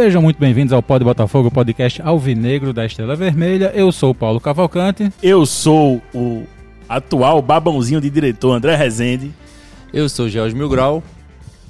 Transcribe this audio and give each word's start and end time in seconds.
Sejam 0.00 0.22
muito 0.22 0.38
bem-vindos 0.38 0.72
ao 0.72 0.80
Pod 0.80 1.04
Botafogo, 1.04 1.50
podcast 1.50 2.00
alvinegro 2.00 2.72
da 2.72 2.86
Estrela 2.86 3.16
Vermelha. 3.16 3.72
Eu 3.74 3.90
sou 3.90 4.10
o 4.10 4.14
Paulo 4.14 4.38
Cavalcante. 4.38 5.12
Eu 5.20 5.44
sou 5.44 6.00
o 6.14 6.44
atual 6.88 7.42
babãozinho 7.42 8.00
de 8.00 8.08
diretor 8.08 8.52
André 8.52 8.76
Rezende. 8.76 9.34
Eu 9.92 10.08
sou 10.08 10.26
o 10.26 10.28
George 10.28 10.54
Milgrau. 10.54 11.02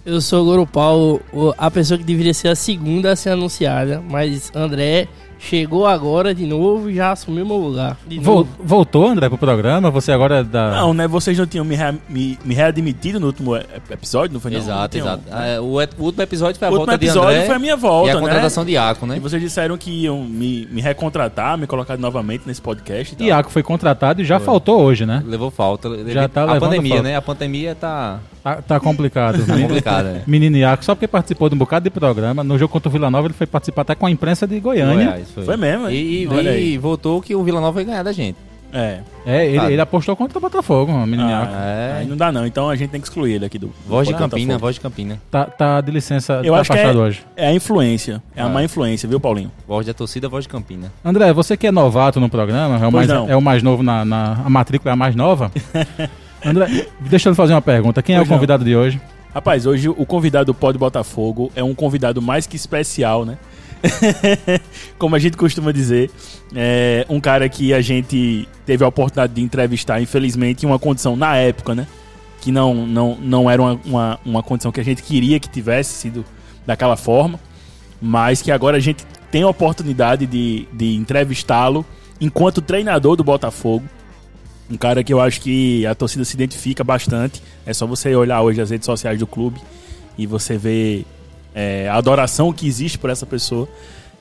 Eu 0.05 0.21
sou 0.21 0.43
o 0.43 0.45
Goro 0.45 0.67
Paulo, 0.67 1.23
a 1.57 1.71
pessoa 1.71 1.97
que 1.97 2.05
deveria 2.05 2.35
ser 2.35 2.49
a 2.49 2.55
segunda 2.55 3.13
a 3.13 3.17
ser 3.17 3.31
anunciada, 3.31 4.05
mas 4.07 4.53
André 4.55 5.09
Chegou 5.39 5.87
agora 5.87 6.35
de 6.35 6.45
novo 6.45 6.91
e 6.91 6.97
já 6.97 7.13
assumiu 7.13 7.47
meu 7.47 7.57
lugar. 7.57 7.97
Vol 8.21 8.47
voltou, 8.59 9.07
André, 9.07 9.29
pro 9.29 9.39
programa? 9.39 9.91
Você 9.91 10.11
agora 10.11 10.39
é 10.39 10.45
da. 10.45 10.73
Não, 10.73 10.93
né? 10.93 11.07
Vocês 11.07 11.39
não 11.39 11.47
tinham 11.47 11.65
me, 11.65 11.77
rea 11.77 11.95
me, 12.09 12.39
me 12.45 12.55
readmitido 12.55 13.21
no 13.21 13.27
último 13.29 13.57
episódio, 13.57 14.35
não 14.35 14.41
foi 14.41 14.51
não? 14.51 14.59
Exato, 14.59 14.99
exato. 14.99 15.23
É, 15.31 15.61
o, 15.61 15.65
o, 15.65 16.05
último 16.05 16.23
episódio 16.23 16.59
foi 16.59 16.69
a 16.69 16.71
o 16.71 16.77
volta 16.77 16.99
de 16.99 17.09
André. 17.09 17.21
O 17.21 17.23
último 17.23 17.31
episódio 17.31 17.47
foi 17.47 17.55
a 17.55 17.59
minha 17.59 17.77
volta, 17.77 18.09
e 18.09 18.11
a 18.11 18.15
né? 18.15 18.21
contratação 18.21 18.65
de 18.65 18.73
Iaco, 18.73 19.07
né? 19.07 19.17
E 19.17 19.21
vocês 19.21 19.41
disseram 19.41 19.79
que 19.79 19.91
iam 19.91 20.25
me, 20.25 20.67
me 20.71 20.81
recontratar, 20.81 21.57
me 21.57 21.67
colocar 21.67 21.97
novamente 21.97 22.43
nesse 22.45 22.61
podcast. 22.61 23.17
E 23.19 23.27
Iaco 23.27 23.51
foi 23.51 23.63
contratado 23.63 24.21
e 24.21 24.25
já 24.25 24.39
foi. 24.39 24.47
faltou 24.47 24.81
hoje, 24.83 25.07
né? 25.07 25.23
Levou 25.25 25.51
falta. 25.51 25.89
Já 26.09 26.29
tá 26.29 26.45
a 26.45 26.59
pandemia, 26.59 26.95
falta. 26.95 27.09
né? 27.09 27.17
A 27.17 27.23
pandemia 27.23 27.75
tá. 27.75 28.21
Tá, 28.43 28.57
tá 28.63 28.81
complicado. 28.81 29.45
tá 29.45 29.57
complicado, 29.57 30.07
é. 30.07 30.23
Menino 30.27 30.57
Iaco, 30.57 30.85
só 30.85 30.95
porque 30.95 31.09
participou 31.09 31.49
de 31.49 31.55
um 31.55 31.59
bocado 31.59 31.85
de 31.85 31.91
programa. 31.91 32.43
No 32.45 32.59
jogo 32.59 32.73
contra 32.73 32.89
o 32.89 32.93
Vila 32.93 33.11
Nova, 33.11 33.27
ele 33.27 33.35
foi 33.35 33.47
participar 33.47 33.83
até 33.83 33.95
com 33.95 34.07
a 34.07 34.11
imprensa 34.11 34.47
de 34.47 34.59
Goiânia. 34.61 35.07
Goiás, 35.07 35.31
foi. 35.31 35.45
foi 35.45 35.57
mesmo, 35.57 35.91
e, 35.91 36.25
e, 36.25 36.73
e 36.75 36.79
voltou 36.79 37.21
que 37.21 37.35
o 37.35 37.43
Vila 37.43 37.61
Nova 37.61 37.73
vai 37.73 37.85
ganhar 37.85 38.03
da 38.03 38.13
gente. 38.13 38.49
É. 38.73 39.01
É, 39.25 39.47
ele, 39.47 39.73
ele, 39.73 39.81
apostou 39.81 40.15
contra 40.15 40.37
o 40.37 40.41
Botafogo, 40.41 40.93
o 40.93 41.07
menino 41.07 41.29
ah, 41.29 41.49
é. 41.55 41.99
Aí 42.01 42.07
não 42.07 42.17
dá 42.17 42.31
não, 42.31 42.47
então 42.47 42.69
a 42.69 42.77
gente 42.77 42.91
tem 42.91 43.01
que 43.01 43.07
excluir 43.07 43.35
ele 43.35 43.45
aqui 43.47 43.59
do. 43.59 43.73
Voz 43.87 44.07
de 44.07 44.15
Campina, 44.15 44.59
voz 44.59 44.75
de 44.75 44.81
Campina. 44.81 45.21
Tá, 45.31 45.47
tá 45.47 45.81
de 45.81 45.91
licença, 45.91 46.41
Eu 46.45 46.53
tá 46.53 46.61
acho 46.61 46.73
que 46.73 46.79
é, 46.79 46.93
hoje. 46.93 47.23
É 47.37 47.49
a 47.49 47.53
influência, 47.53 48.23
é 48.37 48.43
ah. 48.43 48.47
a 48.47 48.49
má 48.49 48.63
influência, 48.63 49.09
viu, 49.09 49.19
Paulinho? 49.19 49.51
Voz 49.67 49.87
da 49.87 49.95
torcida, 49.95 50.29
voz 50.29 50.45
de 50.45 50.49
Campina. 50.49 50.93
André, 51.05 51.33
você 51.33 51.57
que 51.57 51.67
é 51.67 51.73
novato 51.73 52.21
no 52.21 52.29
programa, 52.29 52.79
é 52.83 52.87
o, 52.87 52.93
mais, 52.93 53.09
é 53.09 53.37
o 53.37 53.43
mais 53.43 53.63
novo 53.63 53.83
na, 53.83 54.05
na. 54.05 54.43
A 54.45 54.51
matrícula 54.51 54.91
é 54.91 54.95
a 54.95 54.97
mais 54.97 55.15
nova. 55.15 55.51
André, 56.45 56.87
deixa 57.01 57.29
eu 57.29 57.35
fazer 57.35 57.55
uma 57.55 57.63
pergunta. 57.63 58.03
Quem 58.03 58.17
pois 58.17 58.29
é 58.29 58.31
o 58.31 58.35
convidado 58.35 58.65
não. 58.65 58.71
de 58.71 58.77
hoje? 58.77 59.01
Rapaz, 59.35 59.67
hoje 59.67 59.89
o 59.89 60.07
convidado 60.07 60.47
do 60.47 60.55
Pod 60.55 60.79
Botafogo 60.79 61.53
é 61.55 61.63
um 61.63 61.75
convidado 61.75 62.23
mais 62.23 62.47
que 62.47 62.57
especial, 62.57 63.25
né? 63.25 63.39
Como 64.99 65.15
a 65.15 65.19
gente 65.19 65.37
costuma 65.37 65.71
dizer, 65.71 66.11
é 66.55 67.07
um 67.09 67.21
cara 67.21 67.49
que 67.49 67.73
a 67.73 67.81
gente 67.81 68.49
teve 68.65 68.83
a 68.83 68.89
oportunidade 68.89 69.35
de 69.35 69.43
entrevistar, 69.43 70.01
infelizmente, 70.01 70.65
em 70.65 70.67
uma 70.67 70.79
condição 70.79 71.15
na 71.15 71.37
época, 71.37 71.75
né? 71.75 71.87
Que 72.41 72.51
não, 72.51 72.87
não, 72.87 73.17
não 73.21 73.51
era 73.51 73.61
uma, 73.61 73.81
uma, 73.85 74.21
uma 74.25 74.43
condição 74.43 74.73
que 74.73 74.81
a 74.81 74.85
gente 74.85 75.03
queria 75.03 75.39
que 75.39 75.49
tivesse 75.49 75.93
sido 75.93 76.25
daquela 76.67 76.97
forma, 76.97 77.39
mas 78.01 78.43
que 78.43 78.51
agora 78.51 78.77
a 78.77 78.81
gente 78.81 79.05
tem 79.31 79.43
a 79.43 79.49
oportunidade 79.49 80.27
de, 80.27 80.67
de 80.73 80.95
entrevistá-lo 80.95 81.85
enquanto 82.21 82.61
treinador 82.61 83.17
do 83.17 83.25
Botafogo. 83.25 83.85
Um 84.71 84.77
cara 84.77 85.03
que 85.03 85.13
eu 85.13 85.21
acho 85.21 85.41
que 85.41 85.87
a 85.87 85.95
torcida 85.95 86.25
se 86.25 86.35
identifica 86.35 86.85
bastante. 86.85 87.43
É 87.65 87.73
só 87.73 87.87
você 87.87 88.15
olhar 88.15 88.43
hoje 88.43 88.61
as 88.61 88.71
redes 88.71 88.87
sociais 88.87 89.19
do 89.19 89.27
clube 89.27 89.61
e 90.17 90.27
você 90.27 90.59
vê 90.59 91.05
é, 91.55 91.89
a 91.89 91.97
adoração 91.97 92.53
que 92.53 92.67
existe 92.67 92.99
por 92.99 93.09
essa 93.09 93.25
pessoa. 93.25 93.69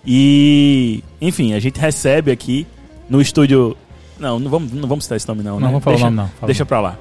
E, 0.05 1.03
enfim, 1.19 1.53
a 1.53 1.59
gente 1.59 1.79
recebe 1.79 2.31
aqui 2.31 2.65
no 3.09 3.19
estúdio. 3.19 3.75
Não, 4.17 4.39
não 4.39 4.49
vamos, 4.49 4.71
não 4.71 4.87
vamos 4.87 5.03
citar 5.03 5.17
esse 5.17 5.27
nome, 5.27 5.43
não. 5.43 5.59
Não, 5.59 5.67
né? 5.67 5.67
vamos 5.67 5.83
falar 5.83 5.95
deixa, 5.97 6.09
nome, 6.09 6.29
não. 6.39 6.47
Deixa 6.47 6.65
pra 6.65 6.79
lá. 6.79 6.97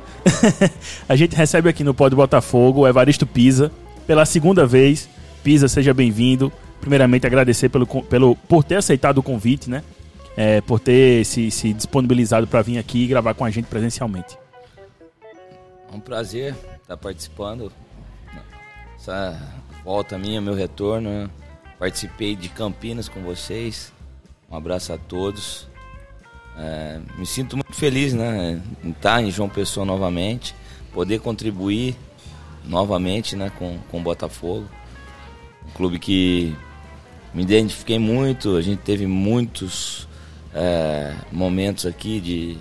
a 1.09 1.15
gente 1.15 1.37
recebe 1.37 1.69
aqui 1.69 1.85
no 1.85 1.95
Pod 1.95 2.15
Botafogo 2.17 2.81
o 2.81 2.89
Evaristo 2.89 3.27
Pisa, 3.27 3.71
pela 4.07 4.25
segunda 4.25 4.67
vez. 4.67 5.09
Pisa, 5.45 5.69
seja 5.69 5.95
bem-vindo. 5.95 6.53
Primeiramente, 6.81 7.27
agradecer 7.27 7.69
pelo, 7.69 7.87
pelo, 7.87 8.35
por 8.49 8.65
ter 8.65 8.77
aceitado 8.77 9.19
o 9.19 9.23
convite, 9.23 9.71
né? 9.71 9.83
É, 10.37 10.61
por 10.61 10.79
ter 10.79 11.25
se, 11.25 11.51
se 11.51 11.73
disponibilizado 11.73 12.47
para 12.47 12.63
vir 12.63 12.79
aqui 12.79 13.05
e 13.05 13.07
gravar 13.07 13.35
com 13.35 13.45
a 13.45 13.51
gente 13.51 13.67
presencialmente. 13.67 14.37
É 15.91 15.97
um 15.97 16.01
prazer 16.01 16.55
estar 16.83 16.97
participando. 16.97 17.73
Essa 18.97 19.41
volta 19.85 20.19
minha, 20.19 20.41
meu 20.41 20.55
retorno. 20.55 21.09
Né? 21.09 21.31
Participei 21.79 22.37
de 22.37 22.49
Campinas 22.49 23.09
com 23.09 23.23
vocês. 23.23 23.93
Um 24.51 24.57
abraço 24.57 24.93
a 24.93 24.99
todos. 24.99 25.67
É, 26.59 27.01
me 27.17 27.27
sinto 27.27 27.57
muito 27.57 27.75
feliz 27.75 28.15
né, 28.15 28.61
em 28.83 28.91
estar 28.91 29.23
em 29.23 29.31
João 29.31 29.49
Pessoa 29.49 29.85
novamente, 29.85 30.55
poder 30.93 31.21
contribuir 31.21 31.95
novamente 32.65 33.37
né, 33.37 33.51
com, 33.59 33.79
com 33.91 34.01
o 34.01 34.03
Botafogo. 34.03 34.67
Um 35.67 35.71
clube 35.73 35.99
que 35.99 36.57
me 37.35 37.43
identifiquei 37.43 37.99
muito, 37.99 38.57
a 38.57 38.63
gente 38.63 38.81
teve 38.81 39.07
muitos 39.07 40.09
é, 40.57 41.13
momentos 41.31 41.85
aqui 41.85 42.19
de, 42.19 42.57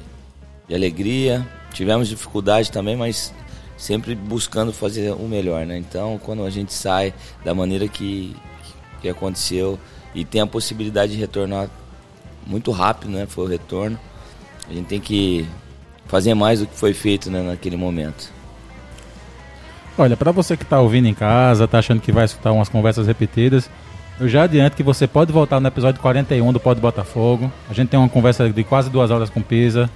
de 0.67 0.75
alegria. 0.75 1.47
Tivemos 1.73 2.09
dificuldade 2.09 2.69
também, 2.71 2.95
mas 2.95 3.33
sempre 3.77 4.13
buscando 4.13 4.73
fazer 4.73 5.11
o 5.11 5.27
melhor, 5.27 5.65
né? 5.65 5.77
Então, 5.77 6.19
quando 6.23 6.43
a 6.43 6.49
gente 6.49 6.73
sai 6.73 7.13
da 7.43 7.55
maneira 7.55 7.87
que, 7.87 8.35
que 9.01 9.07
aconteceu 9.07 9.79
e 10.13 10.25
tem 10.25 10.41
a 10.41 10.47
possibilidade 10.47 11.13
de 11.13 11.17
retornar 11.17 11.69
muito 12.45 12.69
rápido, 12.71 13.11
né? 13.11 13.25
Foi 13.25 13.45
o 13.45 13.47
retorno. 13.47 13.97
A 14.69 14.73
gente 14.73 14.87
tem 14.87 14.99
que 14.99 15.47
fazer 16.05 16.33
mais 16.33 16.59
do 16.59 16.67
que 16.67 16.75
foi 16.75 16.93
feito 16.93 17.31
né, 17.31 17.41
naquele 17.41 17.77
momento. 17.77 18.31
Olha, 19.97 20.17
para 20.17 20.31
você 20.31 20.57
que 20.57 20.63
está 20.63 20.79
ouvindo 20.79 21.07
em 21.07 21.13
casa, 21.13 21.63
está 21.63 21.79
achando 21.79 22.01
que 22.01 22.11
vai 22.11 22.25
escutar 22.25 22.51
umas 22.51 22.67
conversas 22.67 23.07
repetidas, 23.07 23.69
eu 24.19 24.29
já 24.29 24.43
adianto 24.43 24.75
que 24.75 24.83
você 24.83 25.07
pode 25.07 25.31
voltar 25.31 25.59
no 25.59 25.67
episódio 25.67 25.99
41 26.01 26.53
do 26.53 26.59
Pode 26.59 26.79
Botafogo. 26.79 27.51
A 27.69 27.73
gente 27.73 27.89
tem 27.89 27.99
uma 27.99 28.09
conversa 28.09 28.49
de 28.49 28.63
quase 28.63 28.89
duas 28.89 29.11
horas 29.11 29.29
com 29.29 29.39
o 29.39 29.43
Pisa, 29.43 29.89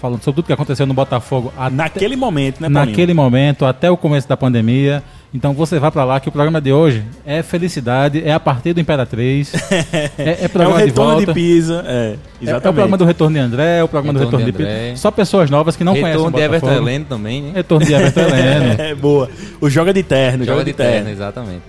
falando 0.00 0.22
sobre 0.22 0.36
tudo 0.36 0.46
que 0.46 0.52
aconteceu 0.52 0.86
no 0.86 0.92
Botafogo. 0.92 1.52
Até, 1.56 1.74
naquele 1.74 2.16
momento, 2.16 2.60
né, 2.60 2.68
Paulinho? 2.68 2.90
Naquele 2.90 3.14
momento, 3.14 3.64
até 3.64 3.90
o 3.90 3.96
começo 3.96 4.28
da 4.28 4.36
pandemia. 4.36 5.02
Então 5.34 5.54
você 5.54 5.78
vai 5.78 5.90
para 5.90 6.04
lá 6.04 6.20
que 6.20 6.28
o 6.28 6.32
programa 6.32 6.60
de 6.60 6.70
hoje 6.70 7.02
é 7.24 7.42
felicidade, 7.42 8.22
é 8.22 8.34
a 8.34 8.40
partir 8.40 8.74
do 8.74 8.80
Imperatriz, 8.80 9.54
é, 10.18 10.44
é 10.44 10.48
programa 10.48 10.80
é 10.80 10.84
o 10.84 10.86
de 10.86 10.92
volta. 10.92 11.26
de 11.26 11.32
Pisa, 11.32 11.82
é, 11.86 12.16
exatamente. 12.38 12.48
É, 12.48 12.50
é, 12.50 12.56
o 12.56 12.60
programa 12.60 12.98
do 12.98 13.04
retorno 13.06 13.34
de 13.34 13.40
André, 13.40 13.78
é 13.78 13.82
o 13.82 13.88
programa 13.88 14.18
retorno 14.18 14.38
do 14.38 14.44
retorno 14.44 14.66
de, 14.66 14.74
de 14.74 14.86
Pisa. 14.90 14.96
Só 15.00 15.10
pessoas 15.10 15.48
novas 15.48 15.74
que 15.74 15.84
não 15.84 15.94
retorno 15.94 16.14
conhecem 16.14 16.28
o 16.28 16.30
Botafogo. 16.30 16.52
Retorno 16.52 16.74
de 16.74 16.76
Everton 16.76 16.90
Heleno 16.90 17.04
também, 17.06 17.42
né? 17.42 17.52
Retorno 17.54 17.86
de 17.86 17.94
Everton 17.94 18.20
Heleno. 18.20 18.82
é, 18.82 18.94
boa. 18.94 19.30
O 19.58 19.70
Joga 19.70 19.94
de 19.94 20.02
Terno. 20.02 20.44
Joga, 20.44 20.58
joga 20.58 20.64
de, 20.66 20.72
terno, 20.74 20.92
terno, 20.92 21.10
exatamente. 21.10 21.62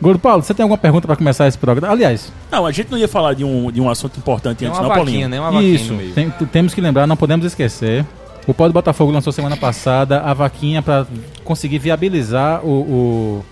Gordo 0.00 0.18
Paulo, 0.18 0.42
você 0.42 0.54
tem 0.54 0.62
alguma 0.62 0.78
pergunta 0.78 1.06
para 1.06 1.16
começar 1.16 1.48
esse 1.48 1.58
programa? 1.58 1.92
Aliás. 1.92 2.32
Não, 2.50 2.64
a 2.64 2.70
gente 2.72 2.90
não 2.90 2.98
ia 2.98 3.08
falar 3.08 3.34
de 3.34 3.44
um, 3.44 3.70
de 3.70 3.80
um 3.80 3.90
assunto 3.90 4.16
importante 4.18 4.64
antes, 4.64 4.78
não, 4.78 4.88
vaquinha, 4.88 5.04
Paulinho. 5.04 5.28
Né? 5.28 5.40
Uma 5.40 5.62
Isso, 5.62 5.94
tem, 6.14 6.30
temos 6.30 6.72
que 6.72 6.80
lembrar, 6.80 7.06
não 7.06 7.16
podemos 7.16 7.44
esquecer. 7.44 8.06
O 8.46 8.54
Pó 8.54 8.66
do 8.66 8.72
Botafogo 8.72 9.12
lançou 9.12 9.32
semana 9.32 9.56
passada 9.56 10.20
a 10.20 10.32
vaquinha 10.32 10.80
para 10.80 11.06
conseguir 11.44 11.78
viabilizar 11.78 12.64
o, 12.64 12.70
o, 12.70 13.44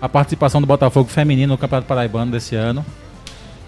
a 0.00 0.08
participação 0.08 0.60
do 0.60 0.66
Botafogo 0.66 1.08
feminino 1.08 1.52
no 1.52 1.58
Campeonato 1.58 1.86
Paraibano 1.86 2.32
desse 2.32 2.56
ano. 2.56 2.84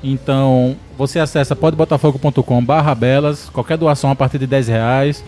Então, 0.02 0.76
você 0.98 1.18
acessa 1.18 1.54
podbotafogo.com 1.54 2.64
barra 2.64 2.94
belas, 2.94 3.48
qualquer 3.50 3.78
doação 3.78 4.10
a 4.10 4.16
partir 4.16 4.38
de 4.38 4.46
10 4.46 4.68
reais. 4.68 5.24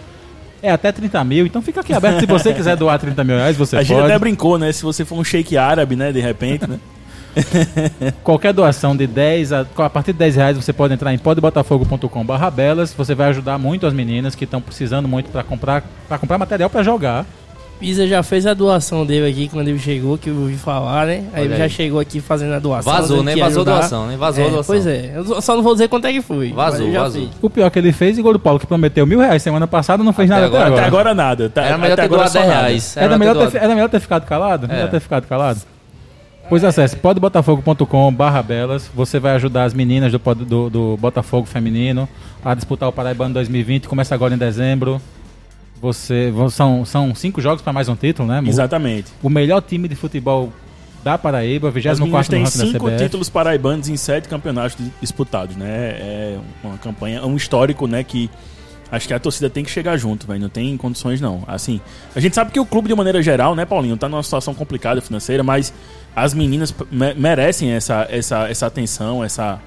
É 0.67 0.71
até 0.73 0.91
30 0.91 1.23
mil, 1.23 1.47
então 1.47 1.63
fica 1.63 1.81
aqui 1.81 1.93
aberto. 1.93 2.19
Se 2.19 2.27
você 2.27 2.53
quiser 2.53 2.77
doar 2.77 2.99
30 2.99 3.23
mil 3.23 3.37
reais, 3.37 3.57
você 3.57 3.77
a 3.77 3.79
pode. 3.79 3.93
A 3.93 3.97
gente 3.97 4.05
até 4.05 4.19
brincou, 4.19 4.59
né? 4.59 4.73
Se 4.73 4.83
você 4.83 5.05
for 5.05 5.17
um 5.17 5.23
shake 5.23 5.57
árabe, 5.57 5.95
né? 5.95 6.11
De 6.13 6.21
repente, 6.21 6.69
né? 6.69 6.81
Qualquer 8.25 8.53
doação 8.53 8.97
de 8.97 9.07
10 9.07 9.53
a, 9.53 9.61
a 9.77 9.91
partir 9.91 10.13
de 10.13 10.19
10 10.19 10.37
reais 10.37 10.57
você 10.57 10.73
pode 10.73 10.93
entrar 10.93 11.15
em 11.15 11.19
podbotafogo.com 11.19 12.25
belas. 12.53 12.93
Você 12.95 13.15
vai 13.15 13.29
ajudar 13.29 13.59
muito 13.59 13.87
as 13.87 13.93
meninas 13.93 14.35
que 14.35 14.45
estão 14.45 14.61
precisando 14.61 15.07
muito 15.07 15.31
para 15.31 15.45
comprar 15.45 15.85
para 16.09 16.19
comprar 16.19 16.39
material 16.39 16.69
para 16.69 16.83
jogar. 16.83 17.25
Pisa 17.79 18.07
já 18.07 18.23
fez 18.23 18.47
a 18.47 18.55
doação 18.55 19.05
dele 19.05 19.29
aqui 19.29 19.49
quando 19.49 19.69
ele 19.69 19.79
chegou, 19.79 20.17
que 20.17 20.31
eu 20.31 20.35
ouvi 20.35 20.57
falar, 20.57 21.07
né? 21.07 21.25
Aí 21.35 21.45
ele 21.45 21.57
já 21.57 21.69
chegou 21.69 22.01
aqui 22.01 22.21
fazendo 22.21 22.55
a 22.55 22.59
doação. 22.59 22.91
Vazou, 22.91 23.23
né? 23.23 23.37
Vazou 23.37 23.63
a 23.63 23.65
doação, 23.65 24.07
né? 24.07 24.17
Vazou 24.17 24.45
é, 24.45 24.47
a 24.47 24.51
doação. 24.51 24.75
Pois 24.75 24.87
é, 24.87 25.13
eu 25.15 25.43
só 25.43 25.55
não 25.55 25.63
vou 25.63 25.75
dizer 25.75 25.89
quanto 25.89 26.07
é 26.07 26.13
que 26.13 26.23
foi. 26.23 26.53
Vazou, 26.53 26.91
vazou. 26.91 27.23
Fiz. 27.23 27.31
O 27.43 27.51
pior 27.51 27.71
que 27.71 27.79
ele 27.79 27.93
fez, 27.93 28.17
igual 28.17 28.33
do 28.33 28.39
Paulo, 28.39 28.59
que 28.59 28.67
prometeu 28.67 29.07
mil 29.07 29.21
reais 29.21 29.43
semana 29.43 29.67
passada, 29.67 30.03
não 30.03 30.13
fez 30.15 30.31
até 30.31 30.41
nada 30.41 30.47
agora, 30.47 30.63
até 30.63 30.73
agora. 30.73 30.87
Até 30.87 30.97
agora 30.97 31.15
nada. 31.15 31.51
Tá, 31.51 31.65
era 31.65 31.77
melhor 31.77 31.97
ter 31.97 32.09
doado 32.09 32.33
10 32.33 32.47
reais. 32.47 32.97
Era, 32.97 33.07
era, 33.07 33.19
melhor 33.19 33.51
ter, 33.51 33.59
era 33.59 33.75
melhor 33.75 33.89
ter 33.91 34.01
ficado 34.01 34.25
calado? 34.25 34.67
É. 34.67 34.69
Melhor 34.69 34.91
ter 34.91 35.01
ficado 35.01 35.27
calado? 35.27 35.61
Pois 36.49 36.65
acesse 36.65 36.97
podbotafogo.com 36.97 38.15
barra 38.15 38.43
belas. 38.43 38.91
Você 38.95 39.19
vai 39.19 39.35
ajudar 39.35 39.65
as 39.65 39.75
meninas 39.75 40.13
do, 40.13 40.19
do, 40.35 40.71
do 40.71 40.97
Botafogo 40.97 41.47
feminino 41.47 42.09
a 42.43 42.55
disputar 42.55 42.89
o 42.89 42.93
Paraibano 42.93 43.35
2020. 43.35 43.87
Começa 43.87 44.15
agora 44.15 44.33
em 44.33 44.39
dezembro. 44.39 45.01
Você 45.81 46.33
são, 46.51 46.85
são 46.85 47.15
cinco 47.15 47.41
jogos 47.41 47.63
para 47.63 47.73
mais 47.73 47.89
um 47.89 47.95
título, 47.97 48.29
né? 48.29 48.43
Exatamente. 48.47 49.09
O 49.23 49.29
melhor 49.29 49.61
time 49.61 49.87
de 49.89 49.95
futebol 49.95 50.53
da 51.05 51.17
Paraíba, 51.19 51.71
24 51.71 52.31
tem 52.31 52.41
cinco 52.73 52.85
títulos 53.05 53.29
paraibanos 53.29 53.89
em 53.89 53.97
sete 53.97 54.29
campeonatos 54.29 54.77
disputados, 55.01 55.55
né? 55.57 55.67
É 55.69 56.39
uma 56.65 56.79
campanha, 56.79 57.19
é 57.19 57.25
um 57.25 57.37
histórico, 57.37 57.87
né? 57.87 58.03
Que 58.03 58.31
Acho 58.89 59.09
que 59.09 59.15
a 59.15 59.19
torcida 59.19 59.51
tem 59.51 59.65
que 59.65 59.71
chegar 59.71 59.97
junto, 59.97 60.29
velho. 60.29 60.41
Não 60.41 60.49
tem 60.49 60.77
condições, 60.77 61.21
não. 61.21 61.43
Assim, 61.49 61.81
a 62.15 62.21
gente 62.21 62.37
sabe 62.37 62.53
que 62.53 62.61
o 62.61 62.65
clube, 62.65 62.87
de 62.89 62.95
maneira 62.95 63.21
geral, 63.21 63.53
né, 63.57 63.65
Paulinho, 63.65 63.97
tá 63.97 64.09
numa 64.09 64.23
situação 64.23 64.55
complicada 64.55 65.01
financeira, 65.01 65.43
mas 65.43 65.73
as 66.15 66.33
meninas 66.33 66.73
me- 66.89 67.13
merecem 67.15 67.73
essa, 67.73 68.07
essa, 68.09 68.49
essa 68.49 68.65
atenção, 68.67 69.25
essa, 69.25 69.61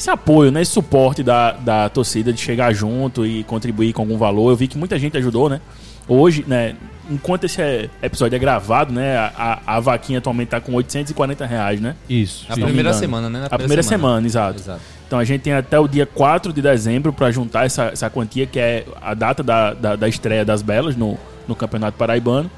esse 0.00 0.10
apoio, 0.10 0.50
né? 0.50 0.62
Esse 0.62 0.72
suporte 0.72 1.22
da, 1.22 1.52
da 1.52 1.88
torcida 1.88 2.32
de 2.32 2.40
chegar 2.40 2.72
junto 2.72 3.24
e 3.26 3.44
contribuir 3.44 3.92
com 3.92 4.02
algum 4.02 4.16
valor. 4.16 4.50
Eu 4.50 4.56
vi 4.56 4.66
que 4.66 4.76
muita 4.78 4.98
gente 4.98 5.16
ajudou, 5.16 5.48
né? 5.48 5.60
Hoje, 6.08 6.44
né? 6.48 6.74
Enquanto 7.08 7.44
esse 7.44 7.90
episódio 8.02 8.36
é 8.36 8.38
gravado, 8.38 8.92
né? 8.92 9.16
A, 9.16 9.32
a, 9.66 9.76
a 9.76 9.80
vaquinha 9.80 10.18
atualmente 10.18 10.48
tá 10.48 10.60
com 10.60 10.72
840 10.74 11.44
reais, 11.46 11.80
né? 11.80 11.94
Isso. 12.08 12.46
Na 12.48 12.54
primeira 12.56 12.92
semana, 12.92 13.28
né? 13.28 13.40
Na 13.40 13.46
a 13.46 13.58
primeira 13.58 13.82
semana, 13.82 14.26
exato. 14.26 14.58
Exato. 14.60 14.80
Então 15.06 15.18
a 15.18 15.24
gente 15.24 15.42
tem 15.42 15.52
até 15.52 15.78
o 15.78 15.88
dia 15.88 16.06
4 16.06 16.52
de 16.52 16.62
dezembro 16.62 17.12
para 17.12 17.30
juntar 17.32 17.66
essa, 17.66 17.86
essa 17.86 18.08
quantia, 18.08 18.46
que 18.46 18.58
é 18.60 18.84
a 19.02 19.12
data 19.12 19.42
da, 19.42 19.74
da, 19.74 19.96
da 19.96 20.08
estreia 20.08 20.44
das 20.44 20.62
Belas 20.62 20.94
no, 20.96 21.18
no 21.48 21.54
Campeonato 21.56 21.98
Paraibano. 21.98 22.48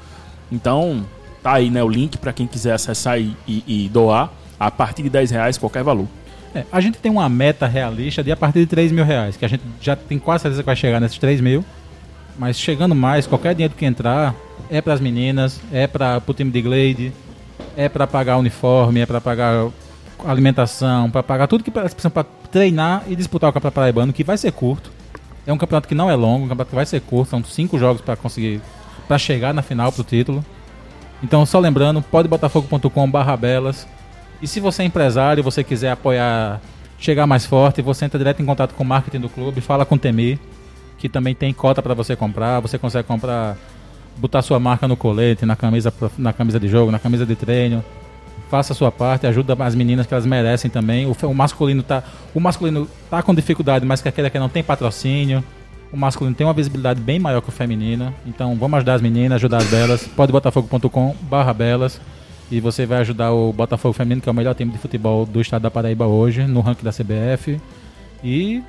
Então, 0.51 1.03
tá 1.41 1.53
aí 1.53 1.69
né, 1.71 1.83
o 1.83 1.89
link 1.89 2.17
para 2.17 2.31
quem 2.31 2.45
quiser 2.45 2.73
acessar 2.73 3.19
e, 3.19 3.35
e- 3.47 3.85
e 3.85 3.89
doar. 3.89 4.31
A 4.59 4.69
partir 4.69 5.01
de 5.03 5.09
10 5.09 5.31
reais, 5.31 5.57
qualquer 5.57 5.83
valor. 5.83 6.07
É, 6.55 6.63
a 6.71 6.79
gente 6.79 6.99
tem 6.99 7.11
uma 7.11 7.27
meta 7.27 7.65
realista 7.65 8.23
de 8.23 8.31
a 8.31 8.37
partir 8.37 8.59
de 8.59 8.67
3 8.67 8.91
mil 8.91 9.03
reais, 9.03 9.35
que 9.35 9.45
a 9.45 9.47
gente 9.47 9.63
já 9.81 9.95
tem 9.95 10.19
quase 10.19 10.43
certeza 10.43 10.61
que 10.61 10.65
vai 10.65 10.75
chegar 10.75 10.99
nesses 10.99 11.17
3 11.17 11.41
mil. 11.41 11.65
Mas 12.37 12.59
chegando 12.59 12.95
mais, 12.95 13.27
qualquer 13.27 13.53
dinheiro 13.53 13.73
que 13.75 13.85
entrar 13.85 14.35
é 14.69 14.81
para 14.81 14.93
as 14.93 14.99
meninas, 14.99 15.59
é 15.71 15.85
para 15.87 16.21
o 16.25 16.33
time 16.33 16.51
de 16.51 16.61
Glade, 16.61 17.13
é 17.77 17.87
para 17.87 18.07
pagar 18.07 18.37
uniforme, 18.37 19.01
é 19.01 19.05
para 19.05 19.21
pagar 19.21 19.67
alimentação, 20.25 21.11
para 21.11 21.21
pagar 21.21 21.47
tudo 21.47 21.63
que 21.63 21.77
elas 21.77 21.93
precisam 21.93 22.11
para 22.11 22.25
treinar 22.51 23.03
e 23.07 23.15
disputar 23.15 23.49
o 23.49 23.53
Campeonato 23.53 23.75
Paraibano, 23.75 24.13
que 24.13 24.23
vai 24.23 24.37
ser 24.37 24.51
curto. 24.51 24.91
É 25.45 25.51
um 25.51 25.57
campeonato 25.57 25.87
que 25.87 25.95
não 25.95 26.09
é 26.09 26.15
longo, 26.15 26.45
um 26.45 26.47
campeonato 26.47 26.69
que 26.69 26.75
vai 26.75 26.85
ser 26.85 27.01
curto, 27.01 27.29
são 27.29 27.43
cinco 27.43 27.77
jogos 27.77 28.01
para 28.01 28.15
conseguir 28.15 28.61
para 29.07 29.17
chegar 29.17 29.53
na 29.53 29.61
final 29.61 29.91
pro 29.91 30.03
título. 30.03 30.43
Então, 31.21 31.45
só 31.45 31.59
lembrando, 31.59 32.01
podebotafogo.com/belas. 32.01 33.87
E 34.43 34.47
se 34.47 34.59
você 34.59 34.83
é 34.83 34.85
empresário, 34.85 35.41
você 35.41 35.63
quiser 35.63 35.91
apoiar, 35.91 36.59
chegar 36.99 37.25
mais 37.25 37.45
forte, 37.45 37.81
você 37.81 38.03
entra 38.03 38.17
direto 38.17 38.41
em 38.41 38.45
contato 38.45 38.73
com 38.73 38.83
o 38.83 38.85
marketing 38.85 39.21
do 39.21 39.29
clube, 39.29 39.61
fala 39.61 39.85
com 39.85 39.95
o 39.95 39.97
Temi, 39.97 40.37
que 40.97 41.07
também 41.07 41.33
tem 41.33 41.53
cota 41.53 41.81
para 41.81 41.93
você 41.93 42.13
comprar. 42.13 42.59
Você 42.59 42.77
consegue 42.77 43.07
comprar, 43.07 43.55
botar 44.17 44.41
sua 44.41 44.59
marca 44.59 44.85
no 44.85 44.97
colete, 44.97 45.45
na 45.45 45.55
camisa, 45.55 45.93
na 46.17 46.33
camisa 46.33 46.59
de 46.59 46.67
jogo, 46.67 46.91
na 46.91 46.99
camisa 46.99 47.25
de 47.25 47.37
treino. 47.37 47.81
Faça 48.51 48.73
a 48.73 48.75
sua 48.75 48.91
parte, 48.91 49.25
ajuda 49.25 49.55
as 49.63 49.75
meninas 49.75 50.05
que 50.05 50.13
elas 50.13 50.25
merecem 50.25 50.69
também. 50.69 51.05
O, 51.05 51.15
o 51.25 51.33
masculino 51.33 51.81
tá, 51.81 52.03
o 52.35 52.39
masculino 52.41 52.85
tá 53.09 53.23
com 53.23 53.33
dificuldade, 53.33 53.85
mas 53.85 54.01
que 54.01 54.09
aquele 54.09 54.29
que 54.29 54.37
não 54.37 54.49
tem 54.49 54.61
patrocínio. 54.61 55.41
O 55.89 55.95
masculino 55.95 56.35
tem 56.35 56.45
uma 56.45 56.53
visibilidade 56.53 56.99
bem 56.99 57.17
maior 57.17 57.39
que 57.39 57.47
o 57.47 57.51
feminino. 57.53 58.13
Então 58.25 58.57
vamos 58.57 58.75
ajudar 58.75 58.95
as 58.95 59.01
meninas, 59.01 59.37
ajudar 59.37 59.59
as 59.59 59.67
belas. 59.67 60.05
Podebotafogo.com 60.05 61.15
barra 61.29 61.53
belas. 61.53 62.01
E 62.51 62.59
você 62.59 62.85
vai 62.85 62.99
ajudar 62.99 63.31
o 63.31 63.51
Botafogo 63.51 63.93
Feminino, 63.93 64.21
que 64.21 64.29
é 64.29 64.31
o 64.31 64.35
melhor 64.35 64.53
time 64.53 64.71
de 64.71 64.77
futebol 64.77 65.25
do 65.25 65.41
estado 65.41 65.63
da 65.63 65.71
Paraíba 65.71 66.05
hoje, 66.05 66.43
no 66.45 66.61
ranking 66.61 66.83
da 66.83 66.91
CBF. 66.91 67.59
E 68.23 68.61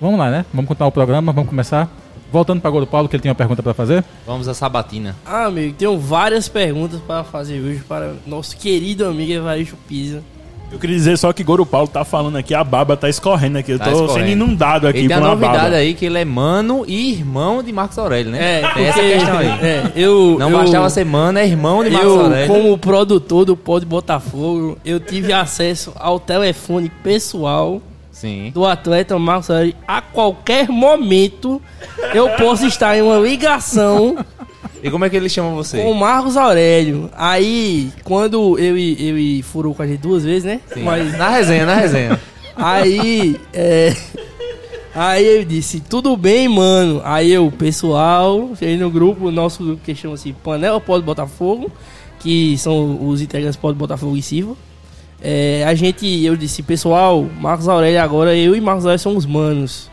vamos 0.00 0.18
lá, 0.18 0.30
né? 0.30 0.44
Vamos 0.52 0.68
contar 0.68 0.86
o 0.86 0.92
programa, 0.92 1.32
vamos 1.32 1.48
começar. 1.48 1.88
Voltando 2.32 2.60
para 2.60 2.70
Goro 2.70 2.86
Paulo, 2.86 3.08
que 3.08 3.16
ele 3.16 3.22
tem 3.22 3.30
uma 3.30 3.36
pergunta 3.36 3.62
para 3.62 3.74
fazer. 3.74 4.04
Vamos 4.26 4.46
à 4.46 4.54
sabatina. 4.54 5.16
Ah, 5.26 5.46
amigo, 5.46 5.74
tenho 5.74 5.98
várias 5.98 6.48
perguntas 6.48 7.00
para 7.00 7.24
fazer 7.24 7.60
hoje 7.60 7.80
para 7.80 8.14
nosso 8.26 8.56
querido 8.56 9.04
amigo 9.04 9.32
Evaristo 9.32 9.76
Pisa. 9.88 10.22
Eu 10.72 10.78
queria 10.78 10.94
dizer 10.94 11.18
só 11.18 11.32
que 11.32 11.42
Goro 11.42 11.66
Paulo 11.66 11.88
tá 11.88 12.04
falando 12.04 12.36
aqui, 12.36 12.54
a 12.54 12.62
baba 12.62 12.96
tá 12.96 13.08
escorrendo 13.08 13.58
aqui. 13.58 13.72
Eu 13.72 13.78
Tá 13.78 13.86
tô 13.86 13.90
escorrendo. 13.90 14.12
sendo 14.14 14.28
inundado 14.28 14.86
aqui 14.86 15.00
E 15.00 15.08
tem 15.08 15.16
a 15.16 15.20
novidade 15.20 15.58
baba. 15.64 15.76
aí 15.76 15.94
que 15.94 16.06
ele 16.06 16.18
é 16.18 16.24
mano 16.24 16.84
e 16.86 17.10
irmão 17.12 17.60
de 17.62 17.72
Marcos 17.72 17.98
Aurélio, 17.98 18.30
né? 18.30 18.60
É, 18.62 18.68
tem 18.74 18.84
essa 18.86 19.00
questão 19.00 19.38
aí. 19.38 19.46
É, 19.48 19.92
eu, 19.96 20.36
Não 20.38 20.50
eu, 20.50 20.58
bastava 20.58 20.88
ser 20.88 21.04
mano, 21.04 21.38
é 21.40 21.46
irmão 21.46 21.82
de 21.82 21.90
Marcos 21.90 22.08
Eu, 22.12 22.20
Aurélio. 22.20 22.46
como 22.48 22.78
produtor 22.78 23.44
do 23.44 23.56
Pod 23.56 23.84
Botafogo, 23.84 24.78
eu 24.84 25.00
tive 25.00 25.32
acesso 25.32 25.92
ao 25.98 26.20
telefone 26.20 26.88
pessoal 27.02 27.82
Sim. 28.12 28.52
do 28.54 28.64
atleta 28.64 29.18
Marcos 29.18 29.50
Aurélio. 29.50 29.74
A 29.88 30.00
qualquer 30.00 30.68
momento 30.68 31.60
eu 32.14 32.28
posso 32.30 32.64
estar 32.66 32.96
em 32.96 33.02
uma 33.02 33.18
ligação 33.18 34.24
E 34.82 34.90
como 34.90 35.04
é 35.04 35.10
que 35.10 35.16
ele 35.16 35.28
chama 35.28 35.50
você? 35.50 35.78
com 35.78 35.90
o 35.90 35.94
Marcos 35.94 36.36
Aurélio. 36.36 37.10
Aí, 37.16 37.90
quando 38.04 38.58
eu 38.58 38.76
e, 38.76 39.08
eu 39.08 39.18
e 39.18 39.42
Furou 39.42 39.74
com 39.74 39.82
a 39.82 39.86
gente 39.86 40.00
duas 40.00 40.24
vezes, 40.24 40.44
né? 40.44 40.60
Sim. 40.72 40.82
Mas 40.82 41.16
Na 41.16 41.28
resenha, 41.30 41.66
na 41.66 41.74
resenha. 41.74 42.20
Aí, 42.56 43.36
é. 43.52 43.94
Aí 44.94 45.24
eu 45.24 45.44
disse, 45.44 45.80
tudo 45.80 46.16
bem, 46.16 46.48
mano. 46.48 47.00
Aí 47.04 47.32
eu, 47.32 47.50
pessoal, 47.50 48.50
cheguei 48.58 48.76
no 48.76 48.90
grupo 48.90 49.30
nosso 49.30 49.78
que 49.84 49.94
chama 49.94 50.14
assim 50.14 50.32
Panela 50.32 50.80
Pode 50.80 51.04
Botafogo, 51.04 51.70
que 52.18 52.58
são 52.58 53.08
os 53.08 53.22
integrantes 53.22 53.56
Pode 53.56 53.78
Botafogo 53.78 54.16
e 54.16 54.22
Silva. 54.22 54.56
É, 55.22 55.64
a 55.66 55.74
gente, 55.74 56.06
eu 56.24 56.34
disse, 56.36 56.62
pessoal, 56.62 57.26
Marcos 57.40 57.68
Aurélio 57.68 58.02
agora, 58.02 58.34
eu 58.34 58.56
e 58.56 58.60
Marcos 58.60 58.84
Aurélio 58.84 58.98
somos 59.00 59.26
manos. 59.26 59.90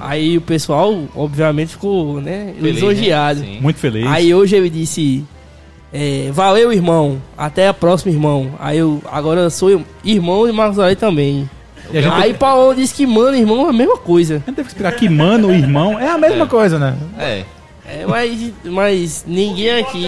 Aí 0.00 0.36
o 0.38 0.40
pessoal, 0.40 1.04
obviamente, 1.14 1.70
ficou, 1.72 2.20
né, 2.20 2.54
Feliz, 2.58 2.74
lisonjeado. 2.76 3.40
né? 3.40 3.46
Sim. 3.46 3.60
Muito 3.60 3.78
feliz. 3.78 4.06
Aí 4.06 4.34
hoje 4.34 4.56
eu 4.56 4.68
disse, 4.68 5.24
é, 5.92 6.30
valeu, 6.32 6.72
irmão. 6.72 7.20
Até 7.36 7.68
a 7.68 7.74
próxima, 7.74 8.12
irmão. 8.12 8.52
Aí 8.58 8.78
eu, 8.78 9.02
agora 9.10 9.40
eu 9.42 9.50
sou 9.50 9.82
irmão 10.04 10.46
de 10.46 10.52
Marcos 10.52 10.78
Aurélio 10.78 10.98
também. 10.98 11.48
E 11.92 12.00
gente, 12.00 12.12
Aí 12.14 12.32
Paulo 12.32 12.74
disse 12.74 12.94
que 12.94 13.06
mano, 13.06 13.36
irmão 13.36 13.66
é 13.66 13.70
a 13.70 13.72
mesma 13.72 13.98
coisa. 13.98 14.34
a 14.34 14.38
gente 14.38 14.46
teve 14.56 14.62
que 14.62 14.68
explicar 14.68 14.92
que 14.92 15.08
mano, 15.08 15.52
irmão, 15.52 15.98
é 15.98 16.08
a 16.08 16.16
mesma 16.16 16.44
É. 16.44 16.48
coisa, 16.48 16.78
né? 16.78 16.96
É. 17.18 17.44
É, 17.84 18.06
mas, 18.06 18.52
mas 18.64 19.24
ninguém 19.26 19.70
aqui. 19.80 20.06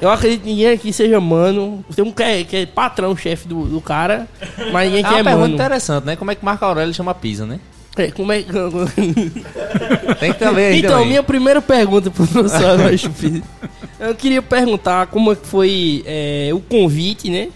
Eu 0.00 0.10
acredito 0.10 0.42
que 0.42 0.50
ninguém 0.50 0.68
aqui 0.72 0.92
seja 0.92 1.20
mano. 1.20 1.82
Tem 1.94 2.04
um 2.04 2.10
que 2.10 2.22
é, 2.22 2.44
que 2.44 2.56
é 2.56 2.66
patrão, 2.66 3.16
chefe 3.16 3.46
do, 3.48 3.64
do 3.64 3.80
cara, 3.80 4.26
mas 4.72 4.86
ninguém 4.90 5.02
É 5.04 5.06
aqui 5.06 5.14
uma 5.14 5.20
é 5.20 5.22
pergunta 5.22 5.40
mano. 5.48 5.54
interessante, 5.54 6.04
né? 6.04 6.16
Como 6.16 6.30
é 6.30 6.34
que 6.34 6.44
Marco 6.44 6.64
Aurélio 6.64 6.92
chama 6.92 7.14
pizza, 7.14 7.46
né? 7.46 7.60
É, 7.96 8.10
como 8.10 8.32
é... 8.32 8.42
Tem 10.18 10.32
que 10.32 10.38
também 10.38 10.78
então, 10.78 10.92
também. 10.92 11.08
minha 11.08 11.22
primeira 11.22 11.60
pergunta 11.60 12.10
pro 12.10 12.26
professor. 12.26 12.78
Eu 14.00 14.14
queria 14.14 14.40
perguntar 14.42 15.06
como 15.08 15.32
é 15.32 15.36
que 15.36 15.46
foi 15.46 16.02
é, 16.06 16.50
o 16.52 16.60
convite, 16.60 17.30
né? 17.30 17.48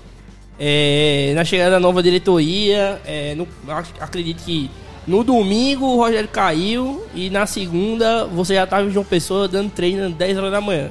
É, 0.58 1.32
na 1.34 1.44
chegada 1.44 1.72
da 1.72 1.80
nova 1.80 2.02
diretoria. 2.02 3.00
é, 3.06 3.34
no- 3.34 3.48
ac- 3.68 3.94
acredito 4.00 4.42
que 4.44 4.70
no 5.06 5.22
domingo 5.24 5.86
o 5.86 5.96
Rogério 5.96 6.28
caiu 6.28 7.04
e 7.14 7.30
na 7.30 7.46
segunda 7.46 8.24
você 8.26 8.54
já 8.54 8.64
estava 8.64 8.86
em 8.86 8.90
João 8.90 9.04
Pessoa 9.04 9.46
dando 9.48 9.70
treino 9.70 10.06
às 10.06 10.12
10 10.14 10.38
horas 10.38 10.52
da 10.52 10.60
manhã. 10.60 10.90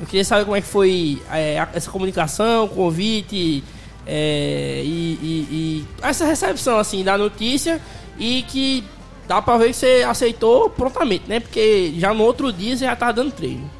Eu 0.00 0.06
queria 0.06 0.24
saber 0.24 0.44
como 0.44 0.56
é 0.56 0.60
que 0.60 0.66
foi 0.66 1.20
é, 1.32 1.66
essa 1.74 1.90
comunicação, 1.90 2.64
o 2.66 2.68
convite 2.68 3.62
e, 4.06 5.18
e- 5.22 5.46
e 5.50 5.84
essa 6.02 6.24
recepção 6.24 6.78
assim 6.78 7.02
da 7.04 7.18
notícia 7.18 7.80
e 8.18 8.42
que 8.42 8.84
dá 9.26 9.40
pra 9.40 9.56
ver 9.56 9.68
que 9.68 9.74
você 9.74 10.04
aceitou 10.08 10.70
prontamente, 10.70 11.24
né? 11.28 11.40
Porque 11.40 11.94
já 11.96 12.12
no 12.12 12.24
outro 12.24 12.52
dia 12.52 12.76
você 12.76 12.84
já 12.84 12.96
tá 12.96 13.12
dando 13.12 13.32
treino. 13.32 13.70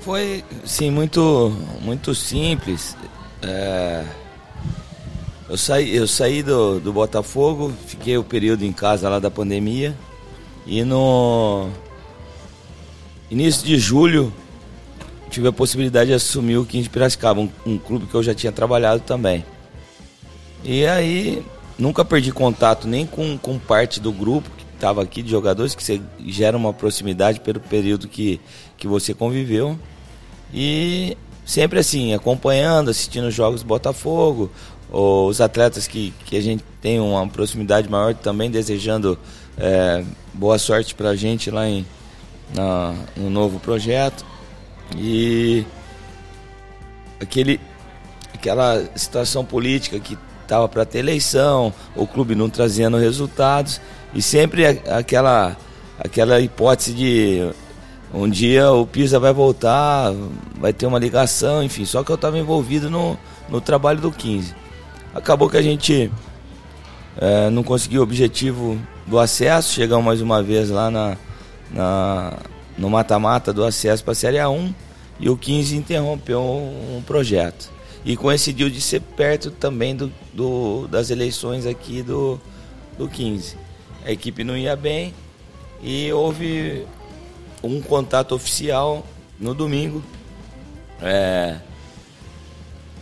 Foi, 0.00 0.44
sim, 0.64 0.90
muito, 0.90 1.54
muito 1.80 2.14
simples. 2.14 2.96
É, 3.42 4.04
eu 5.48 5.56
saí, 5.56 5.94
eu 5.94 6.06
saí 6.06 6.42
do, 6.42 6.80
do 6.80 6.92
Botafogo, 6.92 7.72
fiquei 7.86 8.16
o 8.16 8.24
período 8.24 8.64
em 8.64 8.72
casa 8.72 9.08
lá 9.08 9.18
da 9.18 9.30
pandemia. 9.30 9.96
E 10.66 10.84
no 10.84 11.68
início 13.30 13.66
de 13.66 13.78
julho 13.78 14.32
tive 15.30 15.48
a 15.48 15.52
possibilidade 15.52 16.08
de 16.08 16.14
assumir 16.14 16.56
o 16.56 16.64
15 16.64 16.84
de 16.84 16.90
Piracicaba, 16.90 17.40
um, 17.40 17.48
um 17.64 17.78
clube 17.78 18.06
que 18.06 18.14
eu 18.14 18.22
já 18.22 18.34
tinha 18.34 18.52
trabalhado 18.52 19.02
também. 19.02 19.44
E 20.64 20.86
aí 20.86 21.42
nunca 21.80 22.04
perdi 22.04 22.30
contato 22.30 22.86
nem 22.86 23.06
com, 23.06 23.38
com 23.38 23.58
parte 23.58 24.00
do 24.00 24.12
grupo 24.12 24.50
que 24.50 24.64
estava 24.74 25.02
aqui 25.02 25.22
de 25.22 25.30
jogadores, 25.30 25.74
que 25.74 25.82
você 25.82 26.00
gera 26.26 26.56
uma 26.56 26.72
proximidade 26.72 27.40
pelo 27.40 27.60
período 27.60 28.06
que, 28.06 28.40
que 28.76 28.86
você 28.86 29.14
conviveu. 29.14 29.78
E 30.52 31.16
sempre 31.44 31.78
assim, 31.78 32.14
acompanhando, 32.14 32.90
assistindo 32.90 33.28
os 33.28 33.34
jogos 33.34 33.62
do 33.62 33.66
Botafogo, 33.66 34.50
os 34.90 35.40
atletas 35.40 35.86
que, 35.86 36.12
que 36.24 36.36
a 36.36 36.40
gente 36.40 36.64
tem 36.80 37.00
uma 37.00 37.26
proximidade 37.26 37.88
maior 37.88 38.14
também 38.14 38.50
desejando 38.50 39.18
é, 39.56 40.04
boa 40.34 40.58
sorte 40.58 40.94
pra 40.94 41.14
gente 41.14 41.50
lá 41.50 41.68
em, 41.68 41.86
na, 42.54 42.94
no 43.16 43.30
novo 43.30 43.60
projeto. 43.60 44.24
E 44.96 45.64
aquele, 47.20 47.60
aquela 48.34 48.84
situação 48.96 49.44
política 49.44 50.00
que 50.00 50.18
estava 50.50 50.68
para 50.68 50.84
ter 50.84 50.98
eleição, 50.98 51.72
o 51.94 52.06
clube 52.06 52.34
não 52.34 52.50
trazendo 52.50 52.96
resultados, 52.96 53.80
e 54.12 54.20
sempre 54.20 54.66
aquela, 54.66 55.56
aquela 55.96 56.40
hipótese 56.40 56.92
de 56.92 57.50
um 58.12 58.28
dia 58.28 58.72
o 58.72 58.84
Pisa 58.84 59.20
vai 59.20 59.32
voltar, 59.32 60.12
vai 60.58 60.72
ter 60.72 60.86
uma 60.86 60.98
ligação, 60.98 61.62
enfim, 61.62 61.84
só 61.84 62.02
que 62.02 62.10
eu 62.10 62.16
estava 62.16 62.36
envolvido 62.36 62.90
no, 62.90 63.16
no 63.48 63.60
trabalho 63.60 64.00
do 64.00 64.10
15. 64.10 64.52
Acabou 65.14 65.48
que 65.48 65.56
a 65.56 65.62
gente 65.62 66.10
É, 67.18 67.50
não 67.50 67.62
conseguiu 67.64 68.00
o 68.00 68.04
objetivo 68.04 68.78
do 69.04 69.18
acesso, 69.18 69.74
chegamos 69.74 70.04
mais 70.04 70.22
uma 70.22 70.40
vez 70.42 70.70
lá 70.70 70.90
na, 70.90 71.16
na 71.70 72.32
no 72.78 72.88
mata-mata 72.88 73.52
do 73.52 73.64
acesso 73.64 74.02
para 74.02 74.12
a 74.12 74.14
Série 74.14 74.38
A1 74.38 74.72
e 75.18 75.28
o 75.28 75.36
15 75.36 75.76
interrompeu 75.76 76.40
um, 76.40 76.98
um 76.98 77.02
projeto. 77.02 77.68
E 78.04 78.16
coincidiu 78.16 78.70
de 78.70 78.80
ser 78.80 79.00
perto 79.00 79.50
também 79.50 79.94
do, 79.94 80.12
do, 80.32 80.88
das 80.88 81.10
eleições 81.10 81.66
aqui 81.66 82.02
do, 82.02 82.40
do 82.96 83.08
15. 83.08 83.56
A 84.04 84.10
equipe 84.10 84.42
não 84.42 84.56
ia 84.56 84.74
bem 84.74 85.14
e 85.82 86.10
houve 86.12 86.86
um 87.62 87.80
contato 87.80 88.34
oficial 88.34 89.06
no 89.38 89.54
domingo. 89.54 90.02
É, 91.02 91.58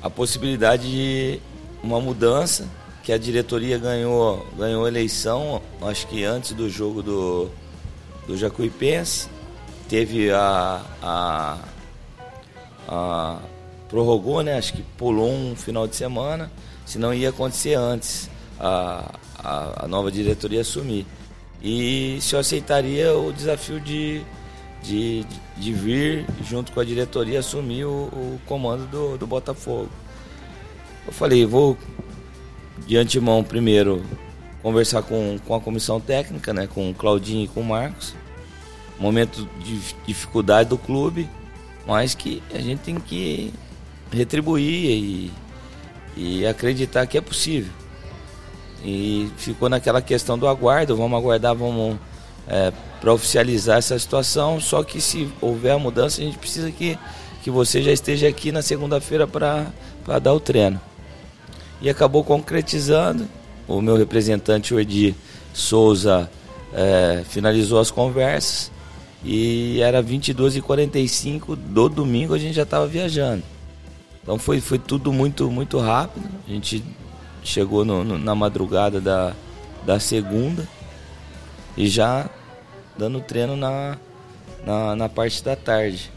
a 0.02 0.10
possibilidade 0.10 0.90
de 0.90 1.40
uma 1.82 2.00
mudança, 2.00 2.68
que 3.02 3.12
a 3.12 3.18
diretoria 3.18 3.78
ganhou, 3.78 4.46
ganhou 4.56 4.86
eleição, 4.86 5.62
acho 5.82 6.06
que 6.08 6.24
antes 6.24 6.52
do 6.52 6.68
jogo 6.68 7.02
do, 7.02 7.48
do 8.26 8.36
Jacuipense. 8.36 9.28
Teve 9.88 10.30
a, 10.30 10.82
a, 11.02 11.58
a 12.86 13.38
prorrogou, 13.88 14.42
né? 14.42 14.58
Acho 14.58 14.74
que 14.74 14.82
pulou 14.96 15.30
um 15.30 15.56
final 15.56 15.86
de 15.86 15.96
semana, 15.96 16.50
senão 16.84 17.12
ia 17.12 17.30
acontecer 17.30 17.74
antes 17.74 18.30
a, 18.58 19.14
a, 19.38 19.84
a 19.84 19.88
nova 19.88 20.10
diretoria 20.10 20.60
assumir. 20.60 21.06
E 21.62 22.18
se 22.20 22.34
eu 22.34 22.40
aceitaria 22.40 23.12
o 23.16 23.32
desafio 23.32 23.80
de, 23.80 24.22
de, 24.82 25.24
de 25.56 25.72
vir 25.72 26.26
junto 26.44 26.72
com 26.72 26.80
a 26.80 26.84
diretoria 26.84 27.40
assumir 27.40 27.84
o, 27.84 28.04
o 28.12 28.40
comando 28.46 28.86
do, 28.86 29.18
do 29.18 29.26
Botafogo. 29.26 29.90
Eu 31.06 31.12
falei, 31.12 31.44
vou 31.44 31.76
de 32.86 32.96
antemão 32.96 33.42
primeiro 33.42 34.02
conversar 34.62 35.02
com, 35.02 35.38
com 35.46 35.54
a 35.54 35.60
comissão 35.60 36.00
técnica, 36.00 36.52
né, 36.52 36.66
com 36.66 36.90
o 36.90 36.94
Claudinho 36.94 37.44
e 37.44 37.48
com 37.48 37.60
o 37.60 37.64
Marcos. 37.64 38.14
Momento 38.98 39.48
de 39.62 39.80
dificuldade 40.06 40.68
do 40.68 40.76
clube, 40.76 41.28
mas 41.86 42.14
que 42.14 42.42
a 42.52 42.58
gente 42.58 42.80
tem 42.80 42.96
que 42.96 43.52
retribuir 44.10 44.90
e, 44.90 45.32
e 46.16 46.46
acreditar 46.46 47.06
que 47.06 47.18
é 47.18 47.20
possível. 47.20 47.72
E 48.84 49.28
ficou 49.36 49.68
naquela 49.68 50.00
questão 50.00 50.38
do 50.38 50.46
aguardo, 50.46 50.96
vamos 50.96 51.18
aguardar, 51.18 51.54
vamos 51.54 51.96
é, 52.46 52.72
para 53.00 53.12
oficializar 53.12 53.78
essa 53.78 53.98
situação. 53.98 54.60
Só 54.60 54.82
que 54.82 55.00
se 55.00 55.28
houver 55.40 55.72
a 55.72 55.78
mudança, 55.78 56.20
a 56.20 56.24
gente 56.24 56.38
precisa 56.38 56.70
que, 56.70 56.98
que 57.42 57.50
você 57.50 57.82
já 57.82 57.92
esteja 57.92 58.28
aqui 58.28 58.52
na 58.52 58.62
segunda-feira 58.62 59.26
para 59.26 59.72
dar 60.20 60.32
o 60.32 60.40
treino. 60.40 60.80
E 61.80 61.88
acabou 61.88 62.24
concretizando. 62.24 63.28
O 63.66 63.82
meu 63.82 63.96
representante, 63.96 64.72
o 64.72 64.80
Edi 64.80 65.14
Souza, 65.52 66.30
é, 66.72 67.22
finalizou 67.28 67.78
as 67.78 67.90
conversas. 67.90 68.70
E 69.24 69.80
era 69.82 70.02
22h45 70.02 71.56
do 71.56 71.88
domingo, 71.88 72.34
a 72.34 72.38
gente 72.38 72.54
já 72.54 72.62
estava 72.62 72.86
viajando. 72.86 73.42
Então 74.22 74.38
foi, 74.38 74.60
foi 74.60 74.78
tudo 74.78 75.12
muito, 75.12 75.50
muito 75.50 75.78
rápido. 75.78 76.28
A 76.46 76.50
gente 76.50 76.84
chegou 77.42 77.84
no, 77.84 78.04
no, 78.04 78.18
na 78.18 78.34
madrugada 78.34 79.00
da, 79.00 79.34
da 79.84 79.98
segunda 79.98 80.68
e 81.76 81.88
já 81.88 82.28
dando 82.96 83.20
treino 83.20 83.56
na, 83.56 83.96
na, 84.64 84.96
na 84.96 85.08
parte 85.08 85.42
da 85.42 85.56
tarde. 85.56 86.10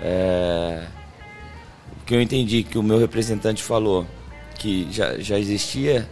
É, 0.00 0.86
o 2.00 2.04
que 2.04 2.14
eu 2.14 2.20
entendi 2.20 2.62
que 2.62 2.76
o 2.76 2.82
meu 2.82 2.98
representante 2.98 3.62
falou 3.62 4.06
que 4.58 4.88
já, 4.90 5.18
já 5.18 5.38
existia 5.38 6.08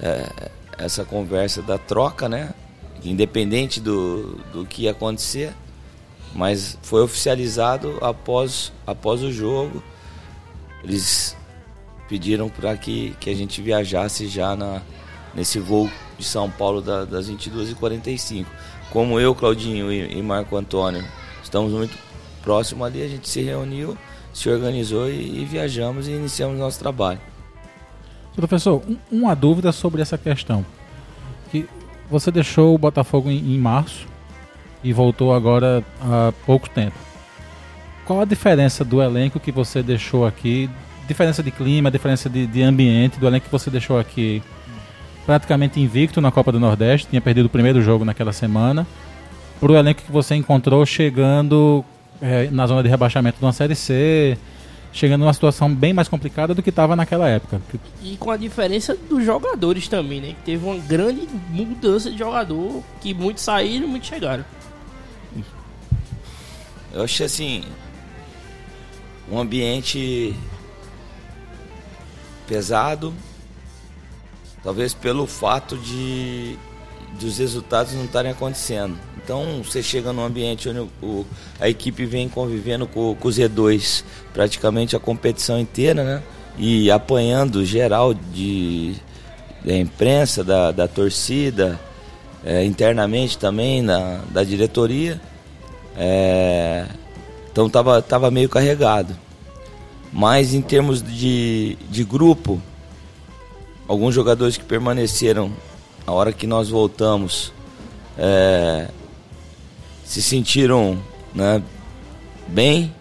é, 0.00 0.50
essa 0.78 1.04
conversa 1.04 1.62
da 1.62 1.78
troca, 1.78 2.28
né? 2.28 2.52
Independente 3.04 3.80
do, 3.80 4.36
do 4.52 4.66
que 4.66 4.82
ia 4.82 4.90
acontecer, 4.90 5.54
mas 6.34 6.76
foi 6.82 7.02
oficializado 7.02 7.98
após, 8.02 8.72
após 8.86 9.22
o 9.22 9.30
jogo 9.30 9.82
eles 10.86 11.36
pediram 12.08 12.48
para 12.48 12.76
que, 12.76 13.14
que 13.18 13.28
a 13.28 13.34
gente 13.34 13.60
viajasse 13.60 14.28
já 14.28 14.54
na, 14.54 14.80
nesse 15.34 15.58
voo 15.58 15.90
de 16.16 16.24
São 16.24 16.48
Paulo 16.48 16.80
da, 16.80 17.04
das 17.04 17.28
22h45. 17.28 18.46
Como 18.90 19.18
eu, 19.18 19.34
Claudinho 19.34 19.92
e, 19.92 20.16
e, 20.16 20.22
Marco 20.22 20.56
Antônio 20.56 21.04
estamos 21.42 21.72
muito 21.72 21.98
próximos 22.42 22.86
ali, 22.86 23.02
a 23.02 23.08
gente 23.08 23.28
se 23.28 23.42
reuniu, 23.42 23.98
se 24.32 24.48
organizou 24.48 25.10
e, 25.10 25.42
e 25.42 25.44
viajamos 25.44 26.06
e 26.06 26.12
iniciamos 26.12 26.58
nosso 26.58 26.78
trabalho. 26.78 27.20
Professor, 28.36 28.82
um, 28.88 28.96
uma 29.10 29.34
dúvida 29.34 29.72
sobre 29.72 30.02
essa 30.02 30.16
questão. 30.16 30.64
Que 31.50 31.68
você 32.08 32.30
deixou 32.30 32.74
o 32.74 32.78
Botafogo 32.78 33.30
em, 33.30 33.38
em 33.38 33.58
março 33.58 34.06
e 34.84 34.92
voltou 34.92 35.34
agora 35.34 35.82
há 36.00 36.32
pouco 36.44 36.70
tempo. 36.70 36.96
Qual 38.06 38.20
a 38.20 38.24
diferença 38.24 38.84
do 38.84 39.02
elenco 39.02 39.40
que 39.40 39.50
você 39.50 39.82
deixou 39.82 40.24
aqui? 40.24 40.70
Diferença 41.08 41.42
de 41.42 41.50
clima, 41.50 41.90
diferença 41.90 42.30
de, 42.30 42.46
de 42.46 42.62
ambiente 42.62 43.18
do 43.18 43.26
elenco 43.26 43.46
que 43.46 43.52
você 43.52 43.68
deixou 43.68 43.98
aqui 43.98 44.42
praticamente 45.26 45.80
invicto 45.80 46.20
na 46.20 46.30
Copa 46.30 46.52
do 46.52 46.60
Nordeste, 46.60 47.08
tinha 47.08 47.20
perdido 47.20 47.46
o 47.46 47.48
primeiro 47.48 47.82
jogo 47.82 48.04
naquela 48.04 48.32
semana, 48.32 48.86
para 49.58 49.72
o 49.72 49.76
elenco 49.76 50.02
que 50.02 50.12
você 50.12 50.36
encontrou 50.36 50.86
chegando 50.86 51.84
é, 52.22 52.48
na 52.52 52.64
zona 52.68 52.80
de 52.80 52.88
rebaixamento 52.88 53.38
de 53.38 53.44
uma 53.44 53.52
Série 53.52 53.74
C, 53.74 54.38
chegando 54.92 55.22
numa 55.22 55.32
situação 55.32 55.74
bem 55.74 55.92
mais 55.92 56.06
complicada 56.06 56.54
do 56.54 56.62
que 56.62 56.70
estava 56.70 56.94
naquela 56.94 57.28
época. 57.28 57.60
E 58.04 58.16
com 58.16 58.30
a 58.30 58.36
diferença 58.36 58.96
dos 59.08 59.24
jogadores 59.24 59.88
também, 59.88 60.20
né? 60.20 60.36
Teve 60.44 60.64
uma 60.64 60.78
grande 60.78 61.28
mudança 61.50 62.08
de 62.08 62.16
jogador, 62.16 62.84
que 63.00 63.12
muitos 63.12 63.42
saíram 63.42 63.86
e 63.86 63.90
muitos 63.90 64.08
chegaram. 64.08 64.44
Eu 66.94 67.02
achei 67.02 67.26
assim, 67.26 67.64
um 69.30 69.38
ambiente 69.38 70.34
pesado, 72.46 73.12
talvez 74.62 74.94
pelo 74.94 75.26
fato 75.26 75.76
de 75.76 76.56
dos 77.20 77.38
resultados 77.38 77.94
não 77.94 78.04
estarem 78.04 78.30
acontecendo. 78.30 78.96
Então 79.22 79.62
você 79.62 79.82
chega 79.82 80.12
num 80.12 80.24
ambiente 80.24 80.68
onde 80.68 80.88
o, 81.02 81.24
a 81.58 81.68
equipe 81.68 82.04
vem 82.04 82.28
convivendo 82.28 82.86
com, 82.86 83.14
com 83.14 83.28
os 83.28 83.38
E2 83.38 84.04
praticamente 84.32 84.94
a 84.94 85.00
competição 85.00 85.58
inteira, 85.58 86.04
né? 86.04 86.22
E 86.58 86.90
apanhando 86.90 87.64
geral 87.64 88.14
de, 88.14 88.94
da 89.64 89.76
imprensa, 89.76 90.44
da, 90.44 90.70
da 90.70 90.86
torcida, 90.86 91.78
é, 92.44 92.64
internamente 92.64 93.36
também 93.36 93.82
na, 93.82 94.20
da 94.30 94.44
diretoria. 94.44 95.20
É, 95.96 96.86
então 97.56 97.70
tava, 97.70 98.02
tava 98.02 98.30
meio 98.30 98.50
carregado. 98.50 99.16
Mas 100.12 100.52
em 100.52 100.60
termos 100.60 101.02
de, 101.02 101.78
de 101.88 102.04
grupo, 102.04 102.60
alguns 103.88 104.14
jogadores 104.14 104.58
que 104.58 104.64
permaneceram 104.64 105.50
a 106.06 106.12
hora 106.12 106.34
que 106.34 106.46
nós 106.46 106.68
voltamos 106.68 107.54
é, 108.18 108.90
se 110.04 110.20
sentiram 110.20 111.02
né, 111.34 111.62
bem. 112.46 112.94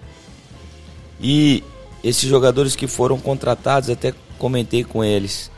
E 1.19 1.61
esses 2.01 2.29
jogadores 2.29 2.77
que 2.77 2.87
foram 2.87 3.19
contratados, 3.19 3.89
até 3.89 4.13
comentei 4.39 4.85
com 4.85 5.03
eles, 5.03 5.51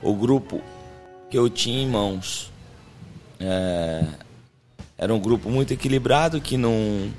o 0.00 0.14
grupo 0.14 0.62
que 1.28 1.36
eu 1.36 1.50
tinha 1.50 1.82
em 1.82 1.88
mãos 1.88 2.52
é, 3.40 4.04
era 4.96 5.12
um 5.12 5.18
grupo 5.18 5.50
muito 5.50 5.72
equilibrado 5.72 6.40
que 6.40 6.56
não 6.56 7.10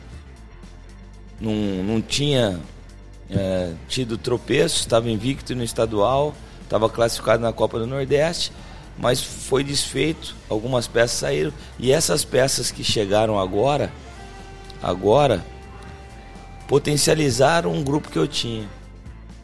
não, 1.39 1.53
não 1.83 2.01
tinha 2.01 2.59
é, 3.29 3.73
tido 3.87 4.17
tropeço, 4.17 4.77
estava 4.77 5.09
invicto 5.09 5.55
no 5.55 5.63
estadual, 5.63 6.35
estava 6.63 6.89
classificado 6.89 7.41
na 7.41 7.53
Copa 7.53 7.79
do 7.79 7.87
Nordeste, 7.87 8.51
mas 8.97 9.21
foi 9.21 9.63
desfeito, 9.63 10.35
algumas 10.49 10.87
peças 10.87 11.19
saíram 11.19 11.53
e 11.77 11.91
essas 11.91 12.25
peças 12.25 12.71
que 12.71 12.83
chegaram 12.83 13.39
agora, 13.39 13.91
agora 14.81 15.45
potencializaram 16.67 17.71
um 17.71 17.83
grupo 17.83 18.09
que 18.09 18.17
eu 18.17 18.27
tinha. 18.27 18.67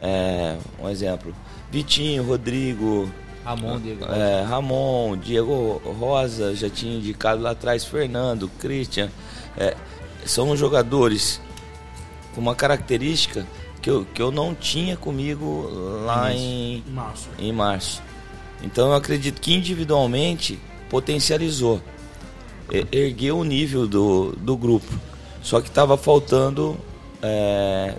É, 0.00 0.56
um 0.78 0.88
exemplo, 0.88 1.34
Vitinho, 1.70 2.22
Rodrigo, 2.22 3.10
Ramon, 3.44 3.80
Diego. 3.80 4.04
É, 4.04 4.42
Ramon, 4.42 5.16
Diego 5.16 5.80
Rosa, 5.98 6.54
já 6.54 6.68
tinha 6.68 6.96
indicado 6.96 7.40
lá 7.40 7.52
atrás, 7.52 7.84
Fernando, 7.84 8.50
Christian. 8.60 9.08
É, 9.56 9.74
são 10.24 10.54
jogadores 10.56 11.40
uma 12.40 12.54
característica 12.54 13.46
que 13.80 13.90
eu, 13.90 14.04
que 14.04 14.20
eu 14.20 14.30
não 14.30 14.54
tinha 14.54 14.96
comigo 14.96 15.68
lá 16.04 16.32
em, 16.32 16.82
em, 16.86 16.90
março. 16.90 17.28
em 17.38 17.52
março. 17.52 18.02
Então 18.62 18.88
eu 18.88 18.94
acredito 18.94 19.40
que 19.40 19.54
individualmente 19.54 20.58
potencializou, 20.90 21.80
ergueu 22.90 23.38
o 23.38 23.44
nível 23.44 23.86
do, 23.86 24.32
do 24.32 24.56
grupo. 24.56 24.92
Só 25.42 25.60
que 25.60 25.68
estava 25.68 25.96
faltando 25.96 26.76
é, 27.22 27.94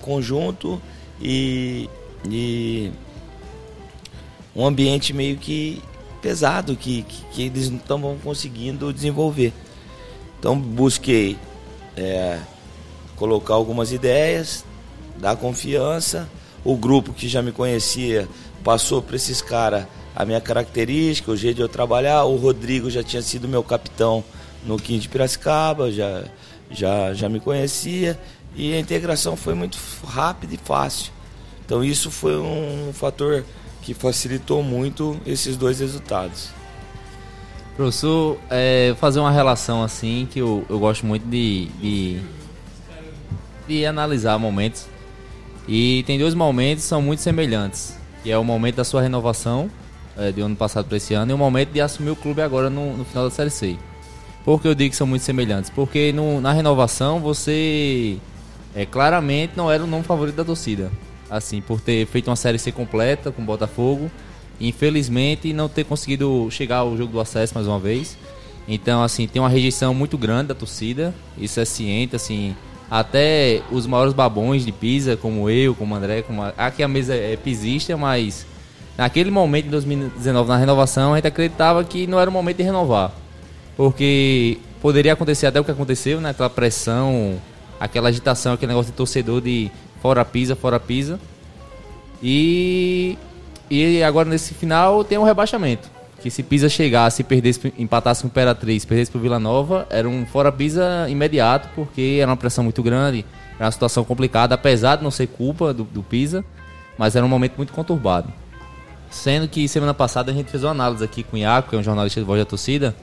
conjunto 0.00 0.82
e, 1.20 1.88
e 2.28 2.90
um 4.54 4.66
ambiente 4.66 5.12
meio 5.12 5.36
que 5.36 5.80
pesado 6.20 6.76
que, 6.76 7.02
que, 7.02 7.24
que 7.32 7.42
eles 7.42 7.70
não 7.70 7.78
estavam 7.78 8.18
conseguindo 8.18 8.92
desenvolver. 8.92 9.52
Então 10.38 10.58
busquei 10.58 11.38
é, 11.96 12.40
colocar 13.22 13.54
algumas 13.54 13.92
ideias, 13.92 14.64
dar 15.16 15.36
confiança. 15.36 16.28
O 16.64 16.76
grupo 16.76 17.12
que 17.12 17.28
já 17.28 17.40
me 17.40 17.52
conhecia 17.52 18.28
passou 18.64 19.00
para 19.00 19.14
esses 19.14 19.40
caras 19.40 19.86
a 20.14 20.24
minha 20.24 20.40
característica, 20.40 21.30
o 21.30 21.36
jeito 21.36 21.56
de 21.56 21.62
eu 21.62 21.68
trabalhar. 21.68 22.24
O 22.24 22.34
Rodrigo 22.34 22.90
já 22.90 23.00
tinha 23.00 23.22
sido 23.22 23.46
meu 23.46 23.62
capitão 23.62 24.24
no 24.66 24.76
15 24.76 25.02
de 25.02 25.08
Piracicaba, 25.08 25.92
já, 25.92 26.24
já, 26.68 27.14
já 27.14 27.28
me 27.28 27.38
conhecia. 27.38 28.18
E 28.56 28.74
a 28.74 28.80
integração 28.80 29.36
foi 29.36 29.54
muito 29.54 29.78
rápida 30.04 30.54
e 30.54 30.58
fácil. 30.58 31.12
Então 31.64 31.84
isso 31.84 32.10
foi 32.10 32.36
um 32.36 32.90
fator 32.92 33.44
que 33.82 33.94
facilitou 33.94 34.64
muito 34.64 35.16
esses 35.24 35.56
dois 35.56 35.78
resultados. 35.78 36.50
Professor, 37.76 38.36
é, 38.50 38.96
fazer 38.98 39.20
uma 39.20 39.30
relação 39.30 39.80
assim 39.80 40.26
que 40.28 40.40
eu, 40.40 40.66
eu 40.68 40.80
gosto 40.80 41.06
muito 41.06 41.24
de, 41.24 41.66
de, 41.80 42.20
de 43.72 43.86
analisar 43.86 44.38
momentos. 44.38 44.86
E 45.66 46.02
tem 46.06 46.18
dois 46.18 46.34
momentos 46.34 46.84
que 46.84 46.88
são 46.88 47.00
muito 47.00 47.20
semelhantes. 47.20 47.96
Que 48.22 48.30
é 48.30 48.36
o 48.36 48.44
momento 48.44 48.76
da 48.76 48.84
sua 48.84 49.00
renovação, 49.00 49.70
é, 50.16 50.30
de 50.30 50.40
ano 50.40 50.54
passado 50.54 50.86
para 50.86 50.96
esse 50.96 51.14
ano, 51.14 51.32
e 51.32 51.34
o 51.34 51.38
momento 51.38 51.70
de 51.70 51.80
assumir 51.80 52.10
o 52.10 52.16
clube 52.16 52.42
agora 52.42 52.68
no, 52.68 52.96
no 52.96 53.04
final 53.04 53.24
da 53.24 53.30
Série 53.30 53.50
C. 53.50 53.76
Por 54.44 54.60
que 54.60 54.68
eu 54.68 54.74
digo 54.74 54.90
que 54.90 54.96
são 54.96 55.06
muito 55.06 55.22
semelhantes? 55.22 55.70
Porque 55.70 56.12
no, 56.12 56.40
na 56.40 56.52
renovação 56.52 57.20
você 57.20 58.18
é, 58.74 58.84
claramente 58.84 59.54
não 59.56 59.70
era 59.70 59.82
o 59.82 59.86
nome 59.86 60.04
favorito 60.04 60.34
da 60.34 60.44
torcida. 60.44 60.90
Assim, 61.30 61.62
por 61.62 61.80
ter 61.80 62.06
feito 62.06 62.28
uma 62.28 62.36
Série 62.36 62.58
C 62.58 62.70
completa 62.70 63.32
com 63.32 63.40
o 63.40 63.44
Botafogo. 63.44 64.10
Infelizmente 64.60 65.52
não 65.52 65.68
ter 65.68 65.84
conseguido 65.84 66.48
chegar 66.50 66.78
ao 66.78 66.96
jogo 66.96 67.12
do 67.12 67.20
acesso 67.20 67.54
mais 67.54 67.66
uma 67.66 67.78
vez. 67.78 68.18
Então, 68.68 69.02
assim, 69.02 69.26
tem 69.26 69.40
uma 69.40 69.48
rejeição 69.48 69.94
muito 69.94 70.18
grande 70.18 70.48
da 70.48 70.54
torcida. 70.54 71.14
Isso 71.38 71.58
é 71.58 71.64
ciente, 71.64 72.14
assim. 72.14 72.54
Até 72.92 73.62
os 73.70 73.86
maiores 73.86 74.12
babões 74.12 74.66
de 74.66 74.70
Pisa, 74.70 75.16
como 75.16 75.48
eu, 75.48 75.74
como 75.74 75.94
o 75.94 75.96
André, 75.96 76.20
como 76.20 76.42
a... 76.42 76.52
aqui 76.58 76.82
a 76.82 76.88
mesa 76.88 77.14
é 77.14 77.38
pisista, 77.38 77.96
mas 77.96 78.44
naquele 78.98 79.30
momento, 79.30 79.68
em 79.68 79.70
2019, 79.70 80.46
na 80.46 80.58
renovação, 80.58 81.14
a 81.14 81.16
gente 81.16 81.26
acreditava 81.26 81.82
que 81.84 82.06
não 82.06 82.20
era 82.20 82.28
o 82.28 82.32
momento 82.32 82.58
de 82.58 82.64
renovar. 82.64 83.10
Porque 83.78 84.58
poderia 84.82 85.14
acontecer 85.14 85.46
até 85.46 85.58
o 85.58 85.64
que 85.64 85.70
aconteceu, 85.70 86.20
né? 86.20 86.28
Aquela 86.28 86.50
pressão, 86.50 87.40
aquela 87.80 88.10
agitação, 88.10 88.52
aquele 88.52 88.72
negócio 88.72 88.92
de 88.92 88.96
torcedor 88.98 89.40
de 89.40 89.70
fora 90.02 90.22
Pisa, 90.22 90.54
fora 90.54 90.78
Pisa. 90.78 91.18
E, 92.22 93.16
e 93.70 94.02
agora 94.02 94.28
nesse 94.28 94.52
final 94.52 95.02
tem 95.02 95.16
um 95.16 95.24
rebaixamento. 95.24 95.88
Que 96.22 96.30
se 96.30 96.42
Pisa 96.44 96.68
chegasse, 96.68 97.24
perdesse, 97.24 97.74
empatasse 97.76 98.22
com 98.22 98.28
o 98.28 98.30
Imperatriz, 98.30 98.84
perdesse 98.84 99.10
para 99.10 99.18
o 99.18 99.20
Vila 99.20 99.40
Nova, 99.40 99.86
era 99.90 100.08
um 100.08 100.24
fora 100.24 100.52
Pisa 100.52 101.08
imediato, 101.08 101.68
porque 101.74 102.18
era 102.20 102.30
uma 102.30 102.36
pressão 102.36 102.62
muito 102.62 102.80
grande, 102.80 103.24
era 103.56 103.64
uma 103.66 103.72
situação 103.72 104.04
complicada, 104.04 104.54
apesar 104.54 104.96
de 104.96 105.02
não 105.02 105.10
ser 105.10 105.26
culpa 105.26 105.74
do, 105.74 105.82
do 105.82 106.00
Pisa, 106.00 106.44
mas 106.96 107.16
era 107.16 107.26
um 107.26 107.28
momento 107.28 107.54
muito 107.56 107.72
conturbado. 107.72 108.32
Sendo 109.10 109.48
que 109.48 109.66
semana 109.66 109.92
passada 109.92 110.30
a 110.30 110.34
gente 110.34 110.48
fez 110.48 110.62
uma 110.62 110.70
análise 110.70 111.02
aqui 111.02 111.24
com 111.24 111.36
o 111.36 111.38
Iaco, 111.38 111.70
que 111.70 111.76
é 111.76 111.78
um 111.78 111.82
jornalista 111.82 112.20
de 112.20 112.26
voz 112.26 112.38
da 112.40 112.46
torcida, 112.46 112.94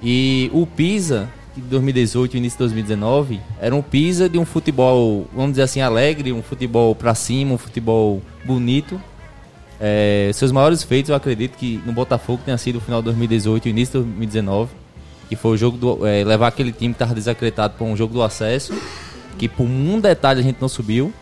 e 0.00 0.48
o 0.54 0.64
Pisa, 0.64 1.28
de 1.56 1.62
2018 1.62 2.34
e 2.34 2.38
início 2.38 2.56
de 2.56 2.64
2019, 2.64 3.40
era 3.60 3.74
um 3.74 3.82
Pisa 3.82 4.28
de 4.28 4.38
um 4.38 4.44
futebol, 4.44 5.26
vamos 5.34 5.52
dizer 5.52 5.62
assim, 5.62 5.80
alegre, 5.80 6.32
um 6.32 6.42
futebol 6.42 6.94
pra 6.94 7.16
cima, 7.16 7.54
um 7.54 7.58
futebol 7.58 8.22
bonito. 8.44 9.00
É, 9.80 10.30
seus 10.32 10.52
maiores 10.52 10.82
feitos, 10.82 11.10
eu 11.10 11.16
acredito 11.16 11.56
que 11.56 11.80
no 11.84 11.92
Botafogo 11.92 12.42
tenha 12.44 12.56
sido 12.56 12.76
o 12.76 12.80
final 12.80 13.00
de 13.00 13.06
2018 13.06 13.66
e 13.66 13.70
início 13.70 14.00
de 14.00 14.04
2019, 14.06 14.70
que 15.28 15.36
foi 15.36 15.52
o 15.52 15.56
jogo 15.56 15.76
do, 15.76 16.06
é, 16.06 16.22
levar 16.24 16.48
aquele 16.48 16.72
time 16.72 16.94
que 16.94 16.96
estava 16.96 17.14
desacreditado 17.14 17.74
para 17.76 17.86
um 17.86 17.96
jogo 17.96 18.14
do 18.14 18.22
acesso, 18.22 18.72
que 19.36 19.48
por 19.48 19.64
um 19.64 20.00
detalhe 20.00 20.40
a 20.40 20.42
gente 20.42 20.58
não 20.60 20.68
subiu. 20.68 21.12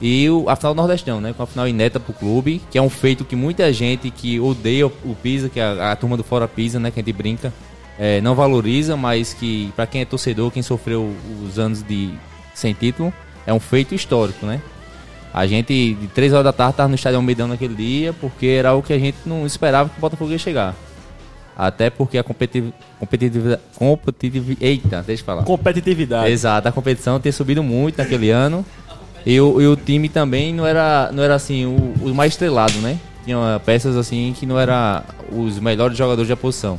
E 0.00 0.28
o, 0.28 0.48
a 0.48 0.56
final 0.56 0.74
do 0.74 0.78
Nordestão, 0.78 1.20
né? 1.20 1.32
Com 1.32 1.44
a 1.44 1.46
final 1.46 1.68
inédita 1.68 2.00
pro 2.00 2.12
clube, 2.12 2.60
que 2.70 2.76
é 2.76 2.82
um 2.82 2.90
feito 2.90 3.24
que 3.24 3.36
muita 3.36 3.72
gente 3.72 4.10
que 4.10 4.40
odeia 4.40 4.88
o, 4.88 4.92
o 5.04 5.14
Pisa, 5.14 5.48
que 5.48 5.60
é 5.60 5.62
a, 5.62 5.92
a 5.92 5.96
turma 5.96 6.16
do 6.16 6.24
Fora 6.24 6.48
Pisa, 6.48 6.80
né? 6.80 6.90
Que 6.90 6.98
a 6.98 7.02
gente 7.02 7.12
brinca, 7.12 7.52
é, 7.96 8.20
não 8.20 8.34
valoriza, 8.34 8.96
mas 8.96 9.32
que 9.32 9.72
para 9.76 9.86
quem 9.86 10.00
é 10.00 10.04
torcedor, 10.04 10.50
quem 10.50 10.62
sofreu 10.62 11.14
os 11.46 11.56
anos 11.56 11.84
de 11.84 12.12
sem 12.52 12.74
título, 12.74 13.12
é 13.46 13.54
um 13.54 13.60
feito 13.60 13.94
histórico, 13.94 14.44
né? 14.44 14.60
A 15.32 15.46
gente, 15.46 15.94
de 15.94 16.08
3 16.08 16.32
horas 16.32 16.44
da 16.44 16.52
tarde, 16.52 16.72
estava 16.72 16.88
no 16.88 16.94
estádio 16.94 17.16
Almeidão 17.16 17.48
naquele 17.48 17.74
dia, 17.74 18.12
porque 18.12 18.46
era 18.46 18.74
o 18.74 18.82
que 18.82 18.92
a 18.92 18.98
gente 18.98 19.16
não 19.24 19.46
esperava 19.46 19.88
que 19.88 19.96
o 19.96 20.00
Botafogo 20.00 20.30
ia 20.30 20.38
chegar. 20.38 20.74
Até 21.56 21.90
porque 21.90 22.18
a 22.18 22.22
competitiv- 22.22 22.72
competitividade. 22.98 23.62
Competitiv, 23.76 24.56
eita, 24.60 25.02
deixa 25.02 25.22
eu 25.22 25.26
falar. 25.26 25.44
Competitividade. 25.44 26.30
Exato, 26.30 26.68
a 26.68 26.72
competição 26.72 27.18
tem 27.20 27.32
subido 27.32 27.62
muito 27.62 27.98
naquele 27.98 28.30
ano. 28.30 28.64
E 29.24 29.40
o, 29.40 29.60
e 29.60 29.66
o 29.66 29.76
time 29.76 30.08
também 30.08 30.52
não 30.52 30.66
era, 30.66 31.10
não 31.12 31.22
era 31.22 31.34
assim, 31.34 31.64
o, 31.64 32.10
o 32.10 32.14
mais 32.14 32.32
estrelado, 32.32 32.74
né? 32.78 32.98
Tinha 33.24 33.60
peças 33.64 33.96
assim 33.96 34.34
que 34.38 34.44
não 34.44 34.58
era 34.58 35.04
os 35.30 35.58
melhores 35.58 35.96
jogadores 35.96 36.28
da 36.28 36.36
posição. 36.36 36.78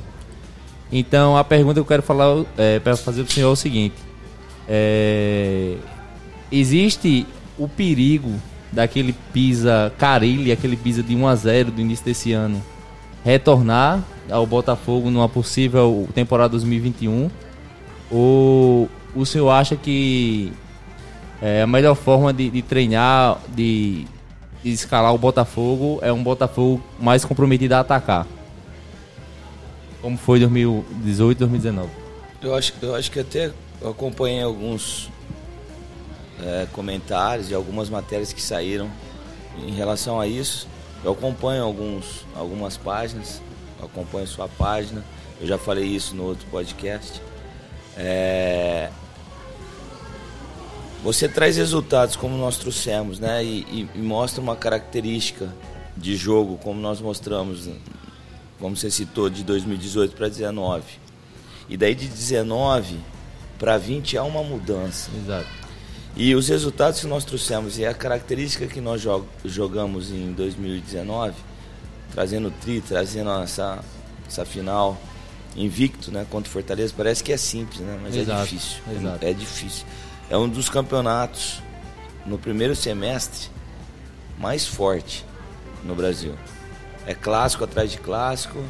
Então 0.91 1.37
a 1.37 1.43
pergunta 1.43 1.75
que 1.75 1.79
eu 1.79 1.85
quero 1.85 2.03
falar 2.03 2.43
é, 2.57 2.79
para 2.79 2.97
fazer 2.97 3.23
para 3.23 3.29
o 3.31 3.33
senhor 3.33 3.49
é 3.49 3.51
o 3.53 3.55
seguinte: 3.55 3.95
é, 4.67 5.75
existe 6.51 7.25
o 7.57 7.67
perigo 7.67 8.31
daquele 8.71 9.13
Pisa 9.31 9.93
Carilli, 9.97 10.51
aquele 10.51 10.75
Pisa 10.75 11.03
de 11.03 11.15
1 11.15 11.27
a 11.27 11.35
0 11.35 11.71
do 11.71 11.81
início 11.81 12.03
desse 12.03 12.33
ano, 12.33 12.61
retornar 13.23 14.03
ao 14.29 14.45
Botafogo 14.45 15.09
numa 15.09 15.29
possível 15.29 16.07
temporada 16.13 16.49
2021? 16.49 17.29
Ou 18.11 18.89
o 19.15 19.25
senhor 19.25 19.49
acha 19.49 19.75
que 19.75 20.51
é, 21.41 21.61
a 21.61 21.67
melhor 21.67 21.95
forma 21.95 22.33
de, 22.33 22.49
de 22.49 22.61
treinar, 22.61 23.37
de, 23.49 24.05
de 24.63 24.71
escalar 24.71 25.13
o 25.13 25.17
Botafogo 25.17 25.99
é 26.01 26.11
um 26.11 26.23
Botafogo 26.23 26.81
mais 26.99 27.23
comprometido 27.23 27.75
a 27.75 27.79
atacar? 27.81 28.25
Como 30.01 30.17
foi 30.17 30.39
2018, 30.39 31.39
2019? 31.39 31.89
Eu 32.41 32.55
acho, 32.55 32.73
eu 32.81 32.95
acho 32.95 33.09
que 33.09 33.19
até 33.19 33.51
acompanhei 33.81 34.41
alguns 34.41 35.09
é, 36.45 36.67
comentários 36.73 37.49
e 37.49 37.53
algumas 37.53 37.89
matérias 37.89 38.33
que 38.33 38.41
saíram 38.41 38.89
em 39.65 39.71
relação 39.71 40.19
a 40.19 40.27
isso. 40.27 40.67
Eu 41.03 41.13
acompanho 41.13 41.63
alguns, 41.63 42.25
algumas 42.35 42.77
páginas, 42.77 43.41
acompanho 43.81 44.27
sua 44.27 44.47
página. 44.47 45.03
Eu 45.39 45.47
já 45.47 45.57
falei 45.57 45.85
isso 45.85 46.15
no 46.15 46.23
outro 46.23 46.45
podcast. 46.51 47.21
É, 47.97 48.89
você 51.03 51.27
traz 51.27 51.57
resultados 51.57 52.15
como 52.15 52.37
nós 52.37 52.57
trouxemos, 52.57 53.19
né? 53.19 53.43
E, 53.43 53.59
e- 53.69 53.89
e 53.95 53.99
mostra 53.99 54.41
uma 54.41 54.55
característica 54.55 55.53
de 55.97 56.15
jogo, 56.15 56.57
como 56.57 56.79
nós 56.79 57.01
mostramos, 57.01 57.69
como 58.59 58.75
você 58.75 58.89
citou, 58.89 59.29
de 59.29 59.43
2018 59.43 60.15
para 60.15 60.29
19. 60.29 60.83
E 61.69 61.75
daí 61.77 61.93
de 61.93 62.07
19 62.07 62.97
para 63.59 63.77
20 63.77 64.17
há 64.17 64.23
uma 64.23 64.43
mudança. 64.43 65.11
Exato. 65.15 65.62
E 66.15 66.35
os 66.35 66.47
resultados 66.47 66.99
que 66.99 67.07
nós 67.07 67.25
trouxemos 67.25 67.79
e 67.79 67.85
a 67.85 67.93
característica 67.93 68.67
que 68.67 68.79
nós 68.79 69.01
jo- 69.01 69.25
jogamos 69.43 70.11
em 70.11 70.31
2019, 70.33 71.33
trazendo 72.11 72.49
o 72.49 72.51
tri, 72.51 72.81
trazendo 72.81 73.31
essa, 73.41 73.79
essa 74.27 74.45
final 74.45 74.95
invicto 75.55 76.11
né, 76.11 76.25
contra 76.29 76.49
o 76.49 76.51
Fortaleza, 76.53 76.93
parece 76.95 77.23
que 77.23 77.31
é 77.33 77.37
simples, 77.37 77.79
né? 77.79 77.99
Mas 78.01 78.15
Exato, 78.15 78.41
é 78.41 78.43
difícil. 78.43 78.77
exato. 78.91 79.25
É 79.25 79.33
difícil. 79.33 79.85
É 80.29 80.37
um 80.37 80.47
dos 80.47 80.69
campeonatos 80.69 81.61
no 82.25 82.37
primeiro 82.37 82.75
semestre 82.75 83.49
mais 84.37 84.65
forte 84.67 85.25
no 85.83 85.95
Brasil. 85.95 86.35
É 87.07 87.13
clássico 87.13 87.63
atrás 87.63 87.91
de 87.91 87.97
clássico, 87.97 88.63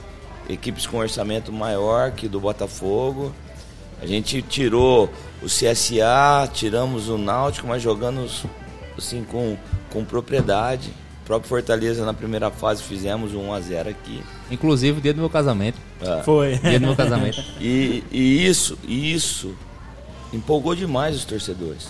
equipes 0.49 0.86
com 0.88 0.97
orçamento 0.97 1.51
maior 1.51 2.12
que 2.12 2.27
do 2.27 2.39
Botafogo. 2.39 3.34
A 4.01 4.06
gente 4.06 4.41
tirou 4.41 5.10
o 5.43 5.47
CSA, 5.47 6.49
tiramos 6.53 7.10
o 7.10 7.17
Náutico, 7.17 7.67
mas 7.67 7.82
jogando 7.82 8.25
assim 8.97 9.23
com, 9.23 9.58
com 9.91 10.03
propriedade. 10.03 10.93
O 11.21 11.25
próprio 11.25 11.47
Fortaleza 11.47 12.06
na 12.06 12.13
primeira 12.13 12.51
fase 12.51 12.84
fizemos 12.84 13.34
um 13.34 13.49
1x0 13.49 13.89
aqui. 13.89 14.21
Inclusive 14.51 14.99
o 14.99 15.01
dia 15.01 15.13
do 15.13 15.19
meu 15.19 15.29
casamento. 15.29 15.79
É. 16.01 16.21
Foi. 16.23 16.58
Dia 16.58 16.79
do 16.79 16.88
meu 16.88 16.95
casamento. 16.95 17.41
E, 17.60 18.03
e 18.12 18.45
isso, 18.45 18.77
isso 18.86 19.56
empolgou 20.34 20.75
demais 20.75 21.15
os 21.15 21.23
torcedores. 21.23 21.88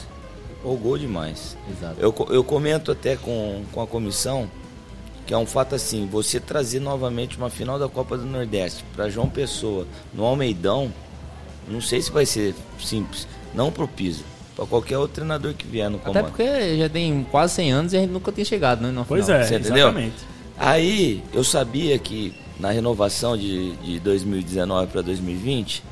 Empolgou 0.59 0.97
demais. 0.97 1.57
Exato. 1.69 1.95
Eu, 1.99 2.13
eu 2.29 2.43
comento 2.43 2.91
até 2.91 3.15
com, 3.15 3.63
com 3.71 3.81
a 3.81 3.87
comissão 3.87 4.49
que 5.25 5.33
é 5.33 5.37
um 5.37 5.45
fato 5.45 5.73
assim, 5.73 6.05
você 6.05 6.39
trazer 6.39 6.79
novamente 6.79 7.37
uma 7.37 7.49
final 7.49 7.79
da 7.79 7.87
Copa 7.87 8.17
do 8.17 8.25
Nordeste 8.25 8.83
para 8.93 9.09
João 9.09 9.29
Pessoa 9.29 9.87
no 10.13 10.25
Almeidão, 10.25 10.91
não 11.67 11.79
sei 11.79 12.01
se 12.01 12.11
vai 12.11 12.25
ser 12.25 12.53
simples, 12.79 13.27
não 13.53 13.71
pro 13.71 13.87
Pisa, 13.87 14.23
para 14.55 14.65
qualquer 14.65 14.97
outro 14.97 15.15
treinador 15.15 15.53
que 15.53 15.65
vier 15.67 15.89
no 15.89 15.97
Até 15.97 16.05
comando. 16.07 16.25
porque 16.25 16.77
já 16.77 16.89
tem 16.89 17.25
quase 17.31 17.53
100 17.55 17.71
anos 17.71 17.93
e 17.93 17.97
a 17.97 18.01
gente 18.01 18.11
nunca 18.11 18.31
tinha 18.31 18.45
chegado, 18.45 18.81
né? 18.81 19.05
Pois 19.07 19.25
final. 19.25 19.39
é, 19.41 19.43
Você 19.45 19.55
entendeu? 19.55 19.87
exatamente. 19.87 20.15
Aí 20.57 21.23
eu 21.33 21.43
sabia 21.43 21.97
que 21.97 22.33
na 22.59 22.69
renovação 22.71 23.35
de, 23.37 23.71
de 23.77 23.99
2019 23.99 24.87
para 24.91 25.01
2020, 25.01 25.83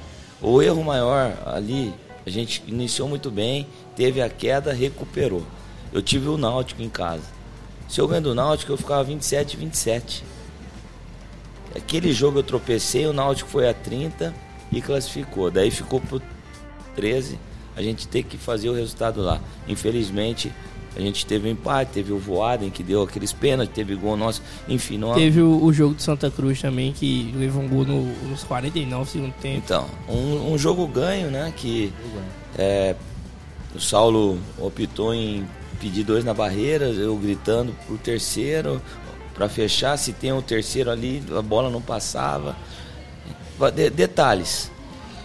o 0.41 0.62
erro 0.62 0.84
maior 0.84 1.34
ali, 1.45 1.93
a 2.26 2.30
gente 2.30 2.63
iniciou 2.67 3.08
muito 3.10 3.32
bem, 3.32 3.65
teve 3.95 4.21
a 4.21 4.30
queda, 4.30 4.71
recuperou. 4.71 5.43
Eu 5.91 6.02
tive 6.02 6.28
o 6.30 6.38
Náutico 6.38 6.82
em 6.82 6.89
casa. 6.89 7.24
Se 7.89 8.00
eu 8.00 8.08
ganho 8.08 8.21
do 8.21 8.36
Náutico, 8.36 8.71
eu 8.71 8.78
ficava 8.78 9.04
27, 9.04 9.58
27. 9.58 10.24
Aquele 11.76 12.12
jogo 12.13 12.39
eu 12.39 12.43
tropecei, 12.43 13.06
o 13.06 13.13
Náutico 13.13 13.50
foi 13.50 13.67
a 13.67 13.74
30 13.74 14.34
e 14.71 14.82
classificou. 14.82 15.50
Daí 15.50 15.71
ficou 15.71 16.00
pro 16.00 16.21
13, 16.95 17.39
a 17.75 17.81
gente 17.81 18.07
tem 18.07 18.23
que 18.23 18.38
fazer 18.38 18.69
o 18.69 18.73
resultado 18.73 19.21
lá. 19.21 19.39
Infelizmente, 19.67 20.51
a 20.95 20.99
gente 20.99 21.25
teve 21.25 21.47
um 21.47 21.51
empate, 21.51 21.91
teve 21.93 22.12
o 22.12 22.19
Voaden 22.19 22.69
que 22.69 22.84
deu 22.84 23.01
aqueles 23.01 23.31
pênaltis, 23.31 23.73
teve 23.73 23.95
gol 23.95 24.17
nosso, 24.17 24.41
enfim, 24.67 24.97
não 24.97 25.13
Teve 25.13 25.41
o, 25.41 25.63
o 25.63 25.71
jogo 25.71 25.95
de 25.95 26.03
Santa 26.03 26.29
Cruz 26.29 26.60
também, 26.60 26.91
que 26.91 27.34
levou 27.36 27.63
um 27.63 27.67
gol 27.67 27.86
no, 27.86 28.03
nos 28.27 28.43
49 28.43 29.10
segundo 29.10 29.34
tempo. 29.36 29.62
Então, 29.63 29.88
um, 30.10 30.53
um 30.53 30.57
jogo 30.57 30.86
ganho, 30.88 31.31
né? 31.31 31.53
Que 31.55 31.93
é, 32.57 32.95
o 33.73 33.79
Saulo 33.79 34.38
optou 34.60 35.13
em 35.13 35.45
pedir 35.79 36.03
dois 36.03 36.25
na 36.25 36.34
barreira, 36.34 36.86
eu 36.86 37.15
gritando 37.15 37.73
pro 37.88 37.97
terceiro 37.97 38.81
para 39.34 39.47
fechar. 39.47 39.97
Se 39.97 40.12
tem 40.13 40.34
o 40.34 40.41
terceiro 40.41 40.91
ali, 40.91 41.23
a 41.38 41.41
bola 41.41 41.69
não 41.69 41.81
passava. 41.81 42.55
De- 43.73 43.89
detalhes. 43.89 44.71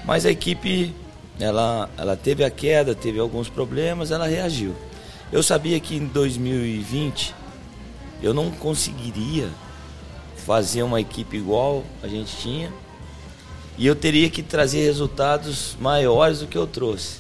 Mas 0.05 0.25
a 0.25 0.31
equipe, 0.31 0.95
ela, 1.39 1.89
ela 1.97 2.17
teve 2.17 2.45
a 2.45 2.51
queda, 2.51 2.95
teve 2.95 3.19
alguns 3.19 3.49
problemas, 3.49 4.11
ela 4.11 4.27
reagiu. 4.27 4.75
Eu 5.31 5.43
sabia 5.43 5.79
que 5.81 5.97
em 5.97 6.07
2020 6.07 7.35
eu 8.23 8.33
não 8.33 8.51
conseguiria 8.51 9.49
fazer 10.37 10.83
uma 10.83 11.01
equipe 11.01 11.37
igual 11.37 11.85
a 12.03 12.09
gente 12.09 12.37
tinha 12.37 12.73
e 13.77 13.87
eu 13.87 13.95
teria 13.95 14.31
que 14.31 14.43
trazer 14.43 14.85
resultados 14.85 15.77
maiores 15.79 16.41
do 16.41 16.47
que 16.47 16.57
eu 16.57 16.67
trouxe. 16.67 17.19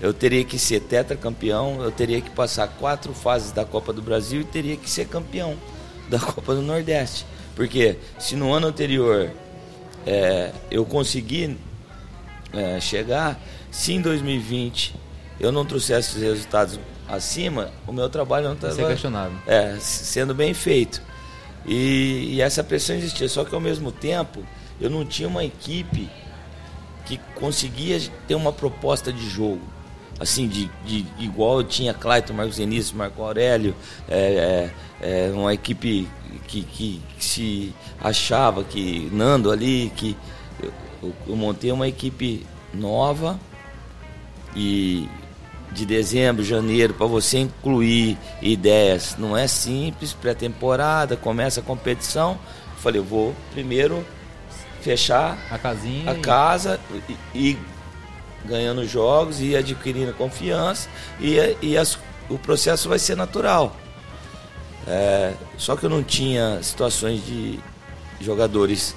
Eu 0.00 0.14
teria 0.14 0.44
que 0.44 0.58
ser 0.58 0.80
tetracampeão, 0.80 1.82
eu 1.82 1.90
teria 1.90 2.20
que 2.20 2.30
passar 2.30 2.66
quatro 2.68 3.12
fases 3.12 3.52
da 3.52 3.64
Copa 3.64 3.92
do 3.92 4.00
Brasil 4.00 4.40
e 4.40 4.44
teria 4.44 4.76
que 4.76 4.88
ser 4.88 5.06
campeão 5.06 5.56
da 6.08 6.18
Copa 6.20 6.54
do 6.54 6.62
Nordeste. 6.62 7.26
Porque 7.54 7.98
se 8.18 8.34
no 8.34 8.52
ano 8.52 8.68
anterior 8.68 9.30
é, 10.06 10.52
eu 10.70 10.86
consegui 10.86 11.56
é, 12.52 12.80
chegar, 12.80 13.40
se 13.70 13.92
em 13.92 14.00
2020 14.00 14.94
eu 15.40 15.50
não 15.50 15.64
trouxesse 15.64 16.16
os 16.16 16.22
resultados 16.22 16.78
acima, 17.08 17.70
o 17.86 17.92
meu 17.92 18.08
trabalho 18.08 18.46
não 18.46 18.54
estava 18.54 18.88
questionado. 18.88 19.32
é, 19.46 19.76
sendo 19.80 20.34
bem 20.34 20.54
feito. 20.54 21.02
E, 21.66 22.34
e 22.34 22.40
essa 22.40 22.62
pressão 22.64 22.96
existia, 22.96 23.28
só 23.28 23.44
que 23.44 23.54
ao 23.54 23.60
mesmo 23.60 23.92
tempo 23.92 24.44
eu 24.80 24.90
não 24.90 25.04
tinha 25.04 25.28
uma 25.28 25.44
equipe 25.44 26.08
que 27.04 27.18
conseguia 27.34 28.00
ter 28.26 28.34
uma 28.34 28.52
proposta 28.52 29.12
de 29.12 29.28
jogo. 29.28 29.60
Assim, 30.20 30.46
de, 30.46 30.70
de, 30.84 31.04
igual 31.18 31.58
eu 31.58 31.64
tinha 31.64 31.92
Clayton, 31.92 32.32
Marcos 32.32 32.58
Enício, 32.58 32.96
Marco 32.96 33.22
Aurélio, 33.22 33.74
é, 34.08 34.70
é, 35.00 35.26
é, 35.26 35.32
uma 35.32 35.52
equipe 35.52 36.08
que, 36.46 36.62
que, 36.62 37.02
que 37.18 37.24
se 37.24 37.74
achava 38.00 38.62
que 38.62 39.08
Nando 39.12 39.50
ali, 39.50 39.92
que 39.96 40.16
eu, 41.02 41.36
montei 41.36 41.72
uma 41.72 41.88
equipe 41.88 42.46
nova 42.72 43.38
e 44.54 45.08
de 45.72 45.86
dezembro, 45.86 46.44
janeiro, 46.44 46.92
para 46.94 47.06
você 47.06 47.38
incluir 47.38 48.18
ideias, 48.42 49.16
não 49.18 49.34
é 49.36 49.46
simples, 49.48 50.12
pré-temporada, 50.12 51.16
começa 51.16 51.60
a 51.60 51.62
competição. 51.62 52.38
Falei, 52.76 53.00
eu 53.00 53.04
vou 53.04 53.34
primeiro 53.52 54.04
fechar 54.82 55.38
A 55.50 55.56
casinha. 55.58 56.10
a 56.10 56.14
casa 56.16 56.78
e, 57.08 57.16
e 57.52 57.58
ganhando 58.44 58.86
jogos 58.86 59.40
e 59.40 59.56
adquirindo 59.56 60.12
confiança 60.12 60.88
e, 61.20 61.36
e 61.62 61.78
as- 61.78 61.98
o 62.28 62.36
processo 62.36 62.88
vai 62.88 62.98
ser 62.98 63.16
natural. 63.16 63.74
É, 64.86 65.32
só 65.56 65.76
que 65.76 65.86
eu 65.86 65.90
não 65.90 66.02
tinha 66.02 66.58
situações 66.62 67.24
de 67.24 67.58
jogadores 68.20 68.94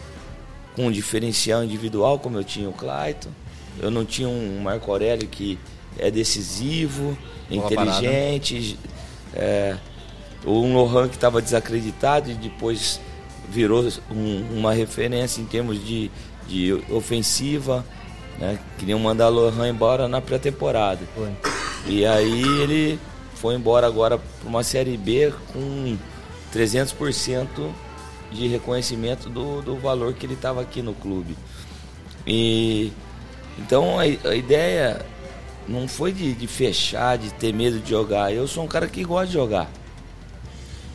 com 0.75 0.91
diferencial 0.91 1.63
individual 1.63 2.19
como 2.19 2.37
eu 2.37 2.43
tinha 2.43 2.69
o 2.69 2.73
Clayton. 2.73 3.29
Eu 3.79 3.89
não 3.91 4.05
tinha 4.05 4.27
um 4.27 4.59
Marco 4.61 4.91
Aurélio 4.91 5.27
que 5.27 5.57
é 5.97 6.09
decisivo, 6.11 7.17
Bola 7.49 7.65
inteligente. 7.73 8.79
É, 9.33 9.75
um 10.45 10.73
Lohan 10.75 11.07
que 11.07 11.15
estava 11.15 11.41
desacreditado 11.41 12.29
e 12.31 12.33
depois 12.35 12.99
virou 13.49 13.87
um- 14.11 14.45
uma 14.57 14.73
referência 14.73 15.41
em 15.41 15.45
termos 15.45 15.83
de, 15.85 16.09
de 16.47 16.73
ofensiva. 16.89 17.85
Né? 18.39 18.59
Queriam 18.77 18.99
mandar 18.99 19.29
Lohan 19.29 19.67
embora 19.69 20.07
na 20.07 20.21
pré-temporada. 20.21 20.99
E 21.87 22.05
aí 22.05 22.41
ele 22.61 22.99
foi 23.35 23.55
embora 23.55 23.85
agora 23.87 24.17
para 24.17 24.49
uma 24.49 24.63
Série 24.63 24.97
B 24.97 25.31
com 25.53 25.97
300% 26.53 27.47
de 28.31 28.47
reconhecimento 28.47 29.29
do, 29.29 29.61
do 29.61 29.75
valor 29.77 30.13
que 30.13 30.25
ele 30.25 30.33
estava 30.33 30.61
aqui 30.61 30.81
no 30.81 30.93
clube. 30.93 31.35
E 32.25 32.91
então 33.57 33.99
a, 33.99 34.03
a 34.03 34.35
ideia 34.35 35.05
não 35.67 35.87
foi 35.87 36.11
de, 36.11 36.33
de 36.33 36.47
fechar, 36.47 37.17
de 37.17 37.33
ter 37.33 37.53
medo 37.53 37.79
de 37.79 37.89
jogar. 37.89 38.33
Eu 38.33 38.47
sou 38.47 38.63
um 38.63 38.67
cara 38.67 38.87
que 38.87 39.03
gosta 39.03 39.27
de 39.27 39.33
jogar. 39.33 39.69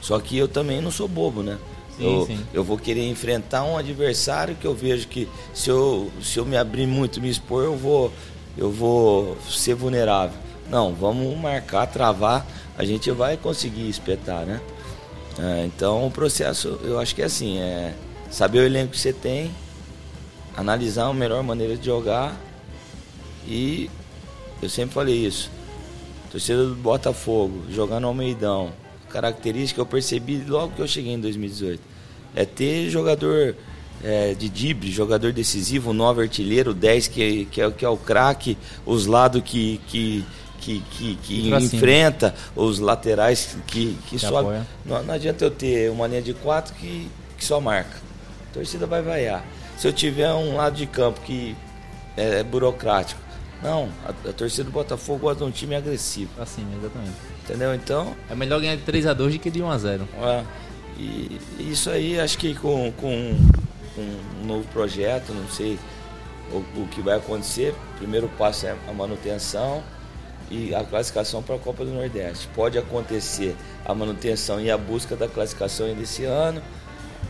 Só 0.00 0.18
que 0.18 0.36
eu 0.36 0.48
também 0.48 0.80
não 0.80 0.90
sou 0.90 1.06
bobo, 1.06 1.42
né? 1.42 1.58
Sim, 1.96 2.04
eu, 2.04 2.26
sim. 2.26 2.40
eu 2.54 2.64
vou 2.64 2.78
querer 2.78 3.06
enfrentar 3.08 3.64
um 3.64 3.76
adversário 3.76 4.54
que 4.54 4.66
eu 4.66 4.74
vejo 4.74 5.06
que 5.08 5.28
se 5.52 5.68
eu, 5.68 6.10
se 6.22 6.38
eu 6.38 6.46
me 6.46 6.56
abrir 6.56 6.86
muito, 6.86 7.20
me 7.20 7.28
expor, 7.28 7.64
eu 7.64 7.76
vou, 7.76 8.12
eu 8.56 8.70
vou 8.70 9.36
ser 9.48 9.74
vulnerável. 9.74 10.36
Não, 10.70 10.94
vamos 10.94 11.36
marcar, 11.38 11.86
travar, 11.86 12.46
a 12.78 12.84
gente 12.84 13.10
vai 13.10 13.36
conseguir 13.36 13.88
espetar, 13.88 14.46
né? 14.46 14.60
É, 15.38 15.64
então 15.64 16.06
o 16.06 16.10
processo, 16.10 16.78
eu 16.82 16.98
acho 16.98 17.14
que 17.14 17.22
é 17.22 17.26
assim, 17.26 17.58
é 17.58 17.94
saber 18.30 18.60
o 18.60 18.64
elenco 18.64 18.92
que 18.92 18.98
você 18.98 19.12
tem, 19.12 19.50
analisar 20.56 21.06
a 21.06 21.14
melhor 21.14 21.42
maneira 21.42 21.76
de 21.76 21.86
jogar 21.86 22.36
e 23.46 23.90
eu 24.62 24.68
sempre 24.68 24.94
falei 24.94 25.26
isso. 25.26 25.50
Torcida 26.30 26.64
do 26.66 26.74
Botafogo, 26.74 27.64
jogar 27.70 27.98
no 27.98 28.08
Almeidão, 28.08 28.72
característica 29.08 29.76
que 29.76 29.80
eu 29.80 29.86
percebi 29.86 30.44
logo 30.46 30.74
que 30.74 30.82
eu 30.82 30.86
cheguei 30.86 31.12
em 31.12 31.20
2018. 31.20 31.82
É 32.34 32.44
ter 32.44 32.88
jogador 32.88 33.56
é, 34.02 34.34
de 34.34 34.48
drible, 34.48 34.90
jogador 34.90 35.32
decisivo, 35.32 35.92
nove 35.92 36.22
artilheiro, 36.22 36.72
10 36.72 37.08
que, 37.08 37.44
que, 37.46 37.60
é, 37.60 37.70
que 37.70 37.84
é 37.84 37.88
o 37.88 37.96
craque, 37.96 38.56
os 38.86 39.06
lados 39.06 39.42
que, 39.44 39.80
que, 39.88 40.24
que, 40.60 40.80
que, 40.90 41.16
que 41.16 41.50
enfrenta, 41.50 42.34
os 42.54 42.78
laterais 42.78 43.56
que, 43.66 43.96
que, 44.06 44.16
Que 44.16 44.18
só. 44.18 44.42
Não, 44.84 45.02
não 45.02 45.14
adianta 45.14 45.44
eu 45.44 45.50
ter 45.50 45.90
uma 45.90 46.06
linha 46.06 46.22
de 46.22 46.34
quatro 46.34 46.74
que, 46.74 47.10
que 47.36 47.44
só 47.44 47.60
marca. 47.60 47.96
A 48.50 48.54
torcida 48.54 48.86
vai 48.86 49.02
vaiar. 49.02 49.44
Se 49.78 49.88
eu 49.88 49.92
tiver 49.92 50.32
um 50.32 50.56
lado 50.56 50.76
de 50.76 50.86
campo 50.86 51.20
que 51.22 51.56
é, 52.16 52.42
burocrático, 52.42 53.20
não, 53.62 53.88
a, 54.04 54.28
a 54.28 54.32
torcida 54.32 54.64
do 54.64 54.70
Botafogo 54.70 55.20
gosta 55.20 55.44
de 55.44 55.50
um 55.50 55.52
time 55.52 55.74
agressivo, 55.74 56.30
cima, 56.46 56.68
exatamente. 56.78 57.16
entendeu? 57.44 57.74
Então, 57.74 58.14
É 58.28 58.34
melhor 58.34 58.60
ganhar 58.60 58.76
de 58.76 58.82
3x2 58.82 59.32
do 59.32 59.38
que 59.38 59.50
de 59.50 59.60
1x0. 59.60 60.02
é, 60.22 60.44
e 60.98 61.40
isso 61.58 61.88
aí 61.88 62.20
acho 62.20 62.36
que 62.36 62.54
com, 62.54 62.92
com, 62.92 63.38
com 63.94 64.02
um 64.42 64.46
novo 64.46 64.66
projeto, 64.68 65.32
não 65.32 65.48
sei 65.48 65.78
o, 66.52 66.58
o 66.58 66.88
que 66.90 67.00
vai 67.00 67.16
acontecer. 67.16 67.74
O 67.94 67.98
primeiro 67.98 68.28
passo 68.36 68.66
é 68.66 68.76
a 68.86 68.92
manutenção 68.92 69.82
e 70.50 70.74
a 70.74 70.82
classificação 70.82 71.42
para 71.42 71.54
a 71.54 71.58
Copa 71.58 71.84
do 71.84 71.92
Nordeste. 71.92 72.48
Pode 72.48 72.76
acontecer 72.76 73.54
a 73.84 73.94
manutenção 73.94 74.60
e 74.60 74.70
a 74.70 74.76
busca 74.76 75.14
da 75.14 75.28
classificação 75.28 75.86
ainda 75.86 76.02
esse 76.02 76.24
ano, 76.24 76.60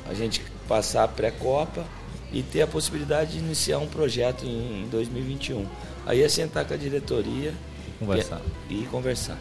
a 0.09 0.15
gente 0.15 0.43
passar 0.67 1.05
a 1.05 1.09
pré-copa 1.09 1.85
e 2.33 2.43
ter 2.43 2.63
a 2.63 2.67
possibilidade 2.67 3.33
de 3.33 3.39
iniciar 3.39 3.79
um 3.79 3.87
projeto 3.87 4.45
em, 4.45 4.85
em 4.85 4.89
2021. 4.89 5.67
Aí 6.07 6.23
é 6.23 6.29
sentar 6.29 6.65
com 6.65 6.75
a 6.75 6.77
diretoria 6.77 7.53
Conversar. 7.99 8.41
e, 8.69 8.83
e 8.83 8.87
conversar. 8.87 9.39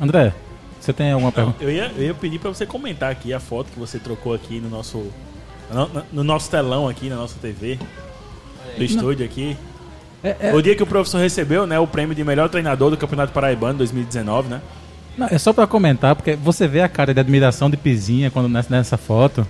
André, 0.00 0.34
você 0.80 0.92
tem 0.92 1.12
alguma 1.12 1.30
pergunta? 1.30 1.62
Eu 1.62 1.70
ia, 1.70 1.92
eu 1.96 2.02
ia 2.02 2.14
pedir 2.14 2.40
pra 2.40 2.50
você 2.50 2.66
comentar 2.66 3.12
aqui 3.12 3.32
a 3.32 3.38
foto 3.38 3.70
que 3.70 3.78
você 3.78 3.98
trocou 3.98 4.34
aqui 4.34 4.58
no 4.58 4.68
nosso 4.68 5.12
no, 5.70 6.04
no 6.12 6.24
nosso 6.24 6.50
telão 6.50 6.88
aqui 6.88 7.08
na 7.08 7.16
nossa 7.16 7.38
TV 7.38 7.78
do 8.76 8.82
estúdio 8.82 9.24
aqui. 9.24 9.56
É, 10.22 10.36
é- 10.40 10.54
O 10.54 10.62
dia 10.62 10.74
que 10.76 10.82
o 10.82 10.86
professor 10.86 11.18
recebeu, 11.18 11.66
né, 11.66 11.78
o 11.78 11.86
prêmio 11.86 12.14
de 12.14 12.22
melhor 12.24 12.48
treinador 12.48 12.90
do 12.90 12.96
Campeonato 12.96 13.32
Paraibano 13.32 13.78
2019, 13.78 14.48
né? 14.48 14.60
não, 15.18 15.26
é 15.30 15.36
só 15.36 15.52
pra 15.52 15.66
comentar, 15.66 16.14
porque 16.16 16.34
você 16.36 16.66
vê 16.66 16.80
a 16.80 16.88
cara 16.88 17.12
de 17.12 17.20
admiração 17.20 17.68
de 17.68 17.76
Pizinha 17.76 18.30
quando 18.30 18.48
nessa, 18.48 18.74
nessa 18.74 18.96
foto. 18.96 19.46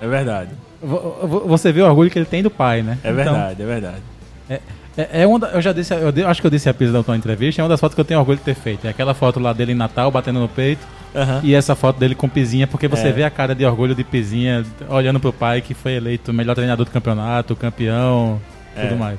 É 0.00 0.08
verdade. 0.08 0.50
Vo- 0.82 1.16
vo- 1.26 1.40
Você 1.46 1.70
vê 1.72 1.82
o 1.82 1.86
orgulho 1.86 2.10
que 2.10 2.18
ele 2.18 2.26
tem 2.26 2.42
do 2.42 2.50
pai, 2.50 2.82
né? 2.82 2.98
É 3.04 3.10
Então, 3.10 3.24
verdade, 3.24 3.62
é 3.62 3.66
verdade. 3.66 4.02
É, 4.50 4.60
é, 4.96 5.22
é 5.22 5.26
uma 5.26 5.46
eu 5.48 5.62
já 5.62 5.72
disse, 5.72 5.94
eu 5.94 6.10
de- 6.10 6.24
acho 6.24 6.40
que 6.40 6.46
eu 6.46 6.50
disse 6.50 6.68
a 6.68 6.74
Pisa 6.74 6.92
da 6.92 6.98
última 6.98 7.16
entrevista, 7.16 7.60
é 7.60 7.62
uma 7.62 7.68
das 7.68 7.78
fotos 7.80 7.94
que 7.94 8.00
eu 8.00 8.04
tenho 8.04 8.18
orgulho 8.18 8.38
de 8.38 8.44
ter 8.44 8.54
feito. 8.54 8.86
É 8.86 8.90
aquela 8.90 9.14
foto 9.14 9.38
lá 9.38 9.52
dele 9.52 9.72
em 9.72 9.76
Natal, 9.76 10.10
batendo 10.10 10.40
no 10.40 10.48
peito, 10.48 10.84
Aham. 11.14 11.40
e 11.44 11.54
essa 11.54 11.74
foto 11.76 11.98
dele 11.98 12.14
com 12.16 12.28
Pizinha, 12.28 12.66
porque 12.66 12.88
você 12.88 13.08
É. 13.08 13.12
vê 13.12 13.22
a 13.24 13.30
cara 13.30 13.54
de 13.54 13.64
orgulho 13.64 13.94
de 13.94 14.02
Pizinha 14.04 14.64
olhando 14.88 15.20
pro 15.20 15.32
pai 15.32 15.60
que 15.60 15.74
foi 15.74 15.92
eleito 15.92 16.32
melhor 16.32 16.54
treinador 16.54 16.84
do 16.84 16.90
campeonato, 16.90 17.54
campeão, 17.54 18.40
É. 18.76 18.86
tudo 18.86 18.98
mais. 18.98 19.18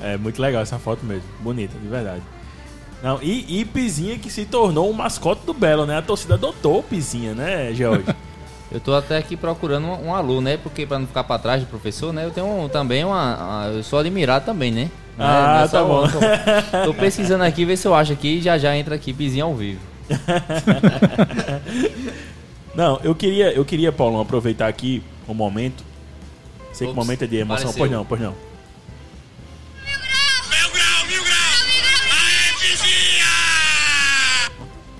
É 0.00 0.16
muito 0.16 0.40
legal 0.40 0.62
essa 0.62 0.78
foto 0.78 1.04
mesmo. 1.04 1.24
Bonita, 1.40 1.76
de 1.78 1.88
verdade. 1.88 2.22
Não, 3.02 3.18
e, 3.22 3.60
e 3.60 3.64
Pizinha 3.64 4.18
que 4.18 4.30
se 4.30 4.44
tornou 4.44 4.90
o 4.90 4.94
mascote 4.94 5.44
do 5.46 5.54
Belo, 5.54 5.86
né? 5.86 5.96
A 5.98 6.02
torcida 6.02 6.34
adotou 6.34 6.80
o 6.80 6.82
Pizinha, 6.82 7.34
né, 7.34 7.72
George? 7.74 8.04
Eu 8.70 8.78
tô 8.78 8.94
até 8.94 9.16
aqui 9.18 9.36
procurando 9.36 9.84
um, 9.86 10.06
um 10.08 10.14
aluno, 10.14 10.42
né? 10.42 10.56
Porque 10.56 10.86
pra 10.86 10.96
não 10.98 11.06
ficar 11.06 11.24
pra 11.24 11.38
trás 11.40 11.60
do 11.60 11.66
professor, 11.66 12.12
né? 12.12 12.24
Eu 12.24 12.30
tenho 12.30 12.46
um- 12.46 12.68
também 12.68 13.04
uma, 13.04 13.36
uma- 13.36 13.66
Eu 13.74 13.82
sou 13.82 13.98
admirado 13.98 14.44
também, 14.44 14.70
né? 14.70 14.88
Não 15.18 15.26
é- 15.26 15.28
Ah, 15.28 15.62
é 15.64 15.68
tá 15.68 15.82
bom. 15.82 16.04
Tô, 16.84 16.94
pesquisando 16.94 17.42
aqui, 17.42 17.64
ver 17.64 17.76
se 17.76 17.88
eu 17.88 17.94
acho 17.94 18.12
aqui 18.12 18.38
e 18.38 18.42
já 18.42 18.56
já 18.58 18.76
entra 18.76 18.94
aqui 18.94 19.12
pizinho 19.12 19.46
ao 19.46 19.54
vivo. 19.56 19.80
Não, 22.74 23.00
eu 23.02 23.14
queria, 23.14 23.52
eu 23.52 23.64
queria, 23.64 23.90
Paulão, 23.90 24.20
aproveitar 24.20 24.68
aqui 24.68 25.02
um 25.28 25.34
momento. 25.34 25.84
Sei 26.72 26.86
que 26.86 26.92
o 26.92 26.96
Ops, 26.96 27.04
momento 27.04 27.24
é 27.24 27.26
de 27.26 27.36
emoção. 27.36 27.70
apareceu. 27.70 27.78
Pois 27.78 27.90
não, 27.90 28.04
pois 28.04 28.20
não. 28.20 28.34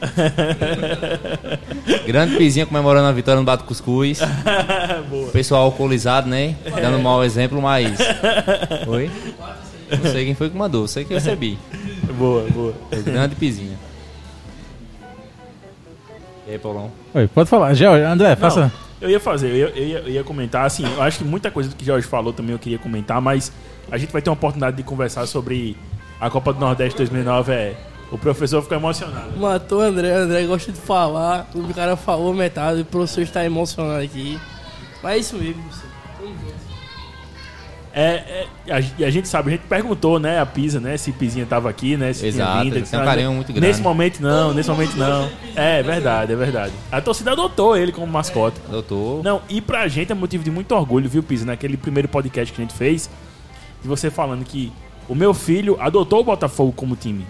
Grande 2.07 2.37
pizinha 2.37 2.67
comemorando 2.67 3.09
a 3.09 3.13
vitória 3.13 3.39
no 3.39 3.45
Bato 3.45 3.65
Cuscuz. 3.65 4.21
Boa. 5.09 5.31
Pessoal 5.31 5.65
alcoolizado, 5.65 6.29
né? 6.29 6.57
Dando 6.65 6.99
um 6.99 7.03
mau 7.03 7.25
exemplo, 7.25 7.61
mas. 7.61 7.99
Oi? 8.87 9.11
Não 9.91 10.11
sei 10.11 10.25
quem 10.25 10.35
foi 10.35 10.51
que 10.51 10.57
mandou, 10.57 10.87
sei 10.87 11.05
que 11.05 11.13
eu 11.13 11.19
recebi. 11.19 11.59
Boa, 12.17 12.47
boa. 12.51 12.75
Grande 13.05 13.35
pizinha. 13.35 13.77
E 16.47 16.53
aí, 16.53 16.59
Paulão? 16.59 16.91
Oi, 17.15 17.29
pode 17.29 17.49
falar. 17.49 17.75
George, 17.75 18.05
André, 18.05 18.37
faça. 18.37 18.63
Não, 18.63 18.73
eu 19.01 19.11
ia 19.11 19.21
fazer, 19.21 19.49
eu 19.49 19.57
ia, 19.57 19.69
eu, 19.69 19.87
ia, 19.87 19.99
eu 19.99 20.11
ia 20.11 20.25
comentar, 20.25 20.67
assim, 20.67 20.85
eu 20.85 21.03
acho 21.03 21.19
que 21.19 21.25
muita 21.25 21.51
coisa 21.51 21.71
do 21.71 21.77
que 21.77 21.83
o 21.83 21.87
Jorge 21.87 22.07
falou 22.07 22.33
também 22.33 22.53
eu 22.53 22.59
queria 22.59 22.79
comentar, 22.79 23.21
mas 23.21 23.53
a 23.91 23.97
gente 23.97 24.13
vai 24.13 24.21
ter 24.21 24.29
uma 24.29 24.35
oportunidade 24.35 24.77
de 24.77 24.83
conversar 24.83 25.27
sobre 25.27 25.77
a 26.21 26.29
Copa 26.29 26.53
do 26.53 26.61
Nordeste 26.61 26.99
2009, 26.99 27.53
é... 27.53 27.77
O 28.11 28.19
professor 28.19 28.61
ficou 28.63 28.77
emocionado. 28.77 29.39
Matou 29.39 29.79
o 29.79 29.83
André, 29.83 30.13
o 30.13 30.23
André 30.23 30.45
gosta 30.45 30.73
de 30.73 30.81
falar, 30.81 31.49
o 31.55 31.73
cara 31.73 31.97
falou 31.97 32.35
metade, 32.35 32.81
o 32.81 32.85
professor 32.85 33.23
está 33.23 33.45
emocionado 33.45 34.03
aqui. 34.03 34.39
Mas 35.03 35.13
é 35.15 35.19
isso 35.19 35.37
mesmo, 35.37 35.63
professor. 35.63 35.91
É, 37.93 38.47
é, 38.69 38.73
a, 38.73 38.81
e 38.99 39.05
a 39.05 39.11
gente 39.11 39.27
sabe, 39.27 39.49
a 39.49 39.53
gente 39.53 39.67
perguntou, 39.67 40.21
né, 40.21 40.39
a 40.39 40.47
Pisa, 40.47 40.79
né, 40.79 40.97
se 40.97 41.11
Pizinha 41.11 41.45
tava 41.45 41.69
aqui, 41.69 41.97
né, 41.97 42.13
se 42.13 42.25
Exato, 42.25 42.53
tinha 42.63 42.73
vindo. 42.75 42.87
tem 42.89 42.99
um 42.99 43.03
"Ah, 43.03 43.05
carinho 43.05 43.33
muito 43.33 43.53
grande." 43.53 43.67
Nesse 43.67 43.83
momento 43.83 44.21
não, 44.23 44.55
nesse 44.55 44.71
momento 44.71 44.97
não. 44.97 45.29
É, 45.57 45.83
verdade, 45.83 46.33
é 46.33 46.37
verdade. 46.37 46.73
A 46.93 47.01
torcida 47.01 47.33
adotou 47.33 47.77
ele 47.77 47.91
como 47.91 48.07
mascote. 48.07 48.61
Doutor. 48.71 49.25
Não, 49.25 49.43
e 49.49 49.61
pra 49.61 49.89
gente 49.89 50.13
é 50.13 50.15
motivo 50.15 50.45
de 50.45 50.53
muito 50.53 50.73
orgulho, 50.73 51.09
viu, 51.11 51.21
Pisa, 51.23 51.45
naquele 51.45 51.77
primeiro 51.77 52.07
podcast 52.07 52.53
que 52.55 52.61
a 52.61 52.65
gente 52.65 52.75
fez, 52.77 53.11
de 53.83 53.89
você 53.89 54.09
falando 54.09 54.45
que 54.45 54.73
o 55.09 55.15
meu 55.15 55.35
filho 55.35 55.77
adotou 55.81 56.21
o 56.21 56.25
Botafogo 56.25 56.73
como 56.73 56.95
time. 56.95 57.27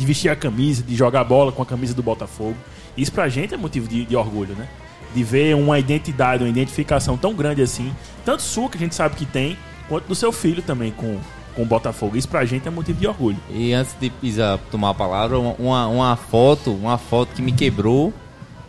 De 0.00 0.06
vestir 0.06 0.30
a 0.30 0.36
camisa, 0.36 0.82
de 0.82 0.96
jogar 0.96 1.22
bola 1.24 1.52
com 1.52 1.62
a 1.62 1.66
camisa 1.66 1.92
do 1.92 2.02
Botafogo. 2.02 2.56
Isso 2.96 3.12
pra 3.12 3.28
gente 3.28 3.52
é 3.52 3.56
motivo 3.58 3.86
de, 3.86 4.06
de 4.06 4.16
orgulho, 4.16 4.54
né? 4.54 4.66
De 5.14 5.22
ver 5.22 5.54
uma 5.54 5.78
identidade, 5.78 6.42
uma 6.42 6.48
identificação 6.48 7.18
tão 7.18 7.34
grande 7.34 7.60
assim, 7.60 7.92
tanto 8.24 8.42
sua 8.42 8.70
que 8.70 8.78
a 8.78 8.80
gente 8.80 8.94
sabe 8.94 9.14
que 9.14 9.26
tem, 9.26 9.58
quanto 9.90 10.06
do 10.06 10.14
seu 10.14 10.32
filho 10.32 10.62
também 10.62 10.90
com, 10.90 11.18
com 11.54 11.62
o 11.62 11.66
Botafogo. 11.66 12.16
Isso 12.16 12.28
pra 12.28 12.46
gente 12.46 12.66
é 12.66 12.70
motivo 12.70 12.98
de 12.98 13.06
orgulho. 13.06 13.36
E 13.50 13.74
antes 13.74 13.94
de 14.00 14.08
Pisa 14.08 14.58
tomar 14.70 14.90
a 14.90 14.94
palavra, 14.94 15.38
uma, 15.38 15.86
uma, 15.86 16.16
foto, 16.16 16.72
uma 16.72 16.96
foto 16.96 17.34
que 17.34 17.42
me 17.42 17.52
quebrou, 17.52 18.14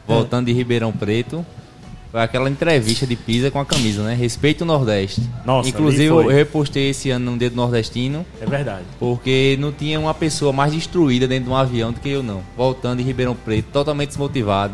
voltando 0.05 0.47
de 0.47 0.51
Ribeirão 0.51 0.91
Preto, 0.91 1.45
foi 2.11 2.21
aquela 2.21 2.49
entrevista 2.49 3.07
de 3.07 3.15
Pisa 3.15 3.49
com 3.49 3.59
a 3.59 3.65
camisa, 3.65 4.03
né? 4.03 4.13
Respeito 4.13 4.61
o 4.61 4.65
Nordeste. 4.65 5.21
Nossa, 5.45 5.69
Inclusive, 5.69 6.05
eu 6.07 6.27
repostei 6.27 6.89
esse 6.89 7.09
ano 7.09 7.31
no 7.31 7.37
Dedo 7.37 7.55
Nordestino, 7.55 8.25
É 8.41 8.45
verdade. 8.45 8.83
porque 8.99 9.55
não 9.59 9.71
tinha 9.71 9.97
uma 9.99 10.13
pessoa 10.13 10.51
mais 10.51 10.73
destruída 10.73 11.27
dentro 11.27 11.45
de 11.45 11.49
um 11.51 11.55
avião 11.55 11.91
do 11.93 11.99
que 12.01 12.09
eu, 12.09 12.21
não. 12.21 12.41
Voltando 12.57 12.97
de 12.99 13.03
Ribeirão 13.05 13.33
Preto, 13.35 13.67
totalmente 13.71 14.09
desmotivado, 14.09 14.73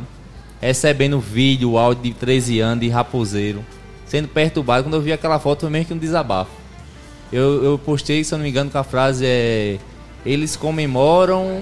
recebendo 0.60 1.20
vídeo, 1.20 1.78
áudio 1.78 2.04
de 2.06 2.14
13 2.14 2.60
anos 2.60 2.82
de 2.84 2.90
raposeiro, 2.90 3.64
sendo 4.08 4.28
perturbado. 4.28 4.84
Quando 4.84 4.96
eu 4.96 5.02
vi 5.02 5.14
aquela 5.14 5.38
foto, 5.40 5.62
foi 5.62 5.70
meio 5.70 5.86
que 5.86 5.94
um 5.94 5.98
desabafo. 5.98 6.52
Eu, 7.32 7.64
eu 7.64 7.78
postei, 7.78 8.24
se 8.24 8.34
eu 8.34 8.38
não 8.40 8.44
me 8.44 8.50
engano, 8.50 8.72
com 8.72 8.78
a 8.80 8.84
frase 8.84 9.24
é. 9.26 9.78
Eles 10.26 10.56
comemoram. 10.56 11.62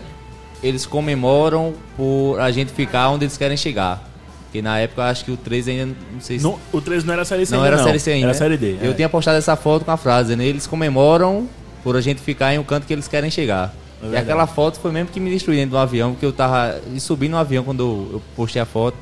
Eles 0.64 0.86
comemoram 0.86 1.74
por 1.98 2.40
a 2.40 2.50
gente 2.50 2.72
ficar 2.72 3.10
onde 3.10 3.26
eles 3.26 3.36
querem 3.38 3.58
chegar. 3.58 4.15
Porque 4.56 4.62
na 4.62 4.80
época 4.80 5.02
eu 5.02 5.06
acho 5.06 5.26
que 5.26 5.32
o 5.32 5.36
13 5.38 5.72
ainda. 5.72 5.96
Não 6.14 6.22
sei 6.22 6.40
se. 6.40 6.44
No- 6.46 6.58
o 6.72 6.80
13 6.80 7.06
não 7.06 7.12
era 7.14 7.24
a 7.24 7.26
Série 7.26 7.46
C 7.46 7.54
não 7.56 7.62
ainda, 7.62 7.68
era 7.68 7.78
não. 7.78 7.84
Série 7.84 8.00
C 8.00 8.12
ainda. 8.12 8.26
Era 8.28 8.34
né? 8.34 8.40
Série 8.40 8.58
D. 8.58 8.78
Eu 8.82 8.92
é. 8.92 8.94
tinha 8.94 9.10
postado 9.10 9.38
essa 9.38 9.56
foto 9.58 9.84
com 9.84 9.92
a 9.92 9.98
frase, 9.98 10.34
né? 10.38 10.46
Eles 10.46 10.66
comemoram 10.66 11.50
por 11.84 11.98
a 11.98 12.02
gente 12.02 12.22
ficar 12.22 12.54
em 12.54 12.58
um 12.58 12.64
canto 12.64 12.88
que 12.88 12.94
eles 12.94 13.06
querem 13.06 13.30
chegar. 13.30 13.74
e 14.02 14.06
É 14.06 14.10
verdade. 14.10 14.24
aquela 14.24 14.48
foto 14.48 14.80
foi 14.80 14.92
mesmo 14.94 15.10
que 15.10 15.20
me 15.20 15.30
destruiu 15.30 15.58
dentro 15.58 15.72
do 15.72 15.78
avião, 15.78 16.12
porque 16.12 16.26
eu 16.26 16.32
tava 16.32 16.80
subindo 17.00 17.32
no 17.32 17.38
avião 17.38 17.66
quando 17.66 18.10
eu 18.14 18.22
postei 18.34 18.62
a 18.62 18.66
foto. 18.66 18.96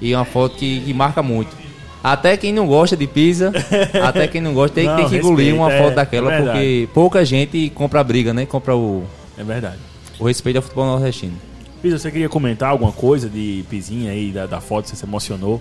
E 0.00 0.14
é 0.14 0.16
uma 0.16 0.24
foto 0.24 0.56
que, 0.56 0.80
que 0.80 0.94
marca 0.94 1.22
muito. 1.22 1.54
Até 2.02 2.34
quem 2.38 2.50
não 2.50 2.66
gosta 2.66 2.96
de 2.96 3.06
pizza, 3.06 3.52
até 4.02 4.26
quem 4.26 4.40
não 4.40 4.54
gosta, 4.54 4.74
tem, 4.76 4.86
Não, 4.86 4.96
tem 4.96 5.08
que 5.08 5.16
engolir 5.18 5.54
uma 5.54 5.70
é, 5.70 5.82
foto 5.82 5.96
daquela, 5.96 6.32
é 6.32 6.40
porque 6.40 6.88
pouca 6.94 7.22
gente 7.26 7.70
compra 7.74 8.00
a 8.00 8.04
briga, 8.04 8.32
né? 8.32 8.46
Compra 8.46 8.74
o, 8.74 9.04
É 9.36 9.44
verdade. 9.44 9.76
o 10.18 10.24
respeito 10.24 10.56
ao 10.56 10.62
futebol 10.62 10.86
nordestino. 10.86 11.34
Pisa, 11.80 11.96
você 11.96 12.10
queria 12.10 12.28
comentar 12.28 12.70
alguma 12.70 12.90
coisa 12.90 13.28
de 13.28 13.64
Pizinha 13.70 14.10
aí, 14.10 14.32
da, 14.32 14.46
da 14.46 14.60
foto, 14.60 14.88
você 14.88 14.96
se 14.96 15.04
emocionou? 15.04 15.60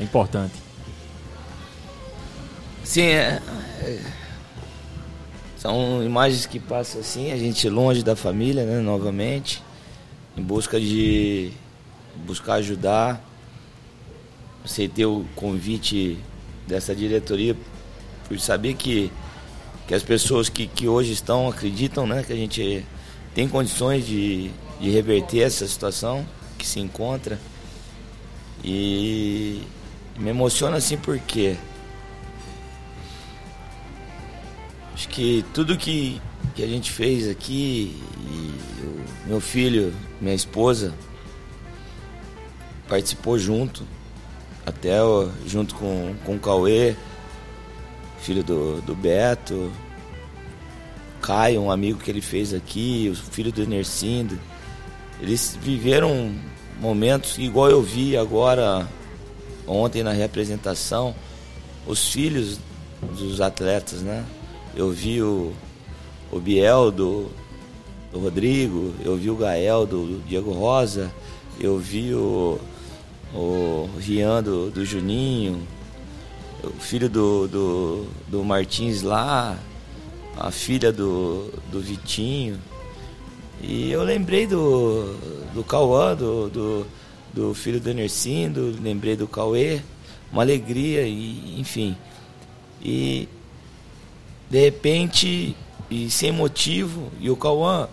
É 0.00 0.02
importante. 0.02 0.54
Sim, 2.82 3.02
é, 3.02 3.40
é- 3.80 4.00
são 5.56 6.02
imagens 6.02 6.44
que 6.44 6.58
passam 6.58 7.00
assim, 7.00 7.30
a 7.30 7.36
gente 7.38 7.68
longe 7.68 8.02
da 8.02 8.16
família, 8.16 8.64
né, 8.64 8.80
novamente, 8.80 9.62
em 10.36 10.42
busca 10.42 10.78
de 10.80 11.52
buscar 12.26 12.54
ajudar. 12.54 13.24
Aceitei 14.64 15.06
o 15.06 15.24
convite 15.36 16.18
dessa 16.66 16.94
diretoria 16.94 17.56
por 18.26 18.38
saber 18.40 18.74
que, 18.74 19.10
que 19.86 19.94
as 19.94 20.02
pessoas 20.02 20.48
que, 20.48 20.66
que 20.66 20.88
hoje 20.88 21.12
estão 21.12 21.48
acreditam 21.48 22.06
né, 22.06 22.24
que 22.26 22.32
a 22.32 22.36
gente 22.36 22.84
tem 23.34 23.48
condições 23.48 24.06
de, 24.06 24.50
de 24.80 24.90
reverter 24.90 25.40
essa 25.40 25.66
situação 25.66 26.26
que 26.58 26.66
se 26.66 26.80
encontra. 26.80 27.38
E 28.62 29.62
me 30.18 30.30
emociona 30.30 30.76
assim 30.76 30.96
porque 30.96 31.56
Acho 34.94 35.08
que 35.08 35.44
tudo 35.52 35.76
que, 35.76 36.22
que 36.54 36.62
a 36.62 36.66
gente 36.68 36.92
fez 36.92 37.28
aqui, 37.28 38.00
e 38.20 38.54
o 39.26 39.28
meu 39.28 39.40
filho, 39.40 39.92
minha 40.20 40.34
esposa, 40.34 40.94
participou 42.88 43.36
junto, 43.36 43.82
até 44.64 44.98
junto 45.46 45.74
com, 45.74 46.14
com 46.24 46.36
o 46.36 46.38
Cauê, 46.38 46.94
filho 48.20 48.44
do, 48.44 48.80
do 48.82 48.94
Beto, 48.94 49.72
Caio, 51.20 51.60
um 51.60 51.72
amigo 51.72 51.98
que 51.98 52.10
ele 52.10 52.20
fez 52.20 52.54
aqui, 52.54 53.10
o 53.12 53.16
filho 53.16 53.50
do 53.50 53.66
Nercindo. 53.66 54.38
Eles 55.20 55.56
viveram 55.60 56.34
momentos 56.80 57.38
igual 57.38 57.70
eu 57.70 57.82
vi 57.82 58.16
agora, 58.16 58.88
ontem 59.66 60.02
na 60.02 60.12
representação, 60.12 61.14
os 61.86 62.08
filhos 62.08 62.58
dos 63.16 63.40
atletas, 63.40 64.02
né? 64.02 64.24
Eu 64.74 64.90
vi 64.90 65.22
o, 65.22 65.52
o 66.32 66.40
Biel 66.40 66.90
do, 66.90 67.30
do 68.12 68.18
Rodrigo, 68.18 68.94
eu 69.04 69.16
vi 69.16 69.30
o 69.30 69.36
Gael 69.36 69.86
do, 69.86 70.06
do 70.06 70.24
Diego 70.26 70.52
Rosa, 70.52 71.12
eu 71.60 71.78
vi 71.78 72.12
o, 72.14 72.58
o 73.34 73.88
Rian 73.98 74.42
do, 74.42 74.70
do 74.70 74.84
Juninho, 74.84 75.62
o 76.62 76.70
filho 76.80 77.08
do, 77.08 77.46
do, 77.46 78.06
do 78.28 78.44
Martins 78.44 79.02
lá, 79.02 79.58
a 80.36 80.50
filha 80.50 80.92
do, 80.92 81.52
do 81.70 81.80
Vitinho. 81.80 82.58
E 83.66 83.90
eu 83.90 84.02
lembrei 84.02 84.46
do, 84.46 85.16
do 85.54 85.64
Cauã, 85.64 86.14
do, 86.14 86.50
do, 86.50 86.86
do 87.32 87.54
filho 87.54 87.80
do 87.80 87.88
Enercindo, 87.88 88.76
lembrei 88.82 89.16
do 89.16 89.26
Cauê, 89.26 89.80
uma 90.30 90.42
alegria, 90.42 91.02
e, 91.06 91.58
enfim. 91.58 91.96
E 92.82 93.26
de 94.50 94.60
repente, 94.60 95.56
e 95.90 96.10
sem 96.10 96.30
motivo, 96.30 97.10
e 97.18 97.30
o 97.30 97.36
Cauã, 97.36 97.88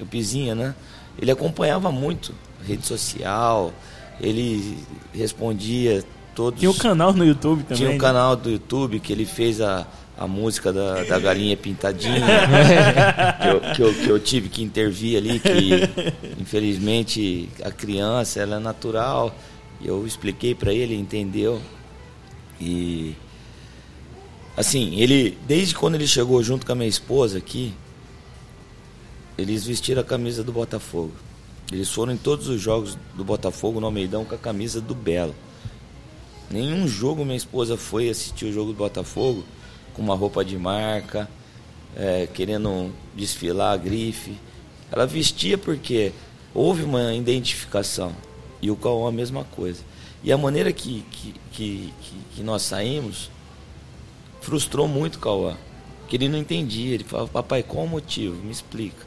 o 0.00 0.06
Pizinha, 0.06 0.54
né? 0.54 0.74
Ele 1.20 1.32
acompanhava 1.32 1.90
muito 1.90 2.32
rede 2.64 2.86
social, 2.86 3.72
ele 4.20 4.78
respondia 5.12 6.04
todos. 6.36 6.60
Tinha 6.60 6.70
o 6.70 6.74
canal 6.74 7.12
no 7.12 7.24
YouTube 7.24 7.64
também. 7.64 7.76
Tinha 7.78 7.90
um 7.90 7.94
né? 7.94 7.98
canal 7.98 8.36
do 8.36 8.48
YouTube 8.48 9.00
que 9.00 9.12
ele 9.12 9.26
fez 9.26 9.60
a, 9.60 9.86
a 10.18 10.26
música 10.26 10.72
da, 10.72 11.04
da 11.04 11.18
galinha 11.18 11.56
pintadinha, 11.56 12.24
que, 13.42 13.48
eu, 13.48 13.60
que, 13.74 13.82
eu, 13.82 13.94
que 13.94 14.08
eu 14.08 14.18
tive 14.18 14.48
que 14.48 14.62
intervir 14.62 15.18
ali, 15.18 15.38
que 15.38 16.40
infelizmente 16.40 17.48
a 17.62 17.70
criança 17.70 18.40
ela 18.40 18.56
é 18.56 18.58
natural. 18.58 19.36
Eu 19.84 20.06
expliquei 20.06 20.54
para 20.54 20.72
ele, 20.72 20.94
entendeu? 20.94 21.60
E 22.58 23.14
assim, 24.56 24.98
ele 24.98 25.36
desde 25.46 25.74
quando 25.74 25.96
ele 25.96 26.06
chegou 26.06 26.42
junto 26.42 26.64
com 26.64 26.72
a 26.72 26.74
minha 26.74 26.88
esposa 26.88 27.36
aqui, 27.36 27.74
eles 29.36 29.66
vestiram 29.66 30.00
a 30.00 30.04
camisa 30.04 30.42
do 30.42 30.50
Botafogo. 30.50 31.12
Eles 31.70 31.90
foram 31.90 32.14
em 32.14 32.16
todos 32.16 32.48
os 32.48 32.60
jogos 32.60 32.96
do 33.14 33.24
Botafogo 33.24 33.80
no 33.80 33.86
Almeidão 33.86 34.24
com 34.24 34.34
a 34.34 34.38
camisa 34.38 34.80
do 34.80 34.94
Belo. 34.94 35.34
Nenhum 36.50 36.88
jogo 36.88 37.24
minha 37.24 37.36
esposa 37.36 37.76
foi 37.76 38.08
assistir 38.08 38.46
o 38.46 38.52
jogo 38.52 38.72
do 38.72 38.78
Botafogo 38.78 39.44
com 39.96 40.02
uma 40.02 40.14
roupa 40.14 40.44
de 40.44 40.58
marca, 40.58 41.26
é, 41.96 42.28
querendo 42.32 42.92
desfilar 43.14 43.72
a 43.72 43.76
grife. 43.78 44.36
Ela 44.92 45.06
vestia 45.06 45.56
porque 45.56 46.12
houve 46.54 46.82
uma 46.84 47.14
identificação. 47.14 48.14
E 48.60 48.70
o 48.70 48.76
Cauã 48.76 49.08
a 49.08 49.12
mesma 49.12 49.44
coisa. 49.44 49.82
E 50.22 50.30
a 50.30 50.36
maneira 50.36 50.70
que, 50.72 51.02
que, 51.10 51.34
que, 51.50 51.94
que, 52.34 52.42
nós 52.42 52.62
saímos 52.62 53.30
frustrou 54.40 54.86
muito 54.86 55.16
o 55.16 55.20
Cauã. 55.20 55.56
Que 56.08 56.16
ele 56.16 56.28
não 56.28 56.38
entendia. 56.38 56.94
Ele 56.94 57.04
falava, 57.04 57.28
papai, 57.28 57.62
qual 57.62 57.84
o 57.84 57.88
motivo? 57.88 58.36
Me 58.44 58.52
explica. 58.52 59.06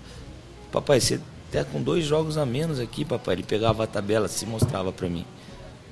Papai, 0.71 0.99
você 0.99 1.21
tá 1.51 1.63
com 1.63 1.81
dois 1.81 2.03
jogos 2.05 2.37
a 2.37 2.45
menos 2.45 2.79
aqui, 2.79 3.05
papai. 3.05 3.35
Ele 3.35 3.43
pegava 3.43 3.83
a 3.83 3.87
tabela, 3.87 4.27
se 4.27 4.45
mostrava 4.45 4.91
para 4.91 5.07
mim. 5.07 5.25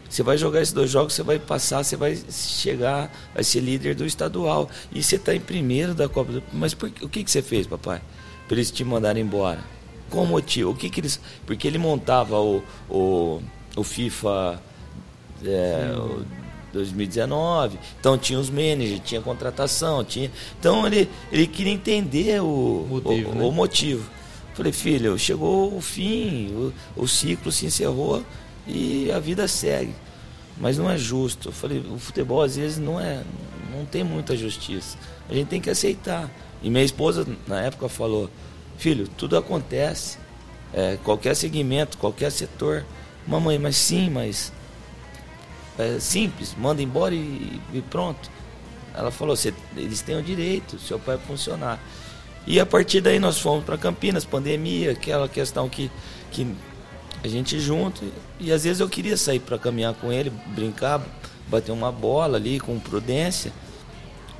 Você 0.09 0.23
vai 0.23 0.37
jogar 0.37 0.61
esses 0.61 0.73
dois 0.73 0.89
jogos, 0.89 1.13
você 1.13 1.23
vai 1.23 1.39
passar, 1.39 1.83
você 1.83 1.95
vai 1.95 2.17
chegar, 2.29 3.11
vai 3.33 3.43
ser 3.43 3.59
líder 3.59 3.95
do 3.95 4.05
estadual. 4.05 4.69
E 4.91 5.03
você 5.03 5.15
está 5.15 5.35
em 5.35 5.39
primeiro 5.39 5.93
da 5.93 6.07
Copa 6.07 6.31
do... 6.31 6.43
Mas 6.53 6.73
por... 6.73 6.89
o 7.01 7.09
que, 7.09 7.23
que 7.23 7.31
você 7.31 7.41
fez, 7.41 7.67
papai? 7.67 8.01
Para 8.47 8.55
eles 8.55 8.71
te 8.71 8.83
mandarem 8.83 9.23
embora. 9.23 9.59
Qual 10.09 10.23
o 10.23 10.27
motivo? 10.27 10.71
O 10.71 10.75
que, 10.75 10.89
que 10.89 11.01
eles. 11.01 11.19
Porque 11.45 11.67
ele 11.67 11.77
montava 11.77 12.39
o, 12.39 12.63
o, 12.89 13.41
o 13.75 13.83
FIFA 13.83 14.61
é, 15.43 15.93
o 15.97 16.25
2019, 16.73 17.77
então 17.99 18.17
tinha 18.17 18.39
os 18.39 18.49
managers, 18.49 19.01
tinha 19.03 19.21
contratação, 19.21 20.03
tinha. 20.03 20.31
Então 20.59 20.85
ele, 20.85 21.09
ele 21.31 21.47
queria 21.47 21.73
entender 21.73 22.41
o 22.41 22.85
motivo. 22.89 23.31
O, 23.31 23.35
né? 23.35 23.45
o 23.45 23.51
motivo. 23.51 24.09
Falei, 24.53 24.71
filho, 24.71 25.19
chegou 25.19 25.75
o 25.75 25.81
fim, 25.81 26.47
o, 26.95 27.03
o 27.03 27.07
ciclo 27.07 27.51
se 27.51 27.65
encerrou 27.65 28.23
e 28.67 29.11
a 29.11 29.19
vida 29.19 29.47
segue. 29.47 29.93
Mas 30.57 30.77
não 30.77 30.89
é 30.89 30.97
justo. 30.97 31.49
Eu 31.49 31.51
falei, 31.53 31.79
o 31.79 31.97
futebol 31.97 32.41
às 32.41 32.55
vezes 32.55 32.77
não 32.77 32.99
é, 32.99 33.23
não 33.71 33.85
tem 33.85 34.03
muita 34.03 34.35
justiça. 34.35 34.97
A 35.29 35.33
gente 35.33 35.47
tem 35.47 35.61
que 35.61 35.69
aceitar. 35.69 36.29
E 36.61 36.69
minha 36.69 36.83
esposa 36.83 37.25
na 37.47 37.61
época 37.61 37.87
falou, 37.87 38.29
filho, 38.77 39.07
tudo 39.07 39.37
acontece. 39.37 40.17
É, 40.73 40.97
qualquer 41.03 41.35
segmento, 41.35 41.97
qualquer 41.97 42.31
setor. 42.31 42.85
Mamãe, 43.25 43.59
mas 43.59 43.75
sim, 43.75 44.09
mas 44.09 44.51
é 45.77 45.99
simples, 45.99 46.55
manda 46.57 46.81
embora 46.81 47.13
e, 47.13 47.61
e 47.73 47.81
pronto. 47.81 48.31
Ela 48.95 49.11
falou, 49.11 49.35
eles 49.75 50.01
têm 50.01 50.17
o 50.17 50.23
direito, 50.23 50.79
seu 50.79 50.97
pai 50.97 51.19
funcionar. 51.19 51.79
E 52.47 52.59
a 52.59 52.65
partir 52.65 53.01
daí 53.01 53.19
nós 53.19 53.39
fomos 53.39 53.63
para 53.63 53.77
Campinas, 53.77 54.25
pandemia, 54.25 54.91
aquela 54.91 55.29
questão 55.29 55.69
que, 55.69 55.91
que 56.31 56.47
a 57.27 57.29
gente 57.29 57.59
junto. 57.59 58.03
E 58.39 58.51
às 58.51 58.63
vezes 58.63 58.79
eu 58.79 58.89
queria 58.89 59.17
sair 59.17 59.39
para 59.39 59.57
caminhar 59.57 59.93
com 59.93 60.11
ele, 60.11 60.31
brincar, 60.55 61.01
bater 61.47 61.71
uma 61.71 61.91
bola 61.91 62.37
ali 62.37 62.59
com 62.59 62.79
prudência. 62.79 63.51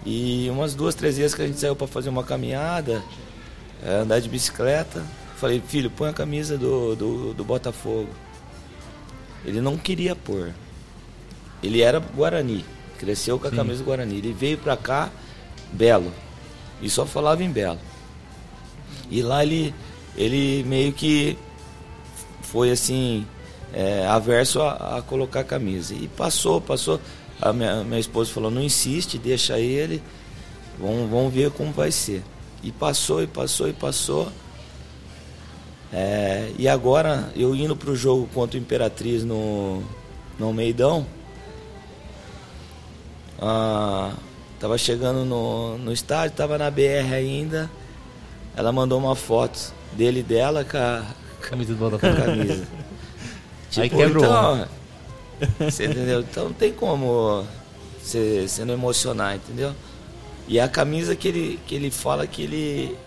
E 0.06 0.50
umas 0.50 0.74
duas, 0.74 0.96
três 0.96 1.18
vezes 1.18 1.36
que 1.36 1.42
a 1.42 1.48
gente 1.48 1.60
saiu 1.60 1.76
para 1.76 1.88
fazer 1.88 2.10
uma 2.10 2.24
caminhada, 2.24 3.04
é, 3.84 3.96
andar 3.96 4.20
de 4.20 4.30
bicicleta, 4.30 5.04
falei, 5.36 5.62
filho, 5.66 5.90
põe 5.90 6.10
a 6.10 6.14
camisa 6.14 6.58
do, 6.58 6.96
do, 6.96 7.34
do 7.34 7.44
Botafogo. 7.44 8.10
Ele 9.46 9.62
não 9.62 9.78
queria 9.78 10.16
pôr. 10.16 10.54
Ele 11.62 11.82
era 11.82 12.00
Guarani, 12.00 12.64
cresceu 12.98 13.38
com 13.38 13.48
a 13.48 13.50
Sim. 13.50 13.58
camisa 13.58 13.84
do 13.84 13.86
Guarani. 13.86 14.18
Ele 14.18 14.34
veio 14.34 14.58
para 14.58 14.78
cá, 14.78 15.10
Belo, 15.72 16.12
e 16.82 16.90
só 16.90 17.06
falava 17.06 17.44
em 17.44 17.50
Belo. 17.50 17.80
E 19.10 19.22
lá 19.22 19.44
ele, 19.44 19.74
ele 20.16 20.64
meio 20.64 20.94
que 20.94 21.38
foi 22.52 22.72
assim, 22.72 23.26
é, 23.74 24.06
averso 24.08 24.62
a, 24.62 24.98
a, 24.98 25.02
colocar 25.02 25.42
a 25.42 25.44
camisa. 25.44 25.94
E 25.94 26.08
passou, 26.08 26.62
passou. 26.62 27.00
A 27.42 27.54
minha, 27.54 27.84
minha 27.84 28.00
esposa 28.00 28.32
falou, 28.32 28.50
não 28.50 28.62
insiste, 28.62 29.18
deixa 29.18 29.60
ele, 29.60 30.02
vamos, 30.80 31.10
vamos 31.10 31.34
ver 31.34 31.52
como 31.52 31.72
vai 31.72 31.92
ser. 31.92 32.24
E 32.64 32.72
passou, 32.72 33.22
e 33.22 33.28
passou, 33.28 33.68
e 33.68 33.74
passou. 33.74 34.32
É, 35.94 36.52
e 36.58 36.68
agora, 36.68 37.32
eu 37.36 37.56
indo 37.56 37.76
para 37.76 37.92
o 37.92 37.96
jogo 37.96 38.28
contra 38.34 38.58
o 38.58 38.62
Imperatriz 38.62 39.24
no, 39.24 39.84
no 40.40 40.52
Meidão, 40.52 41.06
ah, 43.40 44.14
tava 44.60 44.78
chegando 44.78 45.24
no, 45.24 45.78
no 45.78 45.94
estádio, 45.94 46.36
tava 46.36 46.58
na 46.58 46.72
BR 46.72 47.14
ainda. 47.16 47.70
Ela 48.56 48.72
mandou 48.72 48.98
uma 48.98 49.16
foto 49.16 49.72
dele 49.94 50.22
e 50.22 50.24
dela 50.24 50.64
com 50.66 50.78
a, 50.78 51.06
Camisa 51.42 51.74
do 51.74 51.80
Botafogo. 51.80 52.16
Camisa. 52.16 52.68
tipo, 53.70 53.82
Aí 53.82 53.90
quebrou. 53.90 54.24
Então, 54.24 54.68
você 55.60 55.86
entendeu? 55.86 56.22
Então 56.22 56.46
não 56.46 56.54
tem 56.54 56.72
como 56.72 57.46
você, 58.02 58.48
você 58.48 58.66
não 58.66 58.74
emocionar, 58.74 59.36
entendeu? 59.36 59.74
E 60.48 60.60
é 60.60 60.64
a 60.64 60.68
camisa 60.68 61.16
que 61.16 61.28
ele, 61.28 61.60
que 61.68 61.76
ele 61.76 61.92
fala 61.92 62.26
que 62.26 62.42
ele 62.42 62.98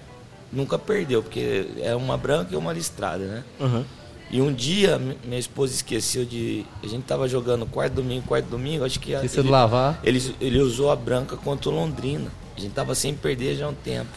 nunca 0.52 0.78
perdeu, 0.78 1.22
porque 1.22 1.66
é 1.78 1.94
uma 1.96 2.16
branca 2.16 2.54
e 2.54 2.56
uma 2.56 2.72
listrada, 2.72 3.24
né? 3.24 3.44
Uhum. 3.58 3.84
E 4.30 4.40
um 4.40 4.52
dia 4.52 5.00
minha 5.24 5.38
esposa 5.38 5.74
esqueceu 5.74 6.24
de. 6.24 6.64
A 6.82 6.86
gente 6.86 7.02
tava 7.02 7.26
jogando 7.26 7.66
quarto 7.66 7.94
domingo, 7.94 8.26
quarto 8.26 8.46
domingo, 8.46 8.84
acho 8.84 9.00
que. 9.00 9.12
Esqueceu 9.12 9.42
de 9.42 9.48
lavar? 9.48 9.98
Ele, 10.04 10.34
ele 10.40 10.60
usou 10.60 10.90
a 10.90 10.96
branca 10.96 11.36
contra 11.36 11.68
o 11.68 11.74
Londrina. 11.74 12.30
A 12.56 12.60
gente 12.60 12.72
tava 12.72 12.94
sem 12.94 13.14
perder 13.14 13.56
já 13.56 13.66
há 13.66 13.70
um 13.70 13.74
tempo 13.74 14.10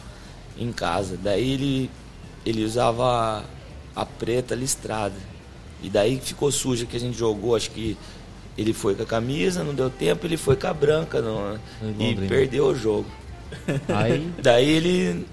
em 0.58 0.72
casa. 0.72 1.18
Daí 1.22 1.54
ele, 1.54 1.90
ele 2.46 2.64
usava 2.64 3.44
a 3.96 4.06
preta 4.06 4.56
listrada. 4.56 5.16
E 5.82 5.90
daí 5.90 6.20
ficou 6.20 6.52
suja 6.52 6.86
que 6.86 6.96
a 6.96 7.00
gente 7.00 7.18
jogou, 7.18 7.56
acho 7.56 7.72
que 7.72 7.98
ele 8.58 8.74
foi 8.74 8.96
com 8.96 9.04
a 9.04 9.06
camisa, 9.06 9.64
não 9.64 9.74
deu 9.74 9.90
tempo, 9.90 10.26
ele 10.26 10.38
foi 10.38 10.56
com 10.56 10.68
a 10.68 10.74
branca 10.74 11.22
no, 11.22 11.60
e 12.00 12.16
perdeu 12.28 12.68
o 12.68 12.76
jogo. 12.76 13.08
Aí... 13.90 14.32
daí 14.42 14.70
ele 14.70 15.26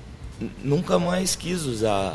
nunca 0.63 0.99
mais 0.99 1.37
quis 1.37 1.65
usar 1.65 2.15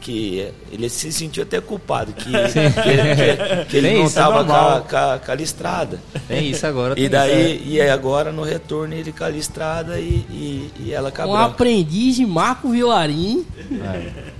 que 0.00 0.48
ele 0.70 0.88
se 0.88 1.12
sentiu 1.12 1.42
até 1.42 1.60
culpado 1.60 2.12
que, 2.12 2.30
que, 2.30 2.30
que, 2.30 3.64
que 3.68 3.76
ele 3.76 3.98
não 3.98 4.06
estava 4.06 4.40
é 4.40 5.18
com, 5.18 5.32
a, 5.32 5.34
listrada. 5.34 6.00
Tem 6.26 6.50
isso 6.50 6.66
agora. 6.66 6.98
E 6.98 7.08
daí 7.08 7.62
e 7.66 7.80
agora 7.80 8.32
no 8.32 8.42
retorno 8.42 8.94
ele 8.94 9.12
com 9.12 9.24
a 9.24 9.28
listrada 9.28 9.98
e, 9.98 10.24
e, 10.30 10.70
e 10.78 10.92
ela 10.92 11.10
com 11.10 11.22
a 11.22 11.26
Um 11.26 11.36
aprendiz 11.36 12.16
de 12.16 12.24
Marco 12.24 12.70
Vilarim. 12.70 13.44
É. 13.70 14.37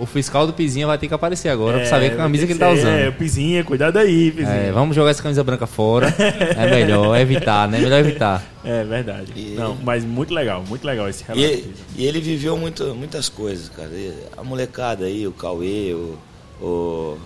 O 0.00 0.06
fiscal 0.06 0.46
do 0.46 0.54
Pizinha 0.54 0.86
vai 0.86 0.96
ter 0.96 1.08
que 1.08 1.12
aparecer 1.12 1.50
agora 1.50 1.76
é, 1.76 1.80
pra 1.80 1.90
saber 1.90 2.12
a 2.12 2.16
camisa 2.16 2.46
que 2.46 2.52
ele 2.52 2.58
tá 2.58 2.70
usando. 2.70 2.88
É, 2.88 3.10
Pizinha, 3.10 3.62
cuidado 3.62 3.98
aí, 3.98 4.30
Pizinha. 4.30 4.56
É, 4.56 4.72
vamos 4.72 4.96
jogar 4.96 5.10
essa 5.10 5.22
camisa 5.22 5.44
branca 5.44 5.66
fora. 5.66 6.06
é 6.18 6.70
melhor, 6.70 7.14
é 7.14 7.20
evitar, 7.20 7.68
né? 7.68 7.78
Melhor 7.78 7.98
evitar. 8.00 8.42
É 8.64 8.82
verdade. 8.82 9.30
E, 9.36 9.56
Não, 9.56 9.76
mas 9.84 10.02
muito 10.02 10.32
legal, 10.32 10.64
muito 10.66 10.86
legal 10.86 11.06
esse 11.06 11.22
relato. 11.22 11.46
E, 11.46 11.74
e, 11.98 12.06
ele 12.06 12.18
viveu 12.18 12.56
muito, 12.56 12.94
muitas 12.94 13.28
coisas, 13.28 13.68
cara. 13.68 13.90
A 14.38 14.42
molecada 14.42 15.04
aí, 15.04 15.26
o 15.26 15.32
Cauê, 15.32 15.92
o, 15.92 16.18
o 16.64 17.18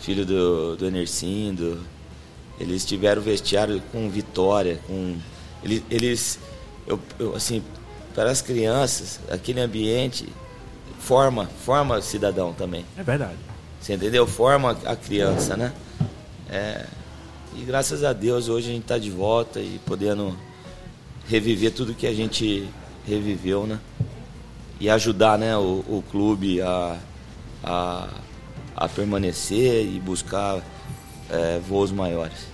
filho 0.00 0.24
do, 0.24 0.74
do 0.74 0.86
Enercindo, 0.86 1.80
eles 2.58 2.82
tiveram 2.86 3.20
vestiário 3.20 3.82
com 3.92 4.08
vitória, 4.08 4.80
com. 4.86 5.16
Eles. 5.62 5.82
eles 5.90 6.38
eu, 6.86 6.98
eu, 7.18 7.36
assim, 7.36 7.62
para 8.14 8.30
as 8.30 8.40
crianças, 8.40 9.20
aquele 9.30 9.60
ambiente 9.60 10.26
forma, 11.06 11.46
forma 11.64 12.02
cidadão 12.02 12.52
também. 12.52 12.84
É 12.98 13.02
verdade. 13.02 13.36
Você 13.80 13.94
entendeu? 13.94 14.26
Forma 14.26 14.76
a 14.84 14.96
criança, 14.96 15.56
né? 15.56 15.72
É, 16.50 16.84
e 17.56 17.62
graças 17.62 18.02
a 18.02 18.12
Deus 18.12 18.48
hoje 18.48 18.70
a 18.70 18.72
gente 18.72 18.82
está 18.82 18.98
de 18.98 19.10
volta 19.10 19.60
e 19.60 19.80
podendo 19.86 20.36
reviver 21.28 21.72
tudo 21.72 21.94
que 21.94 22.08
a 22.08 22.12
gente 22.12 22.68
reviveu, 23.06 23.68
né? 23.68 23.78
E 24.80 24.90
ajudar 24.90 25.38
né, 25.38 25.56
o, 25.56 25.84
o 25.86 26.04
clube 26.10 26.60
a, 26.60 26.98
a, 27.62 28.08
a, 28.76 28.88
permanecer 28.88 29.86
e 29.86 30.00
buscar 30.00 30.60
é, 31.30 31.60
voos 31.60 31.92
maiores. 31.92 32.48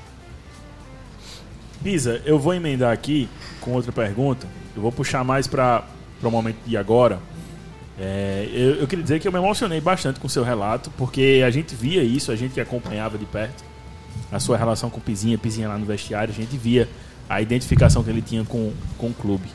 Pisa, 1.82 2.20
eu 2.26 2.38
vou 2.38 2.52
emendar 2.52 2.92
aqui 2.92 3.30
com 3.62 3.72
outra 3.72 3.90
pergunta. 3.90 4.46
Eu 4.76 4.82
vou 4.82 4.92
puxar 4.92 5.24
mais 5.24 5.46
para 5.46 5.84
o 6.22 6.30
momento 6.30 6.58
de 6.66 6.76
agora 6.76 7.18
é, 7.98 8.48
eu, 8.52 8.74
eu, 8.76 8.86
queria 8.86 9.02
dizer 9.02 9.20
que 9.20 9.28
eu 9.28 9.32
me 9.32 9.38
emocionei 9.38 9.80
bastante 9.80 10.18
com 10.18 10.26
o 10.26 10.30
seu 10.30 10.42
relato, 10.42 10.90
porque 10.96 11.42
a 11.46 11.50
gente 11.50 11.74
via 11.74 12.02
isso, 12.02 12.32
a 12.32 12.36
gente 12.36 12.60
acompanhava 12.60 13.18
de 13.18 13.26
perto 13.26 13.64
a 14.30 14.40
sua 14.40 14.56
relação 14.56 14.88
com 14.88 14.98
o 14.98 15.00
Pizinha, 15.02 15.36
Pizinha 15.36 15.68
lá 15.68 15.76
no 15.76 15.84
vestiário, 15.84 16.32
a 16.32 16.36
gente 16.36 16.56
via 16.56 16.88
a 17.28 17.40
identificação 17.42 18.02
que 18.02 18.08
ele 18.10 18.22
tinha 18.22 18.44
com, 18.44 18.72
com 18.96 19.08
o 19.08 19.12
clube. 19.14 19.46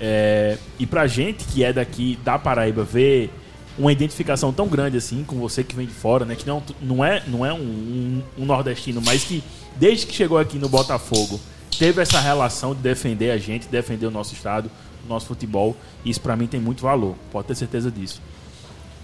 É, 0.00 0.56
e 0.78 0.86
pra 0.86 1.06
gente 1.06 1.44
que 1.46 1.62
é 1.64 1.72
daqui 1.72 2.18
da 2.24 2.38
Paraíba 2.38 2.84
ver 2.84 3.30
uma 3.76 3.90
identificação 3.92 4.52
tão 4.52 4.68
grande 4.68 4.96
assim 4.96 5.24
com 5.24 5.36
você 5.36 5.64
que 5.64 5.74
vem 5.74 5.86
de 5.86 5.92
fora, 5.92 6.24
né? 6.24 6.36
Que 6.36 6.46
não, 6.46 6.62
não 6.80 7.04
é, 7.04 7.22
não 7.26 7.44
é 7.44 7.52
um, 7.52 7.58
um- 7.58 8.22
um 8.38 8.44
nordestino, 8.44 9.00
mas 9.04 9.24
que 9.24 9.42
desde 9.76 10.06
que 10.06 10.14
chegou 10.14 10.38
aqui 10.38 10.58
no 10.58 10.68
Botafogo 10.68 11.40
teve 11.76 12.00
essa 12.00 12.20
relação 12.20 12.72
de 12.74 12.80
defender 12.80 13.32
a 13.32 13.36
gente, 13.38 13.66
defender 13.66 14.06
o 14.06 14.10
nosso 14.12 14.32
estado, 14.32 14.70
nosso 15.08 15.26
futebol. 15.26 15.76
E 16.04 16.10
isso 16.10 16.20
pra 16.20 16.36
mim 16.36 16.46
tem 16.46 16.60
muito 16.60 16.82
valor, 16.82 17.14
pode 17.30 17.48
ter 17.48 17.54
certeza 17.54 17.90
disso. 17.90 18.20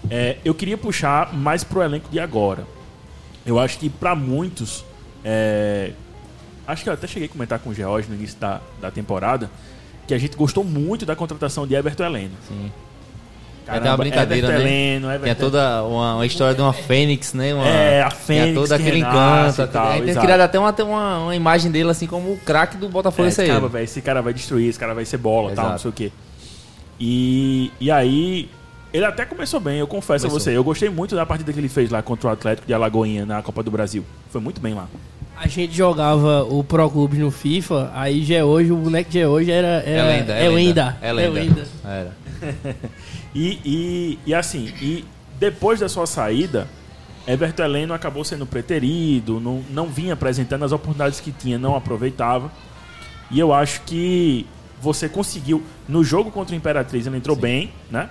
É, 0.09 0.37
eu 0.43 0.53
queria 0.53 0.77
puxar 0.77 1.33
mais 1.33 1.63
pro 1.63 1.81
elenco 1.81 2.09
de 2.09 2.19
agora. 2.19 2.65
Eu 3.45 3.59
acho 3.59 3.77
que 3.79 3.89
pra 3.89 4.15
muitos, 4.15 4.85
é, 5.23 5.93
acho 6.67 6.83
que 6.83 6.89
eu 6.89 6.93
até 6.93 7.07
cheguei 7.07 7.27
a 7.27 7.31
comentar 7.31 7.59
com 7.59 7.69
o 7.69 7.73
George 7.73 8.07
no 8.09 8.15
início 8.15 8.39
da, 8.39 8.61
da 8.79 8.91
temporada, 8.91 9.49
que 10.07 10.13
a 10.13 10.17
gente 10.17 10.35
gostou 10.35 10.63
muito 10.63 11.05
da 11.05 11.15
contratação 11.15 11.65
de 11.65 11.75
Everton 11.75 12.03
Heleno. 12.03 12.35
Sim. 12.47 12.71
Caramba, 13.71 13.81
Tem 13.83 13.91
uma 13.91 13.97
brincadeira, 13.97 14.47
Everton 14.47 14.63
né? 14.63 14.71
Heleno, 14.71 15.07
Tem 15.07 15.15
Everton- 15.15 15.39
toda 15.45 15.83
uma, 15.83 16.15
uma 16.15 16.25
história 16.25 16.53
de 16.55 16.61
uma 16.61 16.73
fênix, 16.73 17.33
né? 17.33 17.53
Uma, 17.53 17.67
É, 17.67 18.01
a 18.03 18.09
Tinha 18.09 18.19
Fênix 18.21 18.53
todo 18.55 18.67
que 18.67 18.73
aquele 18.73 18.99
encanto. 18.99 19.61
e 19.61 19.67
tal, 19.67 19.87
a 19.87 19.93
gente 19.97 20.05
tem 20.05 20.15
criado 20.21 20.41
até 20.41 20.59
uma, 20.59 20.71
uma, 20.83 21.17
uma 21.19 21.35
imagem 21.35 21.71
dele 21.71 21.89
assim 21.89 22.07
como 22.07 22.31
o 22.33 22.37
craque 22.37 22.77
do 22.77 22.87
Botafogo. 22.89 23.25
É, 23.25 23.27
esse 23.29 23.41
aí. 23.41 23.47
caramba, 23.47 23.67
velho, 23.69 23.83
esse 23.83 24.01
cara 24.01 24.21
vai 24.21 24.33
destruir, 24.33 24.69
esse 24.69 24.79
cara 24.79 24.93
vai 24.93 25.05
ser 25.05 25.17
bola, 25.17 25.47
tal, 25.51 25.65
Exato. 25.65 25.71
não 25.71 25.77
sei 25.79 25.89
o 25.89 25.93
quê. 25.93 26.11
E, 26.99 27.71
e 27.79 27.89
aí, 27.89 28.49
ele 28.93 29.05
até 29.05 29.25
começou 29.25 29.59
bem, 29.59 29.77
eu 29.79 29.87
confesso 29.87 30.27
Começou. 30.27 30.37
a 30.37 30.39
você. 30.53 30.57
Eu 30.57 30.63
gostei 30.63 30.89
muito 30.89 31.15
da 31.15 31.25
partida 31.25 31.51
que 31.51 31.59
ele 31.59 31.69
fez 31.69 31.89
lá 31.89 32.01
contra 32.01 32.29
o 32.29 32.31
Atlético 32.31 32.67
de 32.67 32.73
Alagoinha 32.73 33.25
na 33.25 33.41
Copa 33.41 33.63
do 33.63 33.71
Brasil. 33.71 34.03
Foi 34.29 34.39
muito 34.41 34.61
bem 34.61 34.73
lá. 34.73 34.87
A 35.35 35.47
gente 35.47 35.73
jogava 35.75 36.43
o 36.43 36.63
Pro 36.63 36.87
Clubes 36.87 37.17
no 37.17 37.31
FIFA, 37.31 37.89
aí 37.95 38.23
já 38.23 38.35
é 38.35 38.43
hoje, 38.43 38.71
o 38.71 38.75
boneco 38.75 39.09
de 39.09 39.25
hoje 39.25 39.49
era, 39.49 39.81
É 39.83 39.93
era 39.93 40.07
lenda, 40.07 40.33
é, 40.33 40.45
é 40.45 40.49
lenda. 40.49 40.53
lenda. 40.53 40.97
É 41.01 41.11
lenda. 41.13 41.31
lenda. 41.39 41.67
Era. 41.83 42.11
E, 43.33 43.59
e, 43.63 44.19
e 44.25 44.33
assim, 44.33 44.73
e 44.81 45.05
depois 45.39 45.79
da 45.79 45.87
sua 45.87 46.05
saída, 46.05 46.67
Everton 47.25 47.63
Heleno 47.63 47.93
acabou 47.93 48.23
sendo 48.25 48.45
preterido, 48.45 49.39
não, 49.39 49.63
não 49.69 49.87
vinha 49.87 50.13
apresentando 50.13 50.65
as 50.65 50.71
oportunidades 50.71 51.19
que 51.19 51.31
tinha, 51.31 51.57
não 51.57 51.75
aproveitava. 51.75 52.51
E 53.29 53.39
eu 53.39 53.53
acho 53.53 53.81
que 53.81 54.45
você 54.81 55.07
conseguiu. 55.07 55.63
No 55.87 56.03
jogo 56.03 56.31
contra 56.31 56.53
o 56.53 56.57
Imperatriz, 56.57 57.07
ele 57.07 57.17
entrou 57.17 57.35
bem, 57.35 57.71
né? 57.89 58.09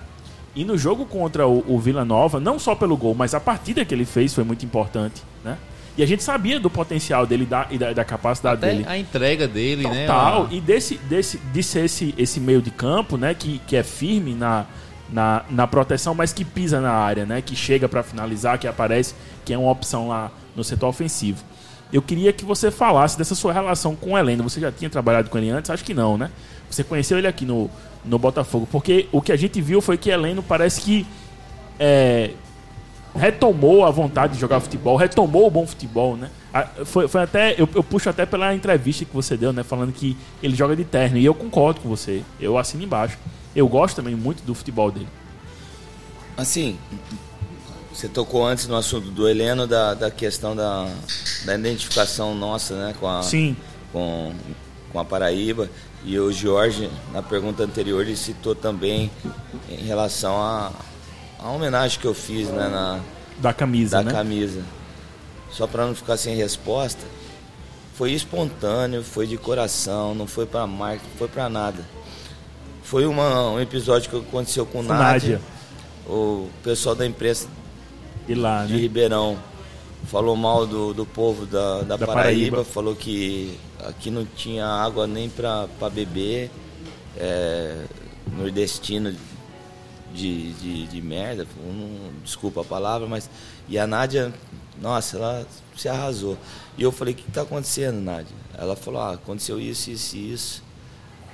E 0.55 0.65
no 0.65 0.77
jogo 0.77 1.05
contra 1.05 1.47
o, 1.47 1.63
o 1.67 1.79
Vila 1.79 2.03
Nova, 2.03 2.39
não 2.39 2.57
só 2.57 2.73
pelo 2.73 2.97
gol, 2.97 3.13
mas 3.13 3.33
a 3.33 3.39
partida 3.39 3.85
que 3.85 3.93
ele 3.93 4.05
fez 4.05 4.33
foi 4.33 4.43
muito 4.43 4.65
importante, 4.65 5.21
né? 5.43 5.57
E 5.97 6.03
a 6.03 6.05
gente 6.05 6.23
sabia 6.23 6.59
do 6.59 6.69
potencial 6.69 7.25
dele 7.25 7.45
da, 7.45 7.67
e 7.69 7.77
da, 7.77 7.91
da 7.91 8.05
capacidade 8.05 8.63
Até 8.63 8.73
dele. 8.73 8.85
a 8.87 8.97
entrega 8.97 9.47
dele, 9.47 9.87
né? 9.87 10.07
Total. 10.07 10.47
E 10.49 10.61
desse, 10.61 10.97
desse, 10.97 11.37
de 11.37 11.61
ser 11.61 11.85
esse, 11.85 12.13
esse 12.17 12.39
meio 12.39 12.61
de 12.61 12.71
campo, 12.71 13.17
né? 13.17 13.33
Que, 13.33 13.59
que 13.67 13.75
é 13.75 13.83
firme 13.83 14.33
na, 14.33 14.65
na, 15.11 15.43
na 15.49 15.67
proteção, 15.67 16.15
mas 16.15 16.31
que 16.31 16.45
pisa 16.45 16.79
na 16.79 16.91
área, 16.91 17.25
né? 17.25 17.41
Que 17.41 17.55
chega 17.55 17.89
pra 17.89 18.03
finalizar, 18.03 18.57
que 18.57 18.67
aparece, 18.67 19.13
que 19.43 19.53
é 19.53 19.57
uma 19.57 19.69
opção 19.69 20.07
lá 20.07 20.31
no 20.55 20.63
setor 20.63 20.87
ofensivo. 20.87 21.43
Eu 21.91 22.01
queria 22.01 22.31
que 22.31 22.45
você 22.45 22.71
falasse 22.71 23.17
dessa 23.17 23.35
sua 23.35 23.51
relação 23.51 23.95
com 23.95 24.13
o 24.13 24.17
Heleno. 24.17 24.43
Você 24.43 24.61
já 24.61 24.71
tinha 24.71 24.89
trabalhado 24.89 25.29
com 25.29 25.37
ele 25.37 25.49
antes? 25.49 25.69
Acho 25.69 25.83
que 25.83 25.93
não, 25.93 26.17
né? 26.17 26.31
Você 26.69 26.85
conheceu 26.85 27.17
ele 27.17 27.27
aqui 27.27 27.43
no, 27.45 27.69
no 28.05 28.17
Botafogo. 28.17 28.65
Porque 28.71 29.09
o 29.11 29.21
que 29.21 29.33
a 29.33 29.35
gente 29.35 29.59
viu 29.59 29.81
foi 29.81 29.97
que 29.97 30.09
Heleno 30.09 30.41
parece 30.41 30.79
que 30.79 31.05
é, 31.77 32.31
retomou 33.15 33.85
a 33.85 33.91
vontade 33.91 34.33
de 34.33 34.39
jogar 34.39 34.59
futebol, 34.59 34.95
retomou 34.95 35.47
o 35.47 35.49
bom 35.51 35.65
futebol, 35.67 36.15
né? 36.17 36.29
A- 36.53 36.63
Foi, 36.85 37.07
foi 37.07 37.21
até, 37.21 37.53
eu, 37.59 37.67
eu 37.75 37.83
puxo 37.83 38.09
até 38.09 38.25
pela 38.25 38.53
entrevista 38.53 39.05
que 39.05 39.13
você 39.13 39.35
deu, 39.37 39.51
né? 39.53 39.63
Falando 39.63 39.91
que 39.91 40.17
ele 40.41 40.55
joga 40.55 40.75
de 40.75 40.83
terno. 40.83 41.17
E 41.17 41.25
eu 41.25 41.33
concordo 41.33 41.81
com 41.81 41.89
você. 41.89 42.23
Eu 42.39 42.57
assino 42.57 42.83
embaixo. 42.83 43.17
Eu 43.55 43.67
gosto 43.67 43.95
também 43.97 44.15
muito 44.15 44.43
do 44.43 44.55
futebol 44.55 44.89
dele. 44.91 45.07
Assim, 46.37 46.77
você 47.93 48.07
tocou 48.07 48.45
antes 48.45 48.67
no 48.67 48.75
assunto 48.75 49.09
do 49.11 49.27
Heleno, 49.27 49.67
da, 49.67 49.93
da 49.93 50.09
questão 50.09 50.55
da, 50.55 50.87
da 51.45 51.55
identificação 51.55 52.33
nossa, 52.33 52.75
né, 52.75 52.95
com 52.99 53.07
a, 53.07 53.21
Sim. 53.21 53.55
com, 53.91 54.33
com 54.91 54.99
a 54.99 55.05
Paraíba. 55.05 55.69
E 56.03 56.17
o 56.17 56.31
Jorge, 56.31 56.89
na 57.13 57.21
pergunta 57.21 57.63
anterior, 57.63 58.01
ele 58.01 58.15
citou 58.15 58.55
também 58.55 59.11
em 59.69 59.83
relação 59.85 60.35
à 60.41 60.71
a, 61.41 61.49
homenagem 61.49 61.99
que 61.99 62.05
eu 62.05 62.13
fiz 62.13 62.49
né, 62.49 62.67
na, 62.67 62.99
Da 63.39 63.53
camisa, 63.53 63.97
da 63.97 64.03
né? 64.03 64.11
camisa. 64.11 64.61
Só 65.51 65.67
para 65.67 65.85
não 65.85 65.93
ficar 65.93 66.17
sem 66.17 66.35
resposta, 66.35 67.01
foi 67.95 68.11
espontâneo, 68.13 69.03
foi 69.03 69.27
de 69.27 69.37
coração, 69.37 70.15
não 70.15 70.25
foi 70.27 70.45
para 70.45 70.65
marca, 70.65 71.03
não 71.09 71.17
foi 71.17 71.27
para 71.27 71.49
nada. 71.49 71.83
Foi 72.83 73.05
uma, 73.05 73.51
um 73.51 73.59
episódio 73.59 74.09
que 74.09 74.17
aconteceu 74.17 74.65
com, 74.65 74.83
Com 74.83 74.93
Nádia. 74.93 75.39
Nádia. 75.39 75.41
O 76.07 76.49
pessoal 76.63 76.95
da 76.95 77.05
imprensa 77.05 77.47
E 78.27 78.33
lá, 78.33 78.65
de 78.65 78.73
né? 78.73 78.79
Ribeirão 78.79 79.37
falou 80.07 80.35
mal 80.35 80.65
do, 80.65 80.93
do 80.93 81.05
povo 81.05 81.45
da, 81.45 81.81
da, 81.81 81.95
Da 81.95 82.05
Paraíba, 82.07 82.57
Paraíba. 82.57 82.63
falou 82.63 82.95
que 82.95 83.57
aqui 83.85 84.09
não 84.09 84.25
tinha 84.25 84.65
água 84.65 85.05
nem 85.05 85.29
para 85.29 85.67
beber, 85.93 86.49
é, 87.17 87.83
nordestino 88.35 89.15
de, 90.13 90.53
de, 90.53 90.87
de 90.87 91.01
merda, 91.01 91.47
não- 91.65 92.11
desculpa 92.23 92.61
a 92.61 92.63
palavra, 92.65 93.07
mas. 93.07 93.29
E 93.69 93.77
a 93.79 93.87
Nádia, 93.87 94.33
nossa, 94.81 95.17
ela 95.17 95.47
se 95.77 95.87
arrasou. 95.87 96.37
E 96.77 96.83
eu 96.83 96.91
falei, 96.91 97.13
o 97.13 97.17
que 97.17 97.27
está 97.27 97.41
acontecendo, 97.43 97.99
Nádia? 98.01 98.35
Ela 98.57 98.75
falou, 98.75 99.01
ah, 99.01 99.13
aconteceu 99.13 99.59
isso, 99.59 99.89
isso 99.91 100.15
e 100.17 100.33
isso. 100.33 100.63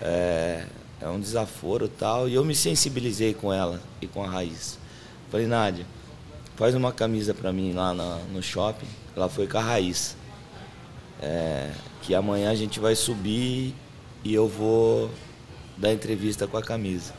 É, 0.02 0.66
é 1.02 1.08
um 1.08 1.20
desaforo 1.20 1.88
tal. 1.88 2.30
E 2.30 2.34
eu 2.36 2.46
me 2.46 2.54
sensibilizei 2.56 3.34
com 3.34 3.52
ela 3.52 3.82
e 4.02 4.08
com 4.08 4.24
a 4.24 4.28
Raiz. 4.28 4.78
Falei, 5.32 5.48
Nádia, 5.48 5.86
faz 6.56 6.76
uma 6.76 6.92
camisa 6.92 7.34
para 7.34 7.52
mim 7.52 7.74
lá 7.74 7.94
na- 7.94 8.20
no 8.32 8.42
shopping. 8.42 8.88
Ela 9.16 9.28
foi 9.30 9.48
com 9.48 9.58
a 9.58 9.62
Raiz. 9.62 10.16
É, 11.22 11.72
que 12.04 12.14
amanhã 12.14 12.52
a 12.52 12.56
gente 12.56 12.80
vai 12.80 12.96
subir 12.96 13.74
e 14.24 14.34
eu 14.34 14.48
vou 14.48 15.10
dar 15.76 15.92
entrevista 15.92 16.46
com 16.48 16.58
a 16.58 16.62
camisa. 16.62 17.14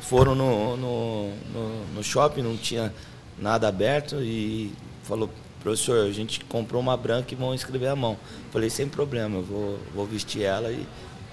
Foram 0.00 0.34
no, 0.34 0.76
no, 0.76 1.28
no, 1.52 1.86
no 1.94 2.04
shopping, 2.04 2.42
não 2.42 2.56
tinha 2.56 2.92
nada 3.38 3.68
aberto 3.68 4.16
e 4.22 4.72
falou, 5.02 5.30
professor, 5.60 6.06
a 6.06 6.12
gente 6.12 6.40
comprou 6.44 6.80
uma 6.80 6.96
branca 6.96 7.32
e 7.32 7.36
vão 7.36 7.54
escrever 7.54 7.88
a 7.88 7.96
mão. 7.96 8.16
Falei, 8.50 8.70
sem 8.70 8.88
problema, 8.88 9.36
eu 9.36 9.42
vou, 9.42 9.78
vou 9.94 10.06
vestir 10.06 10.42
ela 10.42 10.70
e, 10.70 10.86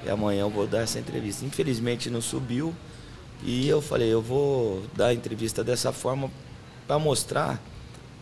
e 0.06 0.10
amanhã 0.10 0.42
eu 0.42 0.50
vou 0.50 0.66
dar 0.66 0.82
essa 0.82 1.00
entrevista. 1.00 1.46
Infelizmente 1.46 2.10
não 2.10 2.22
subiu 2.22 2.74
e 3.44 3.68
eu 3.68 3.82
falei, 3.82 4.08
eu 4.08 4.22
vou 4.22 4.84
dar 4.96 5.08
a 5.08 5.14
entrevista 5.14 5.64
dessa 5.64 5.92
forma 5.92 6.32
para 6.88 6.98
mostrar 6.98 7.62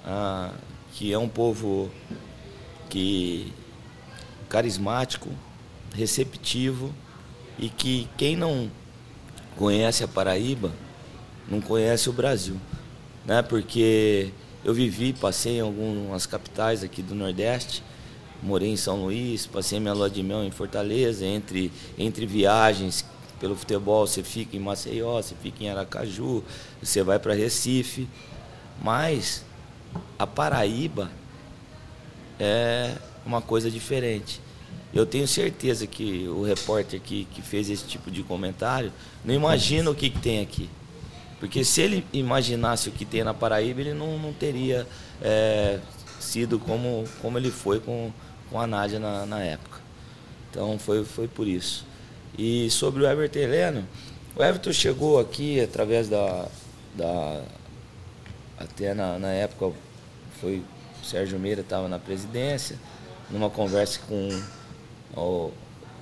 ah, 0.06 0.52
que 0.94 1.14
é 1.14 1.18
um 1.18 1.30
povo 1.30 1.90
que 2.90 3.52
carismático, 4.50 5.30
receptivo 5.94 6.94
e 7.58 7.70
que 7.70 8.08
quem 8.18 8.36
não 8.36 8.70
conhece 9.58 10.04
a 10.04 10.08
Paraíba 10.08 10.72
não 11.48 11.62
conhece 11.62 12.10
o 12.10 12.14
Brasil, 12.14 12.56
né? 13.26 13.42
Porque 13.42 14.32
eu 14.64 14.74
vivi, 14.74 15.14
passei 15.14 15.58
em 15.58 15.62
algumas 15.62 16.26
capitais 16.26 16.84
aqui 16.84 17.02
do 17.02 17.14
Nordeste, 17.14 17.84
morei 18.42 18.70
em 18.70 18.78
São 18.78 19.04
Luís, 19.04 19.46
passei 19.46 19.80
minha 19.80 19.94
lua 19.94 20.10
de 20.10 20.24
mel 20.24 20.44
em 20.44 20.52
Fortaleza, 20.52 21.26
entre 21.26 21.72
entre 21.98 22.26
viagens 22.26 23.06
pelo 23.40 23.56
futebol, 23.56 24.08
você 24.08 24.24
fica 24.24 24.56
em 24.56 24.60
Maceió, 24.60 25.22
você 25.22 25.36
fica 25.36 25.64
em 25.64 25.70
Aracaju, 25.70 26.44
você 26.82 27.04
vai 27.04 27.20
para 27.20 27.34
Recife, 27.34 28.08
mas 28.82 29.44
a 30.18 30.26
Paraíba 30.26 31.12
é 32.40 32.96
uma 33.26 33.42
coisa 33.42 33.70
diferente. 33.70 34.40
Eu 34.94 35.06
tenho 35.06 35.28
certeza 35.28 35.88
que 35.88 36.28
o 36.28 36.44
repórter 36.44 37.00
que, 37.00 37.26
que 37.26 37.42
fez 37.42 37.70
esse 37.70 37.86
tipo 37.86 38.12
de 38.12 38.22
comentário 38.22 38.92
não 39.26 39.34
imagina 39.34 39.90
o 39.90 39.96
que, 39.96 40.10
que 40.10 40.20
tem 40.20 40.42
aqui. 40.42 40.70
Porque 41.40 41.64
se 41.64 41.82
ele 41.82 42.06
imaginasse 42.14 42.90
o 42.90 42.92
que 42.92 43.04
tem 43.04 43.24
na 43.24 43.34
Paraíba, 43.34 43.82
ele 43.82 43.94
não, 43.94 44.18
não 44.20 44.32
teria 44.32 44.88
é, 45.22 45.80
sido 46.20 46.60
como, 46.60 47.06
como 47.22 47.38
ele 47.38 47.50
foi 47.50 47.80
com, 47.80 48.14
com 48.50 48.60
a 48.60 48.68
Nádia 48.68 49.00
na, 49.00 49.26
na 49.26 49.42
época. 49.42 49.80
Então 50.50 50.78
foi, 50.78 51.04
foi 51.04 51.28
por 51.28 51.48
isso. 51.48 51.86
E 52.38 52.70
sobre 52.70 53.04
o 53.04 53.08
Everton 53.08 53.40
Heleno, 53.40 53.88
o 54.36 54.44
Everton 54.44 54.72
chegou 54.72 55.20
aqui 55.20 55.60
através 55.60 56.08
da. 56.08 56.48
da 56.96 57.42
até 58.58 58.94
na, 58.94 59.20
na 59.20 59.32
época 59.32 59.76
foi 60.40 60.64
o 61.02 61.06
Sérgio 61.06 61.38
Meira 61.38 61.62
estava 61.62 61.90
na 61.90 62.00
presidência, 62.00 62.78
numa 63.30 63.50
conversa 63.50 64.00
com 64.08 64.30
o, 65.16 65.52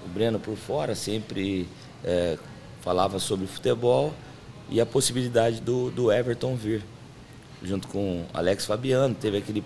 o 0.06 0.10
Breno 0.14 0.40
por 0.40 0.56
fora, 0.56 0.96
sempre 0.96 1.68
é, 2.04 2.38
falava 2.82 3.20
sobre 3.20 3.46
futebol 3.48 4.14
e 4.70 4.80
a 4.80 4.86
possibilidade 4.86 5.62
do, 5.62 5.92
do 5.92 6.12
Everton 6.12 6.56
vir, 6.56 6.84
junto 7.64 7.88
com 7.88 8.26
Alex 8.34 8.66
Fabiano, 8.66 9.14
teve 9.14 9.38
aquele 9.38 9.64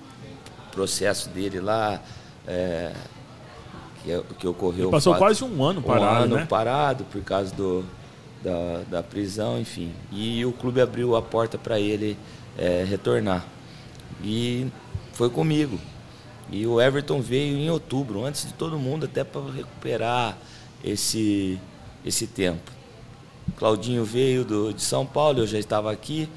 processo 0.72 1.30
dele 1.30 1.60
lá, 1.60 2.02
é, 2.48 2.92
que, 4.04 4.36
que 4.40 4.48
ocorreu. 4.48 4.86
Ele 4.86 4.92
passou 4.92 5.14
fato- 5.14 5.22
quase 5.22 5.44
um 5.44 5.64
ano 5.64 5.82
parado, 5.82 6.06
um 6.22 6.24
ano 6.26 6.36
né? 6.38 6.46
parado 6.46 7.04
por 7.06 7.22
causa 7.22 7.54
do, 7.56 7.86
da, 8.44 8.82
da 8.90 9.04
prisão, 9.04 9.60
enfim. 9.60 9.92
E 10.12 10.46
o 10.46 10.52
clube 10.52 10.82
abriu 10.82 11.16
a 11.16 11.22
porta 11.22 11.58
para 11.58 11.80
ele 11.80 12.18
é, 12.58 12.84
retornar. 12.88 13.46
E 14.24 14.68
foi 15.14 15.30
comigo. 15.30 15.80
E 16.52 16.66
o 16.68 16.80
Everton 16.80 17.22
veio 17.22 17.58
em 17.58 17.70
outubro, 17.70 18.24
antes 18.24 18.48
de 18.48 18.54
todo 18.54 18.78
mundo, 18.78 19.06
até 19.06 19.24
para 19.24 19.42
recuperar 19.52 20.38
esse, 20.84 21.60
esse 22.06 22.28
tempo. 22.28 22.72
Claudinho 23.58 24.04
veio 24.04 24.44
do, 24.44 24.74
de 24.74 24.82
São 24.82 25.06
Paulo, 25.06 25.40
eu 25.40 25.48
já 25.48 25.58
estava 25.58 25.92
aqui, 25.92 26.30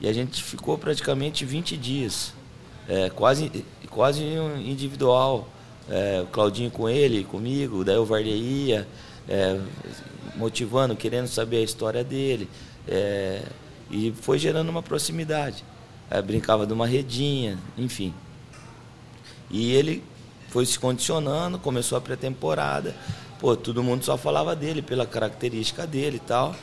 e 0.00 0.08
a 0.08 0.12
gente 0.12 0.42
ficou 0.42 0.76
praticamente 0.76 1.44
20 1.44 1.76
dias, 1.76 2.34
é, 2.88 3.10
quase, 3.10 3.64
quase 3.90 4.22
individual. 4.22 5.48
É, 5.88 6.20
o 6.22 6.26
Claudinho 6.26 6.70
com 6.70 6.88
ele, 6.88 7.24
comigo, 7.24 7.84
daí 7.84 7.96
o 7.96 8.04
Varley 8.04 8.66
ia, 8.66 8.88
é, 9.28 9.60
motivando, 10.34 10.96
querendo 10.96 11.28
saber 11.28 11.58
a 11.58 11.62
história 11.62 12.02
dele. 12.02 12.48
É, 12.88 13.42
e 13.90 14.12
foi 14.20 14.38
gerando 14.38 14.68
uma 14.68 14.82
proximidade. 14.82 15.64
É, 16.10 16.20
brincava 16.20 16.66
de 16.66 16.72
uma 16.72 16.86
redinha, 16.86 17.58
enfim. 17.78 18.12
E 19.50 19.72
ele 19.72 20.02
foi 20.48 20.66
se 20.66 20.78
condicionando, 20.78 21.58
começou 21.58 21.98
a 21.98 22.00
pré-temporada. 22.00 22.94
Pô, 23.38 23.56
todo 23.56 23.82
mundo 23.82 24.04
só 24.04 24.16
falava 24.16 24.56
dele, 24.56 24.82
pela 24.82 25.06
característica 25.06 25.86
dele 25.86 26.16
e 26.16 26.20
tal. 26.20 26.56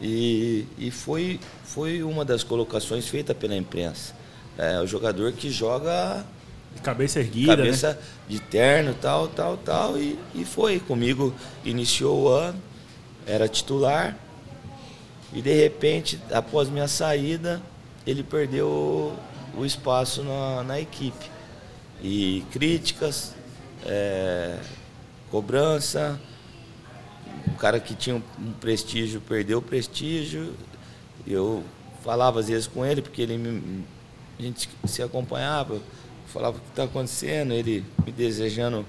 E, 0.00 0.66
e 0.78 0.90
foi, 0.90 1.38
foi 1.64 2.02
uma 2.02 2.24
das 2.24 2.42
colocações 2.42 3.08
feitas 3.08 3.36
pela 3.36 3.54
imprensa. 3.54 4.14
É 4.58 4.80
o 4.80 4.86
jogador 4.86 5.32
que 5.32 5.50
joga 5.50 6.24
Cabeça 6.82 7.20
erguida, 7.20 7.56
cabeça 7.56 7.92
né? 7.92 7.98
de 8.28 8.40
terno, 8.40 8.94
tal, 8.94 9.28
tal, 9.28 9.56
tal. 9.58 9.98
E, 9.98 10.18
e 10.34 10.44
foi. 10.44 10.80
Comigo 10.80 11.34
iniciou 11.64 12.22
o 12.22 12.28
ano, 12.28 12.58
era 13.26 13.46
titular. 13.48 14.16
E 15.32 15.42
de 15.42 15.52
repente, 15.52 16.18
após 16.32 16.68
minha 16.70 16.88
saída, 16.88 17.60
ele 18.06 18.22
perdeu 18.22 18.66
o, 18.66 19.16
o 19.58 19.66
espaço 19.66 20.22
na, 20.22 20.62
na 20.62 20.80
equipe. 20.80 21.29
E 22.02 22.44
críticas, 22.50 23.34
é, 23.84 24.58
cobrança, 25.30 26.20
o 27.48 27.56
cara 27.56 27.78
que 27.78 27.94
tinha 27.94 28.16
um, 28.16 28.22
um 28.38 28.52
prestígio 28.52 29.20
perdeu 29.20 29.58
o 29.58 29.62
prestígio. 29.62 30.54
Eu 31.26 31.62
falava 32.02 32.40
às 32.40 32.48
vezes 32.48 32.66
com 32.66 32.84
ele, 32.84 33.02
porque 33.02 33.20
ele 33.22 33.36
me- 33.36 33.84
a 34.38 34.42
gente 34.42 34.68
se 34.86 35.02
acompanhava, 35.02 35.80
falava 36.28 36.56
o 36.56 36.60
que 36.60 36.68
está 36.70 36.84
acontecendo, 36.84 37.52
ele 37.52 37.84
me 38.04 38.10
desejando 38.12 38.86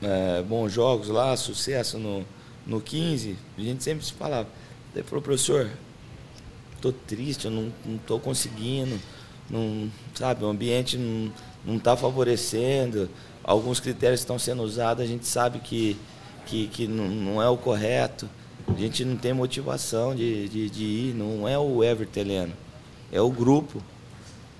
é, 0.00 0.42
bons 0.42 0.72
jogos 0.72 1.08
lá, 1.08 1.36
sucesso 1.36 1.98
no, 1.98 2.24
no 2.66 2.80
15, 2.80 3.36
a 3.58 3.60
gente 3.60 3.82
sempre 3.82 4.04
se 4.04 4.12
falava. 4.12 4.48
Ele 4.94 5.02
falou, 5.02 5.22
professor, 5.22 5.68
tô 6.80 6.92
triste, 6.92 7.46
eu 7.46 7.50
não, 7.50 7.72
tô 8.06 8.18
conseguindo, 8.20 8.98
não, 9.50 9.90
sabe, 10.14 10.44
o 10.44 10.48
ambiente 10.48 10.96
não, 10.96 11.32
não 11.66 11.78
tá 11.78 11.96
favorecendo, 11.96 13.10
alguns 13.42 13.80
critérios 13.80 14.20
estão 14.20 14.38
sendo 14.38 14.62
usados, 14.62 15.02
a 15.02 15.06
gente 15.06 15.26
sabe 15.26 15.58
que, 15.58 15.96
que, 16.46 16.68
que 16.68 16.86
não, 16.86 17.42
é 17.42 17.48
o 17.48 17.56
correto, 17.56 18.28
a 18.68 18.78
gente 18.78 19.04
não 19.04 19.16
tem 19.16 19.32
motivação 19.32 20.14
de, 20.14 20.48
de, 20.48 20.70
de 20.70 20.84
ir, 20.84 21.14
não 21.14 21.48
é 21.48 21.58
o 21.58 21.82
Everton 21.82 22.20
Heleno, 22.20 22.52
é 23.12 23.20
o 23.20 23.30
grupo. 23.30 23.82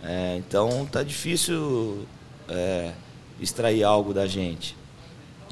É, 0.02 0.36
então 0.36 0.86
tá 0.86 1.02
difícil 1.02 2.06
é, 2.48 2.92
extrair 3.40 3.82
algo 3.82 4.12
da 4.12 4.26
gente. 4.26 4.76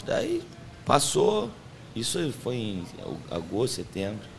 Daí 0.05 0.43
passou, 0.85 1.51
isso 1.97 2.33
foi 2.43 2.57
em 2.57 2.87
agosto, 3.31 3.77
setembro. 3.77 4.35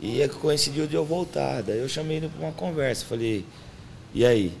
E 0.00 0.20
é 0.20 0.28
coincidiu 0.28 0.86
de 0.86 0.94
eu 0.94 1.04
voltar. 1.04 1.62
Daí 1.62 1.78
eu 1.78 1.88
chamei 1.88 2.18
ele 2.18 2.28
para 2.28 2.46
uma 2.46 2.52
conversa. 2.52 3.04
Falei, 3.04 3.44
e 4.12 4.26
aí? 4.26 4.52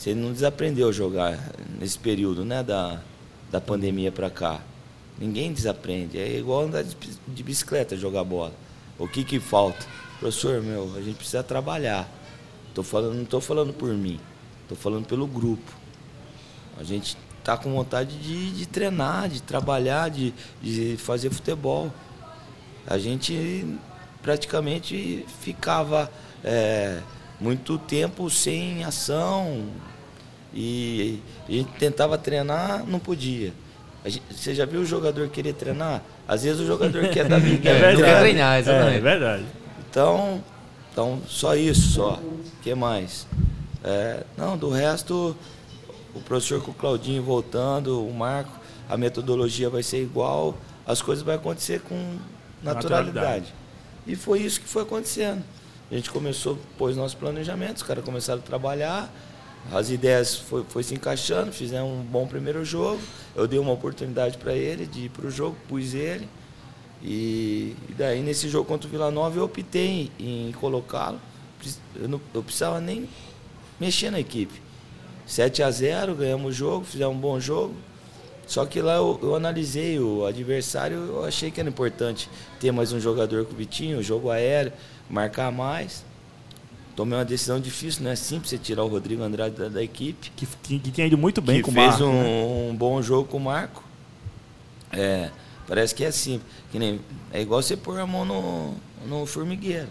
Você 0.00 0.14
não 0.14 0.32
desaprendeu 0.32 0.88
a 0.88 0.92
jogar 0.92 1.38
nesse 1.78 1.98
período, 1.98 2.42
né? 2.42 2.62
Da, 2.62 3.02
da 3.52 3.60
pandemia 3.60 4.10
para 4.10 4.30
cá. 4.30 4.62
Ninguém 5.18 5.52
desaprende. 5.52 6.18
É 6.18 6.38
igual 6.38 6.62
andar 6.62 6.82
de, 6.82 7.42
bicicleta, 7.42 7.94
jogar 7.98 8.24
bola. 8.24 8.54
O 8.98 9.06
que 9.06 9.22
que 9.22 9.38
falta? 9.38 9.86
Professor, 10.18 10.62
meu, 10.62 10.90
a 10.96 11.02
gente 11.02 11.16
precisa 11.16 11.42
trabalhar. 11.42 12.08
Tô 12.72 12.82
falando, 12.82 13.12
não 13.12 13.24
estou 13.24 13.42
falando 13.42 13.74
por 13.74 13.92
mim. 13.92 14.18
Estou 14.62 14.78
falando 14.78 15.04
pelo 15.04 15.26
grupo. 15.26 15.70
A 16.78 16.82
gente 16.82 17.14
tá 17.44 17.58
com 17.58 17.70
vontade 17.70 18.16
de, 18.16 18.52
de 18.52 18.66
treinar, 18.66 19.28
de 19.28 19.42
trabalhar, 19.42 20.08
de, 20.08 20.32
de 20.62 20.96
fazer 20.96 21.28
futebol. 21.28 21.92
A 22.86 22.96
gente 22.96 23.78
praticamente 24.22 25.26
ficava 25.42 26.10
é, 26.42 27.02
muito 27.40 27.78
tempo 27.78 28.28
sem 28.30 28.84
ação 28.84 29.64
e 30.52 31.20
a 31.48 31.52
gente 31.52 31.70
tentava 31.78 32.18
treinar, 32.18 32.84
não 32.86 32.98
podia. 32.98 33.52
A 34.04 34.08
gente- 34.08 34.22
você 34.30 34.54
já 34.54 34.64
viu 34.64 34.80
o 34.80 34.84
jogador 34.86 35.28
querer 35.28 35.52
treinar? 35.54 36.02
Às 36.26 36.42
vezes 36.42 36.60
o 36.60 36.66
jogador 36.66 37.08
quer 37.08 37.26
dar 37.28 37.38
migué. 37.40 37.70
É, 37.70 37.92
não 37.94 38.00
quer 38.02 38.20
treinar, 38.20 38.56
É, 38.56 38.60
exatamente. 38.60 38.96
é 38.96 39.00
verdade. 39.00 39.44
então, 39.88 40.42
então, 40.92 41.20
só 41.28 41.54
isso, 41.54 41.90
só. 41.92 42.14
O 42.14 42.40
que 42.62 42.74
mais? 42.74 43.26
É, 43.84 44.24
não, 44.36 44.56
do 44.56 44.70
resto, 44.70 45.36
o 46.14 46.20
professor 46.20 46.60
com 46.62 46.70
o 46.70 46.74
Claudinho 46.74 47.22
voltando, 47.22 48.04
o 48.06 48.12
Marco, 48.12 48.58
a 48.88 48.96
metodologia 48.96 49.70
vai 49.70 49.82
ser 49.82 50.02
igual, 50.02 50.56
as 50.86 51.00
coisas 51.00 51.22
vão 51.24 51.34
acontecer 51.34 51.80
com 51.80 51.94
naturalidade. 52.62 53.06
Naturalidade. 53.14 53.54
E 54.06 54.16
foi 54.16 54.40
isso 54.40 54.60
que 54.60 54.66
foi 54.68 54.82
acontecendo. 54.82 55.42
A 55.90 55.94
gente 55.94 56.10
começou, 56.10 56.56
pôs 56.78 56.96
nossos 56.96 57.14
planejamentos, 57.14 57.82
os 57.82 57.88
caras 57.88 58.04
começaram 58.04 58.40
a 58.40 58.42
trabalhar, 58.42 59.12
as 59.72 59.90
ideias 59.90 60.36
foi, 60.36 60.64
foi 60.64 60.82
se 60.82 60.94
encaixando, 60.94 61.52
fizemos 61.52 61.90
um 61.90 62.02
bom 62.02 62.26
primeiro 62.26 62.64
jogo. 62.64 63.00
Eu 63.34 63.46
dei 63.46 63.58
uma 63.58 63.72
oportunidade 63.72 64.38
para 64.38 64.54
ele 64.54 64.86
de 64.86 65.06
ir 65.06 65.08
para 65.10 65.26
o 65.26 65.30
jogo, 65.30 65.56
pus 65.68 65.94
ele. 65.94 66.28
E, 67.02 67.74
e 67.88 67.94
daí 67.96 68.22
nesse 68.22 68.48
jogo 68.48 68.66
contra 68.66 68.86
o 68.86 68.90
Vila 68.90 69.10
Nova 69.10 69.38
eu 69.38 69.44
optei 69.44 70.10
em, 70.18 70.48
em 70.48 70.52
colocá-lo. 70.52 71.20
Eu, 71.94 72.08
não, 72.08 72.20
eu 72.32 72.42
precisava 72.42 72.80
nem 72.80 73.08
mexer 73.78 74.10
na 74.10 74.20
equipe. 74.20 74.62
7 75.26 75.62
a 75.62 75.70
0 75.70 76.14
ganhamos 76.14 76.50
o 76.50 76.52
jogo, 76.52 76.84
fizemos 76.84 77.16
um 77.16 77.20
bom 77.20 77.38
jogo. 77.38 77.74
Só 78.46 78.66
que 78.66 78.80
lá 78.80 78.96
eu, 78.96 79.18
eu 79.22 79.36
analisei 79.36 80.00
o 80.00 80.26
adversário, 80.26 80.96
eu 80.96 81.24
achei 81.24 81.52
que 81.52 81.60
era 81.60 81.68
importante 81.68 82.28
ter 82.58 82.72
mais 82.72 82.92
um 82.92 82.98
jogador 82.98 83.44
com 83.44 83.52
o 83.52 83.56
Vitinho, 83.56 84.02
jogo 84.02 84.28
aéreo, 84.28 84.72
marcar 85.10 85.50
mais. 85.50 86.04
Tomei 86.96 87.18
uma 87.18 87.24
decisão 87.24 87.58
difícil, 87.60 88.02
não 88.04 88.10
é 88.10 88.16
simples 88.16 88.50
você 88.50 88.58
tirar 88.58 88.84
o 88.84 88.88
Rodrigo 88.88 89.22
Andrade 89.22 89.54
da, 89.56 89.68
da 89.68 89.82
equipe 89.82 90.30
Que, 90.36 90.46
que, 90.62 90.78
que 90.78 90.90
tinha 90.90 91.06
ido 91.06 91.16
muito 91.16 91.40
bem 91.40 91.56
que 91.56 91.62
com 91.62 91.70
o 91.70 91.74
fez 91.74 91.86
Marco. 91.98 92.04
um, 92.04 92.12
né? 92.22 92.68
um 92.70 92.76
bom 92.76 93.00
jogo 93.00 93.26
com 93.28 93.36
o 93.38 93.40
Marco. 93.40 93.82
É, 94.92 95.30
parece 95.66 95.94
que 95.94 96.04
é 96.04 96.08
assim, 96.08 96.40
que 96.70 96.78
nem, 96.78 97.00
é 97.32 97.40
igual 97.40 97.62
você 97.62 97.76
pôr 97.76 97.98
a 98.00 98.06
mão 98.06 98.24
no, 98.24 98.74
no 99.06 99.24
formigueiro. 99.26 99.88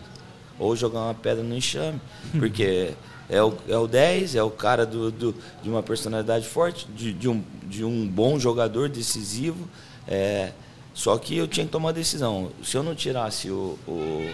Ou 0.59 0.75
jogar 0.75 0.99
uma 0.99 1.13
pedra 1.13 1.43
no 1.43 1.55
enxame. 1.55 1.99
Porque 2.37 2.91
é 3.29 3.41
o, 3.41 3.53
é 3.67 3.77
o 3.77 3.87
10, 3.87 4.35
é 4.35 4.43
o 4.43 4.51
cara 4.51 4.85
do, 4.85 5.09
do- 5.09 5.35
de 5.63 5.69
uma 5.69 5.81
personalidade 5.81 6.45
forte, 6.47 6.85
de, 6.93 7.13
de 7.13 7.29
um, 7.29 7.41
de 7.63 7.83
um 7.83 8.07
bom 8.07 8.37
jogador 8.37 8.89
decisivo. 8.89 9.67
É, 10.07 10.51
só 10.93 11.17
que 11.17 11.37
eu 11.37 11.47
tinha 11.47 11.65
que 11.65 11.71
tomar 11.71 11.87
uma 11.87 11.93
decisão. 11.93 12.51
Se 12.61 12.75
eu 12.75 12.83
não 12.83 12.93
tirasse 12.93 13.49
o, 13.49 13.79
o, 13.87 14.29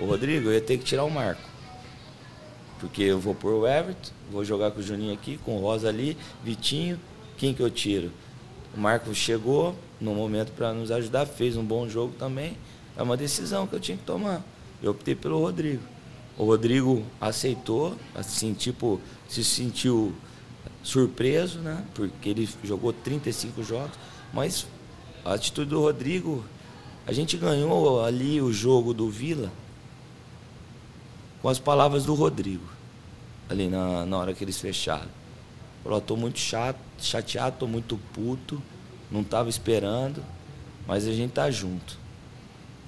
o 0.00 0.06
Rodrigo, 0.06 0.48
eu 0.48 0.54
ia 0.54 0.60
ter 0.60 0.78
que 0.78 0.84
tirar 0.84 1.04
o 1.04 1.10
Marco. 1.10 1.42
Porque 2.78 3.02
eu 3.02 3.20
vou 3.20 3.34
pôr 3.34 3.52
o 3.52 3.66
Everton, 3.66 4.10
vou 4.32 4.44
jogar 4.44 4.70
com 4.70 4.80
o 4.80 4.82
Juninho 4.82 5.12
aqui, 5.12 5.38
com 5.44 5.56
o 5.56 5.60
Rosa 5.60 5.88
ali, 5.88 6.16
Vitinho, 6.42 6.98
quem 7.36 7.52
que 7.52 7.60
eu 7.60 7.70
tiro? 7.70 8.10
O 8.74 8.80
Marcos 8.80 9.16
chegou 9.18 9.74
no 10.00 10.14
momento 10.14 10.52
para 10.52 10.72
nos 10.72 10.90
ajudar, 10.90 11.26
fez 11.26 11.56
um 11.56 11.64
bom 11.64 11.88
jogo 11.88 12.14
também. 12.18 12.56
É 12.96 13.02
uma 13.02 13.16
decisão 13.16 13.66
que 13.66 13.74
eu 13.74 13.80
tinha 13.80 13.98
que 13.98 14.04
tomar. 14.04 14.42
Eu 14.82 14.92
optei 14.92 15.14
pelo 15.14 15.38
Rodrigo. 15.38 15.82
O 16.38 16.44
Rodrigo 16.44 17.04
aceitou, 17.20 17.96
assim, 18.14 18.54
tipo, 18.54 19.00
se 19.28 19.44
sentiu 19.44 20.14
surpreso, 20.82 21.58
né? 21.58 21.84
Porque 21.94 22.30
ele 22.30 22.48
jogou 22.64 22.92
35 22.92 23.62
jogos, 23.62 23.98
mas 24.32 24.66
a 25.24 25.34
atitude 25.34 25.70
do 25.70 25.80
Rodrigo, 25.80 26.42
a 27.06 27.12
gente 27.12 27.36
ganhou 27.36 28.02
ali 28.02 28.40
o 28.40 28.50
jogo 28.50 28.94
do 28.94 29.10
Vila 29.10 29.50
com 31.40 31.48
as 31.48 31.58
palavras 31.58 32.04
do 32.04 32.14
Rodrigo, 32.14 32.66
ali 33.48 33.68
na, 33.68 34.04
na 34.04 34.18
hora 34.18 34.34
que 34.34 34.44
eles 34.44 34.60
fecharam. 34.60 35.08
Falou, 35.82 35.98
estou 35.98 36.16
muito 36.16 36.38
chato, 36.38 36.78
chateado, 36.98 37.54
estou 37.54 37.68
muito 37.68 37.98
puto, 38.12 38.62
não 39.10 39.22
estava 39.22 39.48
esperando, 39.48 40.22
mas 40.86 41.06
a 41.06 41.12
gente 41.12 41.32
tá 41.32 41.50
junto. 41.50 41.98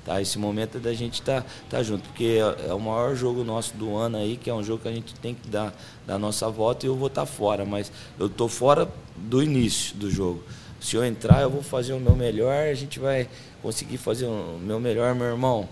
Tá? 0.04 0.20
Esse 0.20 0.38
momento 0.38 0.78
é 0.78 0.80
da 0.80 0.92
gente 0.92 1.22
tá, 1.22 1.44
tá 1.70 1.82
junto, 1.82 2.08
porque 2.08 2.40
é, 2.40 2.70
é 2.70 2.74
o 2.74 2.80
maior 2.80 3.14
jogo 3.14 3.44
nosso 3.44 3.74
do 3.76 3.96
ano 3.96 4.18
aí, 4.18 4.36
que 4.36 4.50
é 4.50 4.54
um 4.54 4.62
jogo 4.62 4.82
que 4.82 4.88
a 4.88 4.92
gente 4.92 5.14
tem 5.14 5.34
que 5.34 5.48
dar, 5.48 5.72
dar 6.06 6.16
a 6.16 6.18
nossa 6.18 6.50
volta 6.50 6.84
e 6.84 6.88
eu 6.88 6.96
vou 6.96 7.06
estar 7.06 7.24
fora, 7.24 7.64
mas 7.64 7.90
eu 8.18 8.26
estou 8.26 8.48
fora 8.48 8.90
do 9.16 9.42
início 9.42 9.96
do 9.96 10.10
jogo. 10.10 10.42
Se 10.80 10.96
eu 10.96 11.04
entrar, 11.04 11.42
eu 11.42 11.50
vou 11.50 11.62
fazer 11.62 11.92
o 11.92 12.00
meu 12.00 12.16
melhor, 12.16 12.66
a 12.66 12.74
gente 12.74 12.98
vai 12.98 13.28
conseguir 13.62 13.96
fazer 13.96 14.26
o 14.26 14.58
meu 14.60 14.80
melhor, 14.80 15.14
meu 15.14 15.28
irmão. 15.28 15.68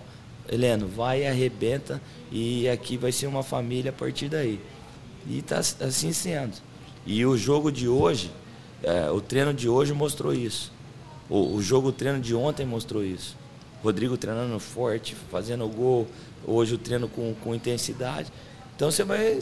Heleno, 0.51 0.89
vai 0.89 1.23
e 1.23 1.27
arrebenta 1.27 2.03
e 2.31 2.69
aqui 2.69 2.97
vai 2.97 3.13
ser 3.13 3.27
uma 3.29 3.43
família 3.43 3.91
a 3.91 3.95
partir 3.95 4.29
daí. 4.29 4.61
E 5.29 5.41
tá 5.43 5.59
assim 5.59 6.13
sendo. 6.13 6.57
E 7.07 7.25
o 7.25 7.37
jogo 7.37 7.71
de 7.71 7.89
hoje, 7.89 8.33
é, 8.83 9.11
o 9.11 9.21
treino 9.21 9.55
de 9.55 9.69
hoje 9.69 9.93
mostrou 9.93 10.35
isso. 10.35 10.73
O, 11.29 11.55
o 11.55 11.63
jogo, 11.63 11.89
o 11.89 11.93
treino 11.93 12.21
de 12.21 12.35
ontem 12.35 12.67
mostrou 12.67 13.05
isso. 13.05 13.37
Rodrigo 13.83 14.17
treinando 14.17 14.59
forte, 14.59 15.15
fazendo 15.31 15.67
gol. 15.69 16.07
Hoje 16.45 16.75
o 16.75 16.79
treino 16.79 17.09
com, 17.09 17.35
com 17.35 17.55
intensidade. 17.55 18.33
Então 18.75 18.91
você 18.91 19.05
vai, 19.05 19.39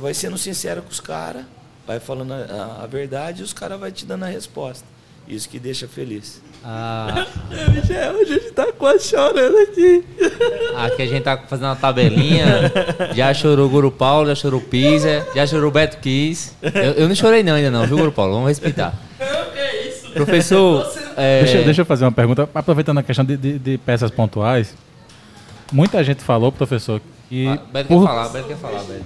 vai 0.00 0.14
sendo 0.14 0.36
sincero 0.36 0.82
com 0.82 0.90
os 0.90 1.00
caras, 1.00 1.44
vai 1.86 2.00
falando 2.00 2.32
a, 2.32 2.82
a 2.82 2.86
verdade 2.86 3.42
e 3.42 3.44
os 3.44 3.52
caras 3.52 3.78
vão 3.78 3.90
te 3.90 4.04
dando 4.04 4.24
a 4.24 4.28
resposta. 4.28 4.86
Isso 5.28 5.48
que 5.48 5.58
deixa 5.58 5.86
feliz. 5.86 6.42
Ah, 6.66 7.26
Michel, 7.74 8.20
a 8.20 8.24
gente 8.24 8.50
tá 8.52 8.66
quase 8.72 9.04
chorando 9.08 9.56
aqui. 9.58 10.02
aqui 10.76 11.02
a 11.02 11.06
gente 11.06 11.22
tá 11.22 11.36
fazendo 11.36 11.66
uma 11.66 11.76
tabelinha. 11.76 12.72
Já 13.14 13.34
chorou 13.34 13.66
o 13.66 13.68
Guru 13.68 13.90
Paulo, 13.90 14.28
já 14.28 14.34
chorou 14.34 14.60
o 14.60 14.62
Pisa, 14.62 15.26
já 15.34 15.46
chorou 15.46 15.68
o 15.68 15.70
Beto 15.72 15.98
Kiss. 15.98 16.52
Eu, 16.62 16.92
eu 16.92 17.08
não 17.08 17.14
chorei 17.14 17.42
não 17.42 17.54
ainda 17.54 17.70
não, 17.70 17.86
viu, 17.86 17.98
Guru 17.98 18.12
Paulo? 18.12 18.32
Vamos 18.34 18.48
respeitar. 18.48 18.94
Professor, 20.14 20.90
é, 21.16 21.42
Deixa, 21.42 21.62
deixa 21.62 21.80
eu 21.82 21.84
fazer 21.86 22.04
uma 22.04 22.12
pergunta, 22.12 22.48
aproveitando 22.54 22.98
a 22.98 23.02
questão 23.02 23.24
de, 23.24 23.36
de- 23.36 23.58
de 23.58 23.78
peças 23.78 24.10
pontuais. 24.10 24.74
Muita 25.72 26.02
gente 26.04 26.22
falou, 26.22 26.52
professor, 26.52 27.00
que. 27.28 27.48
Ah, 27.48 27.58
Beto 27.72 27.88
por- 27.88 28.00
quer 28.00 28.06
falar, 28.06 28.28
Beto 28.28 28.46
quer 28.48 28.56
falar, 28.56 28.82
Beto. 28.84 29.04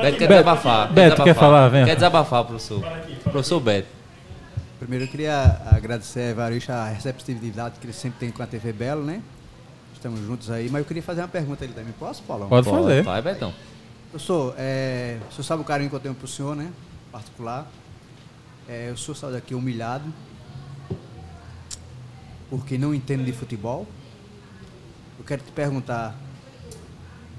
Beto, 0.00 0.28
desabafar. 0.28 0.92
Beto, 0.92 1.16
quer 1.16 1.22
desabafar. 1.24 1.34
falar? 1.34 1.68
Vem. 1.68 1.84
Quer 1.84 1.94
desabafar, 1.94 2.44
professor. 2.44 2.82
Professor 3.24 3.60
Beto. 3.60 3.88
Primeiro 4.78 5.04
eu 5.04 5.08
queria 5.08 5.62
agradecer 5.72 6.20
a 6.20 6.30
Evaristo 6.30 6.70
a 6.70 6.88
receptividade 6.88 7.78
que 7.80 7.86
ele 7.86 7.92
sempre 7.94 8.18
tem 8.18 8.30
com 8.30 8.42
a 8.42 8.46
TV 8.46 8.72
Belo, 8.72 9.04
né? 9.04 9.22
Estamos 9.94 10.20
juntos 10.20 10.50
aí, 10.50 10.68
mas 10.68 10.80
eu 10.80 10.84
queria 10.84 11.02
fazer 11.02 11.22
uma 11.22 11.28
pergunta 11.28 11.64
a 11.64 11.66
ele 11.66 11.72
também. 11.72 11.94
Posso, 11.98 12.22
Paulão? 12.22 12.48
Pode 12.48 12.68
fazer. 12.68 13.02
Vai, 13.02 13.22
Betão. 13.22 13.54
Professor, 14.10 14.54
é, 14.58 15.18
o 15.28 15.32
senhor 15.32 15.44
sabe 15.44 15.62
o 15.62 15.64
carinho 15.64 15.88
que 15.88 15.96
eu 15.96 16.00
tenho 16.00 16.14
pro 16.14 16.28
senhor, 16.28 16.54
né? 16.54 16.70
Particular. 17.10 17.66
É, 18.68 18.90
o 18.92 18.98
senhor 18.98 19.14
saiu 19.14 19.32
daqui 19.32 19.54
humilhado 19.54 20.12
porque 22.50 22.76
não 22.76 22.94
entende 22.94 23.24
de 23.24 23.32
futebol. 23.32 23.86
Eu 25.18 25.24
quero 25.24 25.42
te 25.42 25.52
perguntar, 25.52 26.14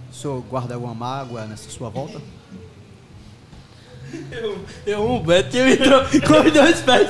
o 0.10 0.14
senhor 0.14 0.42
guarda 0.42 0.74
alguma 0.74 0.96
mágoa 0.96 1.46
nessa 1.46 1.70
sua 1.70 1.90
volta? 1.90 2.20
Eu 4.86 5.04
amo 5.04 5.18
o 5.18 5.20
Beto 5.24 5.50
que 5.50 5.58
entrou 5.60 6.02
com 6.02 6.48
os 6.48 6.54
dois 6.54 6.82
pés. 6.82 7.10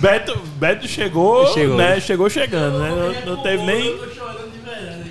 Beto, 0.00 0.38
Beto 0.56 0.88
chegou, 0.88 1.46
Chegou. 1.52 1.76
né? 1.76 2.00
Chegou 2.00 2.28
chegando, 2.30 2.78
né? 2.78 2.90
Não, 3.24 3.36
não 3.36 3.42
teve 3.42 3.62
nem. 3.64 3.96
tô 3.98 4.08
chorando 4.08 4.50
de 4.50 4.58
verdade 4.58 5.00
aqui. 5.00 5.10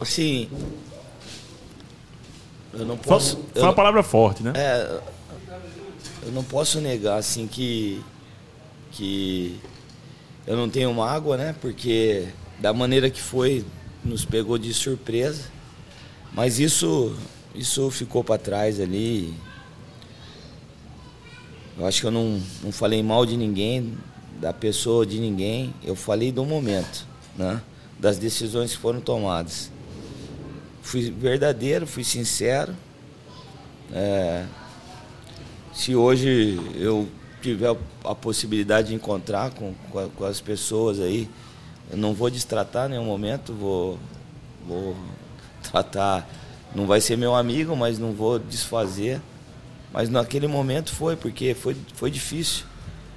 Assim. 0.00 0.48
Eu 2.72 2.86
não 2.86 2.96
posso. 2.96 3.36
foi 3.52 3.62
eu, 3.62 3.66
uma 3.66 3.72
palavra 3.74 4.02
forte, 4.02 4.42
né? 4.42 4.52
É, 4.56 5.00
eu 6.24 6.32
não 6.32 6.44
posso 6.44 6.80
negar 6.80 7.18
assim 7.18 7.46
que 7.46 8.02
que 8.92 9.58
eu 10.46 10.56
não 10.56 10.68
tenho 10.68 10.92
mágoa, 10.92 11.36
né? 11.36 11.54
Porque 11.60 12.28
da 12.58 12.72
maneira 12.72 13.10
que 13.10 13.20
foi 13.20 13.64
nos 14.04 14.24
pegou 14.24 14.58
de 14.58 14.72
surpresa. 14.74 15.44
Mas 16.32 16.58
isso 16.58 17.14
isso 17.54 17.90
ficou 17.90 18.24
para 18.24 18.38
trás 18.38 18.80
ali. 18.80 19.34
Eu 21.78 21.86
acho 21.86 22.00
que 22.00 22.06
eu 22.06 22.10
não, 22.10 22.40
não 22.62 22.72
falei 22.72 23.02
mal 23.02 23.24
de 23.26 23.36
ninguém, 23.36 23.96
da 24.40 24.52
pessoa 24.52 25.06
de 25.06 25.18
ninguém. 25.18 25.74
Eu 25.82 25.94
falei 25.94 26.32
do 26.32 26.44
momento, 26.44 27.06
né? 27.36 27.60
Das 27.98 28.18
decisões 28.18 28.72
que 28.72 28.78
foram 28.78 29.00
tomadas. 29.00 29.70
Fui 30.82 31.10
verdadeiro, 31.10 31.86
fui 31.86 32.04
sincero. 32.04 32.74
É, 33.92 34.46
se 35.72 35.94
hoje 35.94 36.58
eu 36.74 37.08
tiver 37.40 37.76
a 38.04 38.14
possibilidade 38.14 38.88
de 38.88 38.94
encontrar 38.94 39.50
com, 39.50 39.74
com, 39.90 40.24
as 40.24 40.40
pessoas 40.40 41.00
aí, 41.00 41.28
eu 41.90 41.96
não 41.96 42.14
vou 42.14 42.30
destratar 42.30 42.86
em 42.86 42.92
nenhum 42.92 43.04
momento, 43.04 43.52
vou, 43.52 43.98
vou 44.66 44.96
tratar. 45.70 46.28
Não 46.74 46.86
vai 46.86 47.00
ser 47.00 47.16
meu 47.16 47.34
amigo, 47.34 47.76
mas 47.76 47.98
não 47.98 48.12
vou 48.12 48.38
desfazer. 48.38 49.20
Mas 49.92 50.08
naquele 50.08 50.46
momento 50.46 50.94
foi, 50.94 51.16
porque 51.16 51.54
foi, 51.54 51.76
foi 51.94 52.10
difícil. 52.10 52.64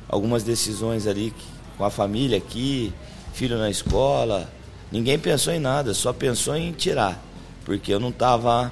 Algumas 0.10 0.44
decisões 0.44 1.08
ali 1.08 1.34
com 1.78 1.86
a 1.86 1.90
família 1.90 2.38
aqui, 2.38 2.94
filho 3.34 3.58
na 3.58 3.70
escola. 3.70 4.50
Ninguém 4.92 5.18
pensou 5.18 5.54
em 5.54 5.60
nada, 5.60 5.94
só 5.94 6.12
pensou 6.12 6.56
em 6.56 6.72
tirar. 6.74 7.22
Porque 7.64 7.94
eu 7.94 8.00
não 8.00 8.10
estava. 8.10 8.72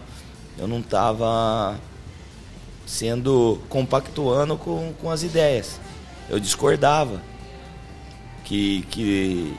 Eu 0.58 0.68
não 0.68 0.80
estava 0.80 1.80
sendo 2.86 3.60
compactuando 3.70 4.58
com, 4.58 4.94
com 5.02 5.10
as 5.10 5.24
ideias. 5.24 5.80
Eu 6.30 6.40
discordava 6.40 7.22
que, 8.44 8.84
que 8.92 9.56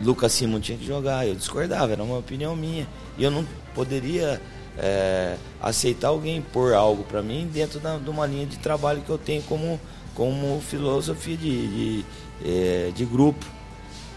Lucas 0.00 0.32
Simon 0.32 0.60
tinha 0.60 0.78
que 0.78 0.86
jogar, 0.86 1.26
eu 1.26 1.34
discordava, 1.34 1.92
era 1.92 2.02
uma 2.02 2.18
opinião 2.18 2.54
minha. 2.54 2.86
E 3.18 3.24
eu 3.24 3.30
não 3.30 3.44
poderia 3.74 4.40
é, 4.78 5.36
aceitar 5.60 6.08
alguém 6.08 6.40
pôr 6.40 6.74
algo 6.74 7.04
para 7.04 7.22
mim 7.22 7.48
dentro 7.52 7.80
da, 7.80 7.96
de 7.98 8.08
uma 8.08 8.26
linha 8.26 8.46
de 8.46 8.58
trabalho 8.58 9.02
que 9.02 9.10
eu 9.10 9.18
tenho 9.18 9.42
como, 9.42 9.80
como 10.14 10.60
filosofia 10.60 11.36
de, 11.36 11.68
de, 11.68 12.04
é, 12.44 12.92
de 12.94 13.04
grupo. 13.04 13.44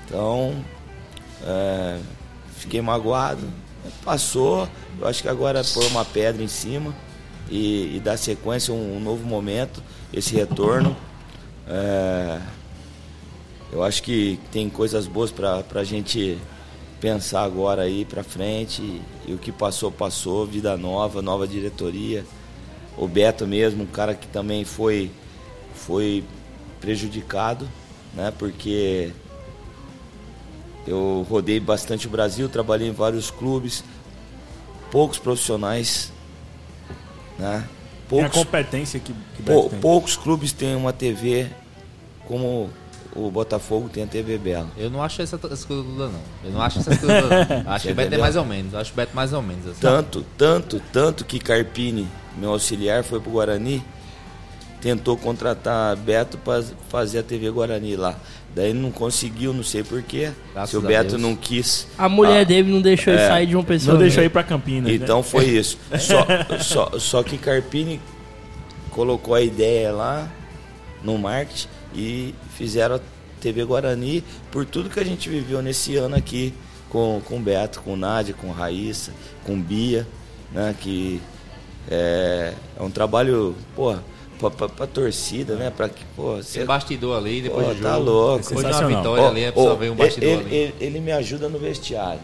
Então, 0.06 0.56
é, 1.46 2.00
fiquei 2.58 2.82
magoado, 2.82 3.42
passou. 4.04 4.68
Eu 5.00 5.08
acho 5.08 5.22
que 5.22 5.30
agora 5.30 5.60
é 5.60 5.64
pôr 5.64 5.86
uma 5.88 6.06
pedra 6.06 6.44
em 6.44 6.48
cima 6.48 6.94
e, 7.50 7.98
e 7.98 8.00
dar 8.00 8.18
sequência 8.18 8.74
um, 8.74 8.98
um 8.98 9.00
novo 9.00 9.26
momento, 9.26 9.84
esse 10.14 10.36
retorno. 10.36 10.96
É, 11.68 12.40
eu 13.72 13.84
acho 13.84 14.04
que 14.04 14.40
tem 14.52 14.70
coisas 14.70 15.08
boas 15.08 15.32
para 15.32 15.64
a 15.74 15.84
gente 15.84 16.38
pensar 17.04 17.44
agora 17.44 17.82
aí 17.82 18.06
para 18.06 18.24
frente. 18.24 18.82
E, 19.28 19.34
o 19.34 19.38
que 19.38 19.52
passou, 19.52 19.92
passou. 19.92 20.46
Vida 20.46 20.78
nova, 20.78 21.22
nova 21.22 21.46
diretoria. 21.46 22.26
O 22.98 23.10
Beto 23.10 23.46
mesmo, 23.46 23.84
um 23.84 23.88
cara 23.88 24.16
que 24.16 24.26
também 24.28 24.64
foi, 24.64 25.12
foi 25.76 26.24
prejudicado, 26.80 27.68
né? 28.14 28.32
Porque 28.40 29.12
eu 30.88 31.26
rodei 31.30 31.60
bastante 31.60 32.08
o 32.08 32.10
Brasil, 32.10 32.48
trabalhei 32.48 32.88
em 32.88 32.94
vários 32.94 33.30
clubes, 33.30 33.84
poucos 34.90 35.20
profissionais, 35.20 36.10
né? 37.38 37.68
Tem 38.08 38.20
a 38.22 38.30
Poucos, 38.30 38.44
competência 38.46 39.00
que, 39.00 39.14
que 39.36 39.44
pou- 39.44 39.70
poucos 39.82 40.16
clubes 40.16 40.54
têm 40.54 40.76
uma 40.76 40.94
TV 40.94 41.50
como 42.28 42.70
o 43.16 43.30
Botafogo 43.32 43.90
tem 43.90 44.04
a 44.04 44.08
TV 44.08 44.38
Bela. 44.38 44.68
Eu 44.78 44.90
não 44.90 45.02
acho 45.04 45.22
essa, 45.22 45.36
essa 45.36 45.68
coisa 45.68 45.84
toda, 45.84 46.08
não. 46.08 46.20
Eu 46.44 46.52
não 46.52 46.62
acho 46.62 46.80
essas 46.80 46.98
coisas 46.98 47.22
todas, 47.22 47.48
não. 47.64 47.72
Acho 47.72 47.86
que 47.88 47.92
o 47.92 47.96
Beto 47.96 48.16
é 48.16 48.18
mais 48.18 48.36
ou 48.36 48.46
menos. 48.46 48.74
Acho 48.76 48.92
o 48.92 48.96
Beto 48.96 49.16
mais 49.16 49.34
ou 49.34 49.42
menos. 49.42 49.68
Assim. 49.68 49.80
Tanto, 49.82 50.26
tanto, 50.38 50.82
tanto 50.92 51.26
que 51.26 51.40
Carpini, 51.40 52.08
meu 52.38 52.52
auxiliar, 52.52 53.04
foi 53.04 53.20
pro 53.20 53.32
Guarani, 53.32 53.84
tentou 54.82 55.16
contratar 55.18 55.96
Beto 55.96 56.38
para 56.38 56.64
fazer 56.90 57.20
a 57.20 57.24
TV 57.24 57.50
Guarani 57.52 57.96
lá. 57.96 58.16
Daí 58.56 58.70
ele 58.70 58.80
não 58.80 58.92
conseguiu, 58.92 59.52
não 59.54 59.64
sei 59.64 59.84
porquê. 59.84 60.32
Se 60.68 60.78
o 60.78 60.80
a 60.80 60.84
Beto 60.84 61.10
Deus. 61.12 61.22
não 61.22 61.36
quis. 61.36 61.88
A 61.98 62.08
mulher 62.08 62.42
Ah, 62.42 62.44
dele 62.44 62.72
não 62.72 62.82
deixou 62.82 63.12
ele 63.14 63.26
sair 63.28 63.48
de 63.48 63.56
uma 63.56 63.64
pessoa. 63.64 63.94
Não 63.94 64.02
deixou 64.02 64.22
né? 64.22 64.28
ir 64.28 64.30
pra 64.30 64.44
Campinas. 64.44 64.92
né? 64.92 64.96
Então 64.96 65.24
foi 65.24 65.46
isso. 65.58 65.78
Só, 66.00 66.26
só, 66.60 67.00
só 67.00 67.24
que 67.24 67.38
Carpini 67.38 68.00
colocou 68.92 69.34
a 69.34 69.42
ideia 69.42 69.92
lá 69.92 70.30
no 71.04 71.18
marketing 71.18 71.68
e 71.96 72.34
fizeram 72.56 72.96
a 72.96 73.00
TV 73.42 73.64
Guarani 73.66 74.24
por 74.52 74.66
tudo 74.66 74.90
que 74.90 75.00
a 75.00 75.04
gente 75.06 75.30
viveu 75.30 75.62
nesse 75.62 75.96
ano 75.98 76.16
aqui 76.16 76.54
com, 76.90 77.22
com 77.26 77.38
o 77.38 77.40
Beto, 77.40 77.82
com 77.82 77.96
Nádia, 77.96 78.34
com 78.34 78.52
Raíssa, 78.52 79.12
com 79.46 79.60
Bia, 79.60 80.08
né? 80.52 80.76
Que 80.80 81.20
é, 81.90 82.54
é 82.78 82.82
um 82.84 82.90
trabalho, 82.90 83.56
pô, 83.76 83.96
pra, 84.40 84.50
pra, 84.50 84.70
pra 84.70 84.88
torcida, 84.88 85.56
né? 85.56 85.72
Pra 85.76 85.90
que, 85.90 86.04
pô, 86.16 86.34
Tem 86.36 86.44
você 86.44 86.66
bastidor 86.66 87.18
ali, 87.18 87.42
depois 87.42 87.68
Pô, 87.68 87.74
do 87.74 87.82
tá 87.82 87.94
jogo. 87.94 88.04
louco. 88.06 88.48
Depois 88.50 88.66
de 88.68 88.74
uma 88.84 88.88
vitória 88.88 89.24
Ó, 89.24 89.30
ali, 89.30 89.46
a 89.46 89.52
pessoa 89.52 89.74
ó, 89.74 89.76
vê 89.76 89.90
um 89.90 89.94
ele- 89.94 90.04
bastidor 90.04 90.30
ele, 90.30 90.42
ali. 90.42 90.56
ele- 90.56 90.76
ele 90.80 91.00
me 91.00 91.12
ajuda 91.12 91.50
no 91.50 91.60
vestiário. 91.60 92.22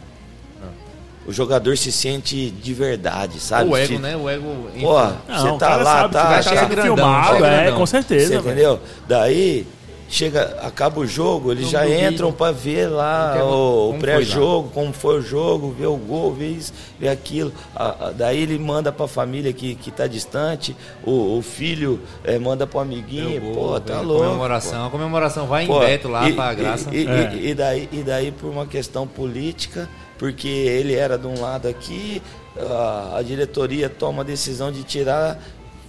O 1.29 1.31
jogador 1.31 1.77
se 1.77 1.91
sente 1.91 2.49
de 2.49 2.73
verdade, 2.73 3.39
sabe? 3.39 3.69
o 3.69 3.77
ego, 3.77 3.93
Se- 3.93 3.99
né? 3.99 4.17
O 4.17 4.27
ego. 4.27 4.67
Pô, 4.81 4.93
você 4.95 5.57
tá 5.59 5.75
lá, 5.75 5.83
sabe, 6.01 6.13
tá, 6.15 6.23
tá 6.37 6.41
sendo 6.41 6.67
grandão, 6.69 6.95
filmado, 6.95 7.33
chega 7.35 7.47
é, 7.47 7.57
grandão. 7.61 7.77
com 7.77 7.85
certeza. 7.85 8.27
Você 8.33 8.35
entendeu? 8.49 8.79
Daí 9.07 9.67
chega, 10.09 10.57
acaba 10.63 10.99
o 10.99 11.05
jogo, 11.05 11.51
eles 11.51 11.65
Não 11.65 11.69
já 11.71 11.83
duvido. 11.85 12.01
entram 12.01 12.31
pra 12.31 12.51
ver 12.51 12.87
lá 12.87 13.35
é- 13.37 13.43
o, 13.43 13.89
foi 13.91 13.99
pré-jogo, 13.99 14.69
como 14.73 14.91
foi 14.91 15.19
o 15.19 15.21
jogo, 15.21 15.69
ver 15.77 15.85
o 15.85 15.95
gol, 15.95 16.33
ver 16.33 16.49
isso, 16.49 16.73
ver 16.99 17.09
aquilo. 17.09 17.53
A- 17.75 18.07
a- 18.07 18.11
daí 18.11 18.41
ele 18.41 18.57
manda 18.57 18.91
pra 18.91 19.07
família 19.07 19.53
que, 19.53 19.75
que 19.75 19.91
tá 19.91 20.07
distante, 20.07 20.75
o, 21.05 21.37
o 21.37 21.41
filho 21.41 21.99
eh, 22.23 22.39
manda 22.39 22.65
pro 22.65 22.79
amiguinho, 22.79 23.53
pô, 23.53 23.79
tá 23.79 24.01
louco. 24.01 24.25
Comemoração. 24.25 24.87
A 24.87 24.89
comemoração 24.89 25.45
vai 25.47 25.67
Pô, 25.67 25.77
em 25.83 25.85
Beto 25.85 26.07
lá 26.09 26.27
e, 26.27 26.33
pra 26.33 26.53
e- 26.53 26.55
graça. 26.55 26.89
E, 26.93 27.03
e- 27.03 27.07
É. 27.07 27.33
e 27.51 27.53
daí, 27.53 27.89
e 27.91 28.03
daí 28.03 28.31
por 28.31 28.47
uma 28.49 28.65
questão 28.65 29.07
política, 29.07 29.87
porque 30.17 30.47
ele 30.47 30.95
era 30.95 31.17
de 31.17 31.27
um 31.27 31.39
lado 31.39 31.67
aqui, 31.67 32.21
a, 32.57 33.17
a 33.19 33.21
diretoria 33.21 33.87
toma 33.89 34.21
a 34.23 34.25
decisão 34.25 34.71
de 34.71 34.83
tirar. 34.83 35.39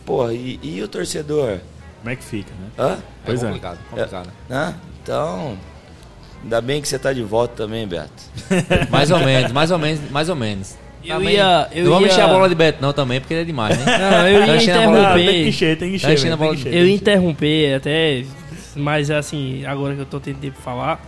Pô, 0.05 0.31
e, 0.31 0.59
e 0.63 0.83
o 0.83 0.89
torcedor? 0.89 1.59
Como 2.01 2.11
é 2.11 2.17
que 2.17 2.25
fica, 2.25 2.51
né? 2.61 2.69
Hã? 2.79 2.93
É 2.93 2.97
Pois 3.25 3.43
é. 3.43 3.47
complicado, 3.47 3.79
complicado. 3.91 4.29
Hã? 4.51 4.75
Então, 5.03 5.57
ainda 6.43 6.61
bem 6.61 6.81
que 6.81 6.89
você 6.89 6.99
tá 6.99 7.13
de 7.13 7.23
volta 7.23 7.55
também, 7.65 7.87
Beto. 7.87 8.11
Mais 8.91 9.11
ou 9.11 9.19
menos, 9.19 9.53
mais 9.53 9.71
ou 9.71 9.79
menos, 9.79 10.11
mais 10.11 10.29
ou 10.29 10.37
menos. 10.37 10.77
Eu 11.05 11.17
Também- 11.17 11.35
ia- 11.35 11.69
eu 11.73 11.85
não 11.85 11.93
vamos 11.93 12.09
ia- 12.09 12.13
encher 12.13 12.25
a 12.25 12.29
bola 12.29 12.49
de 12.49 12.55
Beto 12.55 12.79
não 12.83 12.93
também, 12.93 13.21
porque 13.21 13.33
ele 13.33 13.41
é 13.41 13.45
demais, 13.45 13.79
né? 13.79 13.85
Não, 13.87 14.29
eu 14.29 14.47
Tá 14.47 14.55
ia 14.63 14.83
a 14.83 14.87
bola- 14.87 15.09
Ah, 15.11 15.15
tem 15.15 15.25
que 15.25 15.31
interromper. 15.31 15.49
encher, 15.49 15.79
tem 15.79 15.89
que 15.91 15.97
encher. 15.97 16.07
Tá 16.31 16.37
tem 16.37 16.49
que 16.49 16.55
encher, 16.61 16.69
Eu 16.75 16.79
ia 16.81 16.85
encher. 16.85 16.95
interromper 16.95 17.75
até, 17.75 18.25
mas 18.77 19.11
assim, 19.11 19.65
agora 19.65 19.95
que 19.95 20.01
eu 20.03 20.07
tô 20.07 20.21
tendo 20.21 20.39
tempo 20.41 20.55
pra 20.55 20.63
falar, 20.63 21.01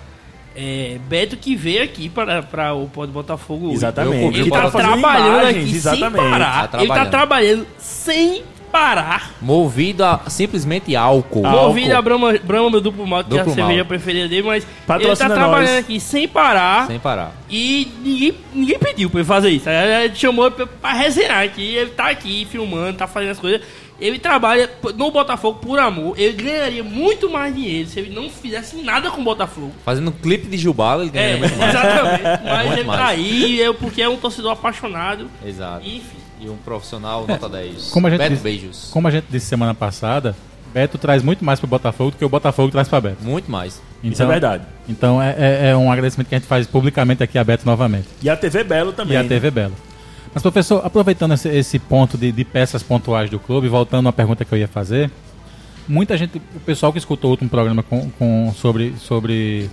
é, 0.56 0.98
Beto 1.08 1.36
que 1.36 1.54
veio 1.54 1.82
aqui 1.84 2.08
para, 2.08 2.42
para 2.42 2.72
o 2.72 2.88
Pode 2.88 3.12
Botafogo 3.12 3.66
hoje. 3.66 3.76
Exatamente. 3.76 4.38
Ele 4.40 4.50
tá 4.50 4.56
Botafogo. 4.62 4.82
trabalhando 4.84 5.28
imagens, 5.40 5.56
aqui 5.56 5.66
sem 5.68 5.76
exatamente. 5.76 6.30
parar. 6.30 6.68
Tá 6.68 6.78
ele 6.78 6.88
tá 6.88 6.94
trabalhando. 6.94 7.10
trabalhando 7.10 7.66
sem 7.78 8.42
parar. 8.72 9.30
Movido 9.40 10.02
a 10.04 10.20
simplesmente 10.28 10.96
álcool. 10.96 11.46
Álcool. 11.46 11.68
Movido 11.68 11.94
a 11.96 12.02
Brahma, 12.02 12.32
Brahma 12.42 12.70
meu 12.70 12.80
duplo 12.80 13.06
malte, 13.06 13.28
que 13.30 13.36
é 13.36 13.40
a 13.40 13.44
Duplo 13.44 13.54
cerveja 13.54 13.76
malte. 13.76 13.88
preferida 13.88 14.28
dele, 14.28 14.42
mas 14.42 14.64
ele 14.64 14.72
tá 14.86 14.94
Patrocina 14.94 15.34
trabalhando 15.34 15.68
nós. 15.74 15.78
aqui 15.84 16.00
sem 16.00 16.26
parar. 16.26 16.86
Sem 16.86 16.98
parar. 16.98 17.32
E 17.50 17.92
ninguém, 18.02 18.34
ninguém 18.54 18.78
pediu 18.78 19.10
pra 19.10 19.20
ele 19.20 19.26
fazer 19.28 19.50
isso. 19.50 19.68
Ele 19.68 20.14
chamou 20.14 20.50
pra, 20.50 20.66
pra 20.66 20.92
resenhar 20.94 21.42
aqui. 21.44 21.74
Ele 21.76 21.90
tá 21.90 22.08
aqui 22.08 22.46
filmando, 22.50 22.96
tá 22.98 23.06
fazendo 23.06 23.30
as 23.30 23.38
coisas. 23.38 23.60
Ele 24.00 24.18
trabalha 24.18 24.68
no 24.96 25.12
Botafogo 25.12 25.60
por 25.60 25.78
amor. 25.78 26.18
Ele 26.18 26.32
ganharia 26.42 26.82
muito 26.82 27.30
mais 27.30 27.54
dinheiro 27.54 27.88
se 27.88 28.00
ele 28.00 28.10
não 28.12 28.28
fizesse 28.28 28.76
nada 28.82 29.10
com 29.12 29.20
o 29.20 29.24
Botafogo. 29.24 29.70
Fazendo 29.84 30.08
um 30.08 30.12
clipe 30.12 30.48
de 30.48 30.56
Jubala, 30.58 31.02
ele 31.04 31.10
É, 31.14 31.36
ganha 31.36 31.36
muito 31.36 31.56
mais. 31.56 31.70
exatamente. 31.74 32.22
Mas 32.44 32.66
Muito 32.66 32.78
ele 32.80 32.88
mais. 32.88 33.00
tá 33.00 33.06
aí 33.06 33.62
é 33.62 33.72
porque 33.72 34.02
é 34.02 34.08
um 34.08 34.16
torcedor 34.16 34.52
apaixonado. 34.52 35.30
Exato. 35.46 35.86
Enfim. 35.86 36.16
E 36.42 36.48
um 36.50 36.56
profissional 36.56 37.24
nota 37.26 37.48
10. 37.48 37.90
Como 37.90 38.06
a 38.06 38.10
gente 38.10 38.18
Beto, 38.18 38.30
disse- 38.30 38.42
beijos. 38.42 38.88
Como 38.92 39.06
a 39.06 39.10
gente 39.10 39.26
disse 39.30 39.46
semana 39.46 39.74
passada, 39.74 40.34
Beto 40.74 40.98
traz 40.98 41.22
muito 41.22 41.44
mais 41.44 41.60
pro 41.60 41.68
Botafogo 41.68 42.10
do 42.10 42.16
que 42.16 42.24
o 42.24 42.28
Botafogo 42.28 42.70
traz 42.72 42.88
pra 42.88 43.00
Beto. 43.00 43.22
Muito 43.22 43.50
mais. 43.50 43.80
Isso 44.02 44.22
é 44.22 44.26
verdade. 44.26 44.64
Então 44.88 45.22
é, 45.22 45.34
é- 45.38 45.68
é 45.70 45.76
um 45.76 45.92
agradecimento 45.92 46.28
que 46.28 46.34
a 46.34 46.38
gente 46.38 46.48
faz 46.48 46.66
publicamente 46.66 47.22
aqui 47.22 47.38
a 47.38 47.44
Beto 47.44 47.64
novamente. 47.64 48.08
E 48.20 48.28
a 48.28 48.36
TV 48.36 48.64
Belo 48.64 48.92
também. 48.92 49.14
e 49.14 49.16
a 49.16 49.22
né? 49.22 49.28
TV 49.28 49.50
Belo. 49.50 49.74
Mas, 50.34 50.42
professor, 50.42 50.80
aproveitando 50.84 51.32
esse, 51.34 51.48
esse 51.48 51.78
ponto 51.78 52.16
de, 52.18 52.32
de 52.32 52.44
peças 52.44 52.82
pontuais 52.82 53.28
do 53.30 53.38
clube, 53.38 53.68
voltando 53.68 54.08
à 54.08 54.12
pergunta 54.12 54.44
que 54.46 54.52
eu 54.52 54.58
ia 54.58 54.66
fazer, 54.66 55.10
muita 55.86 56.16
gente, 56.16 56.38
o 56.56 56.60
pessoal 56.60 56.90
que 56.90 56.98
escutou 56.98 57.28
o 57.28 57.32
último 57.32 57.50
programa 57.50 57.82
com, 57.82 58.10
com- 58.18 58.52
sobre, 58.56 58.94
sobre 58.98 59.68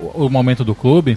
o, 0.00 0.26
o 0.26 0.28
momento 0.28 0.64
do 0.64 0.74
clube, 0.74 1.16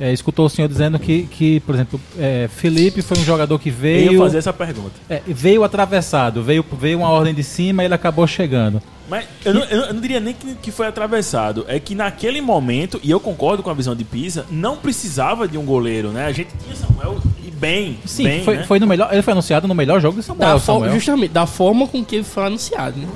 é, 0.00 0.12
escutou 0.12 0.46
o 0.46 0.48
senhor 0.48 0.68
dizendo 0.68 0.98
que, 0.98 1.24
que 1.24 1.60
por 1.60 1.74
exemplo, 1.74 2.00
é, 2.18 2.48
Felipe 2.54 3.02
foi 3.02 3.18
um 3.18 3.24
jogador 3.24 3.58
que 3.58 3.68
Eu 3.68 3.74
veio. 3.74 4.12
ia 4.12 4.18
fazer 4.18 4.38
essa 4.38 4.52
pergunta. 4.52 4.92
é, 5.10 5.20
veio 5.26 5.64
atravessado, 5.64 6.42
veio, 6.42 6.64
veio 6.80 6.98
uma 6.98 7.08
ordem 7.08 7.34
de 7.34 7.42
cima 7.42 7.82
e 7.82 7.86
ele 7.86 7.94
acabou 7.94 8.26
chegando. 8.26 8.80
Mas 9.10 9.24
eu 9.44 9.54
não, 9.54 9.62
eu 9.64 9.76
não- 9.80 9.86
eu 9.86 9.94
diria 9.94 10.20
nem 10.20 10.34
que, 10.34 10.54
que 10.56 10.70
foi 10.70 10.86
atravessado. 10.86 11.64
É 11.66 11.80
que 11.80 11.94
naquele 11.94 12.40
momento, 12.42 13.00
e 13.02 13.10
eu 13.10 13.18
concordo 13.18 13.62
com 13.62 13.70
a 13.70 13.74
visão 13.74 13.96
de 13.96 14.04
Pisa, 14.04 14.44
não 14.50 14.76
precisava 14.76 15.48
de 15.48 15.56
um 15.56 15.64
goleiro, 15.64 16.10
né? 16.10 16.26
A 16.26 16.32
gente 16.32 16.50
tinha 16.62 16.76
Samuel 16.76 17.18
e 17.42 17.50
bem. 17.50 17.96
Sim, 18.04 18.24
bem, 18.24 18.44
foi, 18.44 18.56
né? 18.58 18.64
foi 18.64 18.78
no 18.78 18.86
melhor, 18.86 19.08
ele 19.10 19.22
foi 19.22 19.32
anunciado 19.32 19.66
no 19.66 19.74
melhor 19.74 19.98
jogo 20.00 20.18
de 20.20 20.26
Samuel. 20.26 20.54
Da 20.54 20.60
Samuel. 20.60 20.92
justamente, 20.92 21.30
da 21.32 21.46
forma 21.46 21.86
com 21.88 22.04
que 22.04 22.16
ele 22.16 22.24
foi 22.24 22.44
anunciado, 22.44 22.98
né? 23.00 23.08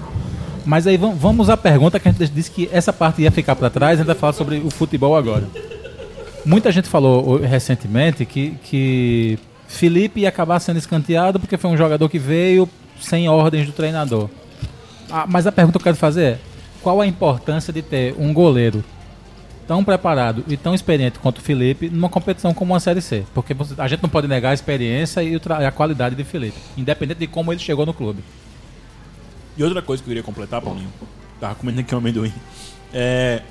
Mas 0.65 0.87
aí 0.87 0.97
vam- 0.97 1.15
vamos 1.15 1.51
à 1.51 1.57
pergunta 1.59 2.01
que 2.01 2.09
a 2.09 2.13
gente 2.13 2.27
disse 2.31 2.51
que 2.51 2.69
essa 2.73 2.93
parte 2.93 3.21
ia 3.21 3.31
ficar 3.31 3.55
para 3.55 3.69
trás, 3.69 3.93
a 3.95 3.97
gente 3.97 4.07
vai 4.07 4.17
falar 4.17 4.33
sobre 4.33 4.63
o 4.65 4.71
futebol 4.71 5.15
agora. 5.15 5.45
Muita 6.45 6.73
gente 6.73 6.89
falou 6.89 7.37
recentemente 7.39 8.25
que, 8.25 8.57
que 8.65 9.39
Felipe 9.69 10.21
ia 10.21 10.29
acabar 10.29 10.59
sendo 10.61 10.79
escanteado 10.79 11.39
porque 11.39 11.57
foi 11.57 11.71
um 11.71 11.77
jogador 11.77 12.09
que 12.09 12.19
veio 12.19 12.69
sem 13.01 13.29
ordens 13.29 13.67
do 13.67 13.73
treinador. 13.73 14.29
Ah, 15.11 15.27
mas 15.29 15.47
a 15.47 15.53
pergunta 15.53 15.79
que 15.79 15.83
eu 15.83 15.85
quero 15.85 15.97
fazer 15.97 16.23
é: 16.23 16.39
qual 16.83 17.01
a 17.01 17.07
importância 17.07 17.73
de 17.73 17.83
ter 17.83 18.15
um 18.19 18.33
goleiro 18.33 18.85
tão 19.67 19.85
preparado 19.85 20.45
e 20.49 20.57
tão 20.57 20.75
experiente 20.75 21.19
quanto 21.19 21.39
o 21.39 21.41
Felipe 21.41 21.89
numa 21.89 22.09
competição 22.09 22.53
como 22.53 22.73
uma 22.73 22.81
Série 22.81 23.01
C? 23.01 23.25
Porque 23.33 23.55
a 23.79 23.89
gente 23.89 24.03
não 24.03 24.11
pode 24.11 24.27
negar 24.27 24.51
a 24.51 24.55
experiência 24.55 25.23
e 25.23 25.35
e 25.35 25.65
a 25.65 25.71
qualidade 25.71 26.17
de 26.17 26.25
Felipe, 26.25 26.59
independente 26.77 27.19
de 27.19 27.27
como 27.27 27.53
ele 27.53 27.61
chegou 27.61 27.87
no 27.87 27.95
clube. 27.95 28.23
E 29.57 29.63
outra 29.63 29.83
coisa 29.83 30.03
que 30.03 30.09
eu 30.09 30.11
queria 30.11 30.23
completar, 30.23 30.61
Paulinho, 30.61 30.91
tava 31.39 31.55
comendo 31.55 31.81
aqui 31.81 31.95
um 31.95 31.99
amendoim. 31.99 32.33
É, 32.93 33.43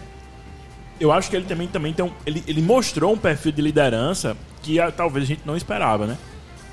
eu 1.01 1.11
acho 1.11 1.31
que 1.31 1.35
ele 1.35 1.45
também, 1.45 1.67
também 1.67 1.93
tem 1.93 2.05
um, 2.05 2.11
ele, 2.27 2.43
ele 2.47 2.61
mostrou 2.61 3.11
um 3.11 3.17
perfil 3.17 3.51
de 3.51 3.59
liderança 3.59 4.37
que 4.61 4.79
ah, 4.79 4.91
talvez 4.91 5.25
a 5.25 5.27
gente 5.27 5.41
não 5.43 5.57
esperava, 5.57 6.05
né? 6.05 6.15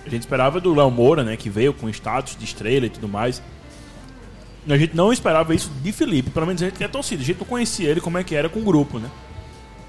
A 0.07 0.11
gente 0.11 0.21
esperava 0.21 0.61
do 0.61 0.75
Léo 0.75 0.91
Moura, 0.91 1.25
né? 1.25 1.35
Que 1.35 1.49
veio 1.49 1.73
com 1.73 1.89
status 1.89 2.37
de 2.37 2.45
estrela 2.45 2.85
e 2.85 2.91
tudo 2.91 3.09
mais. 3.09 3.43
A 4.69 4.77
gente 4.77 4.95
não 4.95 5.11
esperava 5.11 5.55
isso 5.55 5.71
de 5.83 5.91
Felipe, 5.93 6.31
pelo 6.31 6.47
menos 6.47 6.61
a 6.61 6.67
gente 6.67 6.77
que 6.77 6.85
é 6.85 6.89
torcida. 6.89 7.23
A 7.23 7.25
gente 7.25 7.39
não 7.39 7.47
conhecia 7.47 7.89
ele 7.89 8.03
como 8.03 8.19
é 8.19 8.25
que 8.25 8.35
era 8.35 8.51
com 8.51 8.61
o 8.61 8.63
grupo, 8.63 8.99
né? 8.99 9.11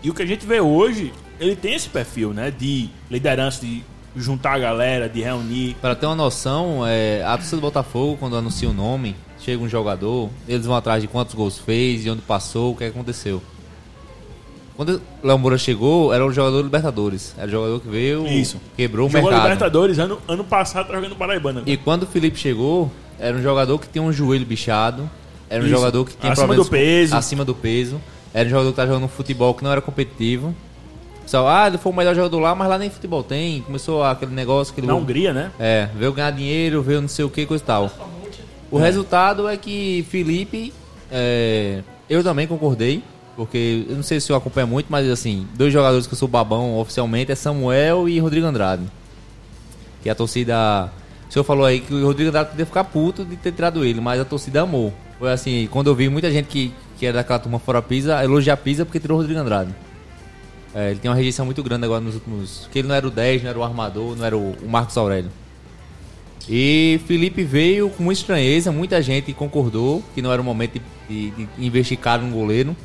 E 0.02 0.10
o 0.10 0.14
que 0.14 0.24
a 0.24 0.26
gente 0.26 0.46
vê 0.46 0.62
hoje, 0.62 1.12
ele 1.38 1.54
tem 1.54 1.74
esse 1.74 1.90
perfil, 1.90 2.34
né? 2.34 2.50
De 2.50 2.90
liderança, 3.12 3.60
de 3.60 3.84
juntar 4.16 4.54
a 4.54 4.60
galera, 4.60 5.10
de 5.10 5.22
reunir. 5.22 5.76
Pra 5.82 5.96
ter 5.96 6.06
uma 6.06 6.16
noção, 6.16 6.88
é, 6.88 7.22
a 7.26 7.36
torcida 7.36 7.58
do 7.58 7.62
Botafogo, 7.62 8.16
quando 8.18 8.38
anuncia 8.38 8.70
o 8.70 8.74
nome, 8.74 9.18
chega 9.38 9.62
um 9.62 9.68
jogador, 9.68 10.30
eles 10.48 10.66
vão 10.66 10.78
atrás 10.78 11.02
de 11.02 11.10
quantos 11.10 11.36
gols 11.36 11.58
fez, 11.58 12.04
de 12.04 12.10
onde 12.10 12.22
passou, 12.22 12.72
o 12.72 12.78
que 12.78 12.86
aconteceu. 12.86 13.42
Quando 14.80 15.02
o 15.22 15.28
Léo 15.28 15.38
Moura 15.38 15.58
chegou, 15.58 16.14
era 16.14 16.26
o 16.26 16.32
jogador 16.32 16.60
do 16.60 16.64
Libertadores. 16.64 17.36
Era 17.38 17.48
o 17.48 17.52
jogador 17.52 17.82
que 17.82 17.90
veio, 17.90 18.26
Isso. 18.26 18.56
quebrou 18.78 19.08
o 19.08 19.10
Jogou 19.10 19.30
mercado. 19.30 19.44
Libertadores 19.44 20.00
ano, 20.00 20.20
ano 20.26 20.46
passado, 20.46 20.88
tá 20.88 20.94
jogando 20.94 21.18
Paraibana. 21.18 21.64
E 21.66 21.76
quando 21.76 22.04
o 22.04 22.06
Felipe 22.06 22.40
chegou, 22.40 22.90
era 23.20 23.36
um 23.36 23.42
jogador 23.42 23.78
que 23.78 23.90
tinha 23.90 24.02
um 24.02 24.14
joelho 24.14 24.46
bichado. 24.46 25.10
Era 25.50 25.62
um 25.62 25.66
Isso. 25.66 25.76
jogador 25.76 26.06
que 26.06 26.16
tinha 26.16 26.32
Acima 26.32 26.48
problemas 26.48 26.66
do 26.66 26.72
peso. 26.72 27.14
acima 27.14 27.44
do 27.44 27.54
peso. 27.54 28.02
Era 28.34 28.48
um 28.48 28.50
jogador 28.52 28.68
que 28.68 28.72
estava 28.72 28.88
jogando 28.88 29.10
futebol 29.10 29.54
que 29.54 29.66
não 29.66 29.72
era 29.74 29.82
competitivo. 29.82 30.56
Pessoal, 31.24 31.50
ah, 31.50 31.68
ele 31.68 31.78
foi 31.78 31.92
o 31.92 31.96
melhor 31.96 32.16
jogador 32.16 32.40
lá, 32.40 32.56
mas 32.56 32.70
lá 32.70 32.78
nem 32.78 32.90
futebol 32.90 33.22
tem. 33.22 33.62
Começou 33.64 34.02
aquele 34.02 34.32
negócio 34.32 34.74
que 34.74 34.80
ele 34.80 34.88
Na 34.88 34.96
Hungria, 34.96 35.34
né? 35.34 35.52
é, 35.60 35.90
veio 35.94 36.14
ganhar 36.14 36.32
dinheiro, 36.32 36.82
veio 36.82 37.02
não 37.02 37.10
sei 37.10 37.26
o 37.26 37.30
que, 37.30 37.46
coisa 37.46 37.62
e 37.62 37.68
tal. 37.68 37.92
O 38.72 38.78
resultado 38.78 39.46
é 39.46 39.58
que 39.58 40.06
Felipe, 40.10 40.72
é, 41.12 41.84
eu 42.10 42.24
também 42.24 42.48
concordei, 42.48 43.04
porque 43.40 43.86
eu 43.88 43.96
não 43.96 44.04
sei 44.04 44.20
se 44.20 44.30
eu 44.30 44.36
acompanho 44.36 44.68
muito, 44.68 44.88
mas 44.90 45.10
assim, 45.10 45.48
dois 45.56 45.72
jogadores 45.72 46.06
que 46.06 46.14
eu 46.14 46.18
sou 46.18 46.28
babão 46.28 46.78
oficialmente 46.78 47.32
é 47.32 47.36
Samuel 47.36 48.10
e 48.10 48.20
Rodrigo 48.20 48.46
Andrade. 48.46 48.84
Que 50.04 50.10
a 50.10 50.14
torcida. 50.14 50.92
O 51.30 51.32
senhor 51.32 51.46
falou 51.46 51.64
aí 51.64 51.80
que 51.80 51.94
o 51.94 52.06
Rodrigo 52.06 52.32
Andrade 52.32 52.50
podia 52.50 52.66
ficar 52.66 52.84
puto 52.84 53.24
de 53.24 53.38
ter 53.38 53.54
tirado 53.54 53.86
ele, 53.86 54.02
mas 54.02 54.20
a 54.20 54.26
torcida 54.26 54.64
amou. 54.64 54.94
Foi 55.18 55.32
assim, 55.32 55.70
quando 55.72 55.88
eu 55.88 55.96
vi 55.96 56.10
muita 56.10 56.30
gente 56.30 56.48
que, 56.48 56.74
que 56.98 57.06
era 57.06 57.20
daquela 57.20 57.40
turma 57.40 57.60
fora 57.60 57.82
Pisa, 57.82 58.22
elogiar 58.22 58.58
Pisa 58.58 58.84
porque 58.84 59.00
tirou 59.00 59.18
o 59.18 59.22
Rodrigo 59.22 59.40
Andrade. 59.40 59.74
É, 60.76 60.92
ele 60.92 61.00
tem 61.00 61.10
uma 61.10 61.16
rejeição 61.16 61.46
muito 61.46 61.64
grande 61.64 61.86
agora 61.86 62.02
nos 62.02 62.16
últimos. 62.16 62.64
Porque 62.64 62.80
ele 62.80 62.90
não 62.90 62.96
era 62.96 63.08
o 63.08 63.10
10, 63.10 63.44
não 63.44 63.52
era 63.52 63.60
o 63.60 63.64
armador, 63.64 64.18
não 64.18 64.26
era 64.26 64.38
o, 64.38 64.52
o 64.52 64.68
Marcos 64.68 64.98
Aurélio. 64.98 65.32
E 66.50 67.00
Felipe 67.08 67.42
veio 67.44 67.90
com 67.90 68.04
muita 68.04 68.20
estranheza, 68.20 68.70
muita 68.70 69.02
gente 69.02 69.32
concordou 69.32 70.04
que 70.14 70.22
não 70.22 70.30
era 70.30 70.42
o 70.42 70.44
momento 70.46 70.82
de, 71.08 71.32
de, 71.32 71.46
de 71.46 71.66
investir 71.66 71.98
caro 71.98 72.24
no 72.24 72.36
goleiro, 72.36 72.76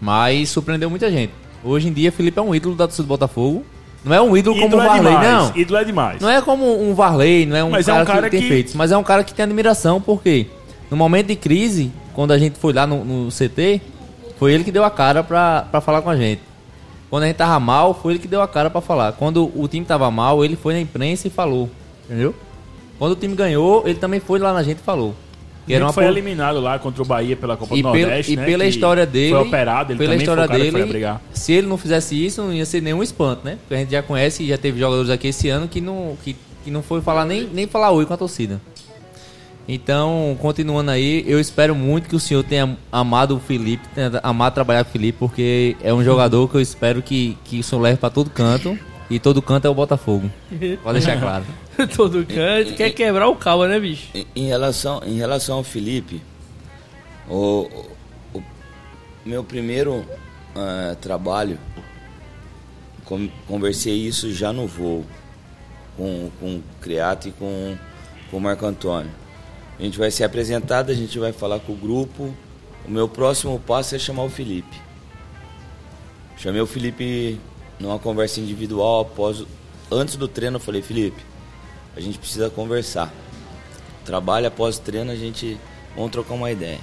mas 0.00 0.48
surpreendeu 0.48 0.88
muita 0.90 1.10
gente. 1.10 1.32
Hoje 1.64 1.88
em 1.88 1.92
dia, 1.92 2.12
Felipe 2.12 2.38
é 2.38 2.42
um 2.42 2.54
ídolo 2.54 2.74
da 2.74 2.86
torcida 2.86 3.04
do 3.04 3.08
Botafogo. 3.08 3.64
Não 4.04 4.14
é 4.14 4.20
um 4.22 4.36
ídolo, 4.36 4.54
como 4.56 4.66
o 4.66 4.68
Ídolo 4.78 4.82
é 4.82 4.86
Varley, 4.86 5.12
demais. 5.16 5.28
não. 5.28 5.56
Ídolo 5.56 5.78
é 5.78 5.84
demais. 5.84 6.20
Não 6.22 6.30
é 6.30 6.40
como 6.40 6.82
um 6.82 6.94
Varley, 6.94 7.46
não 7.46 7.56
é 7.56 7.64
um, 7.64 7.70
Mas 7.70 7.88
é 7.88 7.92
cara, 7.92 8.02
um 8.02 8.06
cara 8.06 8.22
que 8.30 8.36
tem 8.36 8.40
que- 8.42 8.48
feitos, 8.48 8.74
mas 8.74 8.92
é 8.92 8.96
um 8.96 9.02
cara 9.02 9.24
que 9.24 9.34
tem 9.34 9.42
admiração, 9.44 10.00
porque 10.00 10.46
no 10.90 10.96
momento 10.96 11.26
de 11.26 11.36
crise, 11.36 11.90
quando 12.14 12.30
a 12.32 12.38
gente 12.38 12.58
foi 12.58 12.72
lá 12.72 12.86
no, 12.86 13.04
no 13.04 13.28
CT, 13.30 13.80
foi 14.38 14.52
ele 14.54 14.62
que 14.62 14.70
deu 14.70 14.84
a 14.84 14.90
cara 14.90 15.24
pra, 15.24 15.66
pra 15.70 15.80
falar 15.80 16.00
com 16.00 16.08
a 16.10 16.16
gente. 16.16 16.40
Quando 17.10 17.24
a 17.24 17.26
gente 17.26 17.36
tava 17.36 17.58
mal, 17.58 17.92
foi 17.92 18.12
ele 18.12 18.18
que 18.20 18.28
deu 18.28 18.40
a 18.40 18.46
cara 18.46 18.70
pra 18.70 18.80
falar. 18.80 19.12
Quando 19.12 19.50
o 19.54 19.66
time 19.66 19.84
tava 19.84 20.08
mal, 20.10 20.44
ele 20.44 20.54
foi 20.56 20.74
na 20.74 20.80
imprensa 20.80 21.26
e 21.26 21.30
falou. 21.30 21.68
Entendeu? 22.04 22.34
Quando 22.98 23.12
o 23.12 23.16
time 23.16 23.34
ganhou, 23.34 23.82
ele 23.86 23.98
também 23.98 24.20
foi 24.20 24.38
lá 24.38 24.52
na 24.52 24.62
gente 24.62 24.78
e 24.78 24.82
falou. 24.82 25.14
Ele 25.68 25.76
era 25.76 25.84
uma 25.86 25.92
foi 25.92 26.06
eliminado 26.06 26.60
lá 26.60 26.78
contra 26.78 27.02
o 27.02 27.04
Bahia 27.04 27.36
pela 27.36 27.56
Copa 27.56 27.74
e, 27.76 27.82
do 27.82 27.92
pelo- 27.92 28.06
Nordeste, 28.06 28.32
e 28.32 28.36
né? 28.36 28.44
pela 28.44 28.64
história 28.66 29.06
dele, 29.06 29.30
Foi 29.30 29.40
operado, 29.46 29.92
ele 29.92 29.98
pela 29.98 30.14
história 30.16 30.48
dele, 30.48 31.06
se 31.32 31.52
ele 31.52 31.66
não 31.66 31.76
fizesse 31.76 32.24
isso, 32.24 32.42
não 32.42 32.52
ia 32.52 32.64
ser 32.66 32.80
nenhum 32.82 33.02
espanto, 33.02 33.44
né? 33.44 33.58
Porque 33.60 33.74
a 33.74 33.78
gente 33.78 33.90
já 33.92 34.02
conhece 34.02 34.42
e 34.42 34.48
já 34.48 34.58
teve 34.58 34.78
jogadores 34.78 35.10
aqui 35.10 35.28
esse 35.28 35.48
ano 35.48 35.68
que 35.68 35.80
não, 35.80 36.16
que, 36.24 36.34
que 36.64 36.70
não 36.70 36.82
foi 36.82 37.00
falar 37.00 37.24
nem, 37.24 37.48
nem 37.52 37.66
falar 37.66 37.90
oi 37.90 38.04
com 38.06 38.14
a 38.14 38.16
torcida. 38.16 38.60
Então, 39.70 40.34
continuando 40.40 40.90
aí, 40.90 41.22
eu 41.26 41.38
espero 41.38 41.74
muito 41.74 42.08
que 42.08 42.16
o 42.16 42.20
senhor 42.20 42.42
tenha 42.42 42.74
amado 42.90 43.36
o 43.36 43.38
Felipe, 43.40 43.86
tenha 43.94 44.18
amado 44.22 44.54
trabalhar 44.54 44.82
com 44.82 44.88
o 44.88 44.92
Felipe, 44.92 45.18
porque 45.18 45.76
é 45.82 45.92
um 45.92 46.02
jogador 46.02 46.48
que 46.48 46.54
eu 46.54 46.60
espero 46.60 47.02
que, 47.02 47.36
que 47.44 47.60
o 47.60 47.62
senhor 47.62 47.82
leve 47.82 47.98
pra 47.98 48.08
todo 48.08 48.30
canto. 48.30 48.78
E 49.10 49.18
todo 49.18 49.40
canto 49.40 49.66
é 49.66 49.70
o 49.70 49.74
Botafogo. 49.74 50.30
Pode 50.82 50.98
deixar 50.98 51.18
claro. 51.18 51.42
Todo 51.96 52.24
canto. 52.26 52.74
Quer 52.76 52.90
quebrar 52.90 53.28
o 53.28 53.36
cabo, 53.36 53.66
né, 53.66 53.78
bicho? 53.78 54.08
Em, 54.14 54.26
em 54.34 54.46
relação, 54.46 55.00
em 55.04 55.16
relação 55.16 55.58
ao 55.58 55.64
Felipe, 55.64 56.20
o, 57.28 57.68
o- 58.34 58.42
meu 59.24 59.44
primeiro 59.44 60.04
ah, 60.56 60.96
trabalho, 61.00 61.58
com- 63.04 63.28
conversei 63.46 63.94
isso 63.94 64.32
já 64.32 64.52
no 64.52 64.66
voo, 64.66 65.04
com, 65.96 66.30
com 66.40 66.56
o 66.56 66.62
Criato 66.80 67.28
e 67.28 67.32
com, 67.32 67.76
com 68.30 68.36
o 68.36 68.40
Marco 68.40 68.66
Antônio. 68.66 69.10
A 69.78 69.82
gente 69.82 69.98
vai 69.98 70.10
ser 70.10 70.24
apresentado, 70.24 70.90
a 70.90 70.94
gente 70.94 71.18
vai 71.18 71.32
falar 71.32 71.60
com 71.60 71.72
o 71.72 71.76
grupo. 71.76 72.34
O 72.86 72.90
meu 72.90 73.08
próximo 73.08 73.58
passo 73.60 73.94
é 73.94 73.98
chamar 73.98 74.24
o 74.24 74.30
Felipe. 74.30 74.76
Chamei 76.36 76.60
o 76.60 76.66
Felipe 76.66 77.38
numa 77.78 77.98
conversa 77.98 78.40
individual 78.40 79.02
após, 79.02 79.44
antes 79.90 80.16
do 80.16 80.26
treino, 80.26 80.56
eu 80.56 80.60
falei, 80.60 80.82
Felipe, 80.82 81.22
a 81.98 82.00
gente 82.00 82.16
precisa 82.16 82.48
conversar. 82.48 83.12
Trabalho 84.04 84.46
após 84.46 84.76
o 84.78 84.80
treino, 84.80 85.10
a 85.10 85.16
gente 85.16 85.58
vamos 85.96 86.12
trocar 86.12 86.34
uma 86.34 86.50
ideia. 86.50 86.78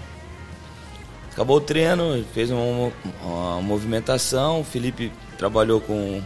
Acabou 1.32 1.57
o 1.57 1.61
treino, 1.61 2.24
fez 2.34 2.51
uma, 2.51 2.91
uma 3.24 3.61
movimentação, 3.61 4.59
o 4.59 4.63
Felipe 4.63 5.11
trabalhou 5.38 5.80
com, 5.80 6.22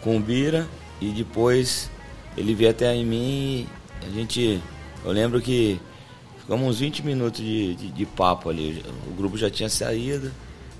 com 0.00 0.16
o 0.16 0.20
Bira 0.20 0.66
e 1.00 1.10
depois 1.10 1.90
ele 2.34 2.54
veio 2.54 2.70
até 2.70 2.94
em 2.94 3.04
mim 3.04 3.68
e 4.02 4.06
a 4.06 4.08
gente. 4.08 4.60
Eu 5.04 5.12
lembro 5.12 5.40
que 5.40 5.78
ficamos 6.38 6.66
uns 6.66 6.80
20 6.80 7.04
minutos 7.04 7.40
de, 7.40 7.74
de, 7.74 7.90
de 7.90 8.06
papo 8.06 8.48
ali. 8.48 8.82
O 9.06 9.14
grupo 9.14 9.36
já 9.36 9.50
tinha 9.50 9.68
saído, 9.68 10.32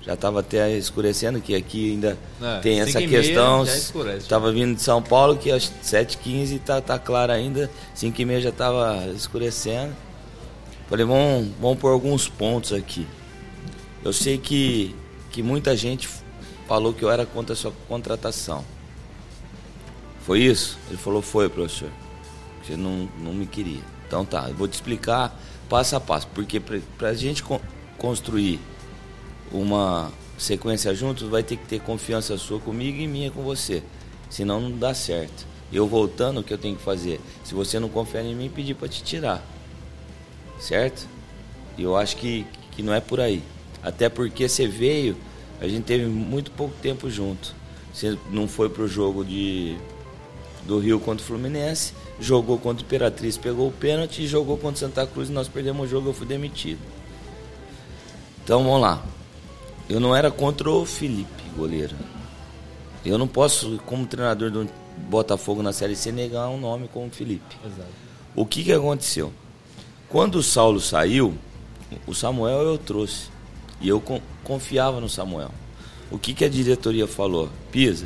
já 0.03 0.13
estava 0.15 0.39
até 0.39 0.75
escurecendo, 0.77 1.39
que 1.39 1.53
aqui 1.55 1.91
ainda 1.91 2.17
É, 2.41 2.59
tem 2.59 2.79
essa 2.81 2.99
questão. 3.01 3.65
já 3.65 3.75
escurece. 3.77 4.27
Tava 4.27 4.51
vindo 4.51 4.75
de 4.75 4.81
São 4.81 5.01
Paulo, 5.01 5.37
que 5.37 5.51
às 5.51 5.71
7h15 5.83 6.59
tá, 6.65 6.81
tá 6.81 6.97
claro 6.97 7.31
ainda, 7.31 7.69
5h30 7.95 8.41
já 8.41 8.51
tava 8.51 9.05
escurecendo. 9.15 9.93
Falei, 10.89 11.05
vamos, 11.05 11.49
vamos 11.59 11.77
por 11.79 11.89
alguns 11.91 12.27
pontos 12.27 12.73
aqui. 12.73 13.07
Eu 14.03 14.11
sei 14.11 14.37
que, 14.37 14.95
que 15.31 15.43
muita 15.43 15.75
gente 15.77 16.09
falou 16.67 16.91
que 16.93 17.03
eu 17.03 17.11
era 17.11 17.25
contra 17.25 17.53
a 17.53 17.55
sua 17.55 17.71
contratação. 17.87 18.65
Foi 20.25 20.39
isso? 20.39 20.77
Ele 20.89 20.97
falou, 20.97 21.21
foi, 21.21 21.49
professor. 21.49 21.89
Você 22.63 22.75
não, 22.75 23.07
não 23.19 23.33
me 23.33 23.45
queria. 23.45 23.81
Então 24.07 24.25
tá, 24.25 24.47
eu 24.49 24.55
vou 24.55 24.67
te 24.67 24.73
explicar 24.73 25.39
passo 25.69 25.95
a 25.95 25.99
passo. 25.99 26.27
Porque 26.33 26.59
para 26.59 27.09
a 27.09 27.13
gente 27.13 27.41
con- 27.43 27.61
construir 27.97 28.59
uma 29.51 30.11
sequência 30.37 30.93
juntos, 30.95 31.27
vai 31.29 31.43
ter 31.43 31.57
que 31.57 31.65
ter 31.65 31.79
confiança 31.81 32.37
sua 32.37 32.59
comigo 32.59 32.99
e 32.99 33.07
minha 33.07 33.31
com 33.31 33.43
você. 33.43 33.83
Senão 34.29 34.59
não 34.59 34.71
dá 34.71 34.93
certo. 34.93 35.45
Eu 35.71 35.87
voltando, 35.87 36.39
o 36.39 36.43
que 36.43 36.53
eu 36.53 36.57
tenho 36.57 36.75
que 36.75 36.83
fazer? 36.83 37.19
Se 37.43 37.53
você 37.53 37.79
não 37.79 37.89
confiar 37.89 38.23
em 38.23 38.35
mim, 38.35 38.49
pedir 38.49 38.73
para 38.73 38.87
te 38.87 39.03
tirar. 39.03 39.43
Certo? 40.59 41.07
E 41.77 41.83
eu 41.83 41.95
acho 41.95 42.17
que, 42.17 42.45
que 42.71 42.83
não 42.83 42.93
é 42.93 42.99
por 42.99 43.19
aí. 43.19 43.41
Até 43.81 44.09
porque 44.09 44.47
você 44.47 44.67
veio, 44.67 45.15
a 45.59 45.67
gente 45.67 45.83
teve 45.83 46.05
muito 46.05 46.51
pouco 46.51 46.73
tempo 46.81 47.09
junto. 47.09 47.55
Você 47.93 48.17
não 48.31 48.47
foi 48.47 48.69
pro 48.69 48.87
jogo 48.87 49.23
de 49.23 49.77
do 50.65 50.77
Rio 50.77 50.99
contra 50.99 51.23
o 51.23 51.27
Fluminense, 51.27 51.93
jogou 52.19 52.57
contra 52.57 52.83
o 52.83 52.85
Imperatriz, 52.85 53.35
pegou 53.35 53.67
o 53.67 53.71
pênalti, 53.71 54.27
jogou 54.27 54.57
contra 54.57 54.79
Santa 54.79 55.07
Cruz 55.07 55.29
e 55.29 55.31
nós 55.31 55.47
perdemos 55.47 55.87
o 55.87 55.89
jogo, 55.89 56.09
eu 56.09 56.13
fui 56.13 56.27
demitido. 56.27 56.79
Então 58.43 58.63
vamos 58.63 58.81
lá. 58.81 59.03
Eu 59.91 59.99
não 59.99 60.15
era 60.15 60.31
contra 60.31 60.69
o 60.69 60.85
Felipe, 60.85 61.43
goleiro. 61.55 61.93
Eu 63.05 63.17
não 63.17 63.27
posso, 63.27 63.77
como 63.85 64.05
treinador 64.05 64.49
do 64.49 64.65
Botafogo 65.09 65.61
na 65.61 65.73
Série 65.73 65.97
C, 65.97 66.11
negar 66.13 66.47
um 66.47 66.57
nome 66.57 66.87
como 66.93 67.09
Felipe. 67.09 67.57
O 68.33 68.45
que, 68.45 68.63
que 68.63 68.71
aconteceu? 68.71 69.33
Quando 70.07 70.35
o 70.35 70.43
Saulo 70.43 70.79
saiu, 70.79 71.33
o 72.07 72.13
Samuel 72.13 72.61
eu 72.61 72.77
trouxe. 72.77 73.29
E 73.81 73.89
eu 73.89 73.99
con- 73.99 74.21
confiava 74.45 75.01
no 75.01 75.09
Samuel. 75.09 75.51
O 76.09 76.17
que, 76.17 76.33
que 76.33 76.45
a 76.45 76.49
diretoria 76.49 77.05
falou? 77.07 77.49
Pisa, 77.69 78.05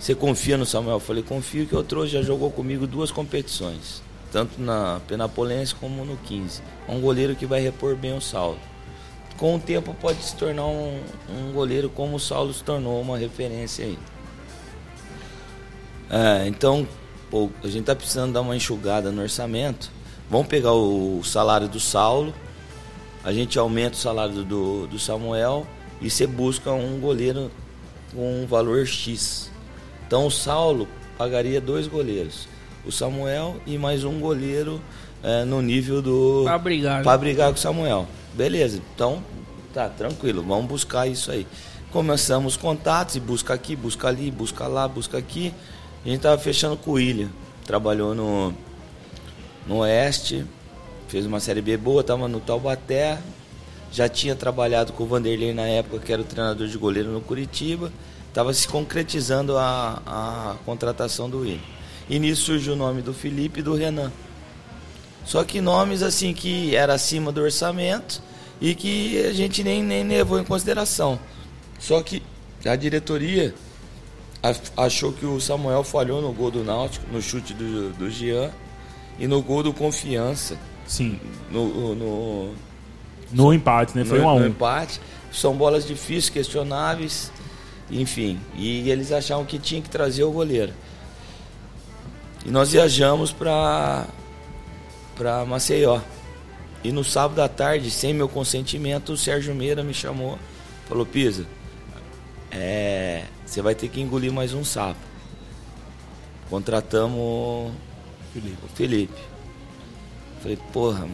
você 0.00 0.12
confia 0.12 0.56
no 0.56 0.66
Samuel? 0.66 0.96
Eu 0.96 1.00
falei, 1.00 1.22
confio 1.22 1.66
que 1.66 1.72
eu 1.72 1.84
trouxe, 1.84 2.12
já 2.14 2.22
jogou 2.22 2.50
comigo 2.50 2.84
duas 2.86 3.12
competições. 3.12 4.02
Tanto 4.32 4.60
na 4.60 5.00
Penapolense 5.06 5.72
como 5.74 6.04
no 6.04 6.16
15. 6.16 6.62
É 6.88 6.92
um 6.92 7.00
goleiro 7.00 7.36
que 7.36 7.46
vai 7.46 7.60
repor 7.60 7.94
bem 7.94 8.16
o 8.16 8.20
Saulo. 8.20 8.58
Com 9.36 9.56
o 9.56 9.58
tempo 9.58 9.94
pode 10.00 10.22
se 10.22 10.34
tornar 10.36 10.66
um, 10.66 11.00
um 11.28 11.52
goleiro 11.52 11.88
como 11.88 12.16
o 12.16 12.20
Saulo 12.20 12.52
se 12.54 12.62
tornou, 12.62 13.00
uma 13.00 13.18
referência 13.18 13.84
aí. 13.84 13.98
É, 16.10 16.46
então, 16.46 16.86
pô, 17.30 17.50
a 17.62 17.68
gente 17.68 17.84
tá 17.84 17.96
precisando 17.96 18.32
dar 18.32 18.42
uma 18.42 18.54
enxugada 18.54 19.10
no 19.10 19.22
orçamento. 19.22 19.90
Vamos 20.30 20.46
pegar 20.46 20.72
o 20.72 21.22
salário 21.24 21.68
do 21.68 21.80
Saulo, 21.80 22.32
a 23.22 23.32
gente 23.32 23.58
aumenta 23.58 23.94
o 23.94 23.98
salário 23.98 24.44
do, 24.44 24.86
do 24.86 24.98
Samuel 24.98 25.66
e 26.00 26.08
você 26.08 26.26
busca 26.26 26.70
um 26.72 27.00
goleiro 27.00 27.50
com 28.12 28.42
um 28.42 28.46
valor 28.46 28.86
X. 28.86 29.50
Então 30.06 30.26
o 30.26 30.30
Saulo 30.30 30.88
pagaria 31.18 31.60
dois 31.60 31.86
goleiros, 31.86 32.48
o 32.86 32.92
Samuel 32.92 33.56
e 33.66 33.76
mais 33.76 34.04
um 34.04 34.18
goleiro 34.20 34.80
é, 35.22 35.44
no 35.44 35.60
nível 35.60 36.00
do. 36.00 36.42
Pra 36.44 36.58
brigar, 36.58 36.98
né? 36.98 37.02
Pra 37.02 37.18
brigar 37.18 37.48
com 37.48 37.56
o 37.56 37.60
Samuel. 37.60 38.06
Beleza, 38.34 38.80
então 38.94 39.22
tá 39.72 39.88
tranquilo, 39.88 40.42
vamos 40.42 40.66
buscar 40.66 41.06
isso 41.06 41.30
aí. 41.30 41.46
Começamos 41.92 42.54
os 42.54 42.60
contatos 42.60 43.14
e 43.14 43.20
busca 43.20 43.54
aqui, 43.54 43.76
busca 43.76 44.08
ali, 44.08 44.30
busca 44.30 44.66
lá, 44.66 44.88
busca 44.88 45.16
aqui. 45.16 45.54
A 46.04 46.08
gente 46.08 46.20
tava 46.20 46.36
fechando 46.36 46.76
com 46.76 46.90
o 46.90 46.94
William, 46.94 47.28
trabalhou 47.64 48.14
no, 48.14 48.52
no 49.66 49.78
Oeste, 49.78 50.44
fez 51.06 51.24
uma 51.24 51.38
série 51.38 51.62
B 51.62 51.76
boa, 51.76 52.02
tava 52.02 52.26
no 52.26 52.40
Taubaté, 52.40 53.18
já 53.92 54.08
tinha 54.08 54.34
trabalhado 54.34 54.92
com 54.92 55.04
o 55.04 55.06
Vanderlei 55.06 55.54
na 55.54 55.66
época, 55.66 56.00
que 56.00 56.12
era 56.12 56.20
o 56.20 56.24
treinador 56.24 56.66
de 56.66 56.76
goleiro 56.76 57.10
no 57.10 57.20
Curitiba, 57.20 57.92
estava 58.28 58.52
se 58.52 58.66
concretizando 58.66 59.56
a, 59.56 60.02
a 60.04 60.56
contratação 60.66 61.30
do 61.30 61.40
William. 61.42 61.60
E 62.10 62.18
nisso 62.18 62.42
surgiu 62.42 62.72
o 62.72 62.76
nome 62.76 63.00
do 63.00 63.14
Felipe 63.14 63.60
e 63.60 63.62
do 63.62 63.74
Renan. 63.74 64.10
Só 65.24 65.42
que 65.42 65.60
nomes 65.60 66.02
assim 66.02 66.34
que 66.34 66.76
era 66.76 66.94
acima 66.94 67.32
do 67.32 67.40
orçamento 67.40 68.22
e 68.60 68.74
que 68.74 69.24
a 69.26 69.32
gente 69.32 69.64
nem, 69.64 69.82
nem 69.82 70.06
levou 70.06 70.38
em 70.38 70.44
consideração. 70.44 71.18
Só 71.78 72.02
que 72.02 72.22
a 72.64 72.76
diretoria 72.76 73.54
achou 74.76 75.12
que 75.12 75.24
o 75.24 75.40
Samuel 75.40 75.82
falhou 75.82 76.20
no 76.20 76.32
gol 76.32 76.50
do 76.50 76.62
Náutico, 76.62 77.06
no 77.10 77.22
chute 77.22 77.54
do, 77.54 77.90
do 77.92 78.10
Jean 78.10 78.50
e 79.18 79.26
no 79.26 79.42
gol 79.42 79.62
do 79.62 79.72
Confiança. 79.72 80.58
Sim. 80.86 81.18
No, 81.50 81.94
no, 81.94 82.54
No 83.32 83.54
empate, 83.54 83.96
né? 83.96 84.04
Foi 84.04 84.18
no, 84.18 84.24
um 84.24 84.28
a 84.28 84.34
no 84.34 84.44
um. 84.44 84.48
empate. 84.48 85.00
São 85.32 85.54
bolas 85.56 85.86
difíceis, 85.86 86.28
questionáveis, 86.28 87.32
enfim. 87.90 88.38
E 88.54 88.88
eles 88.90 89.10
achavam 89.10 89.44
que 89.44 89.58
tinha 89.58 89.80
que 89.80 89.88
trazer 89.88 90.24
o 90.24 90.30
goleiro. 90.30 90.72
E 92.44 92.50
nós 92.50 92.72
viajamos 92.72 93.32
para 93.32 94.06
para 95.16 95.44
Maceió. 95.44 96.00
E 96.82 96.92
no 96.92 97.02
sábado 97.02 97.40
à 97.40 97.48
tarde, 97.48 97.90
sem 97.90 98.12
meu 98.12 98.28
consentimento, 98.28 99.12
o 99.12 99.16
Sérgio 99.16 99.54
Meira 99.54 99.82
me 99.82 99.94
chamou, 99.94 100.38
falou: 100.86 101.06
Pisa, 101.06 101.46
é, 102.50 103.24
você 103.44 103.62
vai 103.62 103.74
ter 103.74 103.88
que 103.88 104.00
engolir 104.00 104.32
mais 104.32 104.52
um 104.52 104.64
sapo. 104.64 105.00
Contratamos 106.50 107.16
o 107.16 108.68
Felipe. 108.74 109.20
Falei, 110.40 110.58
porra, 110.72 111.08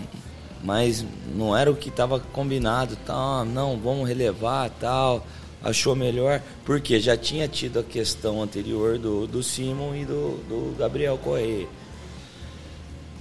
mas 0.62 1.04
não 1.34 1.56
era 1.56 1.70
o 1.70 1.76
que 1.76 1.88
estava 1.88 2.18
combinado, 2.18 2.96
tal, 3.06 3.44
não, 3.44 3.78
vamos 3.78 4.08
relevar, 4.08 4.70
tal. 4.70 5.24
Achou 5.62 5.94
melhor, 5.94 6.42
porque 6.64 6.98
já 6.98 7.16
tinha 7.16 7.46
tido 7.46 7.78
a 7.78 7.82
questão 7.82 8.42
anterior 8.42 8.98
do, 8.98 9.26
do 9.26 9.42
Simon 9.42 9.94
e 9.94 10.04
do, 10.06 10.38
do 10.48 10.76
Gabriel 10.78 11.18
Correia. 11.18 11.68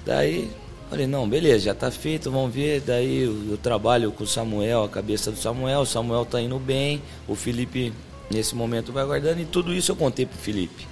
Daí, 0.05 0.49
falei, 0.89 1.07
não, 1.07 1.27
beleza, 1.29 1.65
já 1.65 1.73
tá 1.75 1.91
feito, 1.91 2.31
vamos 2.31 2.53
ver. 2.53 2.81
Daí 2.81 3.23
eu, 3.23 3.51
eu 3.51 3.57
trabalho 3.57 4.11
com 4.11 4.23
o 4.23 4.27
Samuel, 4.27 4.83
a 4.83 4.89
cabeça 4.89 5.31
do 5.31 5.37
Samuel, 5.37 5.81
o 5.81 5.85
Samuel 5.85 6.25
tá 6.25 6.41
indo 6.41 6.57
bem, 6.59 7.01
o 7.27 7.35
Felipe 7.35 7.93
nesse 8.31 8.55
momento 8.55 8.91
vai 8.91 9.03
aguardando, 9.03 9.39
e 9.41 9.45
tudo 9.45 9.73
isso 9.73 9.91
eu 9.91 9.95
contei 9.95 10.25
pro 10.25 10.37
Felipe. 10.37 10.87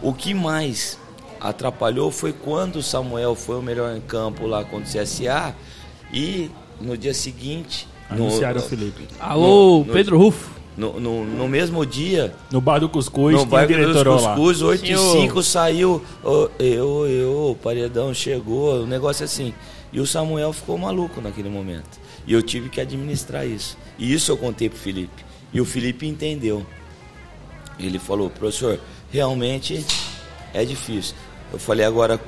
O 0.00 0.12
que 0.12 0.34
mais 0.34 0.98
atrapalhou 1.40 2.10
foi 2.10 2.32
quando 2.32 2.76
o 2.76 2.82
Samuel 2.82 3.34
foi 3.34 3.56
o 3.58 3.62
melhor 3.62 3.96
em 3.96 4.00
campo 4.00 4.46
lá 4.46 4.64
contra 4.64 4.88
o 4.88 5.02
CSA 5.02 5.54
e 6.12 6.50
no 6.80 6.96
dia 6.96 7.14
seguinte. 7.14 7.86
no- 8.10 8.24
Anunciaram 8.26 8.60
o 8.60 8.62
Felipe. 8.64 9.06
Alô, 9.18 9.78
No- 9.80 9.84
no- 9.86 9.92
Pedro 9.92 10.18
Rufo. 10.18 10.50
No, 10.76 10.98
no, 10.98 11.24
no 11.24 11.48
mesmo 11.48 11.84
dia, 11.84 12.34
No 12.50 12.58
bar 12.60 12.78
do 12.78 12.88
Cuscuz, 12.88 13.36
no 13.36 13.44
bairro 13.44 13.68
dos 13.68 13.76
diretor 13.76 14.20
lá. 14.20 14.34
Cuscuz, 14.34 14.62
8 14.62 14.84
e 14.84 14.86
Senhor. 14.86 15.12
5 15.20 15.42
saiu. 15.42 16.02
ô, 16.24 16.48
eu, 16.58 17.06
eu, 17.06 17.50
o 17.50 17.54
paredão 17.54 18.14
chegou, 18.14 18.82
um 18.82 18.86
negócio 18.86 19.24
assim. 19.24 19.52
E 19.92 20.00
o 20.00 20.06
Samuel 20.06 20.52
ficou 20.52 20.78
maluco 20.78 21.20
naquele 21.20 21.50
momento. 21.50 22.00
E 22.26 22.32
eu 22.32 22.42
tive 22.42 22.70
que 22.70 22.80
administrar 22.80 23.46
isso. 23.46 23.76
E 23.98 24.12
isso 24.12 24.32
eu 24.32 24.36
contei 24.36 24.70
pro 24.70 24.78
Felipe. 24.78 25.22
E 25.52 25.60
o 25.60 25.64
Felipe 25.64 26.06
entendeu. 26.06 26.64
Ele 27.78 27.98
falou, 27.98 28.30
professor, 28.30 28.80
realmente 29.10 29.84
é 30.54 30.64
difícil. 30.64 31.14
Eu 31.52 31.58
falei 31.58 31.84
agora 31.84 32.18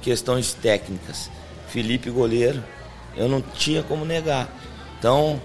questões 0.00 0.54
técnicas. 0.54 1.30
Felipe 1.68 2.08
goleiro, 2.08 2.62
eu 3.16 3.28
não 3.28 3.42
tinha 3.42 3.82
como 3.82 4.04
negar. 4.04 4.48
Então, 4.98 5.40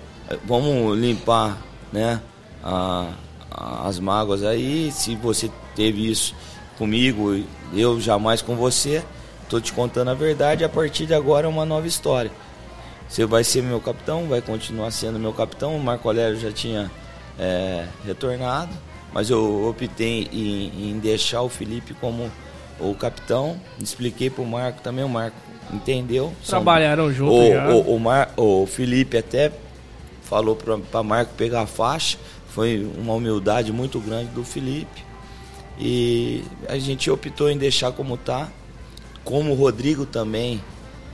vamos 0.45 0.97
limpar, 0.97 1.57
né, 1.91 2.19
a- 2.63 3.07
a- 3.49 3.87
as 3.87 3.99
mágoas 3.99 4.43
aí. 4.43 4.91
Se 4.91 5.15
você 5.15 5.49
teve 5.75 6.09
isso 6.09 6.33
comigo, 6.77 7.43
eu 7.73 7.99
jamais 7.99 8.41
com 8.41 8.55
você. 8.55 9.03
Tô 9.49 9.59
te 9.59 9.73
contando 9.73 10.09
a 10.09 10.13
verdade. 10.13 10.63
A 10.63 10.69
partir 10.69 11.05
de 11.05 11.13
agora 11.13 11.45
é 11.45 11.49
uma 11.49 11.65
nova 11.65 11.85
história. 11.87 12.31
Você 13.09 13.25
vai 13.25 13.43
ser 13.43 13.61
meu 13.61 13.81
capitão, 13.81 14.27
vai 14.27 14.41
continuar 14.41 14.89
sendo 14.91 15.19
meu 15.19 15.33
capitão. 15.33 15.75
O 15.75 15.79
Marco 15.83 16.07
Aurélio 16.07 16.39
já 16.39 16.51
tinha 16.51 16.89
é, 17.37 17.85
retornado, 18.05 18.71
mas 19.13 19.29
eu 19.29 19.67
optei 19.67 20.29
em, 20.31 20.91
em 20.91 20.99
deixar 20.99 21.41
o 21.41 21.49
Felipe 21.49 21.93
como 21.95 22.31
o 22.79 22.93
capitão. 22.95 23.59
Expliquei 23.81 24.29
pro 24.29 24.45
Marco 24.45 24.81
também, 24.81 25.03
o 25.03 25.09
Marco 25.09 25.35
entendeu. 25.73 26.31
São- 26.41 26.59
Trabalharam 26.59 27.11
juntos 27.11 27.35
o, 27.35 27.91
o, 27.91 27.95
o, 27.95 27.99
Mar, 27.99 28.31
o 28.37 28.65
Felipe 28.65 29.17
até 29.17 29.51
falou 30.31 30.55
para 30.55 31.03
Marco 31.03 31.33
pegar 31.35 31.63
a 31.63 31.67
faixa. 31.67 32.17
Foi 32.47 32.89
uma 32.97 33.13
humildade 33.13 33.73
muito 33.73 33.99
grande 33.99 34.29
do 34.31 34.45
Felipe. 34.45 35.03
E 35.77 36.41
a 36.69 36.77
gente 36.79 37.11
optou 37.11 37.49
em 37.49 37.57
deixar 37.57 37.91
como 37.91 38.15
tá. 38.15 38.49
Como 39.25 39.51
o 39.51 39.55
Rodrigo 39.55 40.05
também 40.05 40.63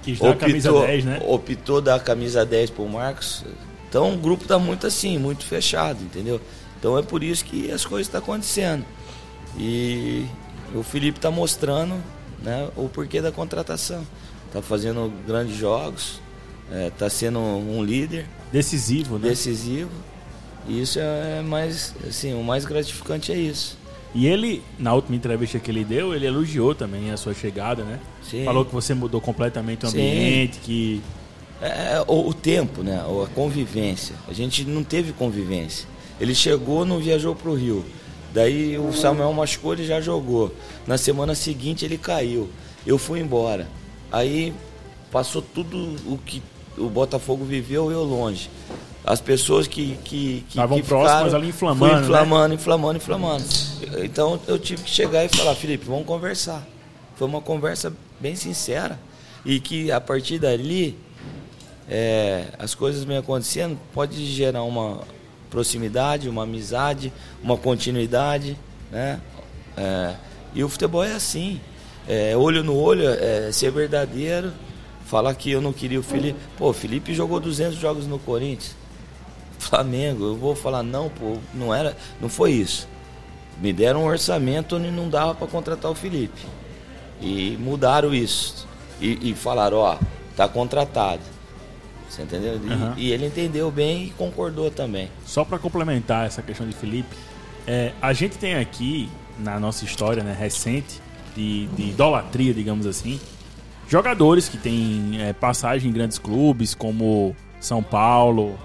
Quis 0.04 0.20
dar 0.20 0.32
a 0.32 0.36
camisa 0.36 0.72
10, 0.72 1.06
né? 1.06 1.22
optou 1.28 1.82
dar 1.82 1.96
a 1.96 2.00
camisa 2.00 2.46
10 2.46 2.70
pro 2.70 2.88
Marcos. 2.88 3.44
Então 3.90 4.14
o 4.14 4.18
grupo 4.18 4.46
tá 4.46 4.60
muito 4.60 4.86
assim, 4.86 5.18
muito 5.18 5.44
fechado, 5.44 6.02
entendeu? 6.04 6.40
Então 6.80 6.98
é 6.98 7.02
por 7.02 7.24
isso 7.24 7.44
que 7.44 7.72
as 7.72 7.84
coisas 7.84 8.06
estão 8.08 8.22
acontecendo. 8.22 8.86
E 9.58 10.26
o 10.76 10.84
Felipe 10.84 11.20
tá 11.20 11.32
mostrando 11.32 11.96
né, 12.42 12.70
o 12.76 12.88
porquê 12.88 13.20
da 13.20 13.32
contratação. 13.32 14.06
Tá 14.54 14.62
fazendo 14.62 15.12
grandes 15.26 15.58
jogos, 15.58 16.22
é, 16.72 16.90
tá 16.90 17.10
sendo 17.10 17.40
um 17.40 17.84
líder 17.84 18.26
Decisivo, 18.52 19.18
né? 19.18 19.30
decisivo. 19.30 19.92
E 20.68 20.82
isso 20.82 21.00
é 21.00 21.42
mais, 21.42 21.94
assim, 22.08 22.34
o 22.34 22.44
mais 22.44 22.66
gratificante 22.66 23.32
é 23.32 23.38
isso. 23.38 23.78
E 24.16 24.26
ele, 24.26 24.64
na 24.80 24.94
última 24.94 25.16
entrevista 25.16 25.60
que 25.60 25.70
ele 25.70 25.84
deu, 25.84 26.14
ele 26.14 26.26
elogiou 26.26 26.74
também 26.74 27.12
a 27.12 27.18
sua 27.18 27.34
chegada, 27.34 27.84
né? 27.84 28.00
Sim. 28.24 28.44
Falou 28.46 28.66
que 28.66 28.74
você 28.74 28.94
mudou 28.94 29.22
completamente 29.22 29.86
o 29.86 29.90
Sim. 29.90 29.98
ambiente, 30.00 30.60
que 30.60 31.02
É, 31.62 32.04
o, 32.08 32.30
o 32.30 32.34
tempo, 32.34 32.84
né? 32.84 33.00
A 33.00 33.28
convivência. 33.34 34.16
A 34.28 34.34
gente 34.34 34.64
não 34.64 34.84
teve 34.84 35.12
convivência. 35.14 35.88
Ele 36.20 36.34
chegou, 36.36 36.86
não 36.86 37.00
viajou 37.00 37.36
para 37.36 37.50
o 37.50 37.56
Rio. 37.56 37.86
Daí 38.34 38.78
o 38.78 38.94
Samuel 38.94 39.34
machucou, 39.34 39.74
ele 39.74 39.86
já 39.86 40.00
jogou. 40.00 40.54
Na 40.86 40.98
semana 40.98 41.34
seguinte 41.34 41.84
ele 41.84 41.98
caiu. 41.98 42.50
Eu 42.86 42.98
fui 42.98 43.20
embora. 43.20 43.68
Aí 44.12 44.54
passou 45.12 45.42
tudo 45.42 45.96
o 46.06 46.18
que 46.18 46.42
o 46.78 46.90
Botafogo 46.90 47.44
viveu, 47.44 47.92
eu 47.92 48.04
longe. 48.04 48.50
As 49.04 49.22
pessoas 49.22 49.68
que 49.68 49.98
que 50.04 50.44
que, 50.50 50.58
Estavam 50.58 50.82
próximas 50.82 51.34
ali 51.34 51.50
inflamando, 51.50 51.92
fui 51.92 51.98
né? 51.98 52.04
inflamando, 52.04 52.54
inflamando, 52.54 52.98
inflamando. 52.98 53.46
Então 54.04 54.40
eu 54.48 54.60
tive 54.60 54.84
que 54.84 54.90
chegar 54.90 55.24
e 55.24 55.30
falar, 55.30 55.56
Felipe, 55.56 55.86
vamos 55.86 56.06
conversar. 56.06 56.68
Foi 57.16 57.28
uma 57.28 57.42
conversa 57.42 57.94
bem 58.20 58.36
sincera 58.36 59.00
e 59.46 59.60
que 59.60 59.92
a 59.92 60.02
partir 60.02 60.40
dali 60.40 60.98
é, 61.90 62.48
as 62.60 62.76
coisas 62.76 63.04
vêm 63.04 63.18
acontecendo, 63.18 63.80
pode 63.94 64.26
gerar 64.26 64.64
uma 64.64 65.00
proximidade, 65.50 66.28
uma 66.28 66.44
amizade, 66.44 67.14
uma 67.42 67.58
continuidade, 67.58 68.58
né? 68.92 69.22
É, 69.78 70.16
e 70.54 70.64
o 70.64 70.70
futebol 70.70 71.04
é 71.04 71.14
assim, 71.14 71.62
é, 72.08 72.36
olho 72.36 72.64
no 72.64 72.76
olho, 72.76 73.08
é, 73.08 73.52
ser 73.52 73.72
verdadeiro, 73.72 74.52
falar 75.08 75.34
que 75.36 75.50
eu 75.50 75.62
não 75.62 75.74
queria 75.74 76.00
o 76.00 76.04
Felipe. 76.04 76.38
Pô, 76.58 76.70
o 76.70 76.74
Felipe 76.74 77.14
jogou 77.14 77.40
200 77.40 77.78
jogos 77.78 78.06
no 78.06 78.20
Corinthians, 78.20 78.76
Flamengo, 79.58 80.26
eu 80.26 80.36
vou 80.36 80.56
falar 80.56 80.84
não, 80.84 81.10
pô, 81.10 81.38
não 81.54 81.74
era, 81.74 81.98
não 82.22 82.30
foi 82.30 82.52
isso. 82.52 82.88
Me 83.60 83.74
deram 83.74 84.04
um 84.04 84.06
orçamento 84.06 84.76
onde 84.76 84.92
não 84.92 85.10
dava 85.10 85.34
para 85.34 85.48
contratar 85.48 85.90
o 85.90 85.96
Felipe. 85.96 86.42
E 87.20 87.58
mudaram 87.60 88.14
isso. 88.14 88.68
E, 89.02 89.32
e 89.32 89.34
falaram, 89.34 89.78
ó, 89.78 89.98
tá 90.36 90.48
contratado. 90.48 91.24
Você 92.08 92.22
entendeu? 92.22 92.60
E, 92.64 92.72
Aham. 92.72 92.94
e 92.98 93.12
ele 93.12 93.26
entendeu 93.26 93.72
bem 93.72 94.06
e 94.06 94.10
concordou 94.12 94.70
também. 94.70 95.10
Só 95.26 95.44
para 95.44 95.58
complementar 95.58 96.28
essa 96.28 96.42
questão 96.42 96.68
de 96.68 96.76
Felipe, 96.76 97.16
é, 97.66 97.94
a 98.02 98.14
gente 98.14 98.38
tem 98.38 98.56
aqui 98.56 99.10
na 99.40 99.60
nossa 99.60 99.84
história 99.86 100.24
né, 100.24 100.36
recente 100.38 101.02
de, 101.36 101.66
de 101.68 101.90
idolatria, 101.90 102.54
digamos 102.54 102.86
assim, 102.86 103.20
jogadores 103.88 104.50
que 104.50 104.58
têm 104.58 105.22
é, 105.22 105.34
passagem 105.34 105.90
em 105.90 105.94
grandes 105.94 106.18
clubes 106.18 106.74
como 106.76 107.36
São 107.60 107.82
Paulo. 107.82 108.58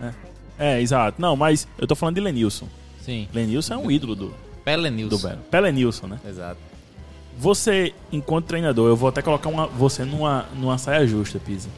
né? 0.00 0.14
É, 0.58 0.80
exato. 0.80 1.20
Não, 1.20 1.36
mas 1.36 1.66
eu 1.78 1.86
tô 1.86 1.94
falando 1.94 2.16
de 2.16 2.20
Lenilson. 2.20 2.68
Sim. 3.00 3.28
Lenilson 3.32 3.74
é 3.74 3.76
um 3.76 3.90
ídolo 3.90 4.14
do, 4.16 4.34
Pele 4.64 4.90
do 4.90 4.96
News. 4.96 5.22
Belo. 5.22 5.38
Pelenilson, 5.50 6.06
né? 6.08 6.20
Exato. 6.28 6.58
Você, 7.38 7.92
enquanto 8.10 8.46
treinador, 8.46 8.88
eu 8.88 8.96
vou 8.96 9.08
até 9.08 9.20
colocar 9.22 9.48
uma- 9.48 9.66
você 9.66 10.04
numa, 10.04 10.46
numa 10.56 10.78
saia 10.78 11.06
justa, 11.06 11.38
Pisa. 11.38 11.68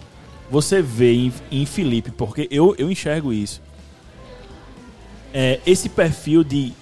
Você 0.51 0.81
vê 0.81 1.13
em, 1.13 1.33
em 1.51 1.67
Felipe, 1.67 2.11
porque 2.11 2.49
eu, 2.51 2.75
eu 2.79 2.91
enxergo 2.91 3.33
isso. 3.33 3.61
É, 5.35 5.61
esse 5.67 5.89
perfil 5.89 6.43
de 6.43 6.73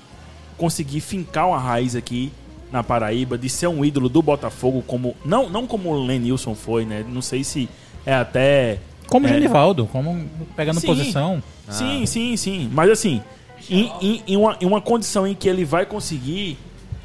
conseguir 0.56 1.00
fincar 1.00 1.48
uma 1.48 1.58
raiz 1.58 1.96
aqui 1.96 2.30
na 2.72 2.82
Paraíba, 2.82 3.38
de 3.38 3.48
ser 3.48 3.66
um 3.68 3.84
ídolo 3.84 4.08
do 4.08 4.20
Botafogo, 4.22 4.82
como 4.86 5.14
não, 5.24 5.48
não 5.48 5.66
como 5.66 5.90
o 5.90 6.04
Lenilson 6.04 6.54
foi, 6.54 6.84
né? 6.84 7.04
Não 7.08 7.22
sei 7.22 7.44
se 7.44 7.68
é 8.04 8.14
até. 8.14 8.78
Como 9.06 9.26
o 9.26 9.28
é, 9.30 9.32
Genivaldo, 9.32 9.86
como 9.86 10.24
pegando 10.56 10.80
Sim. 10.80 10.86
posição. 10.86 11.42
Sim, 11.68 12.04
sim, 12.06 12.36
sim. 12.36 12.68
Mas 12.72 12.90
assim, 12.90 13.22
em, 13.70 13.90
em- 14.00 14.22
em 14.26 14.36
uma, 14.36 14.56
em 14.60 14.66
uma 14.66 14.80
condição 14.80 15.26
em 15.26 15.34
que 15.34 15.48
ele 15.48 15.64
vai 15.64 15.86
conseguir 15.86 16.58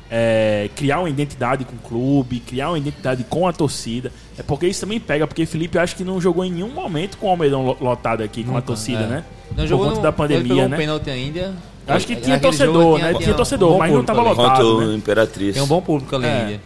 é, 0.09 0.69
criar 0.75 0.99
uma 0.99 1.09
identidade 1.09 1.63
com 1.63 1.75
o 1.75 1.79
clube, 1.79 2.39
criar 2.39 2.69
uma 2.69 2.77
identidade 2.77 3.23
com 3.23 3.47
a 3.47 3.53
torcida. 3.53 4.11
É 4.37 4.43
porque 4.43 4.67
isso 4.67 4.81
também 4.81 4.99
pega, 4.99 5.25
porque 5.27 5.45
Felipe 5.45 5.77
acho 5.77 5.95
que 5.95 6.03
não 6.03 6.19
jogou 6.19 6.43
em 6.43 6.51
nenhum 6.51 6.69
momento 6.69 7.17
com 7.17 7.27
o 7.27 7.29
Almeidão 7.29 7.63
lo- 7.65 7.77
lotado 7.79 8.21
aqui, 8.23 8.43
com 8.43 8.57
a 8.57 8.61
torcida, 8.61 9.01
é. 9.03 9.07
né? 9.07 9.23
Não 9.49 9.57
Por 9.57 9.67
jogou 9.67 9.85
conta 9.85 9.97
no- 9.97 10.01
da 10.03 10.09
Ele 10.09 10.17
pandemia, 10.17 10.43
pegou 10.47 10.69
né? 10.69 10.75
um 10.75 10.79
pênalti 10.79 11.09
ainda. 11.09 11.53
Acho 11.95 12.07
que 12.07 12.15
tinha 12.15 12.35
Aquele 12.37 12.51
torcedor, 12.57 12.99
né? 12.99 13.13
Tinha 13.15 13.33
torcedor, 13.33 13.69
um 13.69 13.73
bom 13.73 13.79
mas 13.79 13.91
não 13.91 14.03
público 14.03 14.15
tava 14.17 14.29
ali. 14.29 14.37
lotado. 14.37 14.77
O 14.77 14.87
né? 14.87 14.95
Imperatriz. 14.95 15.53
Tem 15.53 15.63
um 15.63 15.67
bom 15.67 15.81
público 15.81 16.15
ali 16.15 16.25
É. 16.25 16.41
ainda. 16.45 16.61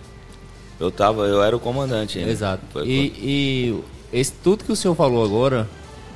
Eu 0.79 0.91
tava, 0.91 1.23
eu 1.27 1.41
era 1.43 1.55
o 1.55 1.59
comandante 1.59 2.19
ainda. 2.19 2.31
Exato. 2.31 2.61
Foi- 2.71 2.85
E, 2.87 3.13
e 3.17 3.79
esse, 4.11 4.31
tudo 4.33 4.63
que 4.63 4.71
o 4.71 4.75
senhor 4.75 4.93
falou 4.95 5.23
agora, 5.23 5.67